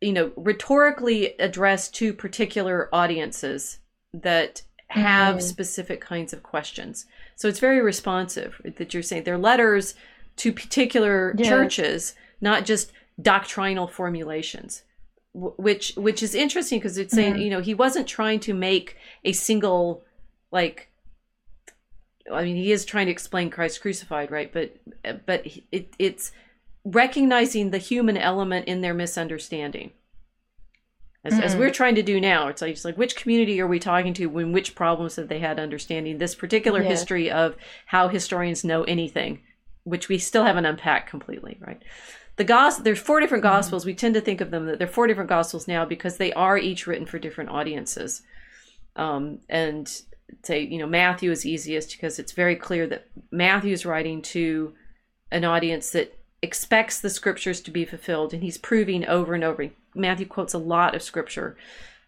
you 0.00 0.12
know, 0.12 0.32
rhetorically 0.36 1.34
addressed 1.38 1.94
to 1.96 2.12
particular 2.12 2.90
audiences 2.92 3.78
that 4.12 4.62
have 4.88 5.36
mm-hmm. 5.36 5.46
specific 5.46 6.00
kinds 6.00 6.32
of 6.32 6.42
questions. 6.42 7.06
So 7.34 7.48
it's 7.48 7.60
very 7.60 7.80
responsive 7.80 8.60
that 8.76 8.92
you're 8.92 9.02
saying 9.02 9.24
they're 9.24 9.38
letters 9.38 9.94
to 10.36 10.52
particular 10.52 11.34
churches, 11.42 12.14
not 12.40 12.66
just 12.66 12.92
doctrinal 13.20 13.86
formulations 13.86 14.82
which 15.36 15.92
which 15.96 16.22
is 16.22 16.34
interesting 16.34 16.78
because 16.78 16.96
it's 16.96 17.14
saying 17.14 17.34
mm-hmm. 17.34 17.42
you 17.42 17.50
know 17.50 17.60
he 17.60 17.74
wasn't 17.74 18.06
trying 18.06 18.40
to 18.40 18.54
make 18.54 18.96
a 19.24 19.32
single 19.32 20.02
like 20.50 20.88
I 22.32 22.44
mean, 22.44 22.56
he 22.56 22.72
is 22.72 22.84
trying 22.84 23.06
to 23.06 23.12
explain 23.12 23.50
Christ 23.50 23.80
crucified, 23.80 24.30
right? 24.30 24.52
But 24.52 24.76
but 25.26 25.46
it, 25.70 25.94
it's 25.98 26.32
recognizing 26.84 27.70
the 27.70 27.78
human 27.78 28.16
element 28.16 28.66
in 28.68 28.80
their 28.80 28.94
misunderstanding. 28.94 29.92
As, 31.24 31.40
as 31.40 31.54
Mm. 31.54 31.58
we're 31.58 31.70
trying 31.70 31.96
to 31.96 32.02
do 32.04 32.20
now, 32.20 32.46
it's 32.46 32.62
like, 32.62 32.70
it's 32.70 32.84
like 32.84 32.96
which 32.96 33.16
community 33.16 33.60
are 33.60 33.66
we 33.66 33.80
talking 33.80 34.14
to 34.14 34.26
when 34.26 34.52
which 34.52 34.76
problems 34.76 35.16
have 35.16 35.26
they 35.28 35.40
had 35.40 35.58
understanding 35.58 36.18
this 36.18 36.36
particular 36.36 36.82
Yes. 36.82 37.00
history 37.00 37.30
of 37.30 37.56
how 37.86 38.06
historians 38.08 38.62
know 38.64 38.84
anything, 38.84 39.40
which 39.82 40.08
we 40.08 40.18
still 40.18 40.44
haven't 40.44 40.66
unpacked 40.66 41.10
completely, 41.10 41.58
right? 41.60 41.82
The 42.36 42.44
gospel 42.44 42.84
there's 42.84 43.00
four 43.00 43.18
different 43.18 43.42
Mm-hmm. 43.42 43.54
gospels. 43.54 43.84
We 43.84 43.94
tend 43.94 44.14
to 44.14 44.20
think 44.20 44.40
of 44.40 44.52
them 44.52 44.66
that 44.66 44.78
they're 44.78 44.86
four 44.86 45.08
different 45.08 45.28
gospels 45.28 45.66
now 45.66 45.84
because 45.84 46.16
they 46.16 46.32
are 46.34 46.56
each 46.58 46.86
written 46.86 47.06
for 47.06 47.18
different 47.18 47.50
audiences. 47.50 48.22
Um, 48.94 49.40
and 49.48 49.90
say, 50.42 50.60
you 50.60 50.78
know, 50.78 50.86
Matthew 50.86 51.30
is 51.30 51.46
easiest 51.46 51.92
because 51.92 52.18
it's 52.18 52.32
very 52.32 52.56
clear 52.56 52.86
that 52.86 53.06
Matthew 53.30 53.72
is 53.72 53.86
writing 53.86 54.22
to 54.22 54.74
an 55.30 55.44
audience 55.44 55.90
that 55.90 56.16
expects 56.42 57.00
the 57.00 57.10
scriptures 57.10 57.60
to 57.62 57.70
be 57.70 57.84
fulfilled, 57.84 58.32
and 58.32 58.42
he's 58.42 58.58
proving 58.58 59.06
over 59.06 59.34
and 59.34 59.42
over. 59.42 59.70
Matthew 59.94 60.26
quotes 60.26 60.54
a 60.54 60.58
lot 60.58 60.94
of 60.94 61.02
scripture 61.02 61.56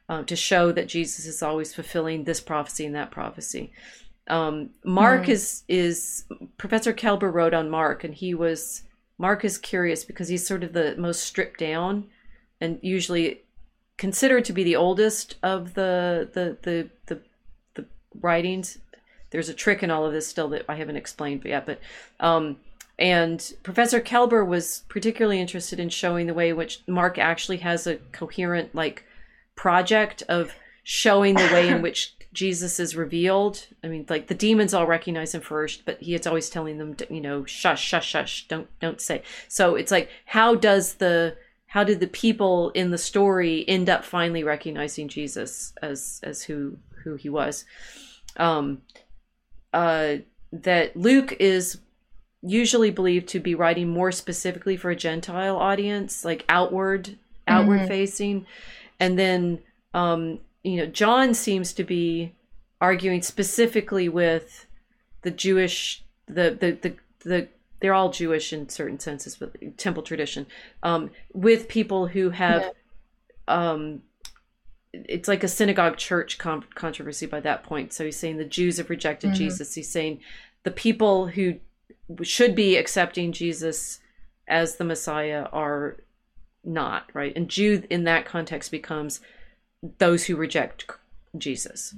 um, 0.09 0.24
to 0.27 0.36
show 0.36 0.73
that 0.73 0.89
Jesus 0.89 1.27
is 1.27 1.43
always 1.43 1.74
fulfilling 1.74 2.24
this 2.24 2.40
prophecy 2.40 2.86
and 2.86 2.95
that 2.95 3.11
prophecy. 3.11 3.73
Um, 4.28 4.70
Mark 4.85 5.24
Mhm. 5.24 5.28
is 5.31 5.65
is 5.69 6.24
Professor 6.59 6.93
Kelber 6.93 7.32
wrote 7.32 7.55
on 7.55 7.70
Mark, 7.70 8.05
and 8.05 8.15
he 8.15 8.35
was 8.35 8.82
Mark 9.16 9.45
is 9.45 9.59
curious 9.59 10.05
because 10.05 10.28
he's 10.28 10.47
sort 10.47 10.62
of 10.62 10.73
the 10.74 10.95
most 10.97 11.23
stripped 11.23 11.59
down, 11.59 12.09
and 12.61 12.78
usually 12.82 13.40
considered 13.97 14.45
to 14.45 14.53
be 14.53 14.62
the 14.62 14.77
oldest 14.77 15.36
of 15.43 15.74
the 15.74 16.28
the 16.32 16.57
the, 16.62 16.90
the 17.07 17.20
writings. 18.20 18.78
There's 19.31 19.49
a 19.49 19.55
trick 19.55 19.82
in 19.82 19.90
all 19.90 20.07
of 20.07 20.12
this 20.12 20.27
still 20.27 20.49
that 20.49 20.65
I 20.69 20.77
haven't 20.77 20.97
explained 20.97 21.45
yet, 21.45 21.66
but 21.66 21.81
um, 22.20 22.57
and 22.99 23.55
Professor 23.62 24.01
Kelber 24.01 24.47
was 24.47 24.82
particularly 24.89 25.40
interested 25.40 25.78
in 25.78 25.89
showing 25.89 26.27
the 26.27 26.35
way 26.35 26.51
in 26.51 26.57
which 26.57 26.82
Mark 26.86 27.19
actually 27.19 27.59
has 27.59 27.86
a 27.86 27.97
coherent 28.12 28.74
like 28.74 29.05
project 29.55 30.23
of 30.28 30.55
showing 30.82 31.35
the 31.35 31.51
way 31.53 31.69
in 31.69 31.82
which 31.82 32.15
Jesus 32.32 32.81
is 32.81 32.97
revealed. 32.97 33.66
I 33.85 33.89
mean, 33.89 34.05
like 34.09 34.27
the 34.27 34.35
demons 34.35 34.74
all 34.74 34.86
recognize 34.86 35.35
him 35.35 35.40
first, 35.40 35.85
but 35.85 36.01
he 36.01 36.15
is 36.15 36.27
always 36.27 36.51
telling 36.51 36.78
them, 36.78 36.97
you 37.09 37.20
know, 37.20 37.45
shush, 37.45 37.82
shush, 37.82 38.09
shush, 38.09 38.47
don't, 38.49 38.69
don't 38.81 39.01
say. 39.01 39.23
So 39.47 39.77
it's 39.77 39.93
like, 39.93 40.11
how 40.27 40.55
does 40.55 40.95
the, 40.95 41.36
how 41.66 41.85
did 41.85 42.01
the 42.01 42.07
people 42.07 42.70
in 42.70 42.90
the 42.90 42.99
story 42.99 43.65
end 43.69 43.89
up 43.89 44.05
finally 44.05 44.43
recognizing 44.43 45.09
Jesus 45.09 45.73
as, 45.82 46.20
as 46.23 46.43
who, 46.43 46.78
who 47.05 47.15
he 47.15 47.28
was? 47.28 47.65
Um, 48.39 48.82
uh, 49.73 50.16
that 50.52 50.97
Luke 50.97 51.36
is 51.40 51.78
usually 52.43 52.90
believed 52.90 53.28
to 53.28 53.40
be 53.40 53.55
writing 53.55 53.89
more 53.89 54.12
specifically 54.12 54.77
for 54.77 54.90
a 54.90 54.97
Gentile 54.97 55.56
audience, 55.56 56.24
like 56.24 56.44
outward, 56.48 57.19
outward 57.47 57.81
Mhm. 57.81 57.89
facing, 57.89 58.47
and 59.01 59.19
then 59.19 59.59
um, 59.94 60.40
you 60.62 60.77
know 60.77 60.86
John 60.86 61.35
seems 61.35 61.73
to 61.74 61.85
be 61.85 62.32
arguing 62.81 63.23
specifically 63.23 64.09
with 64.09 64.66
the 65.23 65.31
Jewish, 65.31 66.05
the 66.27 66.56
the 66.59 66.73
the 66.81 66.94
the. 67.28 67.48
They're 67.81 67.94
all 67.94 68.10
Jewish 68.10 68.52
in 68.52 68.69
certain 68.69 68.98
senses, 68.98 69.36
but 69.36 69.55
temple 69.78 70.02
tradition, 70.02 70.47
um, 70.82 71.12
with 71.32 71.69
people 71.69 72.09
who 72.09 72.31
have, 72.31 72.62
Yeah. 72.62 72.70
um, 73.70 74.02
it's 74.93 75.28
like 75.28 75.44
a 75.44 75.48
synagogue 75.48 75.97
church 75.97 76.39
con- 76.39 76.65
controversy 76.74 77.27
by 77.27 77.40
that 77.40 77.62
point. 77.62 77.93
So 77.93 78.05
he's 78.05 78.16
saying 78.16 78.36
the 78.39 78.44
Jews 78.44 78.78
have 78.78 78.90
rejected 78.90 79.31
Mhm. 79.32 79.35
Jesus. 79.36 79.74
He's 79.74 79.90
saying 79.90 80.20
the 80.62 80.70
people 80.70 81.28
who 81.28 81.56
should 82.23 82.55
be 82.55 82.77
accepting 82.77 83.32
Jesus 83.32 84.01
as 84.47 84.77
the 84.77 84.85
Messiah 84.85 85.47
are 85.52 85.98
not, 86.65 87.10
right? 87.15 87.35
And 87.36 87.48
Jew 87.48 87.82
in 87.90 88.05
that 88.05 88.24
context 88.24 88.70
becomes 88.70 89.20
those 89.98 90.24
who 90.27 90.36
reject 90.36 90.86
Jesus. 91.36 91.94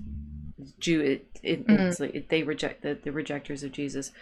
Jew, 0.78 1.00
it, 1.00 1.26
it, 1.42 1.66
Mhm. 1.66 1.78
it's 1.80 2.00
like 2.00 2.28
they 2.28 2.42
reject 2.42 2.82
the, 2.82 2.98
the 3.02 3.12
rejectors 3.12 3.62
of 3.62 3.72
Jesus. 3.72 4.12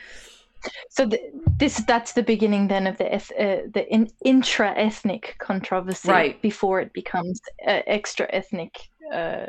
So 0.91 1.07
the, 1.07 1.21
this 1.59 1.79
that's 1.87 2.13
the 2.13 2.23
beginning 2.23 2.69
then 2.69 2.87
of 2.87 2.99
the 2.99 3.15
eth- 3.15 3.33
uh, 3.39 3.69
the 3.73 3.87
in, 3.91 4.11
intra-ethnic 4.25 5.37
controversy 5.39 6.09
Right. 6.09 6.43
before 6.43 6.81
it 6.81 6.93
becomes 6.93 7.41
uh, 7.67 7.83
extra-ethnic 7.87 8.77
uh, 9.13 9.47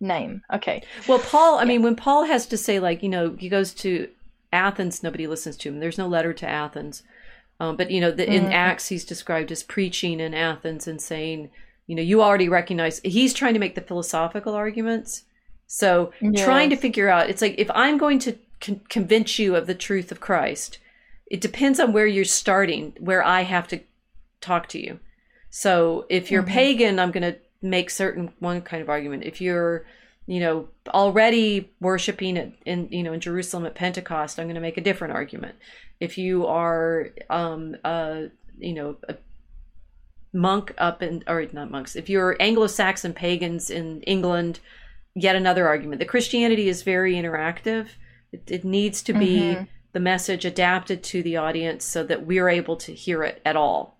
name. 0.00 0.42
Okay. 0.54 0.82
Well, 1.08 1.18
Paul, 1.18 1.58
I 1.58 1.64
mean, 1.64 1.82
when 1.82 1.96
Paul 1.96 2.24
has 2.24 2.46
to 2.46 2.56
say, 2.56 2.80
like, 2.80 3.02
you 3.02 3.08
know, 3.08 3.36
he 3.38 3.48
goes 3.48 3.74
to 3.74 4.08
Athens, 4.52 5.02
nobody 5.02 5.26
listens 5.26 5.56
to 5.58 5.68
him. 5.68 5.80
There's 5.80 5.98
no 5.98 6.08
letter 6.08 6.32
to 6.32 6.48
Athens. 6.48 7.02
Um, 7.58 7.76
but, 7.76 7.90
you 7.90 8.00
know, 8.00 8.10
the, 8.10 8.26
in 8.32 8.46
Mhm. 8.46 8.52
Acts, 8.52 8.88
he's 8.88 9.04
described 9.04 9.52
as 9.52 9.62
preaching 9.62 10.20
in 10.20 10.32
Athens 10.32 10.88
and 10.88 11.00
saying, 11.00 11.50
you 11.86 11.94
know, 11.94 12.02
you 12.02 12.22
already 12.22 12.48
recognize, 12.48 13.00
he's 13.04 13.34
trying 13.34 13.52
to 13.54 13.60
make 13.60 13.74
the 13.74 13.80
philosophical 13.80 14.54
arguments. 14.54 15.24
So 15.66 16.12
trying 16.36 16.70
to 16.70 16.76
figure 16.76 17.08
out, 17.08 17.28
it's 17.28 17.42
like, 17.42 17.56
if 17.58 17.70
I'm 17.74 17.98
going 17.98 18.18
to 18.20 18.38
con- 18.60 18.80
convince 18.88 19.38
you 19.38 19.56
of 19.56 19.66
the 19.66 19.74
truth 19.74 20.12
of 20.12 20.20
Christ, 20.20 20.78
it 21.26 21.40
depends 21.40 21.78
on 21.78 21.92
where 21.92 22.06
you're 22.06 22.24
starting, 22.24 22.94
where 22.98 23.24
I 23.24 23.42
have 23.42 23.68
to 23.68 23.80
talk 24.40 24.68
to 24.68 24.78
you. 24.78 24.98
So 25.48 26.06
if 26.08 26.30
you're 26.30 26.42
Mhm. 26.42 26.48
pagan, 26.48 26.98
I'm 26.98 27.10
going 27.10 27.32
to 27.32 27.38
make 27.62 27.90
certain 27.90 28.32
one 28.38 28.62
kind 28.62 28.82
of 28.82 28.88
argument. 28.88 29.24
If 29.24 29.40
you're, 29.40 29.84
you 30.26 30.40
know, 30.40 30.68
already 30.88 31.70
worshiping 31.80 32.36
it 32.36 32.52
in, 32.64 32.88
you 32.90 33.02
know, 33.02 33.12
in 33.12 33.20
Jerusalem 33.20 33.66
at 33.66 33.74
Pentecost, 33.74 34.38
I'm 34.38 34.46
going 34.46 34.54
to 34.54 34.60
make 34.60 34.78
a 34.78 34.82
different 34.82 35.12
argument. 35.12 35.56
If 35.98 36.16
you 36.16 36.46
are, 36.46 37.10
um, 37.28 37.76
uh, 37.84 38.22
you 38.58 38.72
know, 38.72 38.96
a 39.08 39.16
monk 40.32 40.72
up 40.78 41.02
in, 41.02 41.22
or 41.26 41.44
not 41.52 41.70
monks, 41.70 41.96
if 41.96 42.08
you're 42.08 42.36
Anglo-Saxon 42.40 43.12
pagans 43.12 43.70
in 43.70 44.02
England, 44.02 44.60
yet 45.14 45.36
another 45.36 45.66
argument. 45.66 45.98
The 45.98 46.06
Christianity 46.06 46.68
is 46.68 46.82
very 46.82 47.14
interactive. 47.14 47.88
It, 48.32 48.50
it 48.50 48.64
needs 48.64 49.02
to 49.02 49.12
be 49.12 49.54
Mhm. 49.54 49.68
the 49.92 50.00
message 50.00 50.44
adapted 50.44 51.02
to 51.04 51.22
the 51.22 51.36
audience 51.36 51.84
so 51.84 52.04
that 52.04 52.26
we're 52.26 52.48
able 52.48 52.76
to 52.76 52.94
hear 52.94 53.22
it 53.24 53.42
at 53.44 53.56
all. 53.56 53.98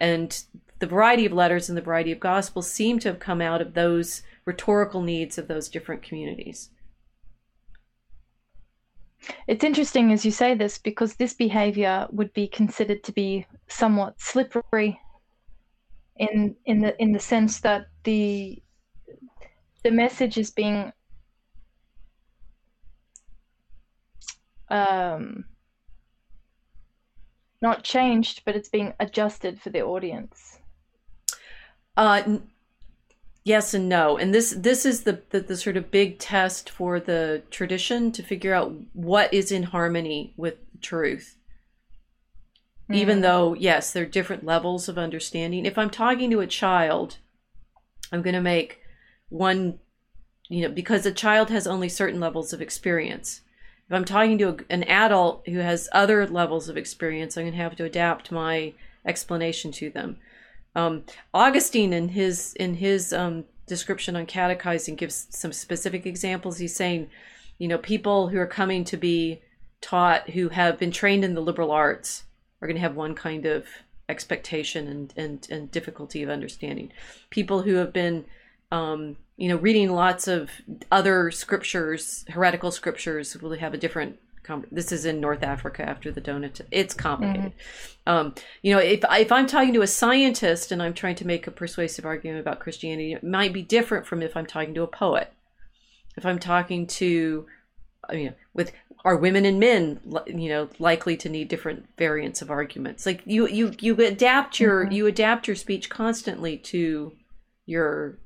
And 0.00 0.42
the 0.80 0.86
variety 0.86 1.26
of 1.26 1.32
letters 1.32 1.68
and 1.68 1.76
the 1.76 1.82
variety 1.82 2.10
of 2.10 2.20
gospels 2.20 2.70
seem 2.70 2.98
to 3.00 3.08
have 3.08 3.18
come 3.20 3.40
out 3.40 3.60
of 3.60 3.74
those 3.74 4.22
rhetorical 4.44 5.02
needs 5.02 5.38
of 5.38 5.46
those 5.46 5.68
different 5.68 6.02
communities. 6.02 6.70
It's 9.46 9.64
interesting 9.64 10.12
as 10.12 10.24
you 10.24 10.30
say 10.30 10.54
this 10.54 10.78
because 10.78 11.14
this 11.14 11.34
behavior 11.34 12.08
would 12.10 12.32
be 12.32 12.48
considered 12.48 13.04
to 13.04 13.12
be 13.12 13.46
somewhat 13.68 14.20
slippery 14.20 14.98
in 16.16 16.56
in 16.64 16.80
the 16.80 17.00
in 17.00 17.12
the 17.12 17.18
sense 17.20 17.60
that 17.60 17.88
the 18.04 18.62
the 19.84 19.90
message 19.90 20.38
is 20.38 20.50
being 20.50 20.92
um, 24.70 25.44
not 27.62 27.84
changed, 27.84 28.42
but 28.44 28.56
it's 28.56 28.68
being 28.68 28.94
adjusted 29.00 29.60
for 29.60 29.70
the 29.70 29.82
audience. 29.82 30.58
Uh, 31.96 32.38
yes 33.44 33.74
and 33.74 33.88
no, 33.88 34.16
and 34.16 34.34
this 34.34 34.54
this 34.56 34.86
is 34.86 35.02
the, 35.02 35.22
the 35.30 35.40
the 35.40 35.56
sort 35.56 35.76
of 35.76 35.90
big 35.90 36.18
test 36.18 36.70
for 36.70 37.00
the 37.00 37.42
tradition 37.50 38.12
to 38.12 38.22
figure 38.22 38.54
out 38.54 38.72
what 38.92 39.32
is 39.34 39.52
in 39.52 39.64
harmony 39.64 40.32
with 40.36 40.54
truth. 40.80 41.36
Even 42.90 43.18
Mm. 43.18 43.22
though 43.22 43.54
yes, 43.54 43.92
there 43.92 44.04
are 44.04 44.06
different 44.06 44.44
levels 44.44 44.88
of 44.88 44.98
understanding. 44.98 45.66
If 45.66 45.78
I'm 45.78 45.90
talking 45.90 46.30
to 46.30 46.40
a 46.40 46.46
child, 46.46 47.18
I'm 48.12 48.22
going 48.22 48.34
to 48.34 48.40
make 48.40 48.80
one, 49.28 49.78
you 50.48 50.62
know, 50.62 50.74
because 50.74 51.06
a 51.06 51.12
child 51.12 51.50
has 51.50 51.66
only 51.66 51.88
certain 51.88 52.18
levels 52.20 52.52
of 52.52 52.60
experience. 52.60 53.42
If 53.90 53.96
I'm 53.96 54.04
talking 54.04 54.38
to 54.38 54.50
a, 54.50 54.56
an 54.70 54.84
adult 54.84 55.48
who 55.48 55.58
has 55.58 55.88
other 55.90 56.24
levels 56.28 56.68
of 56.68 56.76
experience, 56.76 57.36
I'm 57.36 57.42
going 57.42 57.54
to 57.54 57.58
have 57.58 57.74
to 57.74 57.84
adapt 57.84 58.30
my 58.30 58.72
explanation 59.04 59.72
to 59.72 59.90
them. 59.90 60.16
Um, 60.76 61.02
Augustine, 61.34 61.92
in 61.92 62.10
his 62.10 62.54
in 62.54 62.74
his 62.74 63.12
um, 63.12 63.46
description 63.66 64.14
on 64.14 64.26
catechizing, 64.26 64.94
gives 64.94 65.26
some 65.30 65.52
specific 65.52 66.06
examples. 66.06 66.58
He's 66.58 66.76
saying, 66.76 67.10
you 67.58 67.66
know, 67.66 67.78
people 67.78 68.28
who 68.28 68.38
are 68.38 68.46
coming 68.46 68.84
to 68.84 68.96
be 68.96 69.42
taught 69.80 70.30
who 70.30 70.50
have 70.50 70.78
been 70.78 70.92
trained 70.92 71.24
in 71.24 71.34
the 71.34 71.40
liberal 71.40 71.72
arts 71.72 72.22
are 72.62 72.68
going 72.68 72.76
to 72.76 72.82
have 72.82 72.94
one 72.94 73.16
kind 73.16 73.44
of 73.44 73.66
expectation 74.08 74.86
and 74.86 75.14
and, 75.16 75.48
and 75.50 75.68
difficulty 75.72 76.22
of 76.22 76.30
understanding. 76.30 76.92
People 77.30 77.62
who 77.62 77.74
have 77.74 77.92
been 77.92 78.24
um, 78.70 79.16
you 79.40 79.48
know, 79.48 79.56
reading 79.56 79.90
lots 79.90 80.28
of 80.28 80.50
other 80.92 81.30
scriptures, 81.30 82.26
heretical 82.28 82.70
scriptures, 82.70 83.34
will 83.40 83.56
have 83.58 83.72
a 83.72 83.78
different. 83.78 84.18
Com- 84.42 84.66
this 84.70 84.92
is 84.92 85.06
in 85.06 85.20
North 85.20 85.42
Africa 85.42 85.82
after 85.82 86.10
the 86.10 86.20
donut. 86.20 86.60
It's 86.70 86.92
complicated. 86.92 87.52
Um, 88.06 88.34
you 88.62 88.74
know, 88.74 88.80
if 88.80 89.02
if 89.10 89.32
I'm 89.32 89.46
talking 89.46 89.72
to 89.72 89.82
a 89.82 89.86
scientist 89.86 90.72
and 90.72 90.82
I'm 90.82 90.92
trying 90.92 91.14
to 91.16 91.26
make 91.26 91.46
a 91.46 91.50
persuasive 91.50 92.04
argument 92.04 92.40
about 92.40 92.60
Christianity, 92.60 93.14
it 93.14 93.24
might 93.24 93.54
be 93.54 93.62
different 93.62 94.06
from 94.06 94.22
if 94.22 94.36
I'm 94.36 94.46
talking 94.46 94.74
to 94.74 94.82
a 94.82 94.86
poet. 94.86 95.32
If 96.18 96.26
I'm 96.26 96.38
talking 96.38 96.86
to, 96.86 97.46
you 98.12 98.24
know, 98.24 98.34
with 98.52 98.72
are 99.06 99.16
women 99.16 99.46
and 99.46 99.58
men 99.58 100.00
you 100.26 100.50
know 100.50 100.68
likely 100.78 101.16
to 101.16 101.30
need 101.30 101.48
different 101.48 101.86
variants 101.96 102.42
of 102.42 102.50
arguments 102.50 103.06
like 103.06 103.22
you 103.24 103.48
you 103.48 103.72
you 103.80 103.94
adapt 103.94 104.60
your 104.60 104.84
mm-hmm. 104.84 104.92
you 104.92 105.06
adapt 105.06 105.46
your 105.46 105.56
speech 105.56 105.88
constantly 105.88 106.58
to 106.58 107.10
your 107.64 108.18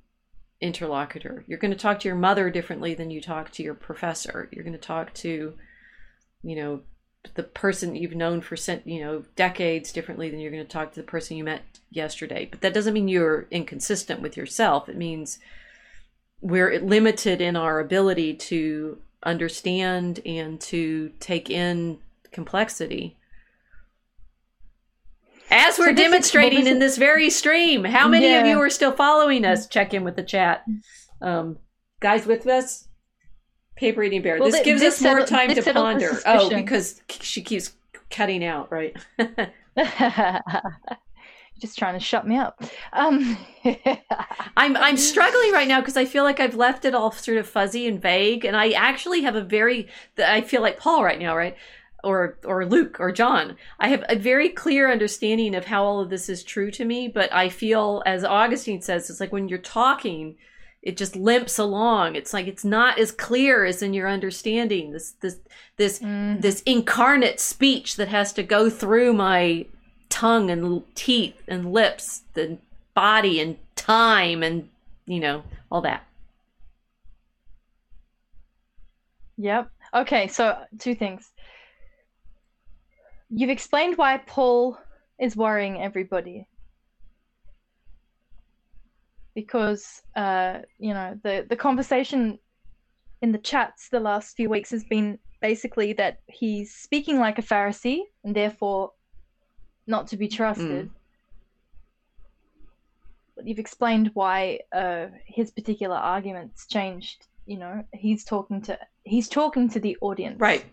interlocutor. 0.65 1.45
You're 1.47 1.59
going 1.59 1.73
to 1.73 1.79
talk 1.79 2.01
to 2.01 2.09
your 2.09 2.17
mother 2.17 2.49
differently 2.49 2.95
than 2.95 3.11
you 3.11 3.21
talk 3.21 3.51
to 3.53 3.63
your 3.63 3.75
professor. 3.75 4.49
You're 4.51 4.65
going 4.65 4.73
to 4.73 4.79
talk 4.79 5.13
to 5.15 5.55
you 6.43 6.57
know 6.57 6.81
the 7.35 7.43
person 7.43 7.95
you've 7.95 8.15
known 8.15 8.41
for 8.41 8.57
you 8.85 9.01
know 9.01 9.25
decades 9.37 9.93
differently 9.93 10.31
than 10.31 10.41
you're 10.41 10.51
going 10.51 10.65
to 10.65 10.69
talk 10.69 10.93
to 10.93 11.01
the 11.01 11.07
person 11.07 11.37
you 11.37 11.45
met 11.45 11.63
yesterday. 11.91 12.49
But 12.51 12.63
that 12.63 12.75
doesn't 12.75 12.95
mean 12.95 13.09
you're 13.09 13.47
inconsistent 13.51 14.23
with 14.23 14.37
yourself. 14.37 14.89
It 14.89 14.97
means 14.97 15.39
we're 16.41 16.81
limited 16.81 17.41
in 17.41 17.57
our 17.57 17.79
ability 17.81 18.35
to 18.35 18.99
understand 19.23 20.21
and 20.27 20.61
to 20.61 21.13
take 21.21 21.49
in 21.51 21.99
complexity 22.33 23.17
as 25.55 25.79
we're 25.79 25.87
so 25.87 25.95
demonstrating 25.95 26.61
is, 26.61 26.67
in 26.67 26.79
this 26.79 26.97
very 26.97 27.31
stream 27.31 27.85
how 27.85 28.09
many 28.09 28.27
yeah. 28.27 28.41
of 28.41 28.47
you 28.47 28.61
are 28.61 28.71
still 28.71 28.93
following 28.93 29.45
us 29.45 29.67
check 29.67 29.95
in 29.95 30.05
with 30.05 30.17
the 30.17 30.23
chat 30.23 30.65
um, 31.21 31.57
guys 32.01 32.27
with 32.27 32.47
us 32.47 32.89
paper 33.77 34.03
eating 34.03 34.23
bear 34.23 34.39
well, 34.39 34.51
this 34.51 34.65
gives 34.65 34.83
us 34.83 35.01
more 35.01 35.25
time 35.25 35.55
to 35.55 35.63
ponder 35.73 36.21
oh 36.27 36.49
because 36.51 37.01
she 37.09 37.43
keeps 37.43 37.73
cutting 38.11 38.45
out 38.45 38.71
right 38.71 38.97
just 41.61 41.79
trying 41.79 41.95
to 41.95 42.01
shut 42.01 42.27
me 42.27 42.37
up. 42.37 42.63
Um, 42.93 43.37
I'm 44.57 44.77
I'm 44.77 44.97
struggling 44.97 45.53
right 45.53 45.69
now 45.69 45.81
because 45.81 45.97
I 45.97 46.05
feel 46.05 46.25
like 46.25 46.41
I've 46.41 46.57
left 46.57 46.85
it 46.85 46.95
all 46.95 47.13
sort 47.13 47.39
of 47.39 47.49
fuzzy 47.49 47.87
and 47.87 48.01
vague, 48.01 48.45
and 48.45 48.57
I 48.57 48.71
actually 48.71 49.23
have 49.23 49.37
a 49.37 49.41
very 49.41 49.89
I 50.19 50.41
feel 50.43 50.63
like 50.63 50.79
Paul 50.79 51.05
right 51.05 51.19
now, 51.19 51.37
right? 51.37 51.57
Or 52.05 52.37
or 52.45 52.67
Luke 52.67 52.99
or 53.01 53.11
John. 53.13 53.57
I 53.81 53.89
have 53.89 54.05
a 54.09 54.17
very 54.17 54.49
clear 54.49 54.91
understanding 54.91 55.55
of 55.55 55.65
how 55.65 55.85
all 55.85 56.01
of 56.01 56.11
this 56.11 56.29
is 56.29 56.43
true 56.43 56.71
to 56.73 56.85
me, 56.85 57.09
but 57.09 57.33
I 57.33 57.49
feel, 57.49 58.03
as 58.07 58.25
Augustine 58.25 58.83
says, 58.83 59.09
it's 59.11 59.21
like 59.21 59.33
when 59.33 59.49
you're 59.49 59.59
talking, 59.59 60.37
it 60.83 60.97
just 60.97 61.17
limps 61.17 61.59
along. 61.59 62.15
It's 62.15 62.33
like 62.33 62.47
it's 62.47 62.65
not 62.65 62.99
as 62.99 63.11
clear 63.11 63.65
as 63.65 63.83
in 63.83 63.95
your 63.95 64.09
understanding. 64.09 64.93
This 64.93 65.13
this 65.21 65.39
this 65.77 65.99
mm. 66.01 66.41
this 66.41 66.63
incarnate 66.63 67.41
speech 67.41 67.97
that 67.97 68.09
has 68.09 68.33
to 68.35 68.43
go 68.43 68.69
through 68.69 69.15
my 69.15 69.67
tongue 70.15 70.49
and 70.49 70.83
teeth 70.95 71.43
and 71.49 71.73
lips 71.73 72.23
and 72.37 72.59
body 72.95 73.41
and 73.41 73.59
time 73.75 74.43
and 74.43 74.69
you 75.07 75.19
know 75.19 75.43
all 75.71 75.81
that 75.81 76.07
yep 79.37 79.69
okay 79.93 80.29
so 80.29 80.57
two 80.79 80.95
things 80.95 81.33
you've 83.35 83.51
explained 83.51 83.97
why 83.97 84.19
paul 84.19 84.79
is 85.19 85.37
worrying 85.37 85.81
everybody 85.81 86.47
because 89.35 90.03
uh, 90.17 90.61
you 90.79 90.95
know 90.95 91.19
the 91.23 91.45
the 91.49 91.57
conversation 91.57 92.39
in 93.21 93.33
the 93.33 93.39
chats 93.39 93.89
the 93.89 94.01
last 94.01 94.37
few 94.37 94.49
weeks 94.49 94.71
has 94.71 94.85
been 94.85 95.19
basically 95.41 95.93
that 95.93 96.21
he's 96.27 96.75
speaking 96.75 97.19
like 97.19 97.39
a 97.39 97.43
Pharisee 97.43 98.01
and 98.23 98.35
therefore 98.35 98.93
not 99.87 100.07
to 100.09 100.17
be 100.17 100.29
trusted. 100.29 100.87
Mm. 100.87 100.91
But 103.37 103.47
you've 103.47 103.59
explained 103.59 104.11
why 104.15 104.61
uh, 104.73 105.07
his 105.27 105.51
particular 105.51 105.97
arguments 105.97 106.67
changed. 106.67 107.27
You 107.47 107.59
know, 107.59 107.85
he's 107.93 108.25
talking 108.25 108.63
to 108.63 108.79
he's 109.03 109.29
talking 109.29 109.69
to 109.71 109.81
the 109.81 109.99
audience, 110.01 110.41
right? 110.41 110.65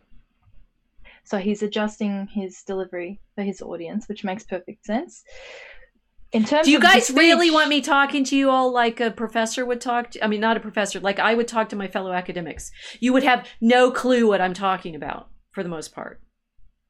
So 1.23 1.37
he's 1.37 1.63
adjusting 1.63 2.27
his 2.27 2.61
delivery 2.63 3.21
for 3.35 3.43
his 3.43 3.61
audience, 3.61 4.07
which 4.07 4.23
makes 4.23 4.43
perfect 4.43 4.85
sense. 4.85 5.23
In 6.31 6.45
terms 6.45 6.65
Do 6.65 6.71
you 6.71 6.79
guys 6.79 7.07
speech, 7.07 7.17
really 7.17 7.51
want 7.51 7.67
me 7.67 7.81
talking 7.81 8.23
to 8.25 8.37
you 8.37 8.49
all 8.49 8.71
like 8.71 9.01
a 9.01 9.11
professor 9.11 9.65
would 9.65 9.81
talk 9.81 10.11
to 10.11 10.23
I 10.23 10.27
mean 10.27 10.39
not 10.39 10.55
a 10.55 10.61
professor, 10.61 10.99
like 10.99 11.19
I 11.19 11.33
would 11.33 11.47
talk 11.47 11.69
to 11.69 11.75
my 11.75 11.87
fellow 11.87 12.13
academics. 12.13 12.71
You 12.99 13.11
would 13.13 13.23
have 13.23 13.47
no 13.59 13.91
clue 13.91 14.27
what 14.27 14.39
I'm 14.39 14.53
talking 14.53 14.95
about 14.95 15.29
for 15.51 15.61
the 15.61 15.69
most 15.69 15.93
part 15.93 16.21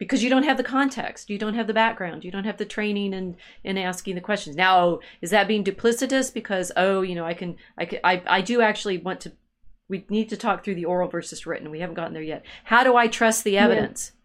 because 0.02 0.24
you 0.24 0.32
don't 0.32 0.46
have 0.46 0.58
the 0.58 0.64
context 0.64 1.30
you 1.30 1.38
don't 1.38 1.54
have 1.54 1.68
the 1.68 1.76
background 1.76 2.26
you 2.26 2.32
don't 2.32 2.44
have 2.44 2.58
the 2.58 2.66
training 2.66 3.14
and 3.14 3.36
in 3.64 3.78
asking 3.78 4.16
the 4.16 4.22
questions 4.22 4.56
now 4.56 4.80
oh, 4.84 5.00
is 5.22 5.30
that 5.30 5.48
being 5.48 5.64
duplicitous 5.64 6.34
because 6.34 6.72
oh 6.76 7.04
you 7.04 7.14
know 7.14 7.24
i 7.24 7.36
can 7.36 7.56
i 7.78 7.86
can 7.86 8.00
i, 8.04 8.20
I 8.26 8.42
do 8.42 8.62
actually 8.62 8.98
want 8.98 9.22
to 9.22 9.32
we 9.90 10.04
need 10.10 10.30
to 10.30 10.38
talk 10.38 10.64
through 10.64 10.74
the 10.74 10.86
oral 10.86 11.08
versus 11.08 11.46
written 11.46 11.70
we 11.70 11.82
haven't 11.82 11.94
gotten 11.94 12.14
there 12.14 12.24
yet 12.24 12.44
how 12.64 12.84
do 12.84 12.96
i 12.96 13.08
trust 13.08 13.44
the 13.44 13.60
evidence 13.60 14.12
yeah. 14.12 14.21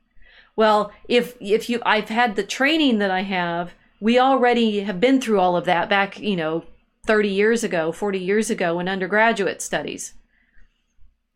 Well 0.57 0.91
if 1.09 1.37
if 1.41 1.69
you 1.69 1.81
i've 1.87 2.09
had 2.09 2.35
the 2.35 2.45
training 2.45 2.99
that 2.99 3.11
i 3.11 3.23
have 3.23 3.73
we 4.01 4.19
already 4.19 4.81
have 4.81 5.01
been 5.01 5.21
through 5.21 5.39
all 5.39 5.57
of 5.57 5.65
that 5.65 5.89
back 5.89 6.19
you 6.19 6.37
know 6.37 6.65
30 7.07 7.29
years 7.29 7.63
ago 7.63 7.93
40 7.93 8.19
years 8.19 8.51
ago 8.51 8.81
in 8.81 8.89
undergraduate 8.89 9.63
studies 9.63 10.15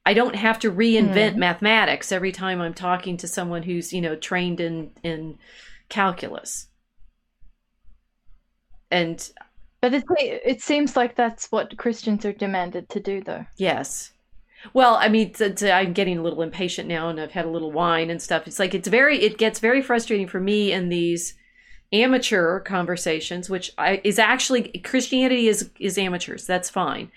I 0.07 0.15
don't 0.15 0.35
have 0.35 0.59
to 0.61 0.73
reinvent 0.73 1.35
mm. 1.35 1.37
mathematics 1.37 2.11
every 2.11 2.33
time 2.33 2.61
I'm 2.61 2.75
talking 2.75 3.17
to 3.19 3.29
someone 3.29 3.63
who's, 3.63 3.93
you 3.93 4.01
know, 4.01 4.17
trained 4.17 4.59
in 4.61 4.91
in 5.03 5.39
calculus. 5.89 6.69
And 8.91 9.31
but 9.81 9.95
it 9.95 10.05
it 10.19 10.63
seems 10.63 10.97
like 10.97 11.17
that's 11.17 11.53
what 11.53 11.77
Christians 11.77 12.25
are 12.25 12.33
demanded 12.33 12.89
to 12.89 13.01
do 13.01 13.23
though. 13.23 13.47
Yes. 13.57 14.13
Well, 14.75 14.97
I 14.97 15.09
mean, 15.09 15.33
I'm 15.63 15.93
getting 15.93 16.19
a 16.19 16.23
little 16.23 16.43
impatient 16.43 16.89
now, 16.89 17.09
and 17.09 17.21
I've 17.21 17.33
had 17.33 17.47
a 17.47 17.51
little 17.51 17.73
wine 17.73 18.11
and 18.11 18.21
stuff. 18.21 18.47
It's 18.47 18.59
like 18.59 18.75
it's 18.75 18.89
very, 18.89 19.23
it 19.23 19.39
gets 19.39 19.59
very 19.59 19.83
frustrating 19.83 20.29
for 20.29 20.41
me 20.41 20.73
in 20.73 20.89
these 20.89 21.35
amateur 21.93 22.61
conversations, 22.61 23.49
which 23.49 23.73
I, 23.79 24.01
is 24.05 24.19
actually 24.19 24.69
Christianity 24.85 25.49
is 25.49 25.71
is 25.81 25.97
amateurs. 25.97 26.47
That's 26.47 26.69
fine, 26.69 27.11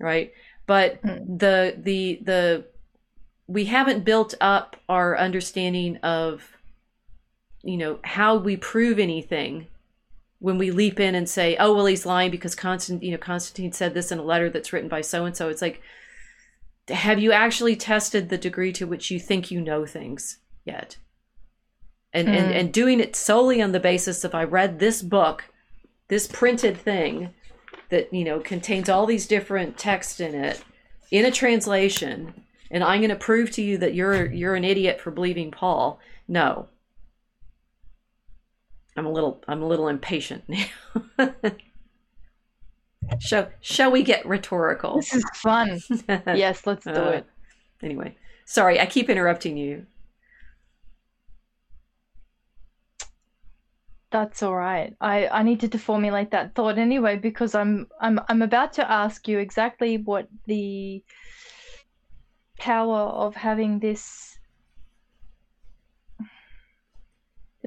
right? 0.00 0.32
but 0.68 1.02
mm. 1.02 1.38
the 1.40 1.74
the 1.76 2.20
the 2.22 2.64
we 3.48 3.64
haven't 3.64 4.04
built 4.04 4.34
up 4.40 4.76
our 4.88 5.18
understanding 5.18 5.96
of 5.96 6.52
you 7.64 7.76
know 7.76 7.98
how 8.04 8.36
we 8.36 8.56
prove 8.56 9.00
anything 9.00 9.66
when 10.38 10.58
we 10.58 10.70
leap 10.70 11.00
in 11.00 11.16
and 11.16 11.28
say 11.28 11.56
oh 11.58 11.74
well 11.74 11.86
he's 11.86 12.06
lying 12.06 12.30
because 12.30 12.54
constant 12.54 13.02
you 13.02 13.10
know 13.10 13.18
constantine 13.18 13.72
said 13.72 13.94
this 13.94 14.12
in 14.12 14.20
a 14.20 14.22
letter 14.22 14.48
that's 14.48 14.72
written 14.72 14.88
by 14.88 15.00
so 15.00 15.24
and 15.24 15.36
so 15.36 15.48
it's 15.48 15.62
like 15.62 15.80
have 16.90 17.18
you 17.18 17.32
actually 17.32 17.76
tested 17.76 18.28
the 18.28 18.38
degree 18.38 18.72
to 18.72 18.86
which 18.86 19.10
you 19.10 19.18
think 19.18 19.50
you 19.50 19.60
know 19.60 19.86
things 19.86 20.38
yet? 20.64 20.96
And 22.12 22.28
mm. 22.28 22.36
and, 22.36 22.54
and 22.54 22.72
doing 22.72 23.00
it 23.00 23.14
solely 23.14 23.60
on 23.60 23.72
the 23.72 23.80
basis 23.80 24.24
of 24.24 24.34
i 24.34 24.42
read 24.42 24.78
this 24.78 25.02
book 25.02 25.44
this 26.08 26.26
printed 26.26 26.76
thing 26.76 27.34
that 27.90 28.12
you 28.12 28.24
know 28.24 28.40
contains 28.40 28.88
all 28.88 29.06
these 29.06 29.26
different 29.26 29.76
texts 29.76 30.20
in 30.20 30.34
it 30.34 30.62
in 31.10 31.24
a 31.24 31.30
translation 31.30 32.32
and 32.70 32.82
i'm 32.82 33.00
going 33.00 33.10
to 33.10 33.16
prove 33.16 33.50
to 33.52 33.62
you 33.62 33.78
that 33.78 33.94
you're 33.94 34.26
you're 34.32 34.54
an 34.54 34.64
idiot 34.64 35.00
for 35.00 35.10
believing 35.10 35.50
paul. 35.50 36.00
No. 36.26 36.68
I'm 38.96 39.06
a 39.06 39.12
little 39.12 39.42
i'm 39.46 39.62
a 39.62 39.68
little 39.68 39.88
impatient 39.88 40.44
now 40.48 41.34
shall 43.20 43.48
shall 43.60 43.90
we 43.90 44.02
get 44.02 44.26
rhetorical? 44.26 44.96
This 44.96 45.14
is 45.14 45.24
fun. 45.34 45.80
Yes 46.26 46.66
let's 46.66 46.84
do 46.84 46.90
uh, 46.90 47.10
it. 47.10 47.26
anyway 47.82 48.16
sorry 48.44 48.80
i 48.80 48.86
keep 48.86 49.10
interrupting 49.10 49.56
you. 49.56 49.86
That's 54.10 54.42
all 54.42 54.56
right. 54.56 54.96
I, 55.02 55.28
I 55.28 55.42
needed 55.42 55.72
to 55.72 55.78
formulate 55.78 56.30
that 56.30 56.54
thought 56.54 56.78
anyway 56.78 57.16
because 57.16 57.54
I'm 57.54 57.88
I'm 58.00 58.18
I'm 58.28 58.40
about 58.40 58.72
to 58.74 58.90
ask 58.90 59.28
you 59.28 59.38
exactly 59.38 59.98
what 59.98 60.28
the 60.46 61.04
power 62.58 63.00
of 63.00 63.36
having 63.36 63.80
this 63.80 64.37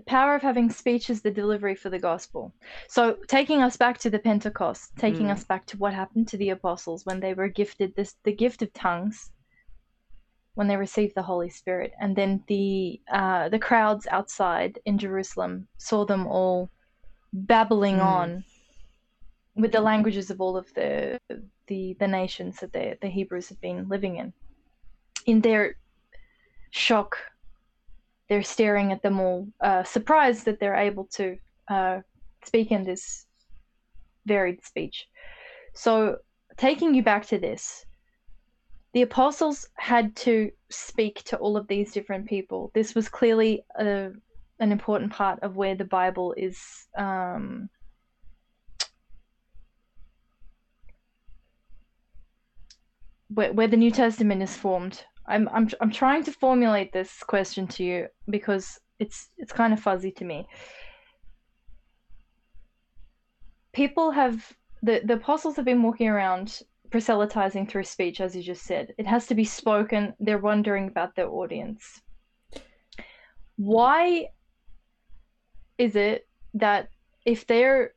the 0.02 0.10
power 0.10 0.34
of 0.34 0.41
having 0.41 0.69
speech 0.69 1.11
as 1.11 1.22
the 1.22 1.30
delivery 1.30 1.76
for 1.76 1.91
the 1.91 1.99
gospel. 1.99 2.52
So 2.88 3.18
taking 3.28 3.61
us 3.61 3.78
back 3.78 3.99
to 3.99 4.10
the 4.10 4.18
Pentecost, 4.18 4.91
taking 4.98 5.28
mm. 5.28 5.32
us 5.32 5.44
back 5.44 5.68
to 5.68 5.78
what 5.78 5.94
happened 5.94 6.28
to 6.30 6.38
the 6.38 6.49
apostles 6.49 7.06
when 7.06 7.19
they 7.19 7.36
were 7.36 7.48
gifted 7.48 7.95
this 7.95 8.15
the 8.23 8.34
gift 8.34 8.64
of 8.64 8.73
tongues 8.73 9.32
when 10.56 10.68
they 10.68 10.76
received 10.76 11.14
the 11.14 11.22
Holy 11.22 11.49
Spirit. 11.49 11.94
And 12.02 12.15
then 12.15 12.44
the 12.48 12.99
uh, 13.11 13.49
the 13.49 13.60
crowds 13.60 14.07
outside 14.10 14.80
in 14.86 14.98
Jerusalem 14.98 15.68
saw 15.78 16.03
them 16.03 16.26
all 16.26 16.69
babbling 17.32 17.98
mm. 17.98 18.06
on 18.06 18.44
with 19.56 19.72
the 19.72 19.82
languages 19.82 20.32
of 20.32 20.41
all 20.41 20.57
of 20.57 20.73
the 20.73 21.19
the, 21.68 21.95
the 21.99 22.07
nations 22.07 22.60
that 22.61 22.73
the, 22.73 22.98
the 23.02 23.07
Hebrews 23.07 23.49
had 23.49 23.61
been 23.61 23.88
living 23.88 24.18
in. 24.18 24.34
In 25.28 25.41
their 25.41 25.76
shock, 26.72 27.18
they're 28.32 28.41
staring 28.41 28.94
at 28.94 29.02
them 29.02 29.20
all, 29.20 29.45
uh, 29.60 29.84
surprised 29.84 30.45
that 30.45 30.58
they're 30.58 30.78
able 30.78 31.03
to 31.03 31.36
uh, 31.68 31.99
speak 32.45 32.72
in 32.72 32.86
this 32.86 33.26
varied 34.26 34.64
speech. 34.64 35.06
So, 35.74 36.16
taking 36.56 36.95
you 36.95 37.03
back 37.03 37.26
to 37.26 37.38
this, 37.38 37.86
the 38.94 39.02
apostles 39.02 39.68
had 39.76 40.16
to 40.28 40.49
speak 40.70 41.26
to 41.26 41.36
all 41.40 41.58
of 41.58 41.68
these 41.68 41.91
different 41.91 42.26
people. 42.26 42.72
This 42.74 42.95
was 42.95 43.10
clearly 43.10 43.66
a, 43.78 44.12
an 44.62 44.72
important 44.72 45.12
part 45.12 45.40
of 45.44 45.58
where 45.58 45.76
the 45.76 45.84
Bible 45.84 46.34
is. 46.38 46.88
Um, 46.98 47.70
where, 53.28 53.52
where 53.52 53.68
the 53.68 53.76
New 53.76 53.91
Testament 53.91 54.41
is 54.41 54.56
formed. 54.56 55.03
I'm, 55.27 55.48
I'm 55.49 55.69
I'm 55.80 55.91
trying 55.91 56.23
to 56.26 56.31
formulate 56.31 56.91
this 56.91 57.23
question 57.23 57.68
to 57.68 57.84
you 57.84 58.07
because 58.30 58.80
it's 58.99 59.30
it's 59.38 59.53
kind 59.53 59.73
of 59.73 59.80
fuzzy 59.80 60.11
to 60.11 60.26
me. 60.26 60.48
People 63.73 64.11
have 64.11 64.52
the 64.81 65.02
the 65.06 65.14
apostles 65.14 65.56
have 65.56 65.65
been 65.65 65.84
walking 65.84 66.07
around 66.07 66.61
proselytizing 66.89 67.68
through 67.68 67.85
speech, 67.85 68.19
as 68.19 68.35
you 68.35 68.43
just 68.43 68.64
said. 68.64 68.93
It 68.98 69.07
has 69.07 69.26
to 69.27 69.35
be 69.35 69.45
spoken. 69.45 70.14
They're 70.19 70.38
wondering 70.38 70.88
about 70.88 71.15
their 71.15 71.30
audience. 71.30 72.02
Why 73.56 74.27
is 75.77 75.95
it 75.95 76.27
that 76.53 76.89
if 77.26 77.48
they're 77.48 77.93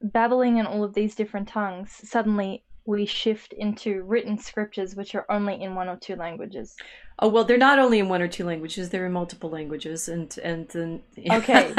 babbling 0.00 0.56
in 0.56 0.66
all 0.66 0.82
of 0.82 0.94
these 0.94 1.14
different 1.14 1.48
tongues, 1.48 1.92
suddenly 2.08 2.64
we 2.90 3.06
shift 3.06 3.52
into 3.54 4.02
written 4.02 4.36
scriptures 4.36 4.96
which 4.96 5.14
are 5.14 5.24
only 5.30 5.62
in 5.62 5.74
one 5.74 5.88
or 5.88 5.96
two 5.96 6.16
languages? 6.16 6.76
Oh 7.20 7.28
well, 7.28 7.44
they're 7.44 7.58
not 7.58 7.78
only 7.78 7.98
in 7.98 8.08
one 8.08 8.22
or 8.22 8.28
two 8.28 8.44
languages; 8.44 8.88
they're 8.88 9.06
in 9.06 9.12
multiple 9.12 9.50
languages, 9.50 10.08
and 10.08 10.36
and, 10.38 10.74
and 10.74 11.02
okay, 11.30 11.72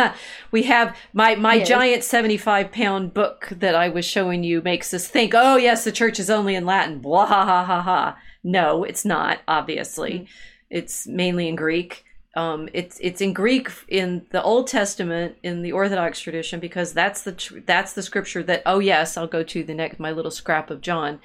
we 0.52 0.64
have 0.64 0.96
my 1.14 1.36
my 1.36 1.56
yes. 1.56 1.68
giant 1.68 2.04
seventy 2.04 2.38
five 2.38 2.72
pound 2.72 3.14
book 3.14 3.50
that 3.52 3.76
I 3.76 3.90
was 3.90 4.06
showing 4.06 4.44
you 4.44 4.62
makes 4.62 4.94
us 4.94 5.08
think, 5.08 5.34
oh 5.36 5.58
yes, 5.58 5.84
the 5.84 5.92
church 5.92 6.20
is 6.20 6.30
only 6.30 6.56
in 6.56 6.66
Latin. 6.66 7.00
Blah 7.00 7.26
ha 7.26 7.46
ha 7.46 7.66
ha 7.66 7.82
ha. 7.82 8.18
No, 8.44 8.84
it's 8.84 9.04
not. 9.04 9.40
Obviously, 9.48 10.14
mm-hmm. 10.14 10.26
it's 10.70 11.08
mainly 11.08 11.48
in 11.48 11.56
Greek. 11.56 12.06
Um, 12.34 12.70
it's 12.74 12.98
it's 13.02 13.20
in 13.20 13.34
Greek 13.34 13.70
in 13.90 14.26
the 14.32 14.42
Old 14.42 14.68
Testament 14.68 15.36
in 15.44 15.64
the 15.64 15.74
Orthodox 15.74 16.20
tradition 16.20 16.62
because 16.62 16.94
that's 16.94 17.24
the 17.24 17.34
tr- 17.34 17.60
that's 17.66 17.92
the 17.92 18.02
scripture 18.02 18.42
that 18.44 18.64
oh 18.66 18.80
yes 18.80 19.18
I'll 19.18 19.28
go 19.28 19.44
to 19.44 19.64
the 19.64 19.74
next 19.74 20.00
my 20.00 20.12
little 20.12 20.32
scrap 20.32 20.70
of 20.70 20.80
John 20.80 21.20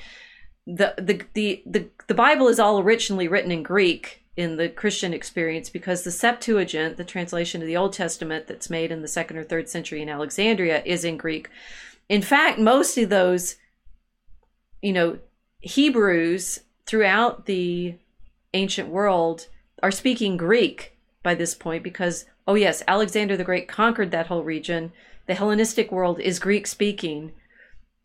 the, 0.66 0.94
the 0.98 1.22
the 1.34 1.62
the 1.64 1.88
the 2.08 2.14
Bible 2.14 2.48
is 2.48 2.58
all 2.58 2.80
originally 2.80 3.28
written 3.28 3.52
in 3.52 3.62
Greek 3.62 4.24
in 4.36 4.56
the 4.56 4.68
Christian 4.68 5.14
experience 5.14 5.70
because 5.70 6.02
the 6.02 6.10
Septuagint, 6.10 6.96
the 6.96 7.04
translation 7.04 7.62
of 7.62 7.66
the 7.66 7.76
Old 7.76 7.92
Testament 7.92 8.46
that's 8.46 8.68
made 8.68 8.90
in 8.90 9.00
the 9.00 9.08
second 9.08 9.38
or 9.38 9.44
third 9.44 9.68
century 9.68 10.02
in 10.02 10.08
Alexandria, 10.08 10.82
is 10.84 11.04
in 11.04 11.16
Greek. 11.16 11.48
In 12.08 12.20
fact, 12.20 12.58
most 12.58 12.98
of 12.98 13.08
those, 13.08 13.56
you 14.82 14.92
know, 14.92 15.18
Hebrews 15.60 16.60
throughout 16.84 17.46
the 17.46 17.94
ancient 18.52 18.88
world 18.88 19.46
are 19.82 19.90
speaking 19.90 20.36
Greek 20.36 20.95
by 21.26 21.34
this 21.34 21.56
point 21.56 21.82
because, 21.82 22.24
oh, 22.46 22.54
yes, 22.54 22.84
Alexander 22.86 23.36
the 23.36 23.42
Great 23.42 23.66
conquered 23.66 24.12
that 24.12 24.28
whole 24.28 24.44
region. 24.44 24.92
The 25.26 25.34
Hellenistic 25.34 25.90
world 25.90 26.20
is 26.20 26.38
Greek 26.38 26.68
speaking. 26.68 27.32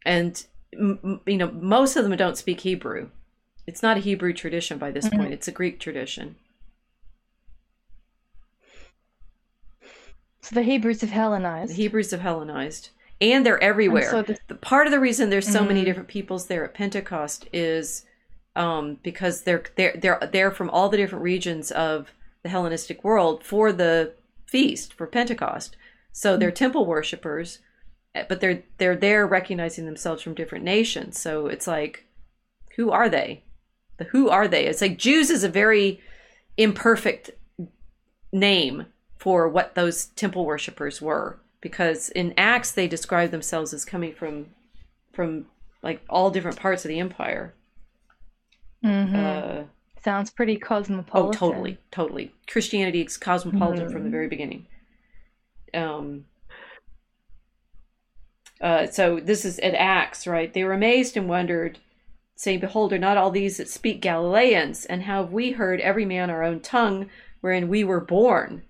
And 0.04 0.44
you 0.74 1.38
know, 1.38 1.52
most 1.52 1.96
of 1.96 2.04
them 2.04 2.18
don't 2.18 2.36
speak 2.36 2.62
Hebrew. 2.62 3.10
It's 3.68 3.84
not 3.84 3.98
a 3.98 4.00
Hebrew 4.00 4.34
tradition 4.34 4.80
by 4.80 4.90
this 4.90 5.06
mm-hmm. 5.06 5.20
point, 5.20 5.34
it's 5.34 5.48
a 5.48 5.52
Greek 5.52 5.80
tradition. 5.80 6.36
So 10.42 10.56
the 10.56 10.64
Hebrews 10.64 11.02
have 11.02 11.12
Hellenized. 11.12 11.70
The 11.70 11.76
Hebrews 11.76 12.10
have 12.10 12.22
Hellenized. 12.22 12.90
And 13.22 13.46
they're 13.46 13.64
everywhere. 13.64 14.16
And 14.16 14.28
so 14.28 14.36
the, 14.48 14.56
part 14.56 14.88
of 14.88 14.92
the 14.92 15.00
reason 15.00 15.30
there's 15.30 15.46
so 15.48 15.60
mm-hmm. 15.60 15.68
many 15.68 15.86
different 15.86 16.10
peoples 16.10 16.48
there 16.48 16.66
at 16.66 16.74
Pentecost 16.74 17.48
is 17.54 18.04
um, 18.56 18.98
because 19.04 19.44
they're 19.44 19.64
they're 19.76 19.96
they're 19.96 20.20
they're 20.32 20.52
from 20.52 20.72
all 20.72 20.90
the 20.90 20.98
different 20.98 21.24
regions 21.24 21.70
of 21.70 22.12
the 22.44 22.50
Hellenistic 22.50 23.04
world 23.04 23.44
for 23.44 23.72
the 23.72 24.14
feast 24.48 24.94
for 24.94 25.08
Pentecost. 25.08 25.76
So 26.12 26.38
they're 26.38 26.50
mm-hmm. 26.50 26.56
temple 26.56 26.86
worshippers 26.86 27.60
but 28.14 28.42
they're 28.42 28.64
they're 28.78 28.96
there 28.96 29.26
recognizing 29.26 29.86
themselves 29.86 30.22
from 30.22 30.34
different 30.34 30.66
nations. 30.66 31.20
So 31.20 31.48
it's 31.48 31.68
like, 31.68 32.06
who 32.76 32.92
are 32.92 33.10
they? 33.10 33.44
The 33.98 34.06
who 34.06 34.30
are 34.30 34.48
they? 34.48 34.66
It's 34.66 34.82
like 34.82 34.98
Jews 34.98 35.30
is 35.30 35.44
a 35.44 35.50
very 35.50 36.02
imperfect 36.58 37.32
name 38.34 38.86
for 39.18 39.48
what 39.48 39.76
those 39.76 40.06
temple 40.08 40.46
worshippers 40.46 41.02
were 41.02 41.40
because 41.62 42.10
in 42.10 42.34
Acts 42.38 42.72
they 42.72 42.88
describe 42.88 43.32
themselves 43.32 43.74
as 43.74 43.86
coming 43.86 44.14
from 44.14 44.48
from 45.14 45.46
like 45.82 46.02
all 46.10 46.32
different 46.32 46.60
parts 46.60 46.84
of 46.84 46.90
the 46.90 47.00
empire. 47.00 47.54
Mm-hmm. 48.84 49.16
Uh, 49.16 49.64
Sounds 50.04 50.32
pretty 50.32 50.58
cosmopolitan. 50.58 51.30
Oh, 51.30 51.32
totally, 51.32 51.78
totally. 51.92 52.34
Christianity 52.48 53.02
is 53.02 53.18
cosmopolitan 53.18 53.84
mm-hmm. 53.84 53.92
from 53.92 54.02
the 54.02 54.08
mm-hmm. 54.08 54.12
very 54.12 54.28
beginning. 54.28 54.66
Um, 55.74 56.26
uh, 58.60 58.88
so 58.88 59.20
this 59.20 59.46
is 59.46 59.60
at 59.60 59.76
Acts, 59.76 60.26
right? 60.26 60.52
They 60.52 60.64
were 60.64 60.74
amazed 60.74 61.18
and 61.18 61.30
wondered, 61.30 61.80
saying, 62.36 62.60
Behold, 62.60 62.94
are 62.94 63.00
not 63.00 63.18
all 63.18 63.30
these 63.30 63.58
that 63.58 63.70
speak 63.70 64.02
Galileans? 64.02 64.86
And 64.86 65.04
how 65.04 65.24
have 65.24 65.32
we 65.32 65.52
heard 65.52 65.80
every 65.82 66.06
man 66.06 66.30
our 66.30 66.44
own 66.44 66.60
tongue 66.62 67.10
wherein 67.42 67.68
we 67.68 67.84
were 67.84 68.02
born? 68.02 68.64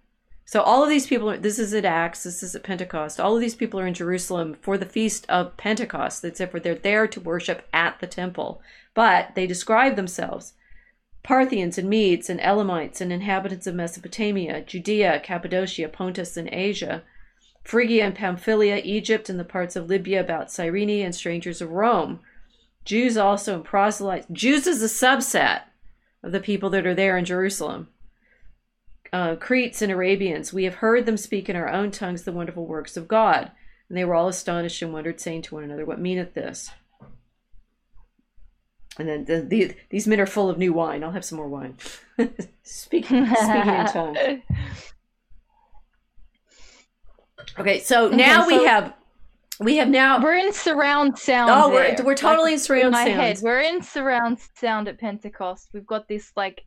So 0.46 0.62
all 0.62 0.84
of 0.84 0.90
these 0.90 1.08
people, 1.08 1.30
are, 1.30 1.38
this 1.38 1.60
is 1.60 1.74
at 1.74 1.86
Acts, 1.86 2.24
this 2.24 2.44
is 2.44 2.56
at 2.56 2.64
Pentecost. 2.64 3.22
All 3.22 3.36
of 3.36 3.42
these 3.42 3.56
people 3.56 3.80
are 3.80 3.88
in 3.88 3.94
Jerusalem 3.94 4.58
for 4.62 4.78
the 4.78 4.86
feast 4.86 5.26
of 5.30 5.56
Pentecost. 5.56 6.22
That's 6.22 6.42
if 6.42 6.52
they're 6.52 6.76
there 6.76 7.08
to 7.08 7.22
worship 7.22 7.66
at 7.72 8.00
the 8.02 8.08
temple. 8.08 8.62
But 8.94 9.36
they 9.36 9.48
describe 9.48 9.96
themselves 9.96 10.54
Parthians 11.24 11.78
and 11.78 11.90
Medes 11.90 12.30
and 12.30 12.40
Elamites 12.42 13.02
and 13.02 13.12
inhabitants 13.12 13.68
of 13.68 13.76
Mesopotamia, 13.76 14.62
Judea, 14.62 15.20
Cappadocia, 15.24 15.88
Pontus, 15.88 16.36
and 16.36 16.50
Asia 16.52 17.04
Phrygia 17.64 18.04
and 18.04 18.16
Pamphylia, 18.16 18.82
Egypt, 18.84 19.30
and 19.30 19.40
the 19.40 19.46
parts 19.46 19.76
of 19.76 19.88
Libya 19.88 20.20
about 20.20 20.52
Cyrene, 20.52 21.06
and 21.06 21.14
strangers 21.14 21.62
of 21.62 21.70
Rome. 21.70 22.20
Jews 22.86 23.18
also 23.18 23.56
and 23.56 23.64
proselytes. 23.64 24.28
Jews 24.32 24.66
is 24.66 24.82
a 24.82 24.88
subset 24.88 25.64
of 26.24 26.32
the 26.32 26.40
people 26.40 26.70
that 26.72 26.88
are 26.88 26.96
there 26.96 27.18
in 27.18 27.26
Jerusalem. 27.26 27.88
Uh, 29.14 29.36
Cretes 29.36 29.82
and 29.82 29.92
Arabians, 29.92 30.54
we 30.54 30.64
have 30.64 30.76
heard 30.76 31.06
them 31.06 31.18
speak 31.18 31.50
in 31.50 31.56
our 31.56 31.70
own 31.70 31.92
tongues 31.92 32.24
the 32.24 32.32
wonderful 32.32 32.66
works 32.66 32.98
of 32.98 33.08
God. 33.08 33.52
And 33.90 33.98
they 33.98 34.06
were 34.06 34.16
all 34.16 34.30
astonished 34.30 34.82
and 34.82 34.94
wondered, 34.94 35.20
saying 35.20 35.44
to 35.44 35.56
one 35.56 35.64
another, 35.64 35.86
What 35.86 36.00
meaneth 36.00 36.34
this? 36.34 36.72
And 38.98 39.08
then 39.08 39.26
the, 39.26 39.42
the, 39.42 39.76
these 39.90 40.06
men 40.06 40.20
are 40.20 40.26
full 40.26 40.50
of 40.50 40.58
new 40.58 40.74
wine. 40.74 41.04
I'll 41.04 41.12
have 41.12 41.26
some 41.26 41.38
more 41.38 41.48
wine. 41.48 41.78
speaking, 42.64 43.26
speaking 43.26 43.26
in 43.26 43.86
tongues. 43.88 44.18
Okay, 47.58 47.80
so 47.80 48.10
now 48.10 48.44
okay, 48.44 48.56
so 48.56 48.60
we 48.60 48.66
have 48.66 48.94
we 49.60 49.76
have 49.78 49.90
now 49.90 50.22
we're 50.22 50.36
in 50.36 50.54
surround 50.54 51.18
sound. 51.18 51.52
Oh, 51.52 51.70
we're 51.70 51.96
we're 52.04 52.16
totally 52.16 52.52
like, 52.52 52.54
in 52.54 52.60
surround 52.60 52.86
in 52.86 52.92
my 52.92 53.06
sound. 53.06 53.20
Head. 53.20 53.40
We're 53.42 53.60
in 53.60 53.82
surround 53.82 54.40
sound 54.56 54.88
at 54.88 55.00
Pentecost. 55.00 55.70
We've 55.74 55.86
got 55.86 56.08
this 56.08 56.32
like 56.36 56.64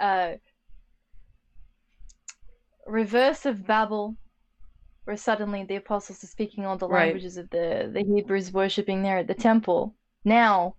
uh 0.00 0.34
reverse 2.86 3.46
of 3.46 3.66
Babel, 3.66 4.16
where 5.04 5.16
suddenly 5.16 5.64
the 5.64 5.76
apostles 5.76 6.22
are 6.22 6.28
speaking 6.28 6.66
all 6.66 6.76
the 6.76 6.88
right. 6.88 7.06
languages 7.06 7.36
of 7.36 7.48
the 7.50 7.90
the 7.92 8.02
Hebrews 8.02 8.52
worshiping 8.52 9.02
there 9.02 9.18
at 9.18 9.26
the 9.26 9.34
temple. 9.34 9.94
Now, 10.24 10.76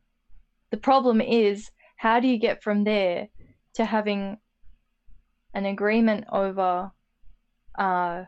the 0.72 0.78
problem 0.78 1.22
is 1.22 1.72
how 1.98 2.20
do 2.20 2.28
you 2.28 2.38
get 2.38 2.64
from 2.64 2.84
there 2.84 3.30
to 3.74 3.86
having 3.86 4.38
an 5.54 5.66
agreement 5.66 6.26
over 6.32 6.92
uh 7.78 8.24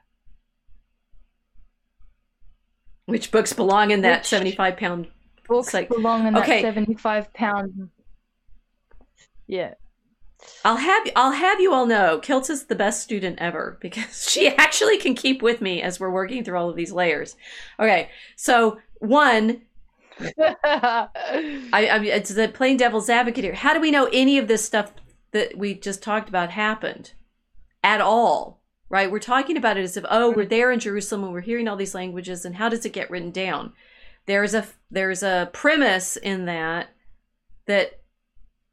which 3.06 3.32
books 3.32 3.54
belong 3.54 3.92
in 3.92 4.02
that 4.02 4.26
75 4.26 4.78
pound 4.78 5.08
books 5.48 5.74
like, 5.74 5.90
belong 5.90 6.28
in 6.28 6.38
okay. 6.38 6.62
that 6.62 6.74
75 6.76 7.34
pound 7.34 7.90
yeah 9.48 9.74
I'll 10.64 10.78
have 10.78 11.08
I'll 11.16 11.32
have 11.32 11.60
you 11.60 11.74
all 11.74 11.86
know 11.86 12.20
Kilt's 12.20 12.64
the 12.64 12.76
best 12.76 13.02
student 13.02 13.40
ever 13.40 13.78
because 13.82 14.30
she 14.30 14.48
actually 14.48 14.98
can 14.98 15.16
keep 15.16 15.42
with 15.42 15.62
me 15.62 15.82
as 15.82 16.00
we're 16.00 16.12
working 16.12 16.44
through 16.44 16.58
all 16.58 16.70
of 16.70 16.76
these 16.76 16.92
layers. 16.92 17.36
Okay, 17.80 18.10
so 18.36 18.78
one, 19.00 19.62
I, 20.64 21.10
I 21.74 22.00
mean, 22.00 22.12
it's 22.12 22.34
the 22.34 22.48
plain 22.48 22.78
devil's 22.78 23.10
advocate 23.10 23.44
here. 23.44 23.54
How 23.54 23.74
do 23.74 23.80
we 23.80 23.92
know 23.92 24.10
any 24.12 24.38
of 24.38 24.48
this 24.48 24.66
stuff 24.66 24.94
that 25.32 25.58
we 25.58 25.74
just 25.74 26.02
talked 26.02 26.30
about 26.30 26.52
happened 26.52 27.14
at 27.84 28.02
all? 28.02 28.58
right? 28.90 29.12
We're 29.12 29.20
talking 29.20 29.58
about 29.58 29.78
it 29.78 29.84
as 29.84 29.98
if, 29.98 30.06
oh, 30.10 30.32
we're 30.32 30.46
there 30.46 30.72
in 30.72 30.80
Jerusalem 30.80 31.24
and 31.24 31.34
we're 31.34 31.42
hearing 31.42 31.68
all 31.68 31.76
these 31.76 31.96
languages, 31.96 32.46
and 32.46 32.56
how 32.56 32.70
does 32.70 32.86
it 32.86 32.94
get 32.94 33.10
written 33.10 33.32
down? 33.32 33.74
There's 34.26 34.54
a 34.54 34.68
there's 34.92 35.24
a 35.24 35.50
premise 35.54 36.18
in 36.18 36.46
that 36.46 36.90
that 37.66 38.02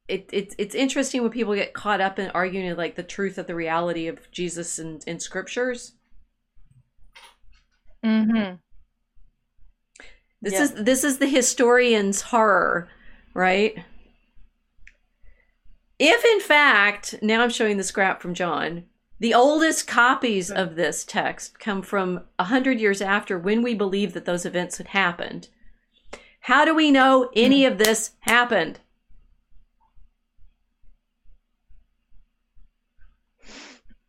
it, 0.09 0.29
it 0.33 0.55
it's 0.59 0.75
interesting 0.75 1.23
when 1.23 1.31
people 1.31 1.55
get 1.55 1.75
caught 1.75 2.01
up 2.01 2.19
in 2.19 2.31
arguing 2.31 2.77
like 2.77 2.97
the 2.97 3.03
truth 3.03 3.39
of 3.39 3.47
the 3.47 3.55
reality 3.55 4.09
of 4.09 4.31
Jesus 4.33 4.79
in, 4.79 5.01
in 5.07 5.21
scriptures. 5.21 5.93
Mm-hmm. 8.05 8.57
This 10.45 10.53
yeah. 10.53 10.63
is 10.63 10.73
this 10.75 11.05
is 11.05 11.19
the 11.19 11.27
historian's 11.27 12.21
horror, 12.21 12.87
right? 13.33 13.83
if 15.99 16.23
in 16.23 16.41
fact, 16.41 17.15
now 17.23 17.41
I'm 17.43 17.49
showing 17.49 17.79
the 17.79 17.83
scrap 17.83 18.21
from 18.21 18.35
John, 18.35 18.85
the 19.21 19.33
oldest 19.33 19.87
copies 19.87 20.51
of 20.51 20.75
this 20.75 21.03
text 21.03 21.59
come 21.59 21.81
from 21.81 22.25
a 22.39 22.45
hundred 22.45 22.79
years 22.79 23.01
after 23.01 23.39
when 23.39 23.63
we 23.63 23.75
believe 23.75 24.13
that 24.13 24.27
those 24.27 24.45
events 24.45 24.77
had 24.77 24.89
happened. 24.89 25.49
How 26.41 26.67
do 26.67 26.75
we 26.75 26.91
know 26.91 27.31
any 27.35 27.65
of 27.65 27.79
this 27.79 28.11
happened? 28.21 28.81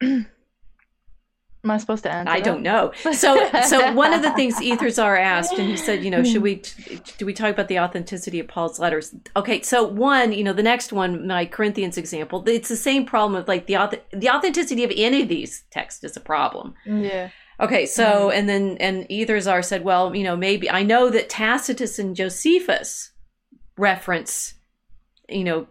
Am 1.66 1.72
I 1.72 1.78
supposed 1.78 2.04
to 2.04 2.12
answer? 2.12 2.32
I 2.32 2.38
that? 2.38 2.46
don't 2.46 2.62
know. 2.62 2.92
So, 3.12 3.50
so 3.64 3.92
one 3.94 4.14
of 4.14 4.22
the 4.22 4.32
things 4.34 4.62
Ethers 4.62 5.00
are 5.00 5.18
asked, 5.18 5.54
and 5.58 5.68
he 5.68 5.76
said, 5.76 6.04
you 6.04 6.12
know, 6.12 6.24
should 6.24 6.44
we 6.44 6.62
do 7.18 7.26
we 7.26 7.34
talk 7.34 7.52
about 7.52 7.70
the 7.70 7.80
authenticity 7.80 8.40
of 8.40 8.48
Paul's 8.48 8.78
letters? 8.78 9.16
Okay, 9.36 9.64
so 9.64 9.84
one, 9.84 10.32
you 10.32 10.44
know, 10.44 10.54
the 10.54 10.62
next 10.62 10.94
one, 10.94 11.26
my 11.26 11.48
Corinthians 11.48 11.98
example, 11.98 12.44
it's 12.48 12.70
the 12.70 12.76
same 12.76 13.04
problem 13.04 13.42
of 13.42 13.48
like 13.48 13.66
the 13.66 13.74
auth- 13.74 14.00
the 14.14 14.30
authenticity 14.30 14.84
of 14.84 14.92
any 14.96 15.24
of 15.24 15.28
these 15.28 15.64
texts 15.72 16.04
is 16.04 16.16
a 16.16 16.20
problem. 16.20 16.76
Yeah. 16.86 17.32
Okay, 17.60 17.88
so 17.88 18.04
mm-hmm. 18.04 18.38
and 18.38 18.48
then 18.48 18.78
and 18.80 19.10
Ethers 19.10 19.48
are 19.48 19.64
said, 19.64 19.84
well, 19.84 20.16
you 20.16 20.24
know, 20.24 20.36
maybe 20.36 20.70
I 20.70 20.84
know 20.84 21.10
that 21.10 21.30
Tacitus 21.30 21.98
and 21.98 22.16
Josephus 22.16 23.12
reference, 23.76 24.54
you 25.28 25.44
know, 25.44 25.68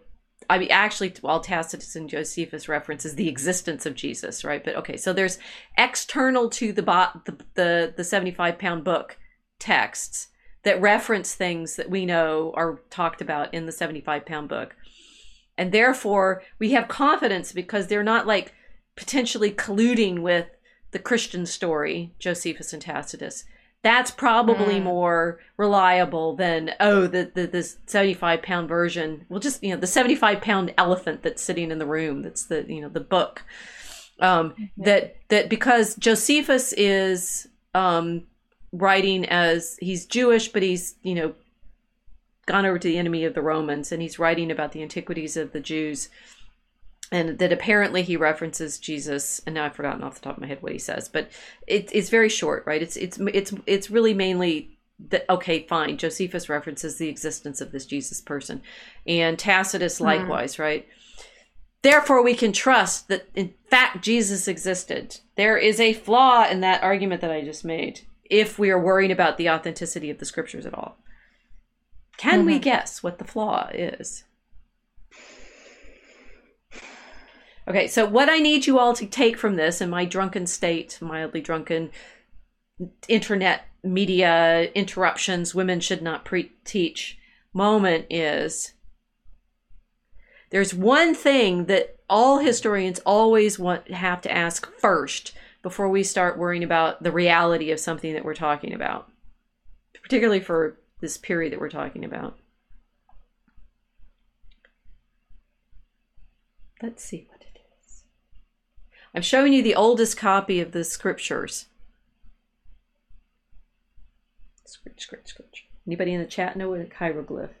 I 0.49 0.57
mean, 0.57 0.69
actually, 0.71 1.13
well, 1.21 1.39
Tacitus 1.39 1.95
and 1.95 2.09
Josephus 2.09 2.67
references 2.67 3.15
the 3.15 3.29
existence 3.29 3.85
of 3.85 3.95
Jesus, 3.95 4.43
right? 4.43 4.63
But 4.63 4.75
okay, 4.77 4.97
so 4.97 5.13
there's 5.13 5.39
external 5.77 6.49
to 6.51 6.71
the 6.71 6.83
bot 6.83 7.25
the 7.25 7.37
the, 7.55 7.93
the 7.95 8.03
75 8.03 8.57
pound 8.57 8.83
book 8.83 9.17
texts 9.59 10.29
that 10.63 10.81
reference 10.81 11.33
things 11.33 11.75
that 11.75 11.89
we 11.89 12.05
know 12.05 12.51
are 12.55 12.81
talked 12.89 13.21
about 13.21 13.53
in 13.53 13.65
the 13.65 13.71
75 13.71 14.25
pound 14.25 14.49
book, 14.49 14.75
and 15.57 15.71
therefore 15.71 16.43
we 16.59 16.71
have 16.71 16.87
confidence 16.87 17.51
because 17.51 17.87
they're 17.87 18.03
not 18.03 18.27
like 18.27 18.53
potentially 18.95 19.51
colluding 19.51 20.19
with 20.19 20.47
the 20.91 20.99
Christian 20.99 21.45
story, 21.45 22.13
Josephus 22.19 22.71
and 22.71 22.81
Tacitus 22.81 23.45
that's 23.85 24.09
probably 24.09 24.79
Mm. 24.79 24.83
more 24.83 25.39
reliable 25.57 26.35
than 26.35 26.71
oh 26.79 27.05
the, 27.05 27.31
the 27.35 27.45
this 27.45 27.77
75 27.85 28.41
pound 28.41 28.67
version. 28.67 29.25
Well 29.29 29.39
just 29.39 29.63
you 29.63 29.69
know 29.69 29.79
the 29.79 29.85
75 29.85 30.41
pound 30.41 30.73
elephant 30.75 31.21
that's 31.21 31.43
sitting 31.43 31.69
in 31.69 31.77
the 31.77 31.85
room 31.85 32.23
that's 32.23 32.45
the 32.45 32.65
you 32.67 32.81
know 32.81 32.89
the 32.89 32.99
book. 32.99 33.43
Um 34.19 34.55
that 34.77 35.17
that 35.29 35.49
because 35.49 35.95
josephus 35.95 36.73
is 36.73 37.47
um 37.75 38.23
writing 38.71 39.25
as 39.25 39.77
he's 39.79 40.05
jewish 40.05 40.47
but 40.47 40.63
he's 40.63 40.95
you 41.03 41.13
know 41.13 41.33
gone 42.47 42.65
over 42.65 42.79
to 42.79 42.87
the 42.87 42.97
enemy 42.97 43.23
of 43.25 43.33
the 43.35 43.41
romans 43.41 43.91
and 43.91 44.01
he's 44.01 44.17
writing 44.19 44.49
about 44.51 44.71
the 44.71 44.81
antiquities 44.81 45.35
of 45.37 45.51
the 45.51 45.59
jews 45.59 46.09
and 47.11 47.37
that 47.39 47.53
apparently 47.53 48.01
he 48.01 48.17
references 48.17 48.79
Jesus, 48.79 49.41
and 49.45 49.55
now 49.55 49.65
I've 49.65 49.75
forgotten 49.75 50.03
off 50.03 50.15
the 50.15 50.21
top 50.21 50.37
of 50.37 50.41
my 50.41 50.47
head 50.47 50.61
what 50.61 50.71
he 50.71 50.79
says, 50.79 51.07
but 51.07 51.29
it, 51.67 51.89
it's 51.93 52.09
very 52.09 52.29
short, 52.29 52.63
right? 52.65 52.81
It's 52.81 52.97
it's 52.97 53.19
it's 53.19 53.53
it's 53.65 53.91
really 53.91 54.13
mainly 54.13 54.77
that 55.09 55.25
okay, 55.29 55.65
fine. 55.67 55.97
Josephus 55.97 56.49
references 56.49 56.97
the 56.97 57.09
existence 57.09 57.61
of 57.61 57.71
this 57.71 57.85
Jesus 57.85 58.21
person, 58.21 58.61
and 59.05 59.37
Tacitus 59.37 60.01
likewise, 60.01 60.57
right? 60.57 60.87
Therefore, 61.81 62.23
we 62.23 62.33
can 62.33 62.51
trust 62.51 63.09
that 63.09 63.29
in 63.35 63.53
fact 63.69 64.03
Jesus 64.03 64.47
existed. 64.47 65.19
There 65.35 65.57
is 65.57 65.79
a 65.79 65.93
flaw 65.93 66.47
in 66.49 66.61
that 66.61 66.81
argument 66.81 67.21
that 67.21 67.31
I 67.31 67.43
just 67.43 67.63
made. 67.63 68.01
If 68.23 68.57
we 68.57 68.71
are 68.71 68.79
worried 68.79 69.11
about 69.11 69.37
the 69.37 69.49
authenticity 69.51 70.09
of 70.09 70.17
the 70.17 70.25
scriptures 70.25 70.65
at 70.65 70.73
all, 70.73 70.97
can 72.17 72.45
we 72.45 72.57
Mhm. 72.57 72.63
guess 72.63 73.03
what 73.03 73.19
the 73.19 73.25
flaw 73.25 73.69
is? 73.71 74.23
Okay, 77.67 77.87
so 77.87 78.05
what 78.05 78.29
I 78.29 78.37
need 78.37 78.67
you 78.67 78.77
all 78.77 78.93
to 78.93 79.07
take 79.07 79.37
from 79.37 79.55
this 79.55 79.81
in 79.81 79.89
my 79.89 80.05
drunken 80.05 80.45
state, 80.45 80.99
mildly 81.01 81.41
drunken 81.41 81.89
internet 83.07 83.65
media 83.83 84.69
interruptions, 84.75 85.55
women 85.55 85.79
should 85.79 86.01
not 86.01 86.25
pre- 86.25 86.51
teach 86.63 87.17
moment 87.53 88.05
is 88.09 88.73
there's 90.51 90.73
one 90.73 91.15
thing 91.15 91.65
that 91.65 91.97
all 92.07 92.39
historians 92.39 92.99
always 92.99 93.57
want 93.57 93.89
have 93.89 94.21
to 94.21 94.31
ask 94.31 94.71
first 94.77 95.33
before 95.63 95.89
we 95.89 96.03
start 96.03 96.37
worrying 96.37 96.63
about 96.63 97.01
the 97.01 97.11
reality 97.11 97.71
of 97.71 97.79
something 97.79 98.13
that 98.13 98.23
we're 98.23 98.35
talking 98.35 98.73
about, 98.73 99.09
particularly 100.03 100.39
for 100.39 100.77
this 101.01 101.17
period 101.17 101.51
that 101.51 101.59
we're 101.59 101.69
talking 101.69 102.05
about. 102.05 102.37
Let's 106.81 107.03
see. 107.03 107.27
I'm 109.15 109.21
showing 109.21 109.53
you 109.53 109.63
the 109.63 109.75
oldest 109.75 110.17
copy 110.17 110.59
of 110.59 110.73
the 110.73 110.83
scriptures. 110.83 111.67
Scritch, 114.65 114.99
scritch, 114.99 115.27
scritch. 115.27 115.67
Anybody 115.87 116.13
in 116.13 116.19
the 116.19 116.27
chat 116.27 116.57
know 116.57 116.69
what 116.69 116.81
a 116.81 116.87
hieroglyph? 116.93 117.51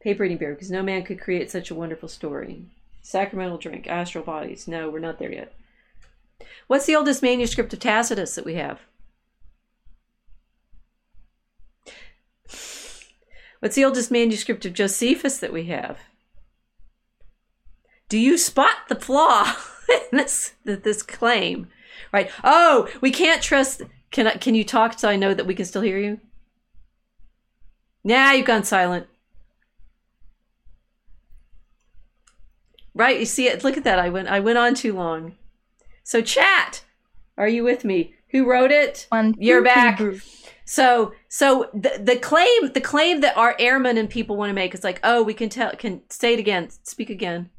Paper 0.00 0.24
eating 0.24 0.38
bear, 0.38 0.52
because 0.52 0.72
no 0.72 0.82
man 0.82 1.04
could 1.04 1.20
create 1.20 1.52
such 1.52 1.70
a 1.70 1.74
wonderful 1.74 2.08
story. 2.08 2.66
Sacramental 3.00 3.58
drink, 3.58 3.86
astral 3.86 4.24
bodies. 4.24 4.66
No, 4.66 4.90
we're 4.90 4.98
not 4.98 5.20
there 5.20 5.32
yet. 5.32 5.54
What's 6.66 6.86
the 6.86 6.96
oldest 6.96 7.22
manuscript 7.22 7.72
of 7.72 7.78
Tacitus 7.78 8.34
that 8.34 8.44
we 8.44 8.54
have? 8.54 8.80
What's 13.60 13.76
the 13.76 13.84
oldest 13.84 14.10
manuscript 14.10 14.66
of 14.66 14.72
Josephus 14.72 15.38
that 15.38 15.52
we 15.52 15.66
have? 15.66 15.98
Do 18.08 18.18
you 18.18 18.36
spot 18.36 18.88
the 18.88 18.96
flaw 18.96 19.54
this 20.12 20.52
this 20.64 21.02
claim? 21.02 21.68
Right? 22.12 22.30
Oh, 22.42 22.88
we 23.00 23.10
can't 23.10 23.42
trust. 23.42 23.82
Can 24.10 24.28
I, 24.28 24.36
can 24.36 24.54
you 24.54 24.64
talk 24.64 24.98
so 24.98 25.08
I 25.08 25.16
know 25.16 25.34
that 25.34 25.46
we 25.46 25.54
can 25.54 25.64
still 25.64 25.82
hear 25.82 25.98
you? 25.98 26.20
Now 28.04 28.32
you've 28.32 28.46
gone 28.46 28.64
silent. 28.64 29.06
Right? 32.94 33.18
You 33.18 33.26
see 33.26 33.48
it. 33.48 33.64
Look 33.64 33.76
at 33.76 33.84
that. 33.84 33.98
I 33.98 34.08
went 34.10 34.28
I 34.28 34.40
went 34.40 34.58
on 34.58 34.74
too 34.74 34.92
long. 34.92 35.34
So 36.04 36.20
chat, 36.20 36.84
are 37.36 37.48
you 37.48 37.64
with 37.64 37.84
me? 37.84 38.14
Who 38.28 38.48
wrote 38.48 38.70
it? 38.70 39.06
One, 39.08 39.34
You're 39.38 39.60
two, 39.60 39.64
back. 39.64 39.98
Hebrew. 39.98 40.20
So 40.64 41.12
so 41.28 41.70
the 41.74 42.00
the 42.02 42.16
claim 42.16 42.72
the 42.72 42.80
claim 42.80 43.20
that 43.20 43.36
our 43.36 43.56
airmen 43.58 43.98
and 43.98 44.08
people 44.08 44.36
want 44.36 44.50
to 44.50 44.54
make 44.54 44.74
is 44.74 44.84
like, 44.84 45.00
oh, 45.02 45.22
we 45.22 45.34
can 45.34 45.48
tell 45.48 45.72
can 45.72 46.02
say 46.08 46.34
it 46.34 46.38
again. 46.38 46.70
Speak 46.84 47.10
again. 47.10 47.50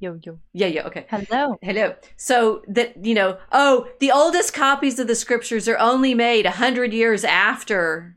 Yo, 0.00 0.18
yo. 0.22 0.38
Yeah, 0.52 0.68
yeah, 0.68 0.86
okay. 0.86 1.06
Hello. 1.10 1.58
Hello. 1.60 1.94
So 2.16 2.62
that 2.68 3.04
you 3.04 3.14
know, 3.14 3.38
oh, 3.50 3.88
the 3.98 4.12
oldest 4.12 4.54
copies 4.54 4.98
of 5.00 5.08
the 5.08 5.16
scriptures 5.16 5.66
are 5.68 5.78
only 5.78 6.14
made 6.14 6.46
a 6.46 6.52
hundred 6.52 6.92
years 6.92 7.24
after 7.24 8.16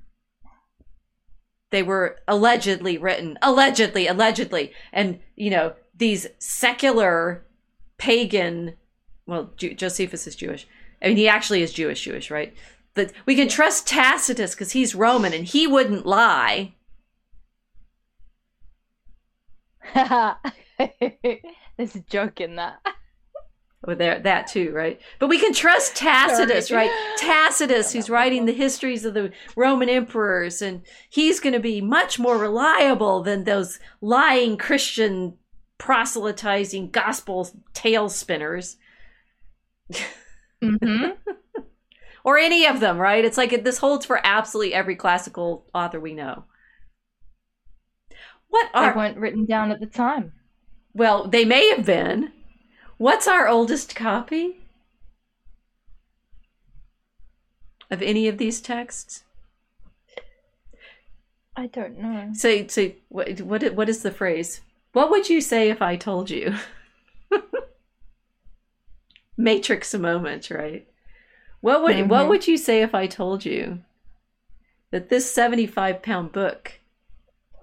they 1.72 1.82
were 1.82 2.20
allegedly 2.28 3.00
written. 3.00 3.40
Allegedly, 3.42 4.06
allegedly, 4.06 4.74
and 4.94 5.20
you 5.36 5.50
know 5.50 5.74
these 5.96 6.28
secular 6.38 7.46
pagan. 7.98 8.76
Well, 9.26 9.52
Ju- 9.58 9.74
Josephus 9.74 10.28
is 10.28 10.36
Jewish. 10.36 10.68
I 11.02 11.08
mean, 11.08 11.18
he 11.18 11.28
actually 11.28 11.64
is 11.64 11.74
Jewish, 11.74 12.04
Jewish, 12.04 12.30
right? 12.30 12.54
But 12.94 13.12
we 13.26 13.36
can 13.36 13.48
trust 13.48 13.88
Tacitus 13.88 14.54
because 14.54 14.74
he's 14.74 14.94
Roman 14.94 15.34
and 15.34 15.46
he 15.46 15.66
wouldn't 15.66 16.06
lie. 16.06 16.76
There's 21.82 21.96
a 21.96 22.02
joke 22.02 22.40
in 22.40 22.58
that. 22.58 22.80
Or 23.84 23.96
there, 23.96 24.20
that 24.20 24.46
too, 24.46 24.72
right? 24.74 25.02
But 25.18 25.30
we 25.30 25.40
can 25.40 25.56
trust 25.56 25.96
Tacitus, 25.96 26.68
Sorry. 26.68 26.88
right? 26.88 27.16
Tacitus, 27.18 27.92
who's 27.92 28.12
writing 28.12 28.46
the 28.46 28.54
histories 28.54 29.06
of 29.06 29.16
the 29.16 29.32
Roman 29.56 29.90
emperors, 29.90 30.62
and 30.62 30.84
he's 31.10 31.40
going 31.40 31.54
to 31.54 31.60
be 31.60 31.82
much 31.82 32.20
more 32.20 32.38
reliable 32.38 33.24
than 33.24 33.44
those 33.44 33.80
lying 34.00 34.56
Christian 34.56 35.36
proselytizing 35.80 36.92
gospel 36.92 37.50
tale 37.74 38.08
spinners, 38.08 38.78
hmm 40.62 41.06
or 42.24 42.38
any 42.38 42.68
of 42.68 42.82
them, 42.82 43.00
right? 43.00 43.26
It's 43.26 43.38
like 43.38 43.64
this 43.64 43.80
holds 43.80 44.06
for 44.06 44.22
absolutely 44.24 44.76
every 44.76 44.96
classical 44.96 45.66
author 45.74 46.00
we 46.00 46.14
know. 46.14 46.44
What 48.50 48.70
are 48.76 48.96
weren't 48.96 49.18
written 49.18 49.48
down 49.48 49.72
at 49.72 49.80
the 49.80 49.88
time. 49.88 50.34
Well? 50.94 51.28
They 51.28 51.46
may 51.46 51.70
have 51.70 51.86
been. 51.86 52.32
What's 52.98 53.28
our 53.28 53.48
oldest 53.48 53.96
copy 53.96 54.58
of 57.90 58.02
any 58.02 58.28
of 58.28 58.38
these 58.38 58.62
texts? 58.62 59.24
I 61.56 61.68
don't 61.68 62.00
know. 62.00 62.30
Say, 62.34 62.68
say, 62.68 62.96
what, 63.10 63.42
what, 63.42 63.74
what 63.76 63.90
is 63.90 64.04
the 64.04 64.12
phrase? 64.12 64.62
What 64.94 65.10
would 65.10 65.30
you 65.30 65.42
say 65.42 65.70
if 65.70 65.82
I 65.82 65.96
told 65.96 66.30
you? 66.30 66.56
Matrix 69.38 69.94
a 69.94 70.00
moment, 70.00 70.50
right? 70.50 70.88
What 71.62 71.84
would 71.84 72.10
what 72.10 72.26
Mhm. 72.26 72.30
would 72.30 72.48
you 72.48 72.58
say 72.58 72.82
if 72.82 72.94
I 72.96 73.08
told 73.08 73.46
you 73.46 73.80
that 74.92 75.10
this 75.10 75.32
seventy 75.32 75.68
five 75.68 76.02
pound 76.02 76.32
book 76.32 76.80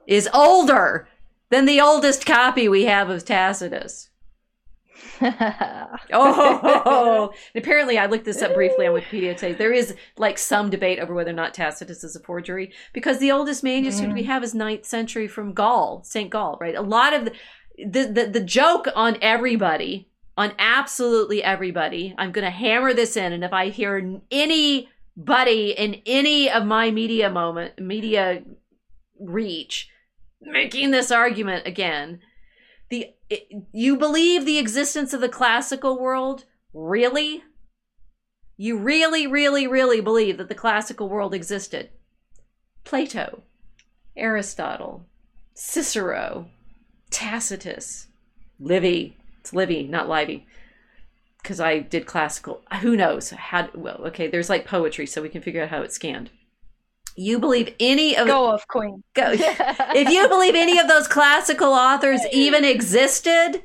is 0.06 0.28
older 0.32 1.08
than 1.50 1.64
the 1.64 1.80
oldest 1.80 2.26
copy 2.26 2.68
we 2.68 2.84
have 2.84 3.10
of 3.10 3.24
Tacitus. 3.24 4.10
Oh, 6.10 7.32
and 7.54 7.62
apparently, 7.62 7.98
I 7.98 8.06
looked 8.06 8.24
this 8.24 8.40
up 8.40 8.54
briefly 8.54 8.86
on 8.86 8.94
Wikipedia 8.94 9.36
today. 9.36 9.52
There 9.52 9.72
is 9.72 9.94
like 10.16 10.38
some 10.38 10.70
debate 10.70 10.98
over 10.98 11.12
whether 11.12 11.30
or 11.30 11.34
not 11.34 11.54
Tacitus 11.54 12.04
is 12.04 12.16
a 12.16 12.20
forgery 12.20 12.72
because 12.92 13.18
the 13.18 13.32
oldest 13.32 13.62
manuscript 13.62 14.14
we 14.14 14.22
mm. 14.22 14.26
have 14.26 14.42
is 14.42 14.54
9th 14.54 14.86
century 14.86 15.28
from 15.28 15.52
Gaul, 15.52 16.02
St. 16.04 16.30
Gall, 16.30 16.56
right? 16.60 16.74
A 16.74 16.82
lot 16.82 17.12
of 17.12 17.24
the, 17.26 17.32
the, 17.78 18.04
the, 18.12 18.26
the 18.26 18.40
joke 18.40 18.88
on 18.94 19.18
everybody, 19.20 20.08
on 20.36 20.52
absolutely 20.58 21.42
everybody, 21.42 22.14
I'm 22.16 22.32
going 22.32 22.44
to 22.44 22.50
hammer 22.50 22.94
this 22.94 23.16
in. 23.16 23.32
And 23.32 23.44
if 23.44 23.52
I 23.52 23.68
hear 23.68 24.20
anybody 24.30 25.70
in 25.72 26.00
any 26.06 26.50
of 26.50 26.64
my 26.64 26.90
media 26.90 27.28
moment, 27.28 27.78
media 27.80 28.42
reach, 29.20 29.90
making 30.40 30.90
this 30.90 31.10
argument 31.10 31.66
again, 31.66 32.20
the 32.90 33.14
it, 33.30 33.48
you 33.72 33.96
believe 33.96 34.44
the 34.44 34.58
existence 34.58 35.12
of 35.12 35.20
the 35.20 35.28
classical 35.28 35.98
world? 35.98 36.44
Really? 36.72 37.44
You 38.56 38.78
really 38.78 39.26
really 39.26 39.66
really 39.66 40.00
believe 40.00 40.38
that 40.38 40.48
the 40.48 40.54
classical 40.54 41.08
world 41.08 41.34
existed? 41.34 41.90
Plato 42.84 43.42
aristotle 44.18 45.06
cicero 45.54 46.48
tacitus 47.10 48.08
livy 48.58 49.16
it's 49.40 49.52
livy 49.52 49.84
not 49.84 50.08
livy 50.08 50.46
because 51.40 51.60
i 51.60 51.78
did 51.78 52.04
classical 52.04 52.62
who 52.80 52.96
knows? 52.96 53.30
How 53.30 53.68
well 53.74 54.02
okay 54.06 54.26
there's 54.26 54.50
like 54.50 54.66
poetry 54.66 55.06
so 55.06 55.22
we 55.22 55.28
can 55.28 55.40
figure 55.42 55.62
out 55.62 55.68
how 55.68 55.82
it's 55.82 55.94
scanned 55.94 56.30
you 57.18 57.38
believe 57.40 57.74
any 57.80 58.16
of 58.16 58.26
Go 58.28 58.46
off, 58.46 58.66
Queen. 58.68 59.02
go 59.14 59.32
if 59.32 60.08
you 60.08 60.28
believe 60.28 60.54
any 60.54 60.78
of 60.78 60.86
those 60.88 61.08
classical 61.08 61.72
authors 61.72 62.20
even 62.32 62.64
existed, 62.64 63.62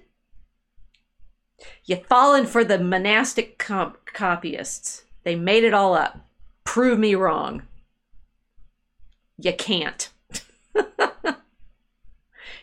you've 1.86 2.06
fallen 2.08 2.46
for 2.46 2.64
the 2.64 2.80
monastic 2.80 3.60
comp- 3.60 4.06
copyists. 4.06 5.04
They 5.24 5.36
made 5.36 5.64
it 5.64 5.74
all 5.74 5.94
up. 5.94 6.26
Prove 6.64 6.98
me 6.98 7.14
wrong. 7.16 7.64
You 9.38 9.54
can't. 9.54 10.10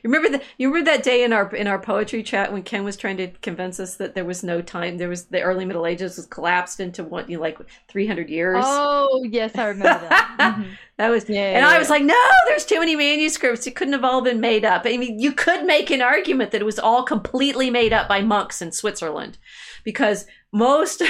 You 0.02 0.10
remember 0.10 0.38
that? 0.38 0.44
You 0.58 0.68
remember 0.68 0.90
that 0.90 1.02
day 1.02 1.22
in 1.24 1.32
our 1.32 1.54
in 1.54 1.66
our 1.66 1.78
poetry 1.78 2.22
chat 2.22 2.52
when 2.52 2.62
Ken 2.62 2.84
was 2.84 2.96
trying 2.96 3.16
to 3.18 3.28
convince 3.42 3.78
us 3.78 3.96
that 3.96 4.14
there 4.14 4.24
was 4.24 4.42
no 4.42 4.62
time. 4.62 4.98
There 4.98 5.08
was 5.08 5.24
the 5.26 5.42
early 5.42 5.64
Middle 5.64 5.86
Ages 5.86 6.16
was 6.16 6.26
collapsed 6.26 6.80
into 6.80 7.04
what 7.04 7.28
you 7.28 7.36
know, 7.36 7.42
like 7.42 7.58
three 7.88 8.06
hundred 8.06 8.30
years. 8.30 8.62
Oh 8.66 9.24
yes, 9.28 9.56
I 9.56 9.66
remember 9.66 10.08
that. 10.08 10.36
Mhm. 10.60 10.70
That 10.96 11.08
was, 11.08 11.28
Yeah, 11.30 11.40
and 11.40 11.64
yeah, 11.64 11.68
I 11.68 11.78
was 11.78 11.88
like, 11.88 12.02
no, 12.02 12.14
there's 12.46 12.66
too 12.66 12.78
many 12.78 12.94
manuscripts. 12.94 13.66
It 13.66 13.74
couldn't 13.74 13.94
have 13.94 14.04
all 14.04 14.20
been 14.20 14.38
made 14.40 14.66
up. 14.66 14.82
I 14.84 14.98
mean, 14.98 15.18
you 15.18 15.32
could 15.32 15.64
make 15.64 15.90
an 15.90 16.02
argument 16.02 16.50
that 16.50 16.60
it 16.60 16.64
was 16.66 16.78
all 16.78 17.04
completely 17.04 17.70
made 17.70 17.94
up 17.94 18.06
by 18.06 18.20
monks 18.20 18.60
in 18.60 18.70
Switzerland, 18.70 19.38
because 19.82 20.26
most 20.52 21.02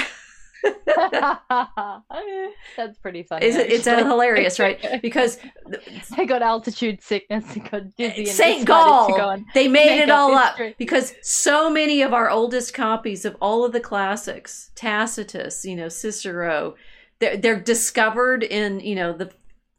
That's 2.77 2.97
pretty 3.01 3.23
funny. 3.23 3.45
it's, 3.45 3.57
it's 3.57 3.85
hilarious, 3.85 4.59
right? 4.59 4.79
Because 5.01 5.39
they 6.15 6.25
got 6.25 6.41
altitude 6.41 7.01
sickness. 7.01 7.43
They 7.53 7.61
got 7.61 7.95
dizzy. 7.95 8.43
and 8.43 8.59
to 8.59 8.65
Gall, 8.65 9.17
go 9.17 9.29
and 9.29 9.45
they 9.53 9.67
made 9.67 10.01
it 10.01 10.09
all 10.09 10.33
up 10.35 10.57
history. 10.57 10.75
because 10.77 11.13
so 11.21 11.69
many 11.69 12.01
of 12.01 12.13
our 12.13 12.29
oldest 12.29 12.73
copies 12.73 13.25
of 13.25 13.35
all 13.41 13.65
of 13.65 13.71
the 13.71 13.79
classics, 13.79 14.71
Tacitus, 14.75 15.65
you 15.65 15.75
know, 15.75 15.89
Cicero, 15.89 16.75
they're, 17.19 17.37
they're 17.37 17.59
discovered 17.59 18.43
in 18.43 18.79
you 18.79 18.95
know 18.95 19.13
the 19.13 19.31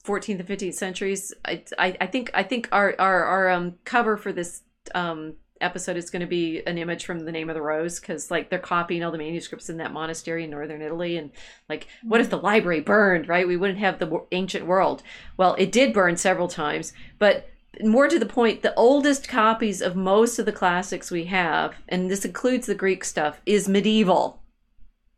14th 0.04 0.40
and 0.40 0.48
15th 0.48 0.74
centuries. 0.74 1.32
I, 1.44 1.62
I, 1.78 1.96
I 2.00 2.06
think 2.06 2.30
I 2.34 2.42
think 2.42 2.68
our 2.72 2.94
our, 2.98 3.24
our 3.24 3.50
um, 3.50 3.74
cover 3.84 4.16
for 4.16 4.32
this 4.32 4.62
um, 4.94 5.34
episode 5.62 5.96
is 5.96 6.10
going 6.10 6.20
to 6.20 6.26
be 6.26 6.62
an 6.66 6.78
image 6.78 7.04
from 7.04 7.20
the 7.20 7.32
name 7.32 7.48
of 7.48 7.54
the 7.54 7.62
rose 7.62 8.00
because 8.00 8.30
like 8.30 8.50
they're 8.50 8.58
copying 8.58 9.02
all 9.02 9.12
the 9.12 9.18
manuscripts 9.18 9.70
in 9.70 9.76
that 9.78 9.92
monastery 9.92 10.44
in 10.44 10.50
northern 10.50 10.82
italy 10.82 11.16
and 11.16 11.30
like 11.68 11.86
what 12.02 12.20
if 12.20 12.30
the 12.30 12.38
library 12.38 12.80
burned 12.80 13.28
right? 13.28 13.46
We 13.46 13.56
wouldn't 13.56 13.78
have 13.78 13.98
the 13.98 14.24
ancient 14.32 14.66
world. 14.66 15.02
Well 15.36 15.54
it 15.54 15.72
did 15.72 15.92
burn 15.92 16.16
several 16.16 16.48
times 16.48 16.92
but 17.18 17.48
more 17.82 18.08
to 18.08 18.18
the 18.18 18.26
point 18.26 18.62
the 18.62 18.74
oldest 18.74 19.28
copies 19.28 19.80
of 19.80 19.96
most 19.96 20.38
of 20.38 20.44
the 20.44 20.52
classics 20.52 21.10
we 21.10 21.24
have 21.24 21.74
and 21.88 22.10
this 22.10 22.24
includes 22.24 22.66
the 22.66 22.74
greek 22.74 23.04
stuff 23.04 23.40
is 23.46 23.68
medieval 23.68 24.42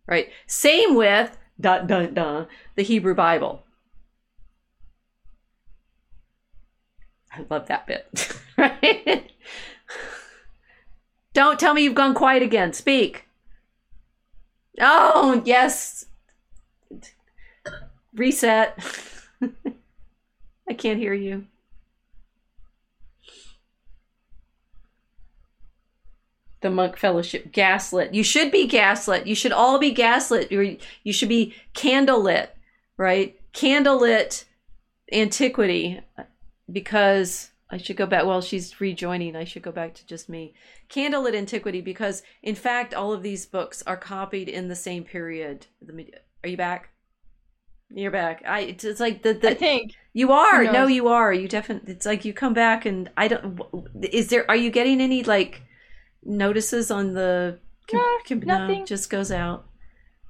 right? 0.07 0.29
Same 0.47 0.95
with 0.95 1.37
dun, 1.61 1.87
dun, 1.87 2.15
dun, 2.15 2.47
the 2.75 2.83
hebrew 2.83 3.15
bible. 3.15 3.63
I 7.33 7.45
love 7.51 7.67
that 7.67 7.87
bit 7.87 8.39
right 8.59 9.31
don't 11.35 11.61
tell 11.61 11.75
me 11.75 11.83
you've 11.83 11.95
gone 11.95 12.15
quiet 12.15 12.43
again. 12.43 12.73
Speak. 12.73 13.27
Oh, 14.81 15.43
yes. 15.45 16.07
Reset. 18.15 18.79
I 20.69 20.75
can't 20.75 20.99
hear 20.99 21.13
you. 21.13 21.47
The 26.63 26.71
monk 26.71 26.97
fellowship 26.97 27.53
gaslit. 27.53 28.15
You 28.15 28.23
should 28.23 28.51
be 28.51 28.67
gaslit. 28.67 29.27
You 29.27 29.35
should 29.35 29.53
all 29.53 29.79
be 29.79 29.91
gaslit. 29.91 30.51
You 30.51 31.13
should 31.13 31.29
be 31.29 31.55
candlelit, 31.75 32.49
right? 32.97 33.39
Candlelit 33.53 34.45
antiquity 35.13 36.01
because 36.73 37.51
I 37.71 37.79
should 37.79 37.97
go 37.97 38.07
back. 38.07 38.25
Well, 38.25 38.41
she's 38.41 38.81
rejoining. 38.81 39.35
I 39.37 39.45
should 39.45 39.63
go 39.63 39.73
back 39.73 39.95
to 39.95 40.07
just 40.07 40.29
me. 40.29 40.55
Candlelit 40.89 41.35
Antiquity, 41.35 41.81
because 41.81 42.23
in 42.43 42.55
fact, 42.55 42.95
all 42.95 43.13
of 43.13 43.23
these 43.23 43.47
books 43.47 43.83
are 43.87 43.97
copied 43.97 44.49
in 44.49 44.69
the 44.69 44.77
same 44.77 45.05
period. 45.05 45.67
Are 46.43 46.49
you 46.49 46.57
back? 46.57 46.91
You're 47.91 48.11
back. 48.11 48.43
I. 48.47 48.61
It's, 48.61 49.01
like 49.01 49.23
the 49.23 49.35
the 49.35 49.51
I 49.51 49.55
think 49.55 49.93
you 50.13 50.33
are. 50.33 50.65
No, 50.65 50.87
you 50.87 51.09
are. 51.09 51.33
You 51.33 51.49
definitely. 51.49 51.93
It's 51.93 52.07
like 52.07 52.25
you 52.25 52.33
come 52.33 52.55
back 52.55 52.87
and 52.87 53.11
I 53.17 53.29
don't. 53.29 53.61
Is 54.11 54.29
there? 54.29 54.49
Are 54.51 54.57
you 54.57 54.71
getting 54.71 55.01
any 55.01 55.23
like 55.23 55.63
notices 56.23 56.91
on 56.91 57.15
the? 57.15 57.59
No, 57.93 58.19
no, 58.31 58.37
nothing. 58.37 58.87
just 58.87 59.11
goes 59.11 59.31
out. 59.31 59.67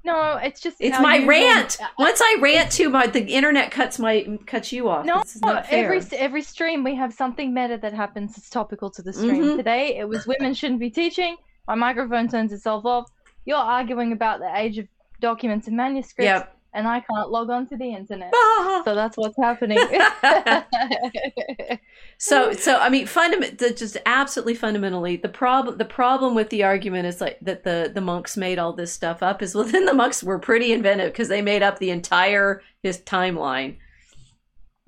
No. 0.05 0.37
It's 0.43 0.61
just 0.61 0.77
It's 0.81 0.99
my 1.01 1.25
rant. 1.25 1.79
Once 1.99 2.21
I 2.23 2.39
rant 2.41 2.71
too 2.73 2.91
much, 2.91 3.13
the 3.13 3.25
internet 3.25 3.71
cuts 3.71 3.99
my 3.99 4.39
cuts 4.47 4.73
you 4.73 4.89
off. 4.89 5.05
No, 5.07 5.21
this 5.23 5.37
is 5.37 5.43
not 5.43 5.67
fair. 5.67 5.85
every 5.93 6.01
every 6.19 6.43
stream 6.43 6.85
we 6.85 6.95
have 6.95 7.13
something 7.13 7.53
meta 7.55 7.79
that 7.83 7.93
happens 7.95 8.37
It's 8.37 8.51
topical 8.51 8.91
to 8.91 9.03
the 9.03 9.13
stream. 9.13 9.43
Mhm. 9.43 9.57
Today 9.57 9.97
it 9.97 10.09
was 10.09 10.27
women 10.27 10.55
shouldn't 10.55 10.81
be 10.81 10.91
teaching. 10.91 11.37
My 11.67 11.75
microphone 11.75 12.29
turns 12.29 12.53
itself 12.53 12.85
off. 12.85 13.11
You're 13.47 13.57
arguing 13.59 14.13
about 14.13 14.41
the 14.41 14.51
age 14.57 14.79
of 14.79 14.87
documents 15.21 15.67
and 15.69 15.77
manuscripts, 15.77 16.27
Yep. 16.27 16.54
And 16.75 16.89
I 16.89 17.01
can't 17.01 17.31
log 17.31 17.51
on 17.51 17.67
to 17.69 17.77
the 17.77 17.95
internet. 17.95 18.33
Ah. 18.35 18.83
So 18.85 18.95
that's 18.95 19.17
what's 19.17 19.37
happening. 19.37 19.79
So, 22.19 22.53
so 22.53 22.79
I 22.79 22.89
mean, 22.89 23.07
fundament, 23.07 23.59
just 23.59 23.97
absolutely 24.07 24.55
fundamentally, 24.55 25.17
the 25.17 25.29
problem, 25.29 25.79
the 25.79 25.85
problem 25.85 26.35
with 26.35 26.51
the 26.51 26.63
argument 26.63 27.07
is 27.07 27.21
like 27.21 27.39
that 27.43 27.65
the 27.65 27.91
the 27.93 28.01
monks 28.01 28.37
made 28.37 28.59
all 28.59 28.73
this 28.73 28.93
stuff 28.93 29.23
up 29.23 29.43
is 29.43 29.55
well, 29.55 29.65
then 29.65 29.85
the 29.85 29.95
monks 29.95 30.23
were 30.23 30.39
pretty 30.39 30.73
inventive 30.73 31.13
because 31.13 31.29
they 31.29 31.43
made 31.43 31.63
up 31.63 31.79
the 31.79 31.91
entire 31.91 32.63
his 32.83 32.99
timeline. 32.99 33.79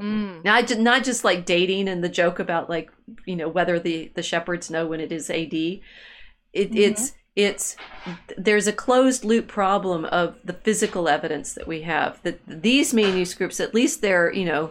Mm. 0.01 0.45
Not 0.45 0.67
just 0.67 0.81
not 0.81 1.05
just 1.05 1.25
like 1.25 1.47
dating 1.47 1.89
and 1.89 2.03
the 2.03 2.09
joke 2.09 2.39
about 2.39 2.71
like 2.71 2.91
you 3.25 3.37
know 3.37 3.49
whether 3.49 3.79
the 3.79 4.13
the 4.15 4.23
shepherds 4.23 4.71
know 4.71 4.87
when 4.87 5.01
it 5.01 5.13
is 5.13 5.29
AD. 5.29 5.53
It, 5.53 5.83
It's 6.53 7.13
it's 7.37 7.77
there's 8.39 8.67
a 8.67 8.73
closed 8.73 9.25
loop 9.25 9.47
problem 9.47 10.07
of 10.07 10.37
the 10.43 10.55
physical 10.55 11.09
evidence 11.09 11.53
that 11.53 11.67
we 11.69 11.83
have 11.83 12.21
that 12.23 12.41
these 12.47 12.95
manuscripts, 12.95 13.61
at 13.61 13.75
least 13.75 14.01
they're 14.01 14.33
you 14.33 14.47
know 14.47 14.71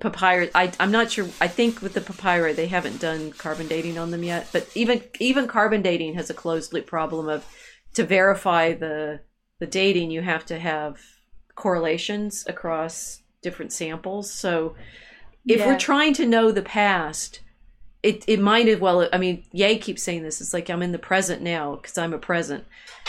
papyrus. 0.00 0.50
I 0.54 0.70
I'm 0.78 0.92
not 0.92 1.10
sure. 1.10 1.28
I 1.40 1.48
think 1.48 1.80
with 1.80 1.94
the 1.94 2.00
papyri 2.02 2.52
they 2.52 2.66
haven't 2.66 3.00
done 3.00 3.32
carbon 3.32 3.68
dating 3.68 3.98
on 3.98 4.10
them 4.10 4.22
yet, 4.22 4.48
but 4.52 4.68
even 4.74 5.02
even 5.18 5.48
carbon 5.48 5.80
dating 5.82 6.14
has 6.14 6.28
a 6.28 6.34
closed 6.34 6.72
loop 6.72 6.86
problem 6.86 7.28
of 7.28 7.44
to 7.94 8.04
verify 8.04 8.72
the 8.74 9.20
the 9.58 9.66
dating 9.66 10.10
you 10.10 10.20
have 10.22 10.44
to 10.46 10.58
have 10.58 10.98
correlations 11.54 12.44
across 12.46 13.22
different 13.42 13.72
samples. 13.72 14.32
So 14.32 14.74
if 15.46 15.58
Yeah. 15.60 15.66
we're 15.66 15.78
trying 15.78 16.14
to 16.14 16.26
know 16.26 16.50
the 16.52 16.62
past, 16.62 17.40
it 18.02 18.24
it 18.26 18.40
might 18.40 18.68
as 18.68 18.80
well. 18.80 19.08
I 19.12 19.18
mean, 19.18 19.44
Ye 19.52 19.78
keeps 19.78 20.02
saying 20.02 20.22
this. 20.22 20.40
It's 20.40 20.52
like 20.52 20.68
I'm 20.68 20.82
in 20.82 20.92
the 20.92 20.98
present 20.98 21.42
now 21.42 21.76
because 21.76 21.96
I'm 21.98 22.12
a 22.12 22.18
present. 22.18 22.64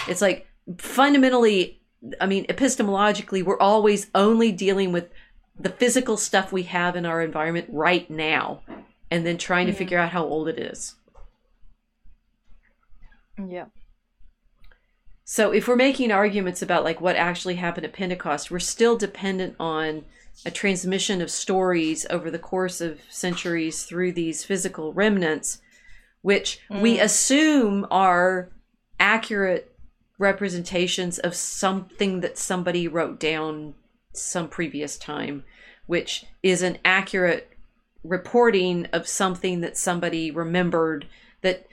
It's 0.08 0.22
like 0.22 0.48
fundamentally. 0.78 1.80
I 2.20 2.26
mean, 2.26 2.46
epistemologically, 2.48 3.44
we're 3.44 3.60
always 3.60 4.08
only 4.14 4.52
dealing 4.52 4.92
with 4.92 5.10
the 5.58 5.70
physical 5.70 6.18
stuff 6.18 6.52
we 6.52 6.64
have 6.64 6.96
in 6.96 7.06
our 7.06 7.22
environment 7.22 7.68
right 7.70 8.10
now, 8.10 8.62
and 9.10 9.26
then 9.26 9.38
trying 9.38 9.68
to 9.68 9.74
figure 9.74 9.98
out 9.98 10.10
how 10.10 10.24
old 10.24 10.48
it 10.48 10.60
is. 10.60 10.96
Yeah. 13.38 13.66
So 15.24 15.52
if 15.52 15.68
we're 15.68 15.76
making 15.76 16.12
arguments 16.12 16.62
about 16.62 16.84
like 16.84 17.00
what 17.00 17.16
actually 17.16 17.56
happened 17.56 17.86
at 17.86 17.94
Pentecost, 17.94 18.52
we're 18.52 18.60
still 18.60 18.98
dependent 18.98 19.56
on 19.60 20.06
a 20.46 20.52
transmission 20.52 21.22
of 21.22 21.32
stories 21.32 22.06
over 22.10 22.30
the 22.30 22.40
course 22.40 22.82
of 22.82 23.02
centuries 23.10 23.84
through 23.84 24.12
these 24.12 24.44
physical 24.44 24.94
remnants, 24.94 25.62
which 26.22 26.60
mm. 26.70 26.82
we 26.82 27.00
assume 27.00 27.86
are 27.90 28.50
accurate 29.00 29.76
representations 30.18 31.20
of 31.20 31.36
something 31.36 32.22
that 32.22 32.38
somebody 32.38 32.88
wrote 32.88 33.20
down 33.20 33.74
some 34.14 34.48
previous 34.48 34.98
time, 34.98 35.44
which 35.86 36.26
is 36.42 36.62
an 36.62 36.78
accurate 36.86 37.50
reporting 38.04 38.86
of 38.88 39.08
something 39.08 39.62
that 39.62 39.78
somebody 39.78 40.30
remembered 40.30 41.08
that 41.42 41.68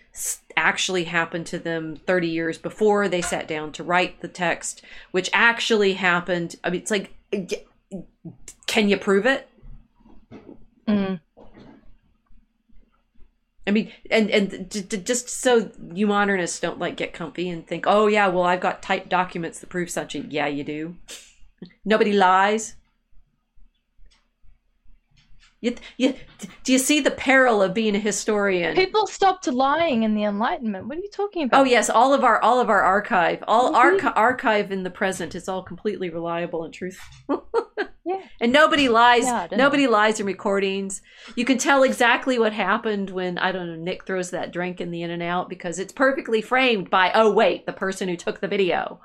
actually 0.57 1.05
happened 1.05 1.47
to 1.47 1.59
them 1.59 1.97
30 1.97 2.29
years 2.29 2.59
before 2.59 3.09
they 3.09 3.23
sat 3.23 3.47
down 3.47 3.73
to 3.73 3.85
write 3.85 4.21
the 4.21 4.29
text, 4.29 4.83
which 5.11 5.31
actually 5.33 5.95
happened. 5.95 6.57
I 6.65 6.71
mean, 6.71 6.81
it's 6.81 6.91
like, 6.91 7.15
can 8.71 8.89
you 8.89 8.97
prove 8.97 9.27
it? 9.27 9.49
Mm. 10.87 11.19
I 13.67 13.71
mean, 13.73 13.91
and 14.13 14.31
and 14.31 15.05
just 15.05 15.29
so 15.29 15.73
you 15.93 16.07
modernists 16.07 16.61
don't 16.61 16.79
like 16.79 16.97
get 16.97 17.13
comfy 17.13 17.49
and 17.49 17.67
think, 17.67 17.85
oh 17.89 18.07
yeah, 18.07 18.29
well 18.29 18.45
I've 18.45 18.61
got 18.61 18.81
typed 18.81 19.09
documents 19.09 19.59
that 19.59 19.71
prove 19.71 19.91
such. 19.91 20.15
A, 20.15 20.21
yeah, 20.21 20.47
you 20.47 20.63
do. 20.63 20.97
Nobody 21.85 22.13
lies. 22.13 22.77
You, 25.63 25.77
you, 25.99 26.15
do 26.65 26.73
you 26.73 26.79
see 26.79 27.01
the 27.01 27.11
peril 27.11 27.63
of 27.63 27.75
being 27.75 27.95
a 27.95 27.99
historian? 27.99 28.75
People 28.75 29.07
stopped 29.07 29.47
lying 29.47 30.05
in 30.05 30.15
the 30.15 30.25
Enlightenment. 30.25 30.89
What 30.89 30.97
are 30.97 31.03
you 31.03 31.11
talking 31.13 31.43
about? 31.43 31.61
Oh 31.61 31.65
yes, 31.65 31.91
all 31.91 32.15
of 32.15 32.25
our 32.25 32.41
all 32.41 32.61
of 32.61 32.71
our 32.71 32.81
archive, 32.81 33.45
all 33.47 33.67
mm-hmm. 33.67 33.77
archi- 33.77 34.17
archive 34.17 34.73
in 34.73 34.85
the 34.85 34.91
present 34.91 35.35
is 35.35 35.49
all 35.49 35.63
completely 35.63 36.09
reliable 36.09 36.65
and 36.65 36.73
truthful. 36.73 37.47
yeah, 38.07 38.23
and 38.41 38.53
nobody 38.53 38.89
lies. 38.89 39.25
Yeah, 39.25 39.49
nobody 39.53 39.85
know. 39.85 39.93
lies 39.93 40.19
in 40.19 40.25
recordings. 40.25 41.03
You 41.37 41.45
can 41.45 41.59
tell 41.59 41.83
exactly 41.83 42.39
what 42.39 42.55
happened 42.55 43.11
when 43.11 43.37
I 43.37 43.53
don't 43.53 43.67
know 43.67 43.77
Nick 43.77 44.07
throws 44.07 44.31
that 44.31 44.53
drink 44.55 44.81
in 44.81 44.91
the 44.91 45.03
in 45.03 45.11
and 45.11 45.23
out 45.23 45.51
because 45.51 45.79
it's 45.79 45.93
perfectly 45.93 46.41
framed 46.41 46.89
by 46.89 47.13
oh 47.15 47.31
wait 47.31 47.67
the 47.67 47.75
person 47.75 48.09
who 48.09 48.17
took 48.17 48.41
the 48.41 48.49
video. 48.49 49.01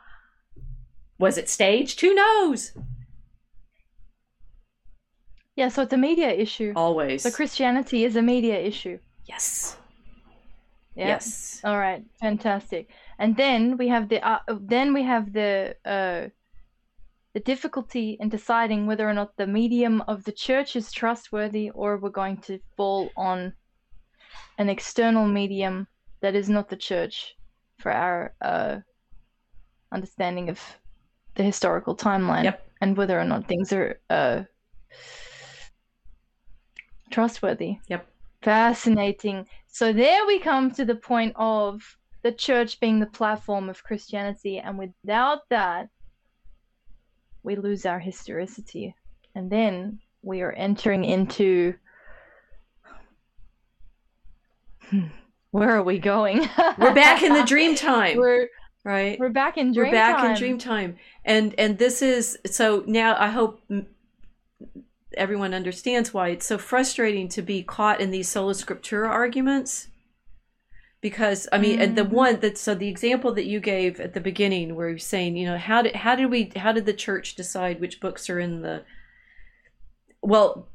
Was 1.19 1.37
it 1.37 1.49
staged? 1.49 1.99
Who 1.99 2.13
knows? 2.13 2.71
Yeah, 5.55 5.69
so 5.69 5.83
it's 5.83 5.93
a 5.93 5.97
media 5.97 6.31
issue. 6.31 6.73
Always. 6.75 7.23
So 7.23 7.31
Christianity 7.31 8.03
is 8.03 8.15
a 8.15 8.21
media 8.21 8.59
issue. 8.59 8.99
Yes. 9.25 9.77
Yeah? 10.95 11.07
Yes. 11.07 11.61
All 11.63 11.77
right. 11.77 12.03
Fantastic. 12.19 12.89
And 13.19 13.35
then 13.37 13.77
we 13.77 13.87
have 13.87 14.09
the 14.09 14.25
uh, 14.25 14.39
then 14.59 14.93
we 14.93 15.03
have 15.03 15.31
the 15.31 15.75
uh, 15.85 16.27
the 17.33 17.39
difficulty 17.39 18.17
in 18.19 18.29
deciding 18.29 18.85
whether 18.85 19.07
or 19.07 19.13
not 19.13 19.35
the 19.37 19.47
medium 19.47 20.01
of 20.07 20.23
the 20.25 20.31
church 20.31 20.75
is 20.75 20.91
trustworthy, 20.91 21.69
or 21.69 21.97
we're 21.97 22.09
going 22.09 22.37
to 22.37 22.59
fall 22.75 23.09
on 23.15 23.53
an 24.57 24.69
external 24.69 25.25
medium 25.25 25.87
that 26.21 26.35
is 26.35 26.49
not 26.49 26.69
the 26.69 26.77
church 26.77 27.35
for 27.79 27.91
our 27.91 28.33
uh, 28.41 28.77
understanding 29.91 30.49
of 30.49 30.59
the 31.35 31.43
historical 31.43 31.95
timeline 31.95 32.45
yep. 32.45 32.65
and 32.81 32.95
whether 32.95 33.19
or 33.19 33.25
not 33.25 33.47
things 33.47 33.73
are 33.73 33.99
uh, 34.09 34.43
trustworthy. 37.09 37.77
Yep. 37.87 38.07
Fascinating. 38.41 39.47
So 39.67 39.91
there 39.91 40.25
we 40.25 40.39
come 40.39 40.71
to 40.71 40.85
the 40.85 40.95
point 40.95 41.33
of 41.35 41.81
the 42.21 42.31
church 42.31 42.79
being 42.79 42.99
the 42.99 43.05
platform 43.05 43.69
of 43.69 43.83
Christianity, 43.83 44.59
and 44.59 44.77
without 44.77 45.47
that, 45.49 45.89
we 47.43 47.55
lose 47.55 47.85
our 47.85 47.99
historicity. 47.99 48.95
And 49.35 49.51
then 49.51 49.99
we 50.21 50.41
are 50.41 50.51
entering 50.51 51.05
into. 51.05 51.75
Hmm, 54.89 55.07
where 55.51 55.69
are 55.69 55.83
we 55.83 55.99
going? 55.99 56.49
we're 56.77 56.93
back 56.93 57.21
in 57.21 57.33
the 57.33 57.43
dream 57.43 57.75
time. 57.75 58.17
We're 58.17 58.49
right. 58.83 59.19
We're 59.19 59.29
back 59.29 59.57
in 59.57 59.71
dream. 59.71 59.87
We're 59.87 59.93
back 59.93 60.17
time. 60.17 60.31
in 60.31 60.37
dream 60.37 60.57
time, 60.57 60.97
and 61.23 61.53
and 61.59 61.77
this 61.77 62.01
is 62.01 62.37
so 62.45 62.83
now. 62.87 63.15
I 63.19 63.27
hope 63.27 63.61
everyone 65.17 65.53
understands 65.53 66.13
why 66.13 66.29
it's 66.29 66.45
so 66.45 66.57
frustrating 66.57 67.27
to 67.29 67.41
be 67.41 67.63
caught 67.63 68.01
in 68.01 68.11
these 68.11 68.29
sola 68.29 68.53
scriptura 68.53 69.07
arguments 69.07 69.87
because 71.01 71.47
i 71.51 71.57
mean 71.57 71.79
mm-hmm. 71.79 71.95
the 71.95 72.03
one 72.03 72.39
that 72.39 72.57
so 72.57 72.73
the 72.73 72.87
example 72.87 73.33
that 73.33 73.45
you 73.45 73.59
gave 73.59 73.99
at 73.99 74.13
the 74.13 74.19
beginning 74.19 74.75
where 74.75 74.89
you're 74.89 74.97
saying 74.97 75.35
you 75.35 75.45
know 75.45 75.57
how 75.57 75.81
did 75.81 75.95
how 75.95 76.15
did 76.15 76.31
we 76.31 76.51
how 76.55 76.71
did 76.71 76.85
the 76.85 76.93
church 76.93 77.35
decide 77.35 77.79
which 77.79 77.99
books 77.99 78.29
are 78.29 78.39
in 78.39 78.61
the 78.61 78.83
well 80.21 80.67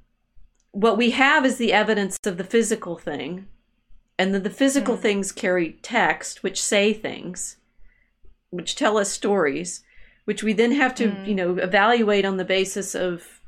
what 0.72 0.96
we 0.96 1.10
have 1.10 1.44
is 1.44 1.56
the 1.56 1.72
evidence 1.72 2.16
of 2.24 2.36
the 2.36 2.44
physical 2.44 2.96
thing 2.96 3.46
and 4.18 4.32
then 4.32 4.42
the 4.42 4.50
physical 4.50 4.94
mm-hmm. 4.94 5.02
things 5.02 5.32
carry 5.32 5.78
text 5.82 6.42
which 6.42 6.62
say 6.62 6.92
things 6.92 7.56
which 8.50 8.76
tell 8.76 8.98
us 8.98 9.10
stories 9.10 9.82
which 10.26 10.44
we 10.44 10.52
then 10.52 10.70
have 10.70 10.94
to 10.94 11.08
mm-hmm. 11.08 11.24
you 11.24 11.34
know 11.34 11.56
evaluate 11.56 12.24
on 12.24 12.36
the 12.36 12.44
basis 12.44 12.94
of 12.94 13.39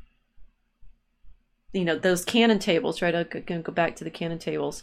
you 1.73 1.85
know 1.85 1.99
those 1.99 2.25
canon 2.25 2.59
tables 2.59 3.03
right? 3.03 3.15
I'm 3.15 3.27
going 3.29 3.45
to 3.47 3.59
go 3.59 3.73
back 3.73 3.97
to 3.97 4.05
the 4.05 4.11
canon 4.11 4.39
tables. 4.39 4.83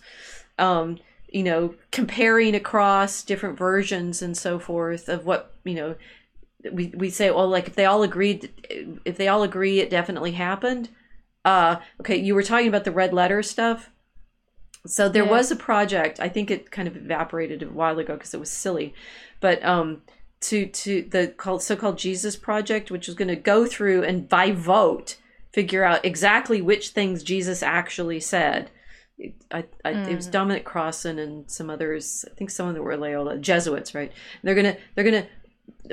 Um, 0.57 0.99
you 1.31 1.43
know 1.43 1.75
comparing 1.91 2.55
across 2.55 3.23
different 3.23 3.57
versions 3.57 4.21
and 4.21 4.37
so 4.37 4.59
forth 4.59 5.07
of 5.07 5.25
what 5.25 5.53
you 5.63 5.75
know 5.75 5.95
we, 6.71 6.87
we 6.95 7.09
say 7.09 7.31
well 7.31 7.47
like 7.47 7.67
if 7.67 7.75
they 7.75 7.85
all 7.85 8.03
agreed 8.03 8.51
if 9.05 9.17
they 9.17 9.27
all 9.27 9.43
agree 9.43 9.79
it 9.79 9.89
definitely 9.89 10.31
happened 10.31 10.89
uh 11.45 11.77
okay 11.99 12.17
you 12.17 12.35
were 12.35 12.43
talking 12.43 12.67
about 12.67 12.83
the 12.83 12.91
red 12.91 13.13
letter 13.13 13.41
stuff. 13.43 13.89
So 14.85 15.09
there 15.09 15.25
yeah. 15.25 15.31
was 15.31 15.51
a 15.51 15.55
project 15.55 16.19
i 16.19 16.29
think 16.29 16.49
it 16.49 16.71
kind 16.71 16.87
of 16.87 16.95
evaporated 16.95 17.61
a 17.61 17.67
while 17.67 17.99
ago 17.99 18.13
because 18.15 18.33
it 18.33 18.39
was 18.39 18.49
silly 18.49 18.93
but 19.39 19.63
um 19.63 20.01
to 20.41 20.65
to 20.67 21.01
the 21.01 21.27
called 21.27 21.61
so-called 21.61 21.97
jesus 21.97 22.37
project 22.37 22.89
which 22.89 23.05
was 23.05 23.15
going 23.15 23.27
to 23.27 23.35
go 23.35 23.65
through 23.65 24.03
and 24.03 24.29
by 24.29 24.51
vote 24.51 25.17
figure 25.51 25.83
out 25.83 26.05
exactly 26.05 26.61
which 26.61 26.89
things 26.89 27.23
Jesus 27.23 27.63
actually 27.63 28.19
said. 28.19 28.69
I, 29.51 29.65
I 29.83 29.93
mm. 29.93 30.07
it 30.07 30.15
was 30.15 30.27
mm. 30.27 30.31
Dominic 30.31 30.63
Crossan 30.63 31.19
and 31.19 31.49
some 31.49 31.69
others. 31.69 32.23
I 32.29 32.33
think 32.35 32.49
some 32.49 32.67
of 32.67 32.75
them 32.75 32.83
were 32.83 32.95
Loyola 32.95 33.37
Jesuits, 33.37 33.93
right? 33.93 34.11
they're 34.43 34.55
gonna 34.55 34.77
they're 34.95 35.03
gonna, 35.03 35.27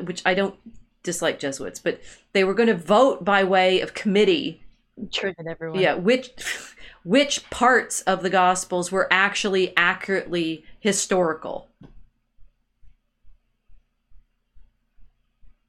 which 0.05 0.23
I 0.24 0.35
don't 0.35 0.55
dislike 1.03 1.39
Jesuits, 1.39 1.81
but 1.81 2.01
they 2.33 2.45
were 2.45 2.53
going 2.53 2.69
to 2.69 2.74
vote 2.74 3.24
by 3.24 3.45
way 3.45 3.81
of 3.81 3.95
committee. 3.95 4.62
That 4.97 5.47
everyone. 5.49 5.81
Yeah, 5.81 5.95
which 5.95 6.31
which 7.05 7.49
parts 7.51 8.03
of 8.03 8.23
the 8.23 8.31
Gospels 8.31 8.93
were 8.93 9.09
actually 9.11 9.74
accurately 9.77 10.65
historical. 10.81 11.69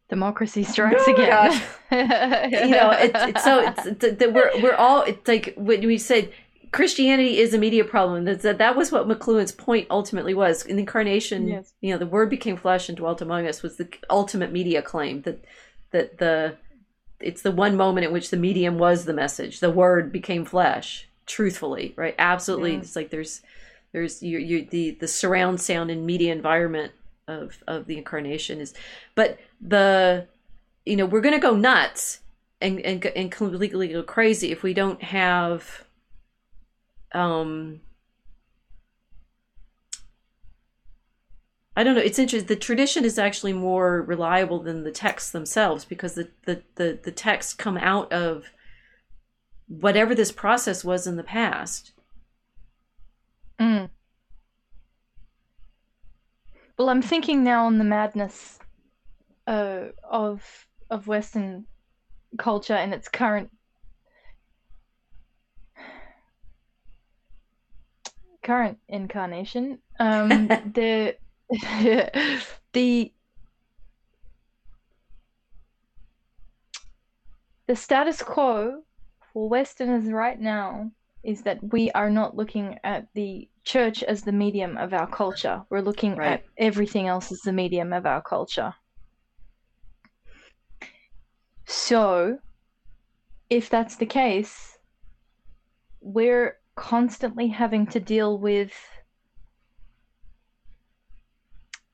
Democracy 0.10 0.64
strikes 0.74 1.04
oh 1.08 1.14
again. 1.14 1.52
you 2.52 2.70
know, 2.70 2.92
it's, 2.92 3.20
it's 3.24 3.44
so 3.44 3.60
it's, 3.60 4.04
it's, 4.04 4.26
we're 4.28 4.52
we're 4.62 4.76
all 4.76 5.02
it's 5.04 5.28
like 5.28 5.54
when 5.58 5.86
we 5.86 5.98
said 5.98 6.32
Christianity 6.72 7.40
is 7.40 7.54
a 7.54 7.58
media 7.58 7.84
problem. 7.84 8.26
That 8.26 8.42
that, 8.42 8.58
that 8.58 8.76
was 8.76 8.92
what 8.92 9.08
McLuhan's 9.08 9.52
point 9.52 9.88
ultimately 9.90 10.34
was. 10.34 10.66
In 10.66 10.76
the 10.76 10.82
incarnation, 10.82 11.48
yes. 11.48 11.74
you 11.82 11.92
know, 11.92 11.98
the 11.98 12.06
Word 12.06 12.30
became 12.30 12.58
flesh 12.58 12.90
and 12.90 12.98
dwelt 12.98 13.22
among 13.22 13.48
us 13.48 13.62
was 13.62 13.78
the 13.78 13.90
ultimate 14.10 14.52
media 14.52 14.82
claim 14.82 15.22
that 15.22 15.44
that 15.92 16.18
the 16.18 16.58
it's 17.20 17.42
the 17.42 17.52
one 17.52 17.76
moment 17.76 18.06
in 18.06 18.14
which 18.14 18.30
the 18.30 18.38
medium 18.38 18.78
was 18.78 19.06
the 19.06 19.14
message. 19.14 19.60
The 19.60 19.72
Word 19.72 20.12
became 20.12 20.46
flesh. 20.46 21.08
Truthfully, 21.26 21.94
right? 21.98 22.16
Absolutely. 22.18 22.74
Yeah. 22.74 22.80
It's 22.80 22.96
like 22.96 23.10
there's 23.10 23.42
there's 23.92 24.24
you 24.24 24.38
you 24.38 24.66
the 24.70 24.92
the 24.92 25.08
surround 25.08 25.60
sound 25.60 25.92
and 25.92 26.06
media 26.06 26.32
environment 26.32 26.94
of 27.28 27.64
of 27.68 27.88
the 27.88 27.98
incarnation 27.98 28.60
is 28.62 28.74
but 29.16 29.40
the 29.62 30.26
you 30.86 30.96
know 30.96 31.06
we're 31.06 31.22
going 31.22 31.34
to 31.34 31.40
go 31.40 31.56
nuts 31.56 32.20
and, 32.62 32.80
and 32.82 33.06
and 33.06 33.32
completely 33.32 33.90
go 33.90 34.04
crazy 34.04 34.52
if 34.52 34.64
we 34.64 34.74
don't 34.74 35.04
have 35.04 35.86
um 37.14 37.82
I 41.78 41.84
don't 41.84 41.94
know. 41.94 42.02
It's 42.02 42.18
interesting. 42.18 42.48
The 42.48 42.56
tradition 42.56 43.06
is 43.06 43.20
actually 43.20 43.54
more 43.54 44.02
reliable 44.02 44.64
than 44.64 44.84
the 44.84 44.92
texts 44.92 45.30
themselves 45.30 45.86
because 45.86 46.16
the 46.16 46.28
the 46.46 46.64
the, 46.74 46.98
the 47.04 47.12
texts 47.12 47.54
come 47.54 47.78
out 47.78 48.12
of 48.12 48.46
whatever 49.68 50.16
this 50.16 50.32
process 50.32 50.84
was 50.84 51.06
in 51.06 51.18
the 51.18 51.24
past. 51.24 51.92
Mm. 53.60 53.92
Well, 56.78 56.90
I'm 56.90 57.02
thinking 57.02 57.44
now 57.44 57.66
on 57.66 57.80
the 57.80 57.84
madness 57.84 58.60
uh, 59.48 59.88
of 60.04 60.68
of 60.90 61.08
Western 61.08 61.66
culture 62.38 62.74
and 62.76 62.94
its 62.94 63.10
current 63.10 63.50
current 68.44 68.78
incarnation. 68.88 69.80
Um, 70.00 70.48
the 70.74 71.18
the 72.74 73.14
the 77.66 77.76
status 77.76 78.22
quo 78.22 78.84
for 79.34 79.50
Westerners 79.50 80.12
right 80.12 80.40
now 80.40 80.92
is 81.28 81.44
that 81.44 81.60
we 81.74 81.92
are 81.92 82.10
not 82.10 82.36
looking 82.38 82.80
at 82.86 83.14
the 83.14 83.50
church 83.66 84.02
as 84.02 84.24
the 84.24 84.32
medium 84.32 84.78
of 84.78 84.94
our 84.94 85.06
culture. 85.08 85.66
We're 85.70 85.82
looking 85.82 86.14
Right. 86.16 86.42
at 86.42 86.46
everything 86.58 87.08
else 87.08 87.32
as 87.32 87.42
the 87.42 87.52
medium 87.54 87.94
of 87.94 88.06
our 88.08 88.22
culture. 88.24 88.74
So, 91.68 92.40
if 93.50 93.70
that's 93.70 93.98
the 93.98 94.06
case, 94.06 94.78
we're 96.02 96.60
constantly 96.76 97.48
having 97.50 97.86
to 97.88 98.00
deal 98.00 98.38
with. 98.40 98.74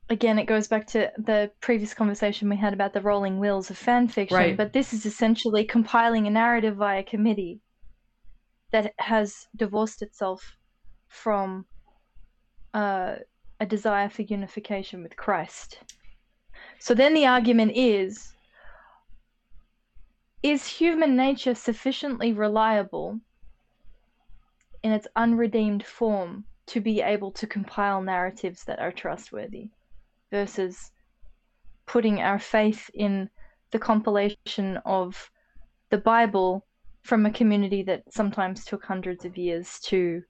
Again, 0.09 0.37
it 0.39 0.45
goes 0.45 0.67
back 0.69 0.87
to 0.87 1.11
the 1.17 1.51
previous 1.59 1.93
conversation 1.93 2.47
we 2.47 2.55
had 2.57 2.73
about 2.73 2.93
the 2.93 3.01
rolling 3.01 3.39
wheels 3.39 3.69
of 3.71 3.77
fan 3.77 4.07
fiction, 4.07 4.35
Right. 4.37 4.55
but 4.55 4.71
this 4.71 4.93
is 4.93 5.05
essentially 5.05 5.65
compiling 5.65 6.27
a 6.27 6.29
narrative 6.29 6.77
via 6.77 7.03
committee 7.03 7.62
that 8.73 8.93
has 8.97 9.47
divorced 9.55 10.01
itself 10.01 10.57
from 11.07 11.65
uh, 12.73 13.15
a 13.59 13.65
desire 13.67 14.09
for 14.09 14.23
unification 14.23 15.03
with 15.03 15.15
Christ. 15.15 15.79
So 16.79 16.95
then 16.95 17.13
the 17.13 17.27
argument 17.27 17.73
is 17.75 18.33
is 20.41 20.67
human 20.67 21.15
nature 21.15 21.55
sufficiently 21.55 22.33
reliable 22.33 23.19
in 24.81 24.91
its 24.91 25.07
unredeemed 25.15 25.85
form 25.85 26.43
to 26.65 26.81
be 26.81 26.99
able 26.99 27.31
to 27.31 27.47
compile 27.47 28.01
narratives 28.01 28.65
that 28.65 28.79
are 28.79 28.91
trustworthy 28.91 29.69
versus 30.31 30.91
putting 31.85 32.19
our 32.19 32.39
faith 32.39 32.89
in 32.93 33.29
the 33.71 33.79
compilation 33.79 34.77
of 34.83 35.31
the 35.91 35.97
Bible 35.97 36.65
from 37.03 37.25
a 37.25 37.31
community 37.31 37.83
that 37.83 38.03
sometimes 38.09 38.65
took 38.65 38.83
hundreds 38.83 39.25
of 39.25 39.37
years 39.37 39.79
to 39.81 40.23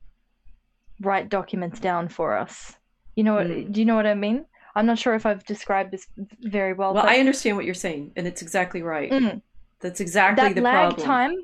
write 1.02 1.30
documents 1.30 1.80
down 1.80 2.10
for 2.10 2.36
us. 2.38 2.76
You 3.16 3.24
know 3.24 3.36
what? 3.36 3.48
Mm. 3.48 3.72
Do 3.72 3.80
you 3.80 3.86
know 3.86 3.96
what 3.96 4.08
I 4.08 4.16
mean? 4.16 4.46
I'm 4.76 4.88
not 4.88 4.98
sure 4.98 5.14
if 5.14 5.26
I've 5.26 5.46
described 5.46 5.92
this 5.92 6.08
very 6.42 6.74
well. 6.74 6.96
Well, 6.96 7.06
I 7.06 7.18
understand 7.18 7.58
what 7.58 7.66
you're 7.66 7.76
saying, 7.76 8.12
and 8.16 8.26
it's 8.26 8.42
exactly 8.42 8.82
right. 8.82 9.12
Mm. 9.12 9.42
That's 9.82 10.00
exactly 10.00 10.48
that 10.48 10.56
the 10.56 10.62
lag 10.62 10.90
problem. 10.90 11.06
time, 11.06 11.36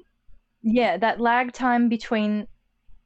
yeah, 0.63 0.97
that 0.97 1.19
lag 1.19 1.53
time 1.53 1.89
between 1.89 2.47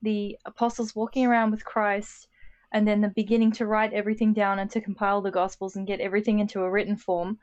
the 0.02 0.38
apostles 0.46 0.96
walking 0.96 1.26
around 1.26 1.52
with 1.52 1.66
Christ 1.66 2.28
and 2.72 2.88
then 2.88 3.02
the 3.02 3.10
beginning 3.10 3.52
to 3.54 3.66
write 3.66 3.94
everything 3.94 4.34
down 4.34 4.60
and 4.60 4.70
to 4.72 4.82
compile 4.82 5.22
the 5.22 5.32
gospels 5.32 5.76
and 5.76 5.88
get 5.88 6.00
everything 6.00 6.40
into 6.40 6.62
a 6.62 6.70
written 6.70 6.96
form 6.96 7.38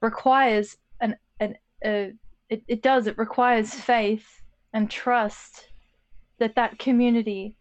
requires 0.00 0.76
an 1.00 1.16
an 1.40 1.56
a 1.84 2.12
it, 2.48 2.62
it 2.68 2.82
does 2.82 3.06
it 3.06 3.18
requires 3.18 3.74
faith 3.74 4.26
and 4.72 4.90
trust 4.90 5.68
that 6.38 6.54
that 6.56 6.78
community 6.78 7.56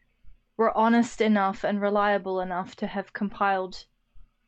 were 0.57 0.75
honest 0.77 1.21
enough 1.21 1.63
and 1.63 1.81
reliable 1.81 2.41
enough 2.41 2.75
to 2.75 2.87
have 2.87 3.13
compiled 3.13 3.85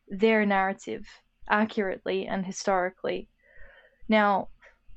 their 0.08 0.46
narrative 0.46 1.06
accurately 1.48 2.26
and 2.26 2.44
historically 2.44 3.28
now 4.08 4.48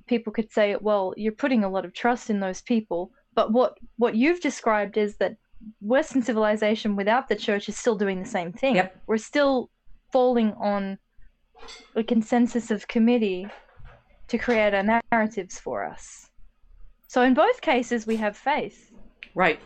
people 0.08 0.34
could 0.34 0.52
say 0.52 0.76
well 0.82 1.14
you're 1.18 1.32
putting 1.32 1.64
a 1.64 1.70
lot 1.70 1.86
of 1.86 1.94
trust 1.94 2.30
in 2.30 2.40
those 2.40 2.62
people 2.62 3.12
but 3.34 3.52
what 3.52 3.78
what 3.98 4.16
you've 4.16 4.42
described 4.42 4.98
is 4.98 5.18
that 5.18 5.36
western 5.82 6.22
civilization 6.22 6.96
without 6.96 7.28
the 7.28 7.36
church 7.36 7.70
is 7.70 7.78
still 7.78 7.96
doing 7.96 8.20
the 8.20 8.30
same 8.30 8.52
thing 8.52 8.76
Yep. 8.76 9.02
we're 9.08 9.18
still 9.18 9.70
falling 10.12 10.54
on 10.54 10.98
a 11.96 12.04
consensus 12.04 12.72
of 12.72 12.88
committee 12.88 13.48
to 14.30 14.38
create 14.38 14.74
our 14.74 15.02
narratives 15.12 15.60
for 15.60 15.84
us 15.84 16.30
so 17.08 17.22
in 17.22 17.34
both 17.34 17.62
cases 17.62 18.08
we 18.08 18.16
have 18.16 18.38
faith 18.38 18.92
Right. 19.36 19.60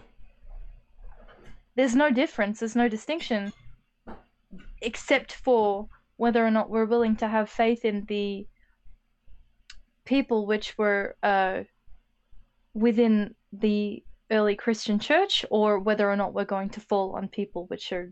there's 1.75 1.95
no 1.95 2.11
difference 2.11 2.59
there's 2.59 2.75
no 2.75 2.87
distinction 2.87 3.53
except 4.81 5.33
for 5.33 5.87
whether 6.17 6.45
or 6.45 6.51
not 6.51 6.69
we're 6.69 6.85
willing 6.85 7.15
to 7.17 7.27
have 7.27 7.49
faith 7.49 7.85
in 7.85 8.05
the 8.07 8.45
people 10.05 10.45
which 10.45 10.77
were 10.77 11.15
uh, 11.23 11.63
within 12.73 13.33
the 13.51 14.03
early 14.31 14.55
Christian 14.55 14.99
church 14.99 15.45
or 15.49 15.79
whether 15.79 16.09
or 16.09 16.15
not 16.15 16.33
we're 16.33 16.45
going 16.45 16.69
to 16.69 16.79
fall 16.79 17.15
on 17.15 17.27
people 17.27 17.65
which 17.67 17.91
are 17.91 18.11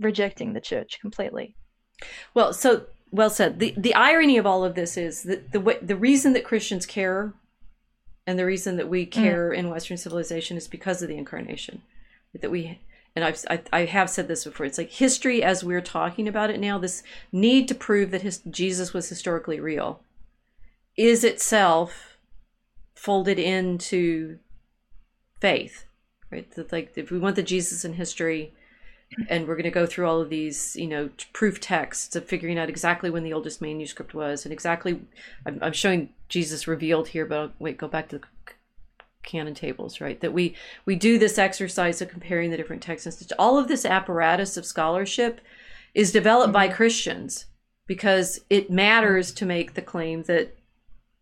rejecting 0.00 0.52
the 0.52 0.60
church 0.60 0.98
completely. 1.00 1.54
Well, 2.34 2.52
so 2.52 2.86
well 3.14 3.30
said. 3.30 3.60
The 3.60 3.72
the 3.76 3.94
irony 3.94 4.36
of 4.36 4.46
all 4.46 4.64
of 4.64 4.74
this 4.74 4.96
is 4.96 5.22
that 5.22 5.52
the 5.52 5.60
way, 5.60 5.78
the 5.80 5.96
reason 5.96 6.32
that 6.32 6.44
Christians 6.44 6.84
care 6.84 7.32
and 8.26 8.38
the 8.38 8.44
reason 8.44 8.76
that 8.76 8.88
we 8.88 9.06
mm. 9.06 9.10
care 9.10 9.52
in 9.52 9.70
Western 9.70 9.96
civilization 9.96 10.56
is 10.56 10.66
because 10.66 11.00
of 11.00 11.08
the 11.08 11.16
incarnation. 11.16 11.82
That 12.38 12.50
we 12.50 12.80
and 13.14 13.24
I've 13.24 13.44
I, 13.48 13.62
I 13.72 13.84
have 13.84 14.10
said 14.10 14.26
this 14.26 14.44
before. 14.44 14.66
It's 14.66 14.78
like 14.78 14.90
history 14.90 15.42
as 15.42 15.62
we're 15.62 15.80
talking 15.80 16.26
about 16.26 16.50
it 16.50 16.58
now. 16.58 16.76
This 16.78 17.04
need 17.30 17.68
to 17.68 17.74
prove 17.74 18.10
that 18.10 18.22
his, 18.22 18.38
Jesus 18.50 18.92
was 18.92 19.08
historically 19.08 19.60
real 19.60 20.00
is 20.96 21.24
itself 21.24 22.18
folded 22.94 23.38
into 23.38 24.38
faith, 25.40 25.84
right? 26.30 26.50
That 26.56 26.72
like 26.72 26.92
if 26.96 27.10
we 27.10 27.18
want 27.18 27.36
the 27.36 27.42
Jesus 27.42 27.84
in 27.84 27.94
history, 27.94 28.54
and 29.28 29.46
we're 29.46 29.54
going 29.54 29.64
to 29.64 29.70
go 29.70 29.86
through 29.86 30.08
all 30.08 30.20
of 30.20 30.30
these, 30.30 30.76
you 30.76 30.86
know, 30.86 31.10
proof 31.32 31.60
texts 31.60 32.16
of 32.16 32.24
figuring 32.24 32.58
out 32.58 32.68
exactly 32.68 33.10
when 33.10 33.22
the 33.22 33.32
oldest 33.32 33.60
manuscript 33.60 34.14
was 34.14 34.44
and 34.44 34.52
exactly. 34.52 35.00
I'm, 35.46 35.58
I'm 35.62 35.72
showing 35.72 36.10
Jesus 36.28 36.66
revealed 36.66 37.08
here, 37.08 37.26
but 37.26 37.38
I'll, 37.38 37.52
wait, 37.58 37.78
go 37.78 37.88
back 37.88 38.08
to 38.08 38.18
the 38.18 38.24
canon 39.22 39.54
tables, 39.54 40.00
right? 40.00 40.20
That 40.20 40.32
we 40.32 40.54
we 40.84 40.96
do 40.96 41.18
this 41.18 41.38
exercise 41.38 42.00
of 42.00 42.08
comparing 42.08 42.50
the 42.50 42.56
different 42.56 42.82
texts. 42.82 43.32
All 43.38 43.58
of 43.58 43.68
this 43.68 43.84
apparatus 43.84 44.56
of 44.56 44.66
scholarship 44.66 45.40
is 45.94 46.12
developed 46.12 46.52
by 46.52 46.66
mm-hmm. 46.66 46.76
Christians 46.76 47.46
because 47.86 48.40
it 48.50 48.70
matters 48.70 49.32
to 49.32 49.46
make 49.46 49.74
the 49.74 49.82
claim 49.82 50.22
that 50.24 50.56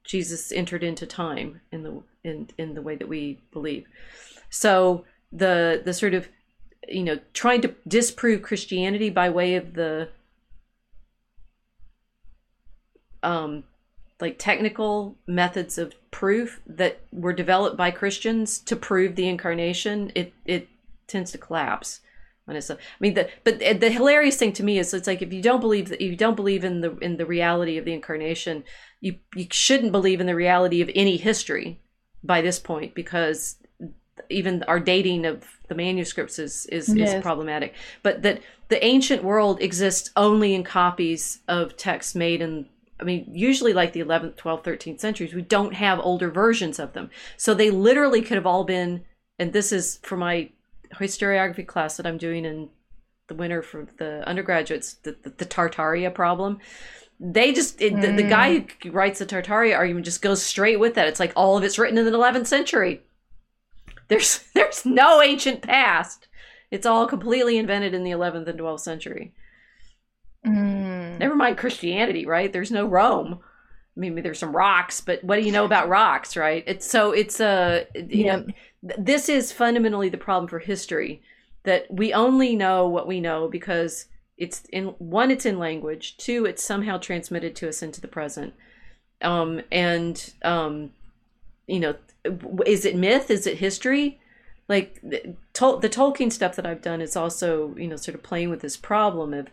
Jesus 0.05 0.53
entered 0.53 0.83
into 0.83 1.07
time 1.07 1.61
in 1.71 1.83
the 1.83 2.03
in 2.25 2.49
in 2.59 2.75
the 2.75 2.83
way 2.83 2.97
that 2.97 3.09
we 3.09 3.41
believe. 3.53 3.87
So 4.51 5.05
the 5.33 5.81
the 5.85 5.95
sort 5.95 6.15
of 6.15 6.29
you 6.89 7.03
know 7.03 7.19
trying 7.33 7.61
to 7.63 7.75
disprove 7.87 8.43
Christianity 8.43 9.11
by 9.11 9.31
way 9.31 9.55
of 9.57 9.75
the 9.75 10.09
um 13.23 13.65
like 14.23 14.39
technical 14.39 15.17
methods 15.27 15.79
of 15.79 15.95
proof 16.13 16.61
that 16.65 17.01
were 17.11 17.33
developed 17.33 17.77
by 17.77 17.91
Christians 17.91 18.61
to 18.61 18.77
prove 18.77 19.17
the 19.17 19.29
incarnation, 19.29 20.13
it 20.15 20.33
it 20.45 20.69
tends 21.09 21.33
to 21.33 21.39
collapse 21.39 22.01
on 22.47 22.55
itself. 22.55 22.79
I 22.81 22.97
mean, 23.01 23.15
the 23.15 23.29
but 23.43 23.59
the 23.59 23.91
hilarious 23.91 24.37
thing 24.37 24.53
to 24.55 24.63
me 24.63 24.79
is 24.79 24.95
it's 24.95 25.09
like 25.09 25.23
if 25.23 25.33
you 25.33 25.43
don't 25.43 25.61
believe 25.61 25.89
that 25.89 26.01
you 26.01 26.15
don't 26.17 26.37
believe 26.37 26.65
in 26.65 26.81
the 26.81 26.97
in 26.99 27.17
the 27.17 27.27
reality 27.27 27.77
of 27.79 27.85
the 27.85 27.93
incarnation, 27.93 28.63
you 29.01 29.17
you 29.35 29.49
shouldn't 29.51 29.93
believe 29.93 30.21
in 30.21 30.27
the 30.27 30.37
reality 30.37 30.81
of 30.81 30.91
any 30.95 31.17
history 31.17 31.81
by 32.23 32.41
this 32.41 32.61
point 32.61 32.95
because 32.95 33.57
even 34.31 34.63
our 34.65 34.79
dating 34.79 35.27
of 35.27 35.45
the 35.73 35.77
manuscripts 35.83 36.39
is 36.39 36.67
is, 36.67 36.89
is 36.91 37.23
problematic. 37.23 37.75
But 38.03 38.23
that 38.23 38.43
the 38.69 38.85
ancient 38.85 39.25
world 39.25 39.61
exists 39.63 40.11
only 40.17 40.55
in 40.55 40.65
copies 40.65 41.41
of 41.49 41.77
texts 41.77 42.15
made 42.15 42.43
in 42.43 42.67
I 43.01 43.05
mean, 43.05 43.27
usually 43.33 43.73
like 43.73 43.93
the 43.93 44.01
11th, 44.01 44.37
12th, 44.37 44.63
13th 44.63 45.01
centuries, 45.01 45.35
we 45.35 45.43
don't 45.43 45.75
have 45.75 45.99
older 45.99 46.31
versions 46.31 46.79
of 46.79 46.93
them. 46.93 47.11
So 47.37 47.53
they 47.53 47.69
literally 47.69 48.23
could 48.23 48.37
have 48.37 48.47
all 48.47 48.63
been, 48.63 49.05
and 49.41 49.53
this 49.53 49.73
is 49.73 49.99
for 50.05 50.17
my 50.17 50.51
historiography 50.95 51.67
class 51.67 51.97
that 51.97 52.07
I'm 52.07 52.17
doing 52.17 52.45
in 52.45 52.69
the 53.27 53.35
winter 53.35 53.61
for 53.61 53.89
the 53.99 54.23
undergraduates, 54.29 54.95
the, 55.03 55.17
the, 55.21 55.31
the 55.31 55.47
Tartaria 55.47 56.15
problem. 56.15 56.61
They 57.19 57.53
just, 57.53 57.81
it, 57.81 58.01
the, 58.01 58.13
the 58.13 58.23
guy 58.23 58.61
mm. 58.61 58.71
who 58.85 58.93
writes 58.93 59.19
the 59.19 59.27
Tartaria 59.27 59.77
argument 59.77 60.05
just 60.05 60.23
goes 60.23 60.41
straight 60.41 60.79
with 60.79 60.95
that. 60.95 61.09
It's 61.09 61.21
like 61.21 61.33
all 61.35 61.57
of 61.59 61.65
it's 61.65 61.81
written 61.81 61.99
in 61.99 62.05
the 62.05 62.13
11th 62.13 62.47
century. 62.47 63.03
There's, 64.09 64.41
there's 64.55 64.85
no 64.85 65.23
ancient 65.23 65.63
past. 65.63 66.29
It's 66.71 66.87
all 66.87 67.07
completely 67.07 67.59
invented 67.59 67.95
in 67.95 68.05
the 68.05 68.11
11th 68.13 68.49
and 68.49 68.59
12th 68.59 68.81
century. 68.81 69.33
Mm. 70.47 71.19
Never 71.19 71.37
mind 71.37 71.59
Christianity, 71.59 72.27
right? 72.27 72.53
There's 72.53 72.71
no 72.71 72.87
Rome. 72.87 73.41
I 73.97 74.01
mean, 74.01 74.15
there's 74.23 74.39
some 74.39 74.57
rocks, 74.57 75.01
but 75.01 75.23
what 75.23 75.37
do 75.37 75.43
you 75.43 75.53
know 75.53 75.67
about 75.67 75.89
rocks, 75.89 76.37
right? 76.37 76.65
It's 76.67 76.87
so 76.87 77.13
it's 77.13 77.41
a 77.41 77.87
uh, 77.95 78.01
you 78.09 78.25
know 78.25 78.47
this 78.83 79.29
is 79.29 79.53
fundamentally 79.53 80.09
the 80.09 80.17
problem 80.17 80.49
for 80.49 80.59
history 80.59 81.23
that 81.65 81.93
we 81.93 82.13
only 82.13 82.57
know 82.57 82.89
what 82.89 83.07
we 83.07 83.21
know 83.21 83.49
because 83.49 84.07
it's 84.39 84.65
in 84.73 84.87
one 84.99 85.31
it's 85.31 85.45
in 85.45 85.59
language, 85.59 86.17
two 86.17 86.47
it's 86.47 86.65
somehow 86.65 86.97
transmitted 86.97 87.55
to 87.57 87.69
us 87.69 87.83
into 87.83 88.01
the 88.01 88.09
present. 88.09 88.55
Um 89.21 89.61
and 89.71 90.33
um 90.43 90.93
you 91.67 91.81
know, 91.81 91.95
is 92.67 92.85
it 92.85 92.97
myth? 92.97 93.31
Is 93.31 93.47
it 93.47 93.59
history? 93.59 94.21
Like 94.69 95.01
the, 95.03 95.35
the 95.55 95.89
Tolkien 95.89 96.33
stuff 96.33 96.57
that 96.57 96.67
I've 96.67 96.83
done 96.83 97.01
is 97.01 97.17
also, 97.17 97.75
you 97.77 97.89
know, 97.89 97.97
sort 97.97 98.15
of 98.15 98.23
playing 98.23 98.51
with 98.51 98.61
this 98.61 98.77
problem 98.77 99.35
of 99.35 99.49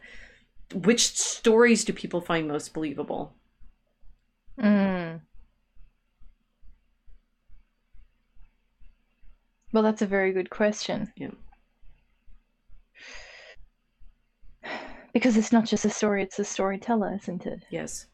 which 0.73 1.17
stories 1.17 1.83
do 1.83 1.93
people 1.93 2.21
find 2.21 2.47
most 2.47 2.73
believable? 2.73 3.33
Mm. 4.59 5.21
Well, 9.71 9.83
that's 9.83 10.01
a 10.01 10.07
very 10.07 10.31
good 10.31 10.49
question. 10.49 11.11
Yeah. 11.15 11.31
Because 15.13 15.37
it's 15.37 15.51
not 15.51 15.65
just 15.65 15.85
a 15.85 15.89
story, 15.89 16.21
it's 16.23 16.39
a 16.39 16.43
storyteller, 16.43 17.15
isn't 17.15 17.45
it? 17.45 17.63
Yes. 17.71 18.07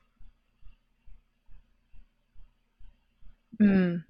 Mm. 3.60 4.04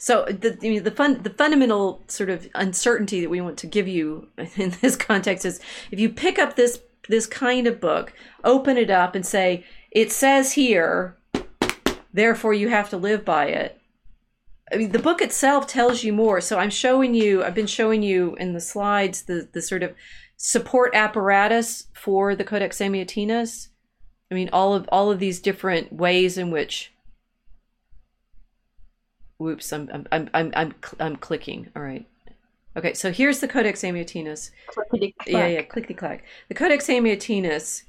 So 0.00 0.24
the 0.24 0.80
the 0.80 0.90
fun 0.90 1.22
the 1.22 1.28
fundamental 1.28 2.02
sort 2.08 2.30
of 2.30 2.48
uncertainty 2.54 3.20
that 3.20 3.28
we 3.28 3.42
want 3.42 3.58
to 3.58 3.66
give 3.66 3.86
you 3.86 4.28
in 4.56 4.74
this 4.80 4.96
context 4.96 5.44
is 5.44 5.60
if 5.90 6.00
you 6.00 6.08
pick 6.08 6.38
up 6.38 6.56
this 6.56 6.80
this 7.10 7.26
kind 7.26 7.66
of 7.66 7.80
book, 7.80 8.14
open 8.42 8.78
it 8.78 8.88
up 8.88 9.14
and 9.14 9.26
say 9.26 9.62
it 9.90 10.10
says 10.10 10.52
here, 10.52 11.18
therefore 12.14 12.54
you 12.54 12.70
have 12.70 12.88
to 12.90 12.96
live 12.96 13.26
by 13.26 13.46
it. 13.48 13.78
I 14.72 14.76
mean, 14.76 14.92
the 14.92 14.98
book 14.98 15.20
itself 15.20 15.66
tells 15.66 16.02
you 16.02 16.14
more. 16.14 16.40
So 16.40 16.58
I'm 16.58 16.70
showing 16.70 17.12
you. 17.12 17.44
I've 17.44 17.54
been 17.54 17.66
showing 17.66 18.02
you 18.02 18.36
in 18.36 18.54
the 18.54 18.60
slides 18.60 19.24
the 19.24 19.50
the 19.52 19.60
sort 19.60 19.82
of 19.82 19.94
support 20.38 20.94
apparatus 20.94 21.88
for 21.92 22.34
the 22.34 22.44
Codex 22.44 22.78
Amiatinus. 22.78 23.68
I 24.30 24.34
mean, 24.34 24.48
all 24.50 24.72
of 24.72 24.88
all 24.90 25.10
of 25.10 25.18
these 25.18 25.40
different 25.40 25.92
ways 25.92 26.38
in 26.38 26.50
which 26.50 26.90
Whoops, 29.40 29.72
I'm 29.72 29.88
I'm 29.90 30.06
I'm 30.12 30.28
I'm 30.34 30.52
I'm, 30.54 30.74
I'm 31.00 31.16
clicking. 31.16 31.70
All 31.74 31.82
right. 31.82 32.06
Okay, 32.76 32.92
so 32.92 33.10
here's 33.10 33.40
the 33.40 33.48
Codex 33.48 33.80
Amiatinus. 33.80 34.50
Yeah, 35.26 35.46
yeah, 35.46 35.62
clickety 35.62 35.94
clack. 35.94 36.24
The 36.48 36.54
Codex 36.54 36.86
Amiatinus. 36.88 37.84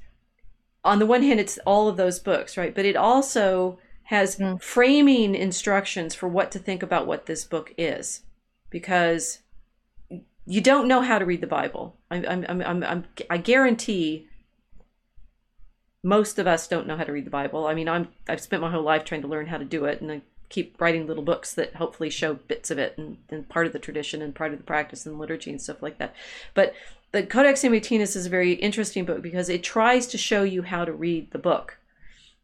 On 0.82 0.98
the 0.98 1.06
one 1.06 1.22
hand, 1.22 1.38
it's 1.38 1.58
all 1.66 1.88
of 1.88 1.98
those 1.98 2.18
books, 2.18 2.56
right? 2.56 2.74
But 2.74 2.86
it 2.86 2.96
also 2.96 3.78
has 4.04 4.38
mm. 4.38 4.60
framing 4.62 5.34
instructions 5.34 6.14
for 6.14 6.26
what 6.26 6.50
to 6.52 6.58
think 6.58 6.82
about 6.82 7.06
what 7.06 7.26
this 7.26 7.44
book 7.44 7.74
is, 7.76 8.22
because 8.70 9.40
you 10.46 10.62
don't 10.62 10.88
know 10.88 11.02
how 11.02 11.18
to 11.18 11.26
read 11.26 11.42
the 11.42 11.46
Bible. 11.46 11.98
I'm, 12.10 12.24
I'm, 12.26 12.46
I'm, 12.48 12.62
I'm, 12.62 12.82
I'm 12.82 13.04
I 13.28 13.36
guarantee 13.36 14.26
most 16.02 16.38
of 16.38 16.46
us 16.46 16.66
don't 16.66 16.86
know 16.86 16.96
how 16.96 17.04
to 17.04 17.12
read 17.12 17.26
the 17.26 17.30
Bible. 17.30 17.66
I 17.66 17.74
mean, 17.74 17.90
I'm 17.90 18.08
I've 18.26 18.40
spent 18.40 18.62
my 18.62 18.70
whole 18.70 18.82
life 18.82 19.04
trying 19.04 19.22
to 19.22 19.28
learn 19.28 19.48
how 19.48 19.58
to 19.58 19.66
do 19.66 19.84
it, 19.84 20.00
and 20.00 20.10
I 20.10 20.22
keep 20.52 20.78
writing 20.80 21.06
little 21.06 21.22
books 21.22 21.54
that 21.54 21.74
hopefully 21.76 22.10
show 22.10 22.34
bits 22.34 22.70
of 22.70 22.78
it 22.78 22.96
and, 22.98 23.16
and 23.30 23.48
part 23.48 23.66
of 23.66 23.72
the 23.72 23.78
tradition 23.78 24.20
and 24.20 24.34
part 24.34 24.52
of 24.52 24.58
the 24.58 24.64
practice 24.64 25.06
and 25.06 25.18
liturgy 25.18 25.50
and 25.50 25.60
stuff 25.60 25.82
like 25.82 25.96
that. 25.98 26.14
But 26.52 26.74
the 27.10 27.22
Codex 27.22 27.62
Amiatinus 27.62 28.14
is 28.14 28.26
a 28.26 28.30
very 28.30 28.52
interesting 28.52 29.04
book 29.04 29.22
because 29.22 29.48
it 29.48 29.62
tries 29.62 30.06
to 30.08 30.18
show 30.18 30.42
you 30.42 30.62
how 30.62 30.84
to 30.84 30.92
read 30.92 31.30
the 31.30 31.38
book. 31.38 31.78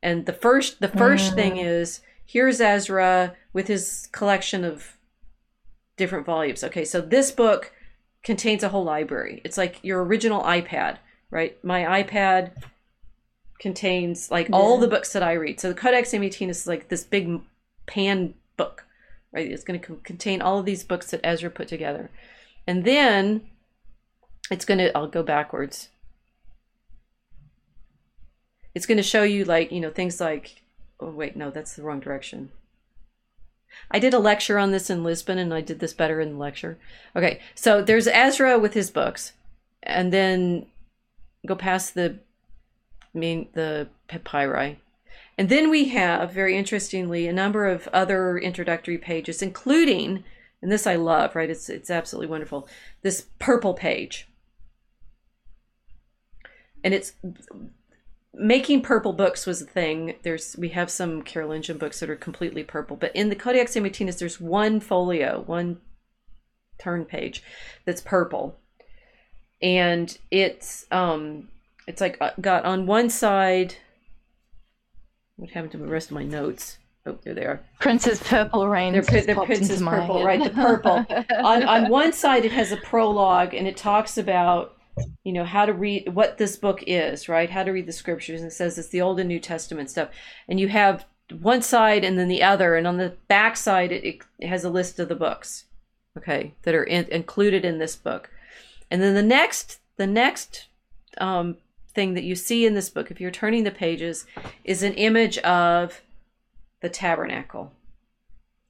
And 0.02 0.24
the 0.26 0.32
first 0.32 0.80
the 0.80 0.88
first 0.88 1.32
mm. 1.32 1.34
thing 1.34 1.56
is 1.58 2.00
here's 2.24 2.60
Ezra 2.60 3.34
with 3.52 3.68
his 3.68 4.08
collection 4.12 4.64
of 4.64 4.96
different 5.96 6.24
volumes. 6.24 6.64
Okay, 6.64 6.84
so 6.84 7.00
this 7.00 7.30
book 7.30 7.72
contains 8.22 8.62
a 8.62 8.70
whole 8.70 8.84
library. 8.84 9.42
It's 9.44 9.58
like 9.58 9.78
your 9.82 10.02
original 10.02 10.42
iPad, 10.42 10.96
right? 11.30 11.62
My 11.62 12.02
iPad 12.02 12.52
contains 13.58 14.30
like 14.30 14.48
yeah. 14.48 14.56
all 14.56 14.78
the 14.78 14.88
books 14.88 15.12
that 15.12 15.22
I 15.22 15.32
read. 15.32 15.60
So 15.60 15.68
the 15.68 15.74
Codex 15.74 16.12
Amiatinus 16.12 16.50
is 16.50 16.66
like 16.66 16.88
this 16.88 17.04
big 17.04 17.40
pan 17.88 18.34
book, 18.56 18.84
right? 19.32 19.50
It's 19.50 19.64
going 19.64 19.80
to 19.80 19.96
contain 20.04 20.40
all 20.40 20.60
of 20.60 20.64
these 20.64 20.84
books 20.84 21.10
that 21.10 21.20
Ezra 21.24 21.50
put 21.50 21.66
together. 21.66 22.10
And 22.66 22.84
then 22.84 23.48
it's 24.50 24.64
going 24.64 24.78
to, 24.78 24.96
I'll 24.96 25.08
go 25.08 25.24
backwards. 25.24 25.88
It's 28.74 28.86
going 28.86 28.98
to 28.98 29.02
show 29.02 29.24
you, 29.24 29.44
like, 29.44 29.72
you 29.72 29.80
know, 29.80 29.90
things 29.90 30.20
like, 30.20 30.62
oh, 31.00 31.10
wait, 31.10 31.34
no, 31.34 31.50
that's 31.50 31.74
the 31.74 31.82
wrong 31.82 31.98
direction. 31.98 32.50
I 33.90 33.98
did 33.98 34.14
a 34.14 34.18
lecture 34.18 34.58
on 34.58 34.70
this 34.70 34.90
in 34.90 35.04
Lisbon 35.04 35.38
and 35.38 35.52
I 35.52 35.60
did 35.60 35.80
this 35.80 35.92
better 35.92 36.20
in 36.20 36.32
the 36.32 36.38
lecture. 36.38 36.78
Okay, 37.14 37.40
so 37.54 37.82
there's 37.82 38.06
Ezra 38.06 38.58
with 38.58 38.74
his 38.74 38.90
books, 38.90 39.32
and 39.82 40.12
then 40.12 40.66
go 41.46 41.54
past 41.54 41.94
the 41.94 42.18
mean 43.14 43.48
the 43.54 43.88
papyri 44.08 44.78
and 45.38 45.48
then 45.48 45.70
we 45.70 45.90
have, 45.90 46.32
very 46.32 46.56
interestingly, 46.56 47.28
a 47.28 47.32
number 47.32 47.66
of 47.66 47.86
other 47.92 48.36
introductory 48.36 48.98
pages, 48.98 49.40
including, 49.40 50.24
and 50.60 50.72
this 50.72 50.84
I 50.84 50.96
love, 50.96 51.36
right? 51.36 51.48
It's 51.48 51.70
it's 51.70 51.90
absolutely 51.90 52.26
wonderful. 52.26 52.68
This 53.02 53.26
purple 53.38 53.72
page. 53.72 54.28
And 56.82 56.92
it's 56.92 57.12
making 58.34 58.82
purple 58.82 59.12
books 59.12 59.46
was 59.46 59.62
a 59.62 59.66
thing. 59.66 60.16
There's 60.24 60.56
we 60.58 60.70
have 60.70 60.90
some 60.90 61.22
Carolingian 61.22 61.78
books 61.78 62.00
that 62.00 62.10
are 62.10 62.16
completely 62.16 62.64
purple, 62.64 62.96
but 62.96 63.14
in 63.14 63.28
the 63.28 63.36
Codex 63.36 63.76
Amiatinus, 63.76 64.18
there's 64.18 64.40
one 64.40 64.80
folio, 64.80 65.44
one 65.46 65.80
turn 66.80 67.04
page 67.04 67.44
that's 67.84 68.00
purple, 68.00 68.58
and 69.62 70.18
it's 70.32 70.84
um 70.90 71.48
it's 71.86 72.00
like 72.00 72.16
uh, 72.20 72.30
got 72.40 72.64
on 72.64 72.86
one 72.86 73.08
side 73.08 73.76
what 75.38 75.50
happened 75.50 75.72
to 75.72 75.78
the 75.78 75.86
rest 75.86 76.10
of 76.10 76.14
my 76.14 76.24
notes? 76.24 76.78
Oh, 77.06 77.16
there 77.22 77.32
they 77.32 77.44
are. 77.44 77.60
Princess 77.80 78.22
Purple 78.22 78.68
Rain. 78.68 78.92
They're, 78.92 79.02
they're 79.02 79.34
Princess 79.34 79.80
Purple, 79.80 80.24
right? 80.24 80.42
The 80.42 80.50
purple. 80.50 81.06
on 81.38 81.62
on 81.62 81.88
one 81.88 82.12
side, 82.12 82.44
it 82.44 82.52
has 82.52 82.72
a 82.72 82.76
prologue, 82.76 83.54
and 83.54 83.66
it 83.66 83.76
talks 83.76 84.18
about 84.18 84.76
you 85.22 85.32
know 85.32 85.44
how 85.44 85.64
to 85.64 85.72
read 85.72 86.14
what 86.14 86.38
this 86.38 86.56
book 86.56 86.82
is, 86.86 87.28
right? 87.28 87.48
How 87.48 87.62
to 87.62 87.70
read 87.70 87.86
the 87.86 87.92
scriptures, 87.92 88.40
and 88.40 88.50
it 88.50 88.54
says 88.54 88.76
it's 88.76 88.88
the 88.88 89.00
Old 89.00 89.20
and 89.20 89.28
New 89.28 89.40
Testament 89.40 89.90
stuff. 89.90 90.10
And 90.48 90.58
you 90.58 90.68
have 90.68 91.06
one 91.40 91.62
side 91.62 92.04
and 92.04 92.18
then 92.18 92.28
the 92.28 92.42
other, 92.42 92.74
and 92.74 92.86
on 92.86 92.96
the 92.96 93.16
back 93.28 93.56
side, 93.56 93.92
it, 93.92 94.22
it 94.38 94.48
has 94.48 94.64
a 94.64 94.70
list 94.70 94.98
of 94.98 95.08
the 95.08 95.14
books, 95.14 95.64
okay, 96.16 96.54
that 96.62 96.74
are 96.74 96.84
in, 96.84 97.06
included 97.06 97.64
in 97.64 97.78
this 97.78 97.96
book. 97.96 98.30
And 98.90 99.02
then 99.02 99.14
the 99.14 99.22
next, 99.22 99.80
the 99.96 100.06
next 100.06 100.66
um, 101.18 101.58
thing 101.98 102.14
that 102.14 102.22
you 102.22 102.36
see 102.36 102.64
in 102.64 102.74
this 102.74 102.90
book, 102.90 103.10
if 103.10 103.20
you're 103.20 103.32
turning 103.32 103.64
the 103.64 103.72
pages, 103.72 104.24
is 104.62 104.84
an 104.84 104.94
image 104.94 105.36
of 105.38 106.00
the 106.80 106.88
tabernacle, 106.88 107.72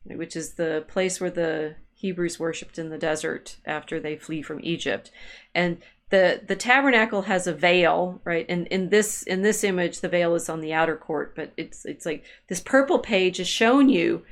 which 0.05 0.35
is 0.35 0.55
the 0.55 0.83
place 0.89 1.21
where 1.21 1.31
the 1.31 1.75
Hebrews 1.93 2.41
worshipped 2.41 2.79
in 2.79 2.89
the 2.89 2.97
desert 2.97 3.59
after 3.67 4.01
they 4.01 4.17
flee 4.17 4.41
from 4.41 4.61
Egypt. 4.63 5.11
And 5.55 5.77
the 6.09 6.41
the 6.49 6.57
tabernacle 6.57 7.23
has 7.23 7.47
a 7.47 7.53
veil, 7.53 8.23
right? 8.25 8.47
And 8.49 8.67
in 8.69 8.89
this 8.89 9.25
in 9.25 9.43
this 9.43 9.63
image, 9.63 10.01
the 10.01 10.09
veil 10.09 10.35
is 10.35 10.49
on 10.49 10.63
the 10.63 10.73
outer 10.73 10.97
court, 10.97 11.37
but 11.37 11.53
it's 11.59 11.85
it's 11.85 12.07
like 12.07 12.25
this 12.49 12.61
purple 12.61 12.99
page 12.99 13.39
is 13.39 13.49
shown 13.49 13.91
you 13.91 14.25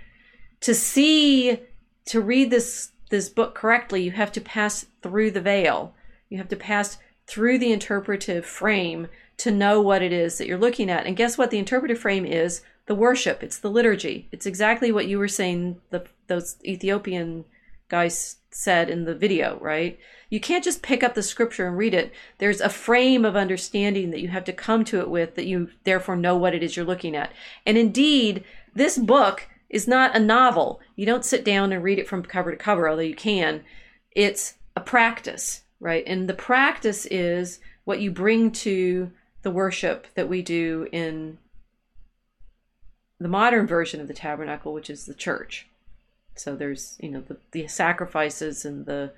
to 0.60 0.74
see 0.74 1.60
to 2.06 2.23
read 2.23 2.51
this 2.51 2.93
this 3.10 3.28
book 3.28 3.55
correctly, 3.55 4.02
you 4.02 4.12
have 4.12 4.32
to 4.32 4.40
pass 4.40 4.86
through 5.02 5.32
the 5.32 5.43
veil. 5.43 5.94
You 6.31 6.39
have 6.39 6.48
to 6.48 6.56
pass 6.56 6.97
through 7.26 7.58
the 7.58 7.72
interpretive 7.72 8.46
frame 8.46 9.08
to 9.38 9.50
know 9.50 9.80
what 9.80 10.02
it 10.02 10.12
is 10.12 10.38
that 10.38 10.46
you're 10.46 10.58
looking 10.58 10.90
at. 10.90 11.06
And 11.06 11.16
guess 11.16 11.36
what? 11.36 11.50
The 11.50 11.58
interpretive 11.58 11.98
frame 11.98 12.24
is 12.24 12.62
the 12.86 12.94
worship. 12.94 13.42
It's 13.42 13.58
the 13.58 13.70
liturgy. 13.70 14.28
It's 14.32 14.46
exactly 14.46 14.92
what 14.92 15.08
you 15.08 15.18
were 15.18 15.28
saying. 15.28 15.80
The 15.90 16.06
those 16.28 16.56
Ethiopian 16.64 17.44
guys 17.88 18.36
said 18.50 18.90
in 18.90 19.04
the 19.04 19.14
video, 19.14 19.58
right? 19.60 19.98
You 20.28 20.40
can't 20.40 20.64
just 20.64 20.82
pick 20.82 21.04
up 21.04 21.14
the 21.14 21.22
scripture 21.22 21.68
and 21.68 21.76
read 21.76 21.94
it. 21.94 22.12
There's 22.38 22.60
a 22.60 22.68
frame 22.68 23.24
of 23.24 23.36
understanding 23.36 24.10
that 24.10 24.20
you 24.20 24.28
have 24.28 24.44
to 24.44 24.52
come 24.52 24.84
to 24.86 25.00
it 25.00 25.10
with 25.10 25.36
that 25.36 25.46
you 25.46 25.68
therefore 25.84 26.16
know 26.16 26.36
what 26.36 26.54
it 26.54 26.62
is 26.62 26.74
you're 26.74 26.84
looking 26.84 27.14
at. 27.14 27.32
And 27.64 27.78
indeed, 27.78 28.42
this 28.74 28.98
book 28.98 29.46
is 29.68 29.86
not 29.86 30.16
a 30.16 30.20
novel. 30.20 30.80
You 30.96 31.06
don't 31.06 31.24
sit 31.24 31.44
down 31.44 31.72
and 31.72 31.82
read 31.82 31.98
it 31.98 32.08
from 32.08 32.22
cover 32.22 32.50
to 32.50 32.56
cover, 32.56 32.88
although 32.88 33.02
you 33.02 33.14
can. 33.14 33.62
It's 34.10 34.54
a 34.74 34.80
practice 34.80 35.62
right? 35.80 36.04
And 36.06 36.28
the 36.28 36.34
practice 36.34 37.06
is 37.06 37.60
what 37.84 38.00
you 38.00 38.10
bring 38.10 38.50
to 38.50 39.10
the 39.42 39.50
worship 39.50 40.06
that 40.14 40.28
we 40.28 40.42
do 40.42 40.88
in 40.92 41.38
the 43.18 43.28
modern 43.28 43.66
version 43.66 44.00
of 44.00 44.08
the 44.08 44.14
tabernacle, 44.14 44.72
which 44.72 44.90
is 44.90 45.06
the 45.06 45.14
church. 45.14 45.66
So 46.34 46.54
there's, 46.54 46.98
you 47.00 47.10
know, 47.10 47.20
the, 47.20 47.36
the 47.52 47.66
sacrifices 47.66 48.64
and 48.64 48.84
the, 48.84 49.12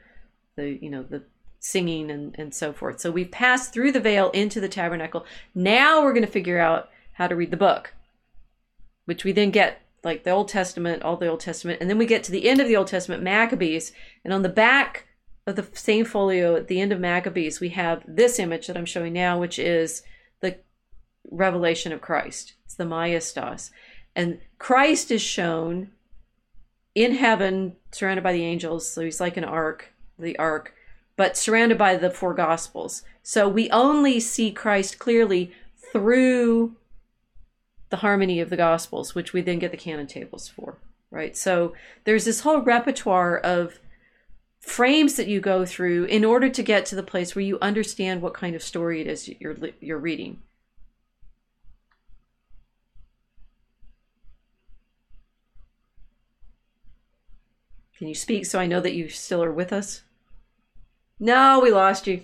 the, 0.57 0.79
you 0.81 0.91
know, 0.91 1.03
the 1.03 1.23
singing 1.61 2.11
and, 2.11 2.37
and 2.39 2.55
so 2.55 2.73
forth. 2.73 3.01
So 3.01 3.11
we've 3.11 3.31
passed 3.31 3.73
through 3.73 3.93
the 3.93 4.01
veil 4.01 4.31
into 4.31 4.61
the 4.61 4.69
tabernacle. 4.69 5.27
Now 5.55 6.03
we're 6.03 6.13
going 6.13 6.25
to 6.25 6.31
figure 6.31 6.61
out 6.61 6.91
how 7.15 7.27
to 7.27 7.35
read 7.35 7.51
the 7.51 7.57
book, 7.57 7.95
which 9.07 9.25
we 9.25 9.33
then 9.33 9.51
get 9.51 9.83
like 10.05 10.23
the 10.23 10.31
Old 10.31 10.49
Testament, 10.49 11.03
all 11.03 11.17
the 11.17 11.27
Old 11.27 11.41
Testament, 11.41 11.81
and 11.81 11.91
then 11.91 11.99
we 11.99 12.07
get 12.07 12.23
to 12.25 12.31
the 12.31 12.49
end 12.49 12.61
of 12.61 12.69
the 12.69 12.77
Old 12.77 12.87
Testament, 12.87 13.23
Maccabees, 13.23 13.93
and 14.23 14.33
on 14.33 14.43
the 14.43 14.49
back 14.49 15.08
of 15.49 15.57
the 15.57 15.67
same 15.73 16.05
folio 16.05 16.57
at 16.57 16.69
the 16.69 16.81
end 16.81 16.93
of 16.93 17.01
Maccabees, 17.01 17.59
we 17.59 17.71
have 17.71 18.05
this 18.07 18.39
image 18.39 18.67
that 18.67 18.77
I'm 18.77 18.85
showing 18.85 19.15
now, 19.15 19.41
which 19.41 19.59
is 19.59 20.03
the 20.41 20.59
revelation 21.31 21.91
of 21.91 22.03
Christ. 22.03 22.53
It's 22.67 22.75
the 22.75 22.85
Majestas. 22.85 23.71
And 24.15 24.41
Christ 24.59 25.11
is 25.11 25.23
shown 25.23 25.91
in 26.95 27.15
heaven, 27.15 27.77
surrounded 27.93 28.23
by 28.23 28.33
the 28.35 28.45
angels. 28.45 28.91
So 28.91 29.03
he's 29.03 29.21
like 29.21 29.37
an 29.37 29.45
ark, 29.45 29.93
the 30.19 30.39
ark, 30.39 30.75
but 31.17 31.37
surrounded 31.37 31.79
by 31.79 31.97
the 31.97 32.11
four 32.11 32.35
gospels. 32.35 33.03
So 33.23 33.49
we 33.49 33.71
only 33.71 34.21
see 34.21 34.51
Christ 34.53 34.99
clearly 34.99 35.53
through 35.93 36.77
the 37.89 37.99
harmony 37.99 38.39
of 38.41 38.51
the 38.51 38.57
gospels, 38.57 39.15
which 39.15 39.33
we 39.33 39.41
then 39.41 39.59
get 39.59 39.71
the 39.71 39.79
canon 39.79 40.07
tables 40.07 40.47
for. 40.47 40.77
right? 41.11 41.37
So 41.37 41.73
there's 42.05 42.25
this 42.25 42.41
whole 42.41 42.61
repertoire 42.61 43.39
of 43.39 43.79
frames 44.69 45.17
that 45.17 45.29
you 45.29 45.41
go 45.41 45.65
through 45.65 46.05
in 46.05 46.25
order 46.25 46.49
to 46.49 46.63
get 46.63 46.87
to 46.87 46.95
the 46.95 47.03
place 47.03 47.35
where 47.35 47.45
you 47.45 47.59
understand 47.61 48.23
what 48.23 48.35
kind 48.35 48.55
of 48.55 48.63
story 48.63 49.01
it 49.01 49.07
is 49.07 49.29
you're 49.41 49.57
you're 49.81 49.99
reading. 49.99 50.43
Can 57.97 58.07
you 58.07 58.15
speak 58.15 58.47
so 58.47 58.61
I 58.61 58.67
know 58.67 58.81
that 58.81 58.95
you 58.95 59.09
still 59.09 59.43
are 59.43 59.53
with 59.53 59.73
us? 59.73 60.03
No, 61.19 61.59
we 61.61 61.73
lost 61.73 62.07
you. 62.07 62.23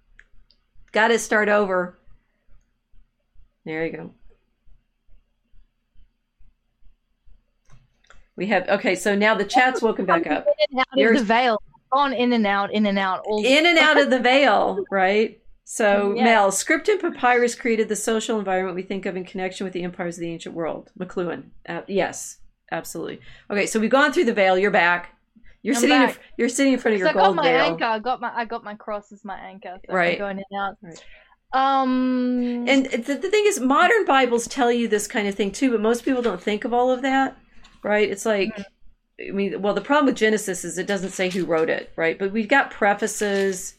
Got 0.92 1.08
to 1.08 1.18
start 1.18 1.50
over. 1.50 1.98
There 3.66 3.84
you 3.84 3.92
go. 3.92 4.14
We 8.36 8.46
have 8.48 8.68
okay, 8.68 8.94
so 8.94 9.14
now 9.14 9.34
the 9.34 9.44
chat's 9.44 9.80
woken 9.80 10.04
back 10.04 10.26
up. 10.26 10.46
In 10.46 10.78
and 10.78 10.80
out 10.80 11.10
of 11.10 11.18
the 11.18 11.24
veil, 11.24 11.62
gone 11.90 12.12
in 12.12 12.34
and 12.34 12.46
out, 12.46 12.72
in 12.72 12.84
and 12.84 12.98
out, 12.98 13.22
all 13.26 13.44
in 13.44 13.64
and 13.64 13.78
out 13.78 13.98
of 13.98 14.10
the 14.10 14.18
veil, 14.18 14.84
right? 14.90 15.40
So 15.64 16.14
yeah. 16.14 16.24
Mel, 16.24 16.52
script 16.52 16.88
and 16.88 17.00
papyrus 17.00 17.54
created 17.54 17.88
the 17.88 17.96
social 17.96 18.38
environment 18.38 18.76
we 18.76 18.82
think 18.82 19.06
of 19.06 19.16
in 19.16 19.24
connection 19.24 19.64
with 19.64 19.72
the 19.72 19.82
empires 19.82 20.16
of 20.16 20.20
the 20.20 20.30
ancient 20.30 20.54
world. 20.54 20.92
McLuhan, 20.98 21.44
uh, 21.68 21.80
yes, 21.88 22.38
absolutely. 22.70 23.20
Okay, 23.50 23.66
so 23.66 23.80
we've 23.80 23.90
gone 23.90 24.12
through 24.12 24.26
the 24.26 24.34
veil. 24.34 24.58
You're 24.58 24.70
back. 24.70 25.14
You're 25.62 25.74
I'm 25.74 25.80
sitting. 25.80 26.02
In, 26.02 26.14
you're 26.36 26.48
sitting 26.50 26.74
in 26.74 26.78
front 26.78 26.94
of 26.94 27.00
your 27.00 27.08
I 27.08 27.12
gold 27.14 27.36
got 27.36 27.36
my 27.36 27.50
veil. 27.50 27.60
anchor. 27.62 27.84
I 27.84 27.98
got 27.98 28.20
my. 28.20 28.32
I 28.36 28.44
got 28.44 28.64
my 28.64 28.74
cross 28.74 29.10
as 29.12 29.24
my 29.24 29.38
anchor. 29.38 29.80
So 29.86 29.94
right. 29.94 30.18
going 30.18 30.38
in 30.38 30.44
and 30.50 30.60
out. 30.60 30.76
Right. 30.82 31.04
Um. 31.54 32.68
And 32.68 32.84
the, 32.84 33.14
the 33.14 33.30
thing 33.30 33.44
is, 33.46 33.58
modern 33.60 34.04
Bibles 34.04 34.46
tell 34.46 34.70
you 34.70 34.88
this 34.88 35.06
kind 35.06 35.26
of 35.26 35.34
thing 35.34 35.52
too, 35.52 35.70
but 35.70 35.80
most 35.80 36.04
people 36.04 36.20
don't 36.20 36.40
think 36.40 36.66
of 36.66 36.74
all 36.74 36.90
of 36.90 37.00
that 37.00 37.36
right? 37.86 38.10
It's 38.10 38.26
like, 38.26 38.58
I 39.20 39.30
mean, 39.30 39.62
well, 39.62 39.72
the 39.72 39.80
problem 39.80 40.06
with 40.06 40.16
Genesis 40.16 40.64
is 40.64 40.76
it 40.76 40.86
doesn't 40.86 41.10
say 41.10 41.30
who 41.30 41.44
wrote 41.44 41.70
it, 41.70 41.92
right? 41.96 42.18
But 42.18 42.32
we've 42.32 42.48
got 42.48 42.70
prefaces. 42.70 43.76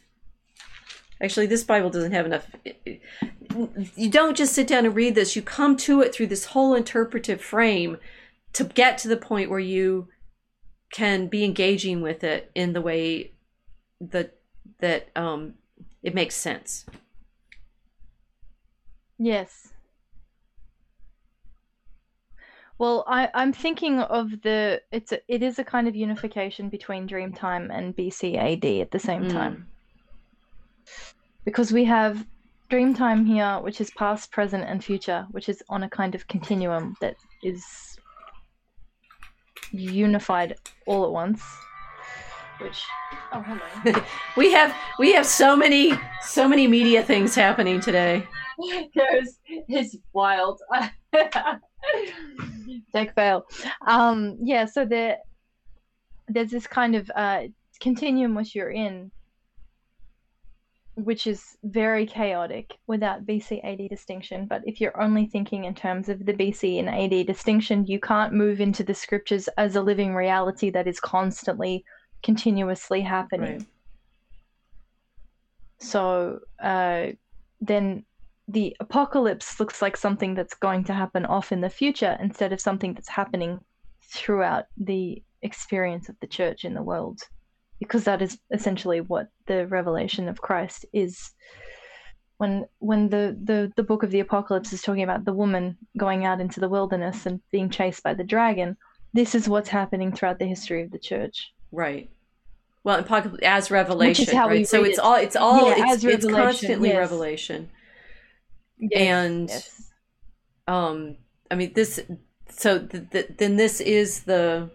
Actually, 1.21 1.47
this 1.47 1.63
Bible 1.63 1.89
doesn't 1.89 2.13
have 2.13 2.25
enough. 2.25 2.47
You 3.95 4.09
don't 4.09 4.37
just 4.37 4.53
sit 4.53 4.67
down 4.67 4.85
and 4.85 4.95
read 4.95 5.15
this, 5.15 5.35
you 5.35 5.41
come 5.41 5.75
to 5.77 6.01
it 6.01 6.15
through 6.15 6.27
this 6.27 6.45
whole 6.45 6.73
interpretive 6.73 7.41
frame 7.41 7.97
to 8.53 8.63
get 8.63 8.97
to 8.99 9.07
the 9.07 9.17
point 9.17 9.49
where 9.49 9.59
you 9.59 10.07
can 10.91 11.27
be 11.27 11.43
engaging 11.43 12.01
with 12.01 12.23
it 12.23 12.49
in 12.55 12.71
the 12.71 12.81
way 12.81 13.31
that 13.99 14.37
that 14.79 15.09
um 15.15 15.55
it 16.01 16.15
makes 16.15 16.35
sense. 16.35 16.85
Yes. 19.17 19.73
Well, 22.79 23.03
I, 23.07 23.29
I'm 23.33 23.53
thinking 23.53 23.99
of 23.99 24.29
the 24.43 24.81
it's 24.91 25.11
a, 25.11 25.19
it 25.27 25.41
is 25.41 25.57
a 25.57 25.63
kind 25.63 25.87
of 25.87 25.95
unification 25.95 26.69
between 26.69 27.07
Dreamtime 27.07 27.75
and 27.75 27.95
BCAD 27.95 28.81
at 28.81 28.91
the 28.91 28.99
same 28.99 29.23
mm. 29.23 29.31
time. 29.31 29.67
Because 31.43 31.71
we 31.71 31.85
have 31.85 32.25
Dreamtime 32.69 33.25
here, 33.25 33.59
which 33.61 33.81
is 33.81 33.89
past, 33.91 34.31
present, 34.31 34.65
and 34.65 34.83
future, 34.83 35.25
which 35.31 35.49
is 35.49 35.63
on 35.69 35.83
a 35.83 35.89
kind 35.89 36.13
of 36.13 36.27
continuum 36.27 36.95
that 37.01 37.15
is 37.41 37.63
unified 39.71 40.55
all 40.85 41.05
at 41.05 41.11
once. 41.11 41.41
Which 42.59 42.83
oh 43.33 43.41
hello. 43.41 44.01
we 44.37 44.51
have 44.51 44.75
we 44.99 45.13
have 45.13 45.25
so 45.25 45.55
many 45.55 45.93
so 46.21 46.47
many 46.47 46.67
media 46.67 47.03
things 47.03 47.33
happening 47.33 47.79
today. 47.79 48.27
There's 48.95 49.39
it's 49.47 49.95
wild. 50.13 50.59
Take 52.93 53.13
fail. 53.13 53.45
Um, 53.85 54.37
yeah, 54.41 54.65
so 54.65 54.85
there, 54.85 55.17
there's 56.27 56.51
this 56.51 56.67
kind 56.67 56.95
of 56.95 57.09
uh, 57.15 57.43
continuum 57.79 58.35
which 58.35 58.55
you're 58.55 58.71
in, 58.71 59.11
which 60.95 61.27
is 61.27 61.57
very 61.63 62.05
chaotic 62.05 62.73
without 62.87 63.25
BC 63.25 63.63
AD 63.63 63.89
distinction. 63.89 64.47
But 64.47 64.63
if 64.65 64.81
you're 64.81 64.99
only 64.99 65.27
thinking 65.27 65.65
in 65.65 65.75
terms 65.75 66.09
of 66.09 66.25
the 66.25 66.33
BC 66.33 66.79
and 66.79 66.89
AD 66.89 67.27
distinction, 67.27 67.85
you 67.85 67.99
can't 67.99 68.33
move 68.33 68.59
into 68.59 68.83
the 68.83 68.95
scriptures 68.95 69.47
as 69.57 69.75
a 69.75 69.81
living 69.81 70.15
reality 70.15 70.69
that 70.71 70.87
is 70.87 70.99
constantly, 70.99 71.85
continuously 72.23 73.01
happening. 73.01 73.59
Right. 73.59 73.67
So 75.79 76.39
uh, 76.59 77.07
then 77.61 78.03
the 78.47 78.75
apocalypse 78.79 79.59
looks 79.59 79.81
like 79.81 79.97
something 79.97 80.33
that's 80.33 80.53
going 80.53 80.83
to 80.85 80.93
happen 80.93 81.25
off 81.25 81.51
in 81.51 81.61
the 81.61 81.69
future 81.69 82.17
instead 82.19 82.53
of 82.53 82.61
something 82.61 82.93
that's 82.93 83.09
happening 83.09 83.59
throughout 84.01 84.65
the 84.77 85.21
experience 85.41 86.07
of 86.09 86.15
the 86.21 86.27
church 86.27 86.63
in 86.63 86.73
the 86.73 86.81
world. 86.81 87.19
Because 87.79 88.05
that 88.05 88.21
is 88.21 88.39
essentially 88.51 89.01
what 89.01 89.27
the 89.45 89.67
revelation 89.67 90.27
of 90.29 90.41
Christ 90.41 90.85
is. 90.93 91.31
When 92.37 92.65
when 92.79 93.09
the, 93.09 93.37
the, 93.43 93.71
the 93.75 93.83
book 93.83 94.03
of 94.03 94.11
the 94.11 94.19
apocalypse 94.19 94.71
is 94.71 94.81
talking 94.81 95.03
about 95.03 95.25
the 95.25 95.33
woman 95.33 95.77
going 95.97 96.25
out 96.25 96.39
into 96.39 96.59
the 96.59 96.69
wilderness 96.69 97.25
and 97.25 97.41
being 97.51 97.69
chased 97.69 98.03
by 98.03 98.13
the 98.13 98.23
dragon 98.23 98.77
this 99.13 99.33
is 99.35 99.49
what's 99.49 99.69
happening 99.69 100.11
throughout 100.11 100.39
the 100.39 100.45
history 100.45 100.83
of 100.83 100.91
the 100.91 100.99
church. 100.99 101.51
Right. 101.71 102.09
Well 102.83 103.03
as 103.43 103.69
revelation 103.71 104.37
right? 104.37 104.67
So 104.67 104.83
it's 104.83 104.97
it. 104.97 105.03
all 105.03 105.15
it's 105.15 105.35
all 105.35 105.69
yeah, 105.69 105.93
it's, 105.93 106.03
it's 106.03 106.25
constantly 106.25 106.89
yes. 106.89 106.97
revelation 106.97 107.69
Yes, 108.79 108.91
and 108.95 109.49
yes. 109.49 109.91
um 110.67 111.17
i 111.51 111.55
mean 111.55 111.73
this 111.73 111.99
so 112.49 112.85
th- 112.85 113.09
th- 113.11 113.29
then 113.37 113.55
this 113.57 113.81
is 113.81 114.23
the 114.23 114.69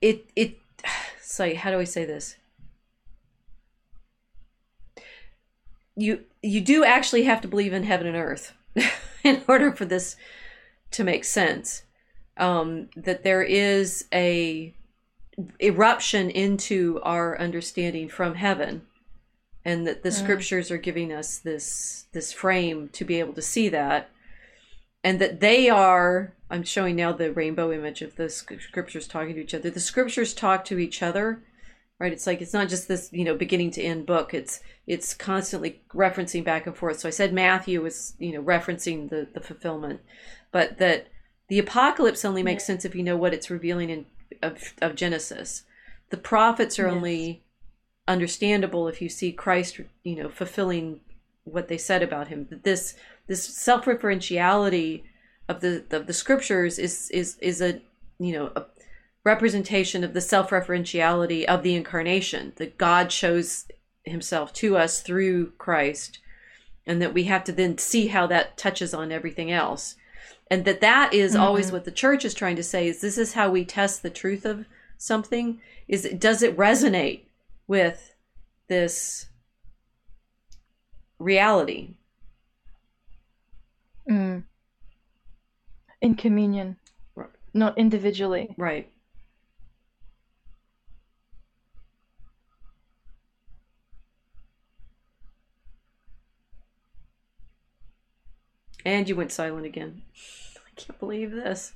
it 0.00 0.30
it 0.36 0.58
so 1.22 1.54
how 1.54 1.70
do 1.70 1.78
i 1.78 1.84
say 1.84 2.04
this 2.04 2.36
you 5.96 6.24
you 6.42 6.60
do 6.60 6.84
actually 6.84 7.24
have 7.24 7.40
to 7.40 7.48
believe 7.48 7.72
in 7.72 7.82
heaven 7.84 8.06
and 8.06 8.16
earth 8.16 8.52
in 9.24 9.42
order 9.48 9.72
for 9.72 9.84
this 9.84 10.16
to 10.90 11.04
make 11.04 11.24
sense 11.24 11.82
um 12.38 12.88
that 12.96 13.24
there 13.24 13.42
is 13.42 14.06
a 14.12 14.74
eruption 15.60 16.30
into 16.30 17.00
our 17.02 17.38
understanding 17.38 18.08
from 18.08 18.34
heaven. 18.34 18.82
And 19.64 19.86
that 19.86 20.02
the 20.02 20.10
mm. 20.10 20.12
scriptures 20.12 20.70
are 20.70 20.78
giving 20.78 21.12
us 21.12 21.38
this 21.38 22.06
this 22.12 22.32
frame 22.32 22.88
to 22.90 23.04
be 23.04 23.18
able 23.18 23.34
to 23.34 23.42
see 23.42 23.68
that. 23.70 24.10
And 25.02 25.20
that 25.20 25.40
they 25.40 25.68
are 25.68 26.34
i'm 26.48 26.62
showing 26.62 26.94
now 26.96 27.12
the 27.12 27.32
rainbow 27.32 27.72
image 27.72 28.02
of 28.02 28.14
the 28.14 28.30
scriptures 28.30 29.08
talking 29.08 29.34
to 29.34 29.42
each 29.42 29.54
other. 29.54 29.70
The 29.70 29.80
scriptures 29.80 30.34
talk 30.34 30.64
to 30.66 30.78
each 30.78 31.02
other 31.02 31.42
right? 31.98 32.12
It's 32.12 32.26
like 32.26 32.40
it's 32.42 32.52
not 32.52 32.68
just 32.68 32.88
this 32.88 33.08
you 33.12 33.24
know 33.24 33.34
beginning 33.34 33.70
to 33.72 33.82
end 33.82 34.06
book. 34.06 34.34
It's 34.34 34.60
it's 34.86 35.14
constantly 35.14 35.82
referencing 35.94 36.44
back 36.44 36.66
and 36.66 36.76
forth. 36.76 37.00
So 37.00 37.08
i 37.08 37.10
said 37.10 37.32
matthew 37.32 37.82
was 37.82 38.14
you 38.18 38.32
know 38.32 38.42
referencing 38.42 39.10
the 39.10 39.28
the 39.32 39.40
fulfillment. 39.40 40.00
But 40.52 40.78
that 40.78 41.08
the 41.48 41.58
apocalypse 41.58 42.24
only 42.24 42.42
makes 42.42 42.64
sense 42.64 42.84
if 42.84 42.94
you 42.94 43.02
know 43.02 43.16
what 43.16 43.34
it's 43.34 43.50
revealing 43.50 43.90
in 43.90 44.06
of, 44.42 44.74
of 44.80 44.94
Genesis. 44.94 45.64
The 46.10 46.16
prophets 46.16 46.78
are 46.78 46.86
yes. 46.86 46.94
only 46.94 47.42
understandable 48.08 48.88
if 48.88 49.02
you 49.02 49.08
see 49.08 49.32
Christ, 49.32 49.80
you 50.04 50.16
know, 50.16 50.28
fulfilling 50.28 51.00
what 51.44 51.68
they 51.68 51.78
said 51.78 52.02
about 52.02 52.28
him. 52.28 52.46
That 52.50 52.64
this 52.64 52.94
this 53.26 53.44
self-referentiality 53.44 55.02
of 55.48 55.60
the 55.60 55.84
of 55.90 56.06
the 56.06 56.12
scriptures 56.12 56.78
is 56.78 57.10
is 57.10 57.36
is 57.38 57.60
a 57.60 57.80
you 58.18 58.32
know 58.32 58.52
a 58.56 58.66
representation 59.24 60.04
of 60.04 60.14
the 60.14 60.20
self-referentiality 60.20 61.44
of 61.44 61.62
the 61.62 61.74
incarnation 61.74 62.52
that 62.56 62.78
God 62.78 63.10
shows 63.10 63.66
himself 64.04 64.52
to 64.54 64.76
us 64.76 65.00
through 65.00 65.50
Christ 65.58 66.20
and 66.86 67.02
that 67.02 67.12
we 67.12 67.24
have 67.24 67.42
to 67.44 67.52
then 67.52 67.76
see 67.76 68.06
how 68.06 68.28
that 68.28 68.56
touches 68.56 68.94
on 68.94 69.10
everything 69.10 69.50
else 69.50 69.96
and 70.50 70.64
that 70.64 70.80
that 70.80 71.12
is 71.12 71.32
mm-hmm. 71.32 71.42
always 71.42 71.72
what 71.72 71.84
the 71.84 71.90
church 71.90 72.24
is 72.24 72.34
trying 72.34 72.56
to 72.56 72.62
say 72.62 72.88
is 72.88 73.00
this 73.00 73.18
is 73.18 73.34
how 73.34 73.50
we 73.50 73.64
test 73.64 74.02
the 74.02 74.10
truth 74.10 74.44
of 74.44 74.66
something 74.98 75.60
is 75.88 76.04
it, 76.04 76.20
does 76.20 76.42
it 76.42 76.56
resonate 76.56 77.22
with 77.66 78.14
this 78.68 79.26
reality 81.18 81.94
mm. 84.08 84.42
in 86.00 86.14
communion 86.14 86.76
right. 87.14 87.28
not 87.54 87.76
individually 87.78 88.54
right 88.56 88.90
And 98.86 99.08
you 99.08 99.16
went 99.16 99.32
silent 99.32 99.66
again. 99.66 100.02
I 100.56 100.70
can't 100.76 100.96
believe 101.00 101.32
this. 101.32 101.72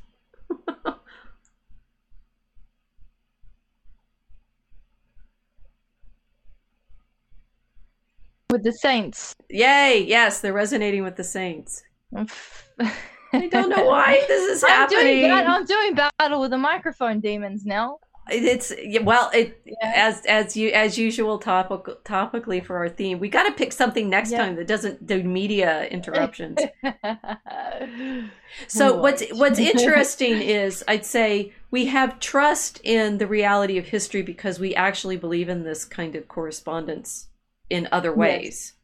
with 8.48 8.62
the 8.62 8.72
saints. 8.72 9.34
Yay! 9.48 10.04
Yes, 10.06 10.40
they're 10.40 10.52
resonating 10.52 11.02
with 11.02 11.16
the 11.16 11.24
saints. 11.24 11.82
I 12.14 13.48
don't 13.48 13.70
know 13.70 13.86
why 13.86 14.24
this 14.28 14.58
is 14.58 14.62
I'm 14.62 14.70
happening. 14.70 15.22
doing, 15.22 15.32
I'm 15.32 15.64
doing 15.64 15.96
battle 15.96 16.40
with 16.40 16.52
the 16.52 16.58
microphone 16.58 17.18
demons 17.18 17.66
now. 17.66 17.98
It's 18.28 18.72
well, 19.02 19.30
it 19.34 19.60
Yeah. 19.64 19.92
as 19.96 20.24
as 20.26 20.56
you 20.56 20.70
as 20.70 20.96
usual 20.98 21.38
topic 21.38 22.04
topically 22.04 22.64
for 22.64 22.76
our 22.76 22.88
theme. 22.88 23.18
We 23.18 23.28
got 23.28 23.44
to 23.44 23.52
pick 23.52 23.72
something 23.72 24.08
next 24.08 24.30
Yeah. 24.30 24.38
time 24.38 24.56
that 24.56 24.66
doesn't 24.66 25.06
do 25.06 25.22
media 25.22 25.86
interruptions. 25.88 26.60
So 28.66 28.94
oh, 28.94 28.96
We 28.96 29.00
what's 29.00 29.22
what's 29.32 29.58
interesting 29.58 30.42
is 30.42 30.84
I'd 30.88 31.04
say 31.06 31.52
we 31.70 31.86
have 31.86 32.18
trust 32.20 32.80
in 32.84 33.18
the 33.18 33.26
reality 33.26 33.78
of 33.78 33.86
history 33.86 34.22
because 34.22 34.58
we 34.58 34.74
actually 34.74 35.16
believe 35.16 35.48
in 35.48 35.62
this 35.64 35.84
kind 35.84 36.16
of 36.16 36.28
correspondence 36.28 37.28
in 37.68 37.88
other 37.92 38.12
Yes. 38.16 38.16
ways. 38.16 38.74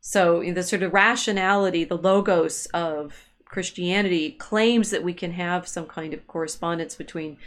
So 0.00 0.42
the 0.52 0.62
sort 0.62 0.82
of 0.82 0.92
rationality, 0.92 1.84
the 1.84 1.96
logos 1.98 2.66
of 2.66 3.30
Christianity 3.44 4.32
claims 4.32 4.90
that 4.90 5.02
we 5.02 5.14
can 5.14 5.32
have 5.32 5.66
some 5.66 5.86
kind 5.86 6.12
of 6.14 6.26
correspondence 6.26 6.94
between 6.94 7.38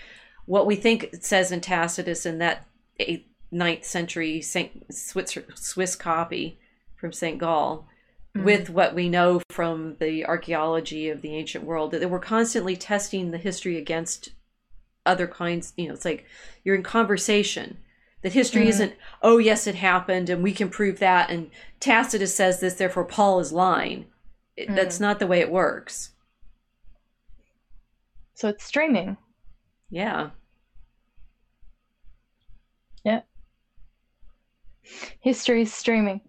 what 0.49 0.65
we 0.65 0.75
think 0.75 1.03
it 1.03 1.23
says 1.23 1.51
in 1.51 1.61
Tacitus 1.61 2.25
in 2.25 2.39
that 2.39 2.65
eighth, 2.99 3.23
ninth 3.51 3.85
century 3.85 4.41
Saint 4.41 4.91
Swiss, 4.91 5.37
Swiss 5.53 5.95
copy 5.95 6.57
from 6.95 7.11
St. 7.13 7.37
Gall 7.37 7.87
Mhm. 8.35 8.43
with 8.45 8.69
what 8.71 8.95
we 8.95 9.09
know 9.09 9.41
from 9.51 9.95
the 9.99 10.25
archaeology 10.25 11.07
of 11.09 11.21
the 11.21 11.35
ancient 11.35 11.65
world 11.65 11.91
that 11.91 12.09
we're 12.09 12.19
constantly 12.19 12.75
testing 12.75 13.29
the 13.29 13.37
history 13.37 13.77
against 13.77 14.29
other 15.05 15.27
kinds 15.27 15.73
you 15.77 15.87
know 15.87 15.93
it's 15.93 16.03
like 16.05 16.25
you're 16.63 16.75
in 16.75 16.83
conversation 16.83 17.77
that 18.23 18.33
history 18.33 18.65
Mhm. 18.65 18.69
isn't 18.69 18.93
oh 19.21 19.37
yes 19.37 19.65
it 19.67 19.75
happened 19.75 20.29
and 20.29 20.41
we 20.43 20.51
can 20.51 20.69
prove 20.69 20.97
that 20.99 21.29
and 21.29 21.49
tacitus 21.79 22.35
says 22.35 22.59
this 22.59 22.73
therefore 22.75 23.05
paul 23.05 23.39
is 23.39 23.51
lying 23.51 24.05
It- 24.57 24.75
that's 24.75 24.99
not 24.99 25.19
the 25.19 25.27
way 25.27 25.39
it 25.41 25.51
works 25.51 26.11
So 28.33 28.47
it's 28.49 28.63
streaming. 28.63 29.17
yeah 29.89 30.31
History 35.21 35.61
is 35.63 35.73
streaming. 35.73 36.21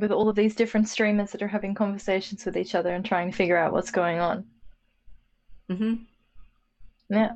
With 0.00 0.10
all 0.10 0.28
of 0.28 0.34
these 0.36 0.56
different 0.56 0.88
streamers 0.88 1.30
that 1.32 1.42
are 1.42 1.48
having 1.48 1.74
conversations 1.74 2.44
with 2.44 2.56
each 2.56 2.74
other 2.74 2.92
and 2.92 3.04
trying 3.04 3.30
to 3.30 3.36
figure 3.36 3.56
out 3.56 3.72
what's 3.72 3.92
going 3.92 4.18
on. 4.18 4.44
hmm 5.68 5.94
Yeah. 7.08 7.32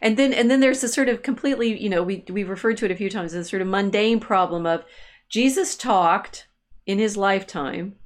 and 0.00 0.16
then 0.16 0.32
and 0.32 0.50
then 0.50 0.60
there's 0.60 0.80
this 0.80 0.94
sort 0.94 1.08
of 1.08 1.22
completely 1.22 1.80
you 1.80 1.88
know 1.88 2.02
we 2.02 2.24
we 2.28 2.44
referred 2.44 2.76
to 2.78 2.84
it 2.84 2.90
a 2.90 2.96
few 2.96 3.10
times 3.10 3.32
this 3.32 3.48
sort 3.50 3.62
of 3.62 3.68
mundane 3.68 4.20
problem 4.20 4.66
of 4.66 4.84
jesus 5.28 5.76
talked 5.76 6.46
in 6.86 6.98
his 6.98 7.16
lifetime. 7.16 7.96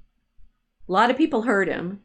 A 0.88 0.92
lot 0.92 1.10
of 1.10 1.16
people 1.16 1.42
heard 1.42 1.68
him. 1.68 2.00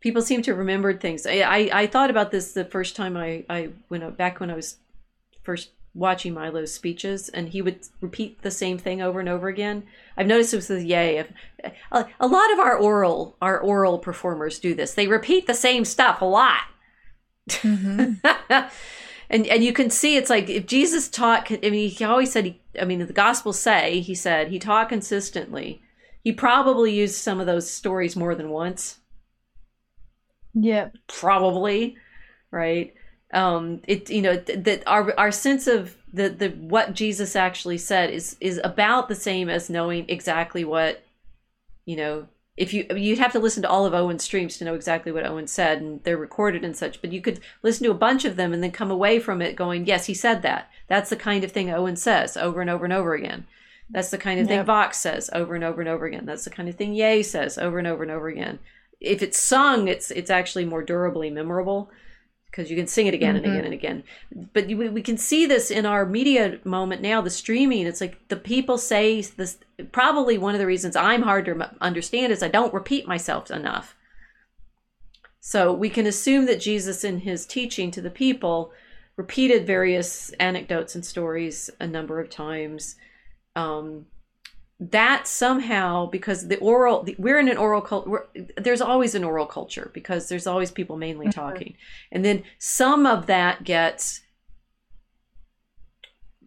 People 0.00 0.22
seem 0.22 0.42
to 0.42 0.50
have 0.52 0.58
remembered 0.58 1.00
things. 1.00 1.26
I 1.26 1.40
i, 1.40 1.70
I 1.82 1.86
thought 1.86 2.10
about 2.10 2.30
this 2.30 2.52
the 2.52 2.64
first 2.64 2.96
time 2.96 3.16
i 3.16 3.44
i 3.48 3.70
when 3.88 4.02
I, 4.02 4.10
back 4.10 4.40
when 4.40 4.50
i 4.50 4.54
was 4.54 4.78
first 5.46 5.70
watching 5.94 6.34
milo's 6.34 6.74
speeches 6.74 7.30
and 7.30 7.48
he 7.48 7.62
would 7.62 7.78
repeat 8.02 8.42
the 8.42 8.50
same 8.50 8.76
thing 8.76 9.00
over 9.00 9.18
and 9.18 9.30
over 9.30 9.48
again 9.48 9.82
i've 10.18 10.26
noticed 10.26 10.52
this 10.52 10.68
with 10.68 10.82
yay 10.84 11.24
a, 11.92 12.06
a 12.20 12.26
lot 12.26 12.52
of 12.52 12.58
our 12.58 12.76
oral 12.76 13.34
our 13.40 13.58
oral 13.58 13.98
performers 13.98 14.58
do 14.58 14.74
this 14.74 14.92
they 14.92 15.06
repeat 15.06 15.46
the 15.46 15.54
same 15.54 15.84
stuff 15.86 16.20
a 16.20 16.24
lot 16.26 16.64
Mhm. 17.48 18.20
and 19.30 19.46
and 19.46 19.62
you 19.64 19.72
can 19.72 19.88
see 19.88 20.16
it's 20.16 20.30
like 20.30 20.50
if 20.50 20.66
Jesus 20.66 21.08
taught. 21.08 21.48
I 21.50 21.70
mean, 21.70 21.88
he 21.90 22.04
always 22.04 22.32
said. 22.32 22.44
He, 22.44 22.60
I 22.82 22.84
mean, 22.84 22.98
the 23.06 23.12
Gospels 23.12 23.56
say 23.58 24.00
he 24.00 24.16
said 24.16 24.48
he 24.48 24.58
taught 24.58 24.88
consistently. 24.88 25.80
He 26.24 26.32
probably 26.32 26.92
used 26.92 27.14
some 27.14 27.38
of 27.38 27.46
those 27.46 27.70
stories 27.70 28.16
more 28.16 28.34
than 28.34 28.50
once. 28.50 28.98
yeah. 30.54 30.88
Probably, 31.06 31.96
right? 32.50 32.94
Um, 33.32 33.82
it 33.88 34.08
you 34.08 34.22
know 34.22 34.36
that 34.36 34.82
our 34.86 35.18
our 35.18 35.32
sense 35.32 35.66
of 35.66 35.96
the 36.12 36.28
the 36.28 36.48
what 36.50 36.94
Jesus 36.94 37.36
actually 37.36 37.78
said 37.78 38.10
is 38.10 38.36
is 38.40 38.60
about 38.62 39.08
the 39.08 39.14
same 39.14 39.48
as 39.48 39.68
knowing 39.68 40.08
exactly 40.08 40.64
what 40.64 41.02
you 41.84 41.96
know 41.96 42.28
if 42.56 42.72
you 42.72 42.86
you'd 42.96 43.18
have 43.18 43.32
to 43.32 43.38
listen 43.38 43.62
to 43.62 43.68
all 43.68 43.84
of 43.84 43.94
Owen's 43.94 44.24
streams 44.24 44.56
to 44.56 44.64
know 44.64 44.74
exactly 44.74 45.12
what 45.12 45.26
Owen 45.26 45.46
said 45.46 45.80
and 45.80 46.02
they're 46.04 46.16
recorded 46.16 46.64
and 46.64 46.76
such 46.76 47.00
but 47.00 47.12
you 47.12 47.20
could 47.20 47.40
listen 47.62 47.84
to 47.84 47.90
a 47.90 47.94
bunch 47.94 48.24
of 48.24 48.36
them 48.36 48.52
and 48.52 48.62
then 48.62 48.70
come 48.70 48.90
away 48.90 49.18
from 49.18 49.42
it 49.42 49.56
going 49.56 49.86
yes 49.86 50.06
he 50.06 50.14
said 50.14 50.42
that. 50.42 50.70
That's 50.88 51.10
the 51.10 51.16
kind 51.16 51.44
of 51.44 51.52
thing 51.52 51.70
Owen 51.70 51.96
says 51.96 52.36
over 52.36 52.60
and 52.60 52.70
over 52.70 52.84
and 52.84 52.94
over 52.94 53.14
again. 53.14 53.46
That's 53.90 54.10
the 54.10 54.18
kind 54.18 54.40
of 54.40 54.46
thing 54.46 54.58
Yep. 54.58 54.66
Vox 54.66 54.98
says 54.98 55.30
over 55.32 55.54
and 55.54 55.62
over 55.62 55.80
and 55.80 55.88
over 55.88 56.06
again. 56.06 56.24
That's 56.24 56.44
the 56.44 56.50
kind 56.50 56.68
of 56.68 56.76
thing 56.76 56.94
yay 56.94 57.22
says 57.22 57.58
over 57.58 57.78
and 57.78 57.86
over 57.86 58.02
and 58.02 58.12
over 58.12 58.28
again. 58.28 58.58
If 59.00 59.22
it's 59.22 59.38
sung 59.38 59.88
it's 59.88 60.10
it's 60.10 60.30
actually 60.30 60.64
more 60.64 60.82
durably 60.82 61.28
memorable 61.28 61.90
because 62.50 62.70
you 62.70 62.76
can 62.76 62.86
sing 62.86 63.06
it 63.06 63.14
again 63.14 63.36
and 63.36 63.44
Mhm. 63.44 63.50
again 63.52 63.64
and 63.64 63.74
again. 63.74 64.04
But 64.54 64.70
you, 64.70 64.76
we 64.90 65.02
can 65.02 65.18
see 65.18 65.44
this 65.46 65.70
in 65.70 65.84
our 65.84 66.06
media 66.06 66.58
moment 66.64 67.02
now 67.02 67.20
the 67.20 67.30
streaming. 67.30 67.86
It's 67.86 68.00
like 68.00 68.28
the 68.28 68.36
people 68.36 68.78
say 68.78 69.20
this 69.20 69.58
probably 69.92 70.38
one 70.38 70.54
of 70.54 70.58
the 70.58 70.66
reasons 70.66 70.96
i'm 70.96 71.22
hard 71.22 71.44
to 71.44 71.70
understand 71.82 72.32
is 72.32 72.42
i 72.42 72.48
don't 72.48 72.72
repeat 72.72 73.06
myself 73.06 73.50
enough. 73.50 73.94
So 75.40 75.72
we 75.72 75.90
can 75.90 76.06
assume 76.06 76.46
that 76.46 76.60
jesus 76.60 77.04
in 77.04 77.20
his 77.20 77.44
teaching 77.46 77.90
to 77.90 78.00
the 78.00 78.10
people 78.10 78.72
repeated 79.16 79.66
various 79.66 80.30
anecdotes 80.40 80.94
and 80.94 81.04
stories 81.04 81.70
a 81.78 81.86
number 81.86 82.20
of 82.20 82.30
times 82.30 82.96
um, 83.54 84.06
that 84.78 85.26
somehow 85.26 86.04
because 86.06 86.48
the 86.48 86.58
oral 86.58 87.02
the, 87.02 87.16
we're 87.18 87.38
in 87.38 87.48
an 87.48 87.56
oral 87.56 87.80
culture 87.80 88.26
there's 88.58 88.82
always 88.82 89.14
an 89.14 89.24
oral 89.24 89.46
culture 89.46 89.90
because 89.94 90.28
there's 90.28 90.46
always 90.46 90.70
people 90.70 90.96
mainly 90.98 91.26
Mhm. 91.28 91.32
talking 91.32 91.74
and 92.12 92.24
then 92.24 92.42
some 92.58 93.06
of 93.06 93.26
that 93.26 93.64
gets 93.64 94.20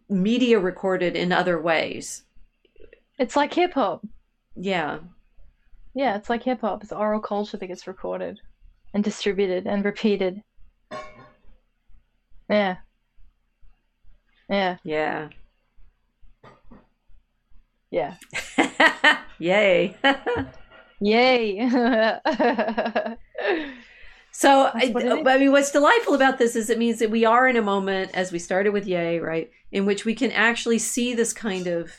media 0.08 0.58
recorded 0.58 1.16
in 1.16 1.32
other 1.32 1.60
ways 1.60 2.22
It's 3.18 3.36
like 3.36 3.52
hip 3.54 3.74
hop. 3.74 4.06
yeah 4.54 4.98
Yeah, 5.94 6.16
it's 6.16 6.30
like 6.30 6.44
hip 6.44 6.60
hop. 6.60 6.82
It's 6.84 6.92
oral 6.92 7.20
culture 7.20 7.56
that 7.56 7.66
gets 7.66 7.86
recorded 7.88 8.38
and 8.94 9.02
distributed 9.04 9.66
and 9.66 9.84
repeated. 9.84 10.42
Yeah. 12.48 12.76
Yeah. 14.48 14.76
yeah 14.84 15.28
Yeah. 17.90 18.14
yay 19.38 19.96
Yay. 21.00 21.58
So, 24.32 24.70
I, 24.72 24.84
is. 24.84 25.26
I 25.26 25.38
mean, 25.38 25.52
what's 25.52 25.72
delightful 25.72 26.14
about 26.14 26.38
this 26.38 26.54
is 26.56 26.70
it 26.70 26.78
means 26.78 27.00
that 27.00 27.10
we 27.10 27.24
are 27.24 27.48
in 27.48 27.56
a 27.56 27.62
moment, 27.62 28.12
as 28.14 28.32
we 28.32 28.38
started 28.38 28.72
with 28.72 28.86
Yay, 28.86 29.18
right, 29.18 29.50
in 29.72 29.86
which 29.86 30.04
we 30.04 30.14
can 30.14 30.30
actually 30.30 30.78
see 30.78 31.14
this 31.14 31.32
kind 31.32 31.66
of 31.66 31.92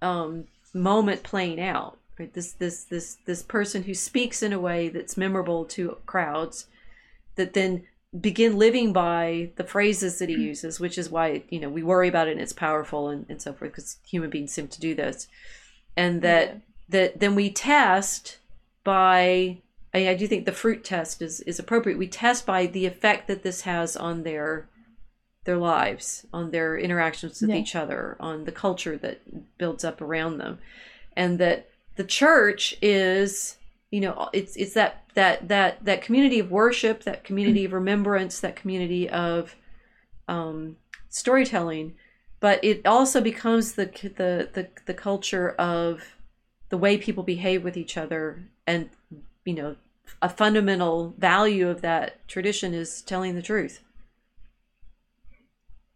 um, 0.00 0.44
moment 0.72 1.22
playing 1.22 1.60
out. 1.60 1.98
Right, 2.18 2.32
this 2.32 2.52
this 2.52 2.84
this 2.84 3.18
this 3.26 3.42
person 3.42 3.82
who 3.82 3.92
speaks 3.92 4.42
in 4.42 4.52
a 4.52 4.60
way 4.60 4.88
that's 4.88 5.16
memorable 5.16 5.64
to 5.66 5.98
crowds, 6.06 6.68
that 7.34 7.54
then 7.54 7.86
begin 8.18 8.58
living 8.58 8.92
by 8.92 9.50
the 9.56 9.64
phrases 9.64 10.18
that 10.18 10.28
he 10.28 10.34
uses, 10.34 10.80
which 10.80 10.98
is 10.98 11.10
why 11.10 11.42
you 11.48 11.60
know 11.60 11.68
we 11.68 11.82
worry 11.82 12.08
about 12.08 12.28
it 12.28 12.32
and 12.32 12.40
it's 12.40 12.52
powerful 12.52 13.08
and, 13.08 13.26
and 13.28 13.40
so 13.40 13.52
forth 13.52 13.70
because 13.70 13.98
human 14.06 14.30
beings 14.30 14.52
seem 14.52 14.66
to 14.68 14.80
do 14.80 14.94
this, 14.94 15.28
and 15.96 16.22
that 16.22 16.48
Yeah. 16.48 16.54
that 16.88 17.20
then 17.20 17.34
we 17.34 17.50
test 17.50 18.38
by 18.84 19.58
I, 19.92 20.08
I 20.10 20.14
do 20.14 20.26
think 20.26 20.44
the 20.44 20.52
fruit 20.52 20.82
test 20.84 21.22
is 21.22 21.40
is 21.42 21.58
appropriate. 21.58 21.98
We 21.98 22.08
test 22.08 22.46
by 22.46 22.66
the 22.66 22.86
effect 22.86 23.28
that 23.28 23.42
this 23.42 23.62
has 23.62 23.96
on 23.96 24.22
their 24.24 24.66
their 25.44 25.56
lives, 25.56 26.26
on 26.32 26.50
their 26.50 26.76
interactions 26.76 27.40
with 27.40 27.50
Yeah. 27.50 27.56
each 27.56 27.74
other, 27.76 28.16
on 28.20 28.44
the 28.44 28.52
culture 28.52 28.96
that 28.98 29.20
builds 29.56 29.84
up 29.84 30.00
around 30.00 30.38
them, 30.38 30.58
and 31.16 31.38
that 31.38 31.68
the 31.96 32.04
church 32.04 32.76
is 32.82 33.56
you 33.92 34.00
know 34.00 34.28
it's 34.32 34.56
it's 34.56 34.74
that 34.74 35.04
that 35.14 35.48
that 35.48 35.84
that 35.84 36.02
community 36.02 36.38
of 36.38 36.50
worship, 36.50 37.04
that 37.04 37.24
community 37.24 37.64
of 37.64 37.72
remembrance, 37.72 38.40
that 38.40 38.56
community 38.56 39.08
of 39.08 39.56
um, 40.28 40.76
storytelling, 41.08 41.94
but 42.40 42.62
it 42.64 42.86
also 42.86 43.20
becomes 43.20 43.72
the 43.72 43.86
the 43.86 44.48
the 44.52 44.68
the 44.86 44.94
culture 44.94 45.50
of 45.50 46.16
the 46.68 46.78
way 46.78 46.96
people 46.96 47.22
behave 47.22 47.64
with 47.64 47.76
each 47.76 47.96
other 47.96 48.44
and 48.66 48.90
you 49.44 49.54
know 49.54 49.76
a 50.22 50.28
fundamental 50.28 51.14
value 51.18 51.68
of 51.68 51.80
that 51.82 52.26
tradition 52.28 52.74
is 52.74 53.02
telling 53.02 53.34
the 53.34 53.42
truth 53.42 53.80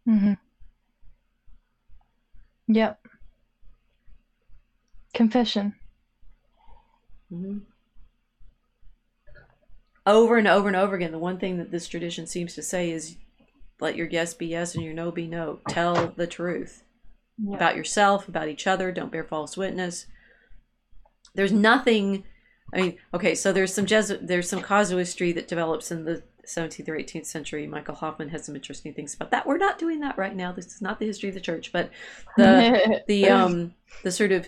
hmm 0.05 0.33
Yep. 2.67 3.07
Confession. 5.13 5.75
hmm 7.29 7.59
over 10.05 10.37
and 10.37 10.47
over 10.47 10.67
and 10.67 10.77
over 10.77 10.95
again 10.95 11.11
the 11.11 11.17
one 11.19 11.39
thing 11.39 11.57
that 11.57 11.71
this 11.71 11.87
tradition 11.87 12.27
seems 12.27 12.53
to 12.55 12.61
say 12.61 12.91
is 12.91 13.17
let 13.79 13.95
your 13.95 14.07
yes 14.07 14.33
be 14.33 14.47
yes 14.47 14.75
and 14.75 14.83
your 14.83 14.93
no 14.93 15.11
be 15.11 15.27
no 15.27 15.59
tell 15.67 16.13
the 16.15 16.27
truth 16.27 16.83
Yeah. 17.37 17.55
about 17.55 17.75
yourself, 17.75 18.27
about 18.29 18.47
each 18.47 18.67
other. 18.67 18.91
Don't 18.91 19.11
bear 19.11 19.23
false 19.25 19.57
witness. 19.57 20.05
There's 21.33 21.51
nothing. 21.51 22.23
I 22.73 22.81
mean, 22.81 22.97
okay, 23.13 23.35
so 23.35 23.51
there's 23.51 23.73
some 23.73 23.85
there's 24.21 24.47
some 24.49 24.61
casuistry 24.61 25.33
that 25.33 25.47
develops 25.49 25.91
in 25.91 26.05
the 26.05 26.23
17th 26.47 26.87
or 26.87 26.97
18th 26.97 27.25
century. 27.25 27.67
Michael 27.67 27.95
Hoffman 27.95 28.29
has 28.29 28.45
some 28.45 28.55
interesting 28.55 28.93
things 28.93 29.13
about 29.13 29.31
that. 29.31 29.45
We're 29.45 29.57
not 29.57 29.79
doing 29.79 29.99
that 30.01 30.17
right 30.17 30.35
now. 30.35 30.51
This 30.53 30.67
is 30.67 30.81
not 30.81 30.99
the 30.99 31.05
history 31.07 31.29
of 31.29 31.35
the 31.35 31.41
church, 31.41 31.71
but 31.73 31.89
the 32.37 33.01
the 33.07 33.29
um 33.29 33.73
the 34.03 34.11
sort 34.11 34.31
of 34.31 34.47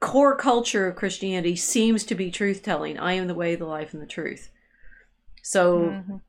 core 0.00 0.36
culture 0.36 0.86
of 0.86 0.94
Christianity 0.96 1.56
seems 1.56 2.04
to 2.04 2.14
be 2.14 2.30
truth 2.30 2.62
telling. 2.62 2.98
I 2.98 3.14
am 3.14 3.26
the 3.26 3.34
way, 3.34 3.56
the 3.56 3.64
life, 3.66 3.92
and 3.92 4.00
the 4.02 4.06
truth. 4.06 4.50
So 5.42 5.78
Mhm. 5.80 6.20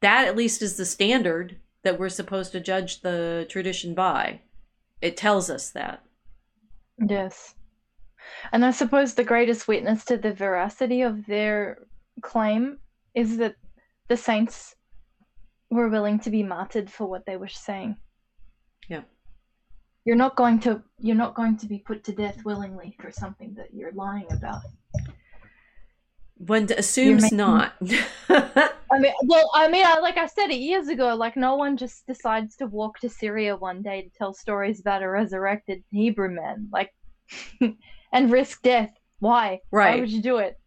that 0.00 0.28
at 0.28 0.36
least 0.36 0.62
is 0.62 0.76
the 0.76 0.84
standard 0.84 1.58
that 1.82 1.98
we're 1.98 2.08
supposed 2.08 2.52
to 2.52 2.60
judge 2.60 3.00
the 3.00 3.46
tradition 3.48 3.94
by. 3.94 4.40
It 5.00 5.16
tells 5.16 5.50
us 5.50 5.70
that. 5.70 6.04
Yes. 6.98 7.54
And 8.52 8.64
I 8.64 8.70
suppose 8.70 9.14
the 9.14 9.24
greatest 9.24 9.66
witness 9.66 10.04
to 10.04 10.16
the 10.16 10.32
veracity 10.32 11.02
of 11.02 11.26
their 11.26 11.86
claim 12.22 12.78
is 13.14 13.38
that 13.38 13.56
the 14.08 14.16
saints 14.16 14.76
were 15.70 15.88
willing 15.88 16.18
to 16.20 16.30
be 16.30 16.42
martyred 16.42 16.90
for 16.90 17.06
what 17.06 17.26
they 17.26 17.36
were 17.36 17.48
saying. 17.48 17.96
Yeah. 18.88 19.02
You're 20.04 20.16
not 20.16 20.36
going 20.36 20.60
to 20.60 20.82
you're 21.00 21.16
not 21.16 21.34
going 21.34 21.56
to 21.58 21.66
be 21.66 21.78
put 21.78 22.04
to 22.04 22.12
death 22.12 22.44
willingly 22.44 22.96
for 23.00 23.10
something 23.10 23.54
that 23.54 23.74
you're 23.74 23.92
lying 23.92 24.30
about. 24.32 24.62
One 26.38 26.68
assumes 26.76 27.32
not. 27.32 27.74
I 28.28 28.98
mean, 28.98 29.12
well, 29.24 29.50
I 29.54 29.68
mean, 29.68 29.84
I, 29.84 29.98
like 29.98 30.16
I 30.16 30.26
said 30.26 30.50
it 30.50 30.60
years 30.60 30.88
ago, 30.88 31.14
like 31.14 31.36
no 31.36 31.56
one 31.56 31.76
just 31.76 32.06
decides 32.06 32.56
to 32.56 32.66
walk 32.66 33.00
to 33.00 33.08
Syria 33.08 33.56
one 33.56 33.82
day 33.82 34.02
to 34.02 34.08
tell 34.10 34.32
stories 34.32 34.80
about 34.80 35.02
a 35.02 35.08
resurrected 35.08 35.82
Hebrew 35.90 36.30
man, 36.30 36.68
like, 36.72 36.94
and 38.12 38.32
risk 38.32 38.62
death. 38.62 38.90
Why? 39.18 39.60
Right? 39.70 39.94
Why 39.94 40.00
would 40.00 40.10
you 40.10 40.22
do 40.22 40.38
it? 40.38 40.58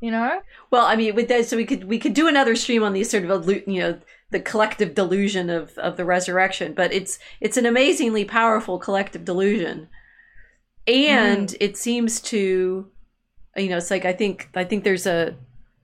You 0.00 0.10
know? 0.10 0.40
well, 0.70 0.86
I 0.86 0.96
mean, 0.96 1.14
with 1.14 1.28
that, 1.28 1.44
so 1.44 1.58
we 1.58 1.66
could 1.66 1.84
we 1.84 1.98
could 1.98 2.14
do 2.14 2.26
another 2.26 2.56
stream 2.56 2.82
on 2.82 2.94
these 2.94 3.10
sort 3.10 3.24
of 3.24 3.46
you 3.46 3.80
know 3.80 4.00
the 4.30 4.40
collective 4.40 4.94
delusion 4.94 5.50
of 5.50 5.76
of 5.76 5.98
the 5.98 6.06
resurrection, 6.06 6.72
but 6.72 6.92
it's 6.92 7.18
it's 7.40 7.58
an 7.58 7.66
amazingly 7.66 8.24
powerful 8.24 8.78
collective 8.78 9.26
delusion, 9.26 9.88
mm. 10.86 10.94
and 10.94 11.54
it 11.60 11.76
seems 11.76 12.20
to, 12.22 12.90
you 13.56 13.68
know, 13.68 13.76
it's 13.76 13.90
like 13.90 14.04
I 14.04 14.12
think 14.12 14.48
I 14.54 14.64
think 14.64 14.84
there's 14.84 15.06
a 15.06 15.34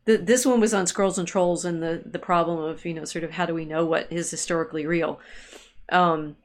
th- 0.07 0.21
this 0.23 0.47
one 0.47 0.61
was 0.61 0.73
on 0.73 0.87
Scrolls 0.87 1.19
and 1.19 1.29
Trolls 1.29 1.65
and 1.65 1.83
the 1.83 2.03
the 2.05 2.19
problem 2.19 2.59
of 2.59 2.85
you 2.85 2.95
know 2.95 3.05
sort 3.05 3.25
of 3.25 3.33
how 3.33 3.47
do 3.47 3.55
we 3.55 3.65
know 3.65 3.85
what 3.85 4.11
is 4.11 4.31
historically 4.31 4.87
real. 4.87 5.21
Um, 5.91 6.37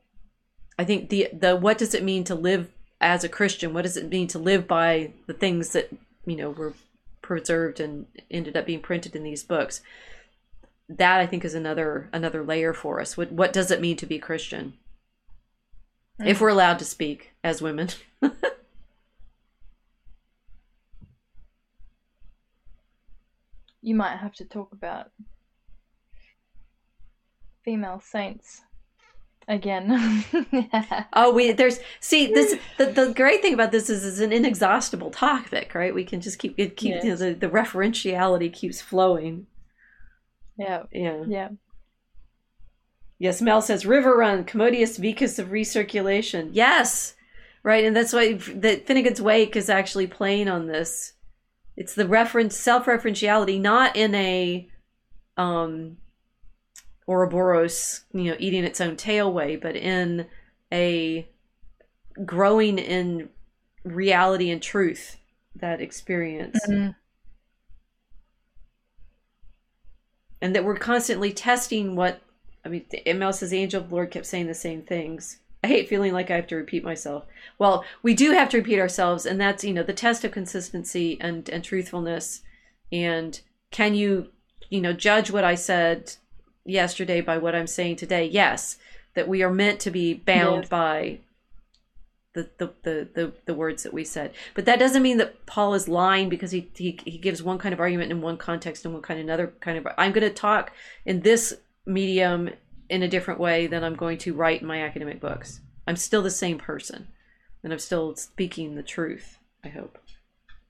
I 0.77 0.83
think 0.83 1.09
the 1.09 1.29
the 1.31 1.55
what 1.55 1.77
does 1.77 1.93
it 1.93 2.03
mean 2.03 2.23
to 2.25 2.35
live 2.35 2.69
as 2.99 3.23
a 3.23 3.29
Christian? 3.29 3.73
What 3.73 3.83
does 3.83 3.97
it 3.97 4.09
mean 4.09 4.27
to 4.29 4.39
live 4.39 4.67
by 4.67 5.13
the 5.27 5.33
things 5.33 5.69
that 5.69 5.91
you 6.25 6.35
know 6.35 6.49
were 6.49 6.73
preserved 7.21 7.79
and 7.79 8.07
ended 8.29 8.57
up 8.57 8.65
being 8.65 8.81
printed 8.81 9.15
in 9.15 9.23
these 9.23 9.43
books? 9.43 9.81
That 10.89 11.19
I 11.19 11.27
think 11.27 11.45
is 11.45 11.53
another 11.53 12.09
another 12.11 12.43
layer 12.43 12.73
for 12.73 12.99
us. 12.99 13.15
What 13.15 13.31
what 13.31 13.53
does 13.53 13.71
it 13.71 13.81
mean 13.81 13.97
to 13.97 14.05
be 14.05 14.19
Christian? 14.19 14.73
If 16.19 16.39
we're 16.39 16.49
allowed 16.49 16.77
to 16.79 16.85
speak 16.85 17.31
as 17.43 17.61
women. 17.61 17.89
You 23.81 23.95
might 23.95 24.17
have 24.17 24.33
to 24.35 24.45
talk 24.45 24.71
about 24.71 25.11
female 27.63 27.99
saints 28.03 28.61
again. 29.47 30.23
Oh, 31.13 31.33
we 31.33 31.51
there's 31.51 31.79
see 31.99 32.33
this 32.33 32.57
the, 32.77 32.85
the 32.85 33.13
great 33.13 33.41
thing 33.41 33.53
about 33.53 33.71
this 33.71 33.89
is 33.89 34.05
it's 34.05 34.19
an 34.19 34.31
inexhaustible 34.31 35.11
topic, 35.11 35.75
right? 35.75 35.93
We 35.93 36.05
can 36.05 36.21
just 36.21 36.39
keep 36.39 36.55
it 36.57 36.77
keep 36.77 37.03
you 37.03 37.09
know, 37.09 37.15
the 37.15 37.33
the 37.33 37.49
referentiality 37.49 38.51
keeps 38.51 38.81
flowing. 38.81 39.47
yeah, 40.57 40.83
Yeah. 40.91 41.23
yeah. 41.27 41.49
Yes, 43.19 43.41
Mel 43.41 43.61
says 43.61 43.85
river 43.85 44.15
run, 44.17 44.45
commodious 44.45 44.97
vicus 44.97 45.37
of 45.37 45.49
recirculation. 45.49 46.49
Yes, 46.53 47.15
right, 47.61 47.83
and 47.83 47.95
that's 47.95 48.13
why 48.13 48.33
that 48.33 48.87
Finnegans 48.87 49.19
Wake 49.19 49.55
is 49.55 49.69
actually 49.69 50.07
playing 50.07 50.47
on 50.47 50.67
this. 50.67 51.13
It's 51.77 51.95
the 51.95 52.07
reference 52.07 52.55
self-referentiality, 52.57 53.59
not 53.59 53.95
in 53.95 54.13
a 54.15 54.67
um 55.37 55.97
Ouroboros, 57.07 58.05
you 58.13 58.25
know, 58.25 58.35
eating 58.39 58.63
its 58.63 58.79
own 58.79 58.95
tail 58.95 59.33
way, 59.33 59.55
but 59.55 59.75
in 59.75 60.27
a 60.71 61.27
growing 62.25 62.77
in 62.77 63.29
reality 63.83 64.49
and 64.49 64.61
truth 64.61 65.17
that 65.55 65.81
experience. 65.81 66.59
Mm. 66.67 66.95
and 70.41 70.55
that 70.55 70.63
we're 70.63 70.75
constantly 70.75 71.31
testing 71.31 71.95
what 71.95 72.21
I 72.65 72.69
mean. 72.69 72.85
Mel 73.15 73.33
says, 73.33 73.53
"Angel 73.53 73.81
of 73.81 73.89
the 73.89 73.95
Lord 73.95 74.11
kept 74.11 74.25
saying 74.25 74.47
the 74.47 74.55
same 74.55 74.81
things." 74.81 75.40
I 75.63 75.67
hate 75.67 75.89
feeling 75.89 76.11
like 76.13 76.31
I 76.31 76.35
have 76.35 76.47
to 76.47 76.55
repeat 76.55 76.83
myself. 76.83 77.25
Well, 77.59 77.85
we 78.01 78.13
do 78.13 78.31
have 78.31 78.49
to 78.49 78.57
repeat 78.57 78.79
ourselves, 78.79 79.25
and 79.25 79.39
that's 79.39 79.63
you 79.63 79.73
know 79.73 79.83
the 79.83 79.93
test 79.93 80.23
of 80.23 80.31
consistency 80.31 81.17
and 81.21 81.47
and 81.49 81.63
truthfulness. 81.63 82.41
And 82.91 83.39
can 83.69 83.93
you 83.93 84.29
you 84.69 84.81
know 84.81 84.93
judge 84.93 85.29
what 85.31 85.43
I 85.43 85.55
said 85.55 86.15
yesterday 86.65 87.21
by 87.21 87.37
what 87.37 87.55
I'm 87.55 87.67
saying 87.67 87.97
today? 87.97 88.25
Yes, 88.25 88.77
that 89.13 89.27
we 89.27 89.43
are 89.43 89.51
meant 89.51 89.79
to 89.81 89.91
be 89.91 90.13
bound 90.13 90.63
Yes. 90.63 90.69
by 90.69 91.19
the, 92.33 92.49
the, 92.57 92.73
the, 92.83 93.09
the, 93.13 93.33
the 93.45 93.53
words 93.53 93.83
that 93.83 93.93
we 93.93 94.03
said. 94.03 94.33
But 94.55 94.65
that 94.65 94.79
doesn't 94.79 95.03
mean 95.03 95.17
that 95.17 95.45
Paul 95.45 95.73
is 95.73 95.89
lying 95.89 96.29
because 96.29 96.51
he, 96.51 96.69
he, 96.75 96.97
he 97.03 97.17
gives 97.17 97.43
one 97.43 97.57
kind 97.57 97.73
of 97.73 97.79
argument 97.79 98.11
in 98.11 98.21
one 98.21 98.37
context 98.37 98.85
and 98.85 98.93
one 98.93 99.03
kind 99.03 99.19
of 99.19 99.25
another 99.25 99.53
kind 99.59 99.77
of. 99.77 99.85
I'm 99.97 100.13
going 100.13 100.27
to 100.27 100.33
talk 100.33 100.71
in 101.05 101.21
this 101.21 101.53
medium 101.85 102.51
in 102.91 103.01
a 103.03 103.07
different 103.07 103.39
way 103.39 103.67
than 103.67 103.83
I'm 103.85 103.95
going 103.95 104.17
to 104.19 104.33
write 104.33 104.61
in 104.61 104.67
my 104.67 104.81
academic 104.81 105.21
books. 105.21 105.61
I'm 105.87 105.95
still 105.95 106.21
the 106.21 106.29
same 106.29 106.57
person 106.57 107.07
and 107.63 107.71
I'm 107.71 107.79
still 107.79 108.15
speaking 108.17 108.75
the 108.75 108.83
truth, 108.83 109.37
I 109.63 109.69
hope. 109.69 109.97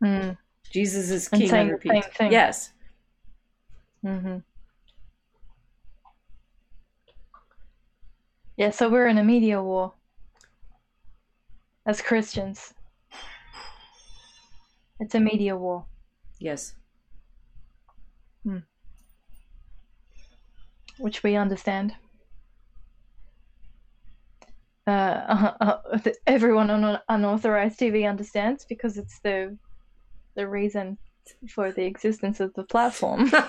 Mm. 0.03 0.37
Jesus 0.71 1.09
is 1.09 1.27
king, 1.27 1.43
I 1.43 1.47
saying 1.47 1.67
the 1.67 1.73
repeat. 1.73 1.91
same 1.91 2.11
thing. 2.13 2.31
Yes. 2.31 2.71
hmm 4.05 4.37
Yeah, 8.55 8.69
so 8.69 8.87
we're 8.87 9.07
in 9.07 9.17
a 9.17 9.23
media 9.23 9.61
war 9.63 9.93
as 11.87 12.01
Christians. 12.01 12.75
It's 14.99 15.15
a 15.15 15.19
media 15.19 15.57
war. 15.57 15.85
Yes. 16.39 16.75
which 21.01 21.23
we 21.23 21.35
understand. 21.35 21.95
Uh, 24.87 25.77
everyone 26.27 26.69
on 26.69 26.99
unauthorized 27.09 27.79
TV 27.79 28.09
understands 28.09 28.65
because 28.65 28.97
it's 28.97 29.19
the 29.19 29.55
the 30.35 30.47
reason 30.47 30.97
for 31.49 31.71
the 31.71 31.85
existence 31.85 32.39
of 32.39 32.53
the 32.53 32.63
platform. 32.63 33.31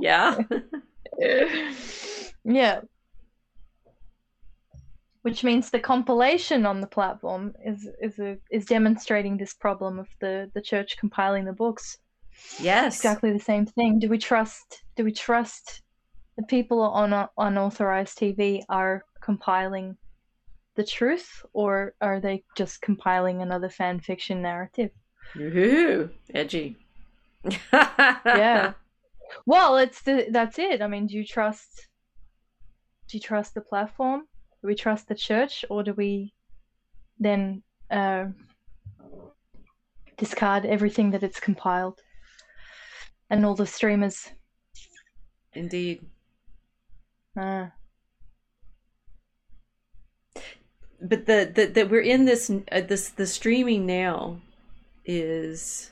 Yeah. 0.00 0.38
yeah. 2.44 2.80
Which 5.22 5.42
means 5.42 5.70
the 5.70 5.80
compilation 5.80 6.66
on 6.66 6.80
the 6.80 6.86
platform 6.86 7.54
is 7.64 7.88
is 8.00 8.18
a, 8.20 8.38
is 8.50 8.64
demonstrating 8.66 9.36
this 9.36 9.54
problem 9.54 9.98
of 9.98 10.08
the 10.20 10.50
the 10.54 10.60
church 10.60 10.96
compiling 10.98 11.44
the 11.44 11.52
books. 11.52 11.98
yes. 12.60 12.96
Exactly 12.96 13.32
the 13.32 13.40
same 13.40 13.66
thing. 13.66 13.98
Do 13.98 14.08
we 14.08 14.18
trust? 14.18 14.84
Do 14.94 15.04
we 15.04 15.12
trust 15.12 15.82
the 16.36 16.44
people 16.44 16.80
on 16.80 17.12
uh, 17.12 17.26
unauthorized 17.38 18.18
TV 18.18 18.62
are 18.68 19.04
compiling 19.20 19.96
the 20.76 20.84
truth, 20.84 21.44
or 21.52 21.94
are 22.00 22.20
they 22.20 22.44
just 22.56 22.80
compiling 22.80 23.42
another 23.42 23.68
fan 23.68 24.00
fiction 24.00 24.42
narrative? 24.42 24.90
Ooh, 25.36 26.10
edgy. 26.34 26.76
Yeah. 27.72 28.72
Well, 29.44 29.78
it's 29.78 30.02
the 30.02 30.26
that's 30.30 30.58
it. 30.58 30.80
I 30.82 30.86
mean, 30.86 31.06
do 31.06 31.14
you 31.14 31.24
trust? 31.24 31.88
Do 33.08 33.16
you 33.16 33.20
trust 33.20 33.54
the 33.54 33.60
platform? 33.60 34.22
Do 34.62 34.68
we 34.68 34.74
trust 34.74 35.08
the 35.08 35.14
church, 35.14 35.64
or 35.68 35.82
do 35.82 35.92
we 35.94 36.32
then 37.18 37.62
uh, 37.90 38.26
discard 40.16 40.64
everything 40.64 41.10
that 41.10 41.22
it's 41.22 41.40
compiled 41.40 42.00
and 43.30 43.44
all 43.44 43.54
the 43.54 43.66
streamers? 43.66 44.30
Indeed. 45.54 46.06
Uh, 47.38 47.66
but 51.00 51.26
the 51.26 51.50
the 51.54 51.66
that 51.66 51.90
we're 51.90 52.00
in 52.00 52.24
this 52.24 52.50
uh, 52.50 52.80
this 52.80 53.08
the 53.10 53.26
streaming 53.26 53.86
now 53.86 54.40
is 55.04 55.90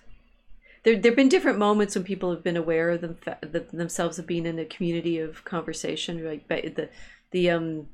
there 0.84 0.96
there've 0.98 1.16
been 1.16 1.28
different 1.28 1.58
moments 1.58 1.94
when 1.94 2.04
people 2.04 2.30
have 2.30 2.42
been 2.42 2.56
aware 2.56 2.90
of 2.90 3.00
them 3.00 3.18
the, 3.40 3.66
themselves 3.72 4.18
of 4.18 4.26
being 4.26 4.46
in 4.46 4.58
a 4.58 4.64
community 4.64 5.18
of 5.18 5.44
conversation 5.44 6.24
like 6.24 6.48
but 6.48 6.74
the 6.74 6.88
the 7.30 7.50
um 7.50 7.86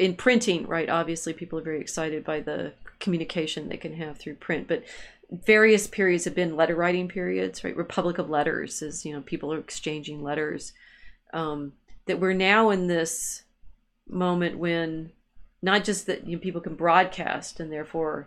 in 0.00 0.16
printing, 0.16 0.66
right? 0.66 0.88
Obviously, 0.88 1.34
people 1.34 1.58
are 1.58 1.62
very 1.62 1.80
excited 1.80 2.24
by 2.24 2.40
the 2.40 2.72
communication 3.00 3.68
they 3.68 3.76
can 3.76 3.92
have 3.94 4.16
through 4.16 4.34
print, 4.34 4.66
but 4.66 4.82
various 5.30 5.86
periods 5.86 6.24
have 6.24 6.34
been 6.34 6.56
letter 6.56 6.74
writing 6.74 7.06
periods, 7.06 7.62
right? 7.62 7.76
Republic 7.76 8.16
of 8.16 8.30
Letters 8.30 8.80
is, 8.80 9.04
you 9.04 9.12
know, 9.12 9.20
people 9.20 9.52
are 9.52 9.58
exchanging 9.58 10.22
letters. 10.22 10.72
Um, 11.34 11.74
that 12.06 12.18
we're 12.18 12.32
now 12.32 12.70
in 12.70 12.86
this 12.86 13.44
moment 14.08 14.58
when 14.58 15.12
not 15.62 15.84
just 15.84 16.06
that 16.06 16.26
you 16.26 16.36
know, 16.36 16.42
people 16.42 16.60
can 16.60 16.74
broadcast 16.74 17.60
and 17.60 17.72
therefore 17.72 18.26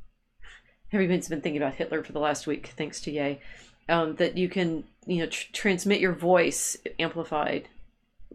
everyone's 0.92 1.28
been 1.28 1.40
thinking 1.40 1.60
about 1.60 1.74
Hitler 1.74 2.02
for 2.02 2.12
the 2.12 2.20
last 2.20 2.46
week, 2.46 2.72
thanks 2.76 3.00
to 3.02 3.10
Yay. 3.10 3.40
um, 3.88 4.16
that 4.16 4.36
you 4.36 4.48
can, 4.48 4.84
you 5.06 5.18
know, 5.18 5.26
tr- 5.26 5.52
transmit 5.52 6.00
your 6.00 6.12
voice 6.12 6.76
amplified 6.98 7.68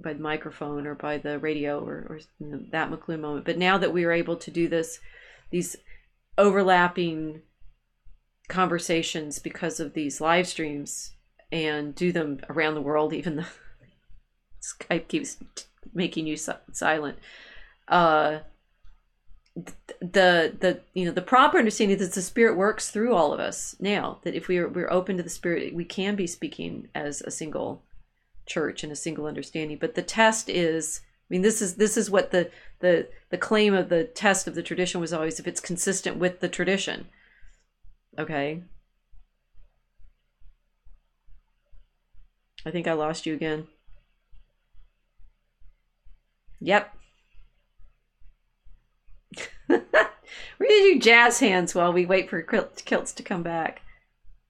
by 0.02 0.14
the 0.14 0.22
microphone 0.22 0.86
or 0.86 0.96
by 0.96 1.18
the 1.18 1.40
radio 1.40 1.80
or, 1.80 2.06
or 2.10 2.20
you 2.40 2.48
know, 2.48 2.60
that 2.72 2.92
McLuhan 2.92 3.22
moment. 3.22 3.46
But 3.46 3.58
now 3.58 3.78
that 3.78 3.94
we 3.94 4.04
are 4.04 4.12
able 4.12 4.36
to 4.38 4.52
do 4.52 4.68
this, 4.68 5.00
these 5.52 5.78
overlapping 6.38 7.42
conversations 8.48 9.40
because 9.40 9.80
of 9.80 9.94
these 9.94 10.22
live 10.22 10.48
streams 10.48 11.12
and 11.52 11.96
do 11.96 12.12
them 12.12 12.42
around 12.50 12.76
the 12.76 12.82
world, 12.82 13.14
even 13.14 13.38
though 13.38 13.46
Skype 14.62 15.08
keeps 15.08 15.38
making 15.94 16.28
you 16.28 16.36
silent. 16.36 17.18
Uh, 17.88 18.40
the 19.56 20.54
the 20.60 20.82
you 20.94 21.06
know 21.06 21.12
the 21.12 21.22
proper 21.22 21.58
understanding 21.58 21.98
that 21.98 22.12
the 22.12 22.22
spirit 22.22 22.58
works 22.58 22.90
through 22.90 23.16
all 23.16 23.32
of 23.32 23.40
us 23.40 23.74
now 23.80 24.20
that 24.24 24.36
if 24.36 24.50
we 24.50 24.58
are 24.58 24.68
we're 24.68 24.92
open 24.92 25.16
to 25.16 25.24
the 25.24 25.30
spirit 25.30 25.74
we 25.74 25.86
can 25.86 26.16
be 26.16 26.28
speaking 26.28 26.90
as 26.94 27.22
a 27.22 27.32
single 27.32 27.82
church 28.46 28.84
and 28.84 28.92
a 28.92 28.96
single 28.96 29.26
understanding. 29.26 29.78
But 29.80 29.96
the 29.96 30.02
test 30.02 30.50
is 30.50 31.02
i 31.04 31.34
mean 31.34 31.42
this 31.42 31.62
is 31.62 31.76
this 31.76 31.98
is 31.98 32.12
what 32.12 32.32
the 32.32 32.52
the 32.80 33.08
the 33.30 33.38
claim 33.38 33.74
of 33.74 33.90
the 33.90 34.04
test 34.04 34.48
of 34.48 34.56
the 34.56 34.64
tradition 34.64 35.02
was 35.02 35.14
always 35.14 35.40
if 35.40 35.48
it's 35.48 35.62
consistent 35.62 36.18
with 36.18 36.42
the 36.42 36.50
tradition. 36.50 37.08
Okay? 38.20 38.62
I 42.66 42.72
think 42.72 42.88
i 42.88 42.94
lost 42.94 43.26
you 43.26 43.34
again. 43.34 43.68
Yep 46.60 46.95
we're 49.80 50.68
gonna 50.68 50.82
do 50.82 51.00
jazz 51.00 51.40
hands 51.40 51.76
while 51.76 51.94
we 51.94 52.06
wait 52.06 52.30
for 52.30 52.42
kilts 52.42 53.14
to 53.14 53.24
come 53.24 53.44
back 53.44 53.82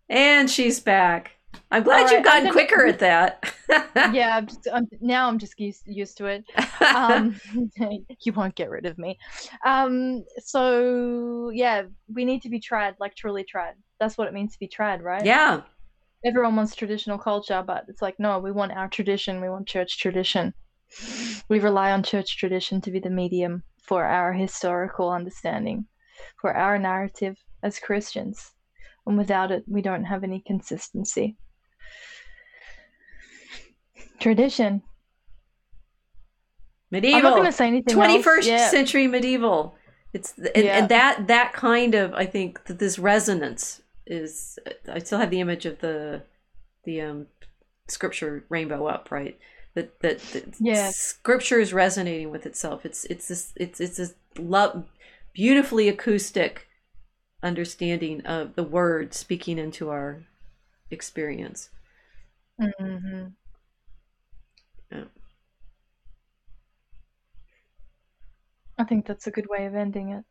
and 0.10 0.50
she's 0.50 0.80
back 0.80 1.36
I'm 1.72 1.84
glad 1.84 2.04
right, 2.04 2.12
you've 2.12 2.24
gotten 2.24 2.52
quicker 2.52 2.86
at 2.88 3.00
that. 3.00 3.54
yeah, 4.14 4.38
I'm 4.38 4.48
just, 4.48 4.68
I'm, 4.72 4.88
now 5.02 5.28
I'm 5.28 5.40
just 5.40 5.60
used, 5.60 5.84
used 5.86 6.18
to 6.18 6.26
it. 6.26 6.46
Um, 6.82 7.40
you 8.22 8.34
won't 8.34 8.56
get 8.56 8.70
rid 8.70 8.86
of 8.86 8.98
me. 8.98 9.18
Um, 9.66 10.24
so 10.40 11.50
yeah, 11.54 11.84
we 12.14 12.26
need 12.26 12.42
to 12.44 12.50
be 12.50 12.60
trad, 12.60 12.96
like 13.00 13.16
truly 13.16 13.44
trad. 13.44 13.74
That's 14.00 14.18
what 14.18 14.28
it 14.28 14.34
means 14.34 14.54
to 14.54 14.60
be 14.60 14.68
trad, 14.68 15.02
right? 15.02 15.26
Yeah. 15.26 15.62
Everyone 16.24 16.56
wants 16.56 16.76
traditional 16.76 17.18
culture, 17.18 17.64
but 17.66 17.86
it's 17.88 18.02
like 18.02 18.20
no, 18.20 18.40
we 18.40 18.52
want 18.52 18.72
our 18.72 18.88
tradition. 18.88 19.42
We 19.42 19.50
want 19.50 19.68
church 19.68 20.00
tradition. 20.00 20.54
We 21.50 21.60
rely 21.60 21.92
on 21.92 22.04
church 22.04 22.38
tradition 22.38 22.82
to 22.82 22.92
be 22.92 23.00
the 23.00 23.10
medium 23.10 23.64
for 23.88 24.04
our 24.06 24.34
historical 24.34 25.12
understanding, 25.12 25.86
for 26.40 26.56
our 26.56 26.78
narrative 26.78 27.36
as 27.64 27.80
Christians. 27.80 28.52
And 29.06 29.18
without 29.18 29.52
it, 29.52 29.64
we 29.68 29.82
don't 29.82 30.06
have 30.06 30.24
any 30.24 30.42
consistency. 30.46 31.38
Tradition. 34.20 34.82
Medieval. 36.92 37.18
I'm 37.18 37.24
not 37.24 37.36
going 37.36 37.46
to 37.46 37.52
say 37.52 37.68
anything. 37.68 37.94
Twenty 37.94 38.22
first 38.22 38.48
century 38.48 39.08
medieval. 39.08 39.76
It's 40.14 40.34
and, 40.38 40.66
yeah. 40.66 40.78
and, 40.78 40.90
that 40.90 41.28
that 41.28 41.54
kind 41.54 41.94
of 41.94 42.14
I 42.14 42.26
think 42.26 42.66
that 42.66 42.80
this 42.80 42.98
resonance 42.98 43.82
is. 44.08 44.58
I 44.90 45.00
still 45.00 45.20
have 45.20 45.30
the 45.30 45.42
image 45.42 45.66
of 45.66 45.80
the 45.80 46.24
the 46.86 47.02
um 47.02 47.28
scripture 47.88 48.46
rainbow 48.50 48.88
up 48.88 49.12
right. 49.12 49.38
That 49.76 50.00
that, 50.00 50.20
that 50.20 50.56
yeah. 50.60 50.90
scripture 50.92 51.60
is 51.60 51.74
resonating 51.74 52.32
with 52.32 52.46
itself. 52.46 52.86
It's 52.86 53.06
it's 53.06 53.28
this 53.28 53.54
it's 53.56 53.80
it's 53.80 53.98
this 53.98 54.16
love 54.38 54.86
beautifully 55.34 55.90
acoustic 55.90 56.68
understanding 57.44 58.26
of 58.26 58.56
the 58.56 58.64
word 58.64 59.14
speaking 59.14 59.60
into 59.60 59.90
our 59.90 60.24
experience. 60.90 61.70
Mm-hmm. 62.60 63.28
Yeah. 64.92 65.04
I 68.78 68.84
think 68.84 69.06
that's 69.06 69.28
a 69.28 69.32
good 69.32 69.48
way 69.50 69.66
of 69.66 69.76
ending 69.76 70.10
it. 70.10 70.24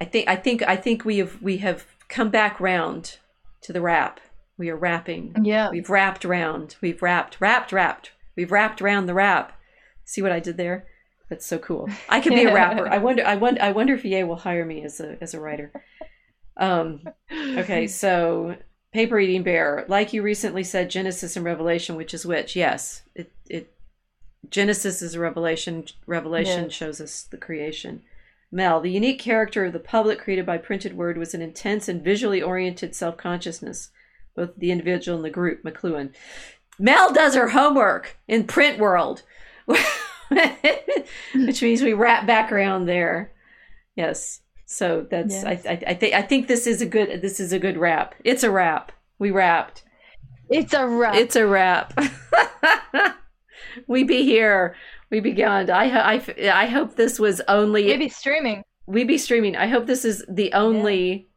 I 0.00 0.04
think 0.04 0.28
I 0.28 0.36
think 0.36 0.62
I 0.62 0.76
think 0.76 1.04
we 1.04 1.18
have 1.18 1.40
we 1.42 1.58
have 1.58 1.86
come 2.08 2.30
back 2.30 2.60
round 2.60 3.18
to 3.62 3.72
the 3.72 3.80
wrap. 3.80 4.20
We 4.58 4.68
are 4.68 4.76
wrapping. 4.76 5.34
Yeah. 5.42 5.70
We've 5.70 5.88
wrapped 5.88 6.24
round. 6.24 6.76
We've 6.80 7.00
wrapped, 7.02 7.40
wrapped, 7.40 7.72
wrapped. 7.72 8.12
We've 8.36 8.52
wrapped 8.52 8.80
around 8.80 9.06
the 9.06 9.14
wrap. 9.14 9.58
See 10.04 10.22
what 10.22 10.32
I 10.32 10.40
did 10.40 10.56
there? 10.56 10.86
That's 11.28 11.46
so 11.46 11.58
cool. 11.58 11.88
I 12.08 12.20
could 12.20 12.34
be 12.34 12.44
a 12.44 12.54
rapper. 12.54 12.88
I 12.88 12.98
wonder 12.98 13.24
I 13.24 13.36
wonder 13.36 13.62
I 13.62 13.72
wonder 13.72 13.94
if 13.94 14.04
EA 14.04 14.24
will 14.24 14.36
hire 14.36 14.66
me 14.66 14.84
as 14.84 15.00
a 15.00 15.16
as 15.22 15.34
a 15.34 15.40
writer. 15.40 15.72
Um 16.56 17.00
okay, 17.32 17.86
so 17.86 18.56
paper 18.92 19.18
eating 19.18 19.42
bear. 19.42 19.86
Like 19.88 20.12
you 20.12 20.22
recently 20.22 20.62
said, 20.62 20.90
Genesis 20.90 21.36
and 21.36 21.44
Revelation, 21.44 21.96
which 21.96 22.12
is 22.12 22.26
which? 22.26 22.54
Yes. 22.54 23.02
It 23.14 23.32
it 23.48 23.72
Genesis 24.50 25.00
is 25.02 25.14
a 25.14 25.20
revelation. 25.20 25.84
Revelation 26.06 26.64
yes. 26.64 26.72
shows 26.72 27.00
us 27.00 27.22
the 27.22 27.38
creation. 27.38 28.02
Mel, 28.50 28.80
the 28.80 28.90
unique 28.90 29.18
character 29.18 29.64
of 29.64 29.72
the 29.72 29.80
public 29.80 30.18
created 30.18 30.44
by 30.44 30.58
printed 30.58 30.94
word 30.94 31.16
was 31.16 31.32
an 31.32 31.40
intense 31.40 31.88
and 31.88 32.04
visually 32.04 32.42
oriented 32.42 32.94
self 32.94 33.16
consciousness, 33.16 33.90
both 34.36 34.50
the 34.56 34.70
individual 34.70 35.16
and 35.16 35.24
the 35.24 35.30
group. 35.30 35.62
McLuhan. 35.62 36.12
Mel 36.82 37.12
does 37.12 37.36
her 37.36 37.48
homework 37.48 38.16
in 38.26 38.42
print 38.44 38.80
world, 38.80 39.22
which 39.66 41.62
means 41.62 41.80
we 41.80 41.92
wrap 41.92 42.26
back 42.26 42.50
around 42.50 42.86
there. 42.86 43.32
Yes. 43.94 44.40
So 44.66 45.06
that's 45.08 45.32
yes. 45.32 45.64
I, 45.64 45.70
I, 45.70 45.82
I 45.86 45.94
think 45.94 46.14
I 46.14 46.22
think 46.22 46.48
this 46.48 46.66
is 46.66 46.82
a 46.82 46.86
good 46.86 47.22
this 47.22 47.38
is 47.38 47.52
a 47.52 47.60
good 47.60 47.76
wrap. 47.76 48.16
It's 48.24 48.42
a 48.42 48.50
wrap. 48.50 48.90
We 49.20 49.30
wrapped. 49.30 49.84
It's 50.50 50.74
a 50.74 50.88
wrap. 50.88 51.14
It's 51.14 51.36
a 51.36 51.46
wrap. 51.46 51.96
we 53.86 54.02
be 54.02 54.24
here. 54.24 54.74
We 55.08 55.20
be 55.20 55.32
gone. 55.32 55.70
I, 55.70 56.16
I, 56.16 56.22
I 56.52 56.66
hope 56.66 56.96
this 56.96 57.20
was 57.20 57.40
only. 57.46 57.86
We 57.86 57.96
be 57.96 58.08
streaming. 58.08 58.64
We 58.86 59.04
be 59.04 59.18
streaming. 59.18 59.54
I 59.54 59.68
hope 59.68 59.86
this 59.86 60.04
is 60.04 60.24
the 60.28 60.52
only. 60.52 61.28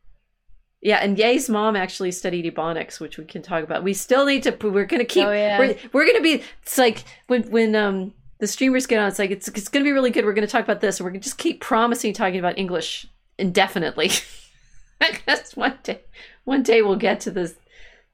Yeah. 0.86 0.98
and 0.98 1.18
Ye's 1.18 1.50
mom 1.50 1.76
actually 1.76 2.12
studied 2.12 2.46
Ebonics, 2.46 3.00
which 3.00 3.18
we 3.18 3.26
can 3.26 3.42
talk 3.42 3.64
about. 3.64 3.84
We 3.84 3.94
still 3.94 4.26
need 4.26 4.44
to. 4.44 4.52
We're 4.62 4.86
gonna 4.86 5.04
keep. 5.04 5.26
Oh, 5.26 5.32
yeah. 5.32 5.58
We're 5.58 5.76
we're 5.92 6.06
gonna 6.06 6.22
be. 6.22 6.44
It's 6.62 6.78
like 6.78 7.04
when 7.28 7.44
when 7.50 7.76
um 7.76 8.14
the 8.40 8.48
streamers 8.48 8.86
get 8.86 9.00
on. 9.00 9.08
It's 9.08 9.20
like 9.20 9.32
it's 9.32 9.48
it's 9.48 9.70
gonna 9.70 9.86
be 9.86 9.92
really 9.92 10.12
good. 10.12 10.26
We're 10.26 10.34
gonna 10.34 10.48
talk 10.48 10.64
about 10.64 10.82
this. 10.82 11.00
And 11.00 11.06
we're 11.06 11.12
gonna 11.12 11.22
just 11.22 11.40
keep 11.40 11.60
promising 11.60 12.14
talking 12.14 12.40
about 12.40 12.58
English 12.58 13.08
indefinitely. 13.38 14.12
I 15.02 15.20
guess 15.26 15.56
one 15.56 15.80
day, 15.84 16.02
one 16.44 16.64
day 16.64 16.82
we'll 16.82 16.96
get 16.96 17.20
to 17.22 17.32
this, 17.32 17.56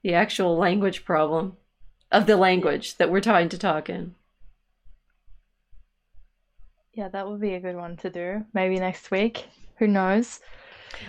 the 0.02 0.14
actual 0.14 0.56
language 0.56 1.04
problem 1.04 1.56
of 2.10 2.26
the 2.26 2.36
language 2.36 2.96
that 2.96 3.10
we're 3.10 3.20
trying 3.20 3.48
to 3.50 3.58
talk 3.58 3.88
in. 3.88 4.14
Yeah, 6.94 7.08
that 7.08 7.28
would 7.28 7.40
be 7.40 7.54
a 7.54 7.60
good 7.60 7.76
one 7.76 7.96
to 7.98 8.10
do. 8.10 8.44
Maybe 8.52 8.78
next 8.78 9.10
week. 9.10 9.46
Who 9.78 9.86
knows? 9.86 10.40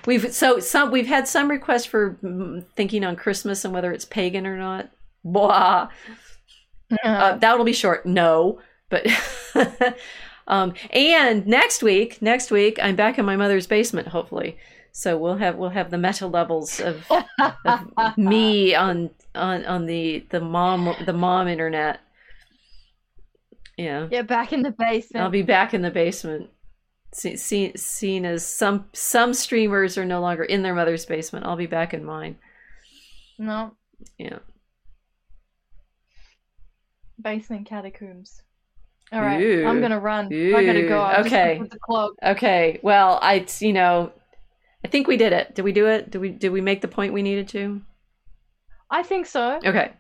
We've 0.05 0.33
so 0.33 0.59
some 0.59 0.91
we've 0.91 1.07
had 1.07 1.27
some 1.27 1.49
requests 1.49 1.85
for 1.85 2.17
thinking 2.75 3.03
on 3.03 3.15
Christmas 3.15 3.65
and 3.65 3.73
whether 3.73 3.91
it's 3.91 4.05
pagan 4.05 4.45
or 4.45 4.57
not. 4.57 4.89
Blah. 5.23 5.89
Uh, 7.03 7.37
that'll 7.37 7.65
be 7.65 7.73
short. 7.73 8.05
No, 8.05 8.59
but 8.89 9.07
um, 10.47 10.73
and 10.91 11.47
next 11.47 11.81
week, 11.81 12.21
next 12.21 12.51
week 12.51 12.77
I'm 12.81 12.95
back 12.95 13.17
in 13.17 13.25
my 13.25 13.35
mother's 13.35 13.67
basement. 13.67 14.09
Hopefully, 14.09 14.57
so 14.91 15.17
we'll 15.17 15.37
have 15.37 15.55
we'll 15.55 15.69
have 15.69 15.91
the 15.91 15.97
meta 15.97 16.27
levels 16.27 16.79
of, 16.79 17.03
of 17.65 18.17
me 18.17 18.75
on 18.75 19.09
on 19.33 19.65
on 19.65 19.85
the 19.85 20.25
the 20.29 20.39
mom 20.39 20.93
the 21.05 21.13
mom 21.13 21.47
internet. 21.47 21.99
Yeah. 23.77 24.07
Yeah, 24.11 24.21
back 24.21 24.53
in 24.53 24.61
the 24.61 24.71
basement. 24.71 25.23
I'll 25.23 25.31
be 25.31 25.41
back 25.41 25.73
in 25.73 25.81
the 25.81 25.89
basement. 25.89 26.49
See, 27.13 27.35
see, 27.37 27.71
seen 27.75 28.25
as 28.25 28.45
some 28.45 28.85
some 28.93 29.33
streamers 29.33 29.97
are 29.99 30.05
no 30.05 30.19
longer 30.19 30.43
in 30.43 30.63
their 30.63 30.73
mother's 30.73 31.05
basement. 31.05 31.45
I'll 31.45 31.55
be 31.55 31.67
back 31.67 31.93
in 31.93 32.03
mine. 32.03 32.37
No. 33.37 33.75
Yeah. 34.17 34.39
Basement 37.21 37.67
catacombs. 37.67 38.41
All 39.11 39.21
right, 39.21 39.39
Ooh. 39.39 39.65
I'm 39.67 39.79
gonna 39.79 39.99
run. 39.99 40.33
Ooh. 40.33 40.55
I 40.55 40.65
gotta 40.65 40.87
go. 40.87 40.99
I'm 40.99 41.25
okay. 41.25 41.61
Okay. 42.23 42.79
Well, 42.81 43.19
I 43.21 43.45
you 43.59 43.73
know, 43.73 44.11
I 44.83 44.87
think 44.87 45.07
we 45.07 45.17
did 45.17 45.33
it. 45.33 45.53
Did 45.53 45.61
we 45.65 45.71
do 45.71 45.85
it? 45.85 46.09
Did 46.09 46.19
we 46.19 46.29
did 46.29 46.49
we 46.49 46.61
make 46.61 46.81
the 46.81 46.87
point 46.87 47.13
we 47.13 47.21
needed 47.21 47.47
to? 47.49 47.79
I 48.89 49.03
think 49.03 49.27
so. 49.27 49.59
Okay. 49.63 49.93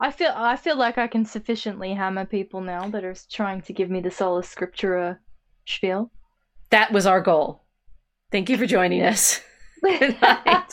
I 0.00 0.10
feel 0.10 0.32
I 0.34 0.56
feel 0.56 0.76
like 0.76 0.98
I 0.98 1.06
can 1.06 1.24
sufficiently 1.24 1.94
hammer 1.94 2.24
people 2.26 2.60
now 2.60 2.88
that 2.88 3.04
are 3.04 3.14
trying 3.30 3.62
to 3.62 3.72
give 3.72 3.88
me 3.88 4.00
the 4.00 4.10
sola 4.10 4.42
scriptura 4.42 5.18
spiel. 5.64 6.10
That 6.74 6.90
was 6.90 7.06
our 7.06 7.20
goal. 7.20 7.62
Thank 8.32 8.50
you 8.50 8.58
for 8.58 8.66
joining 8.66 9.00
us. 9.02 9.40
Good 9.84 10.20
night. 10.20 10.72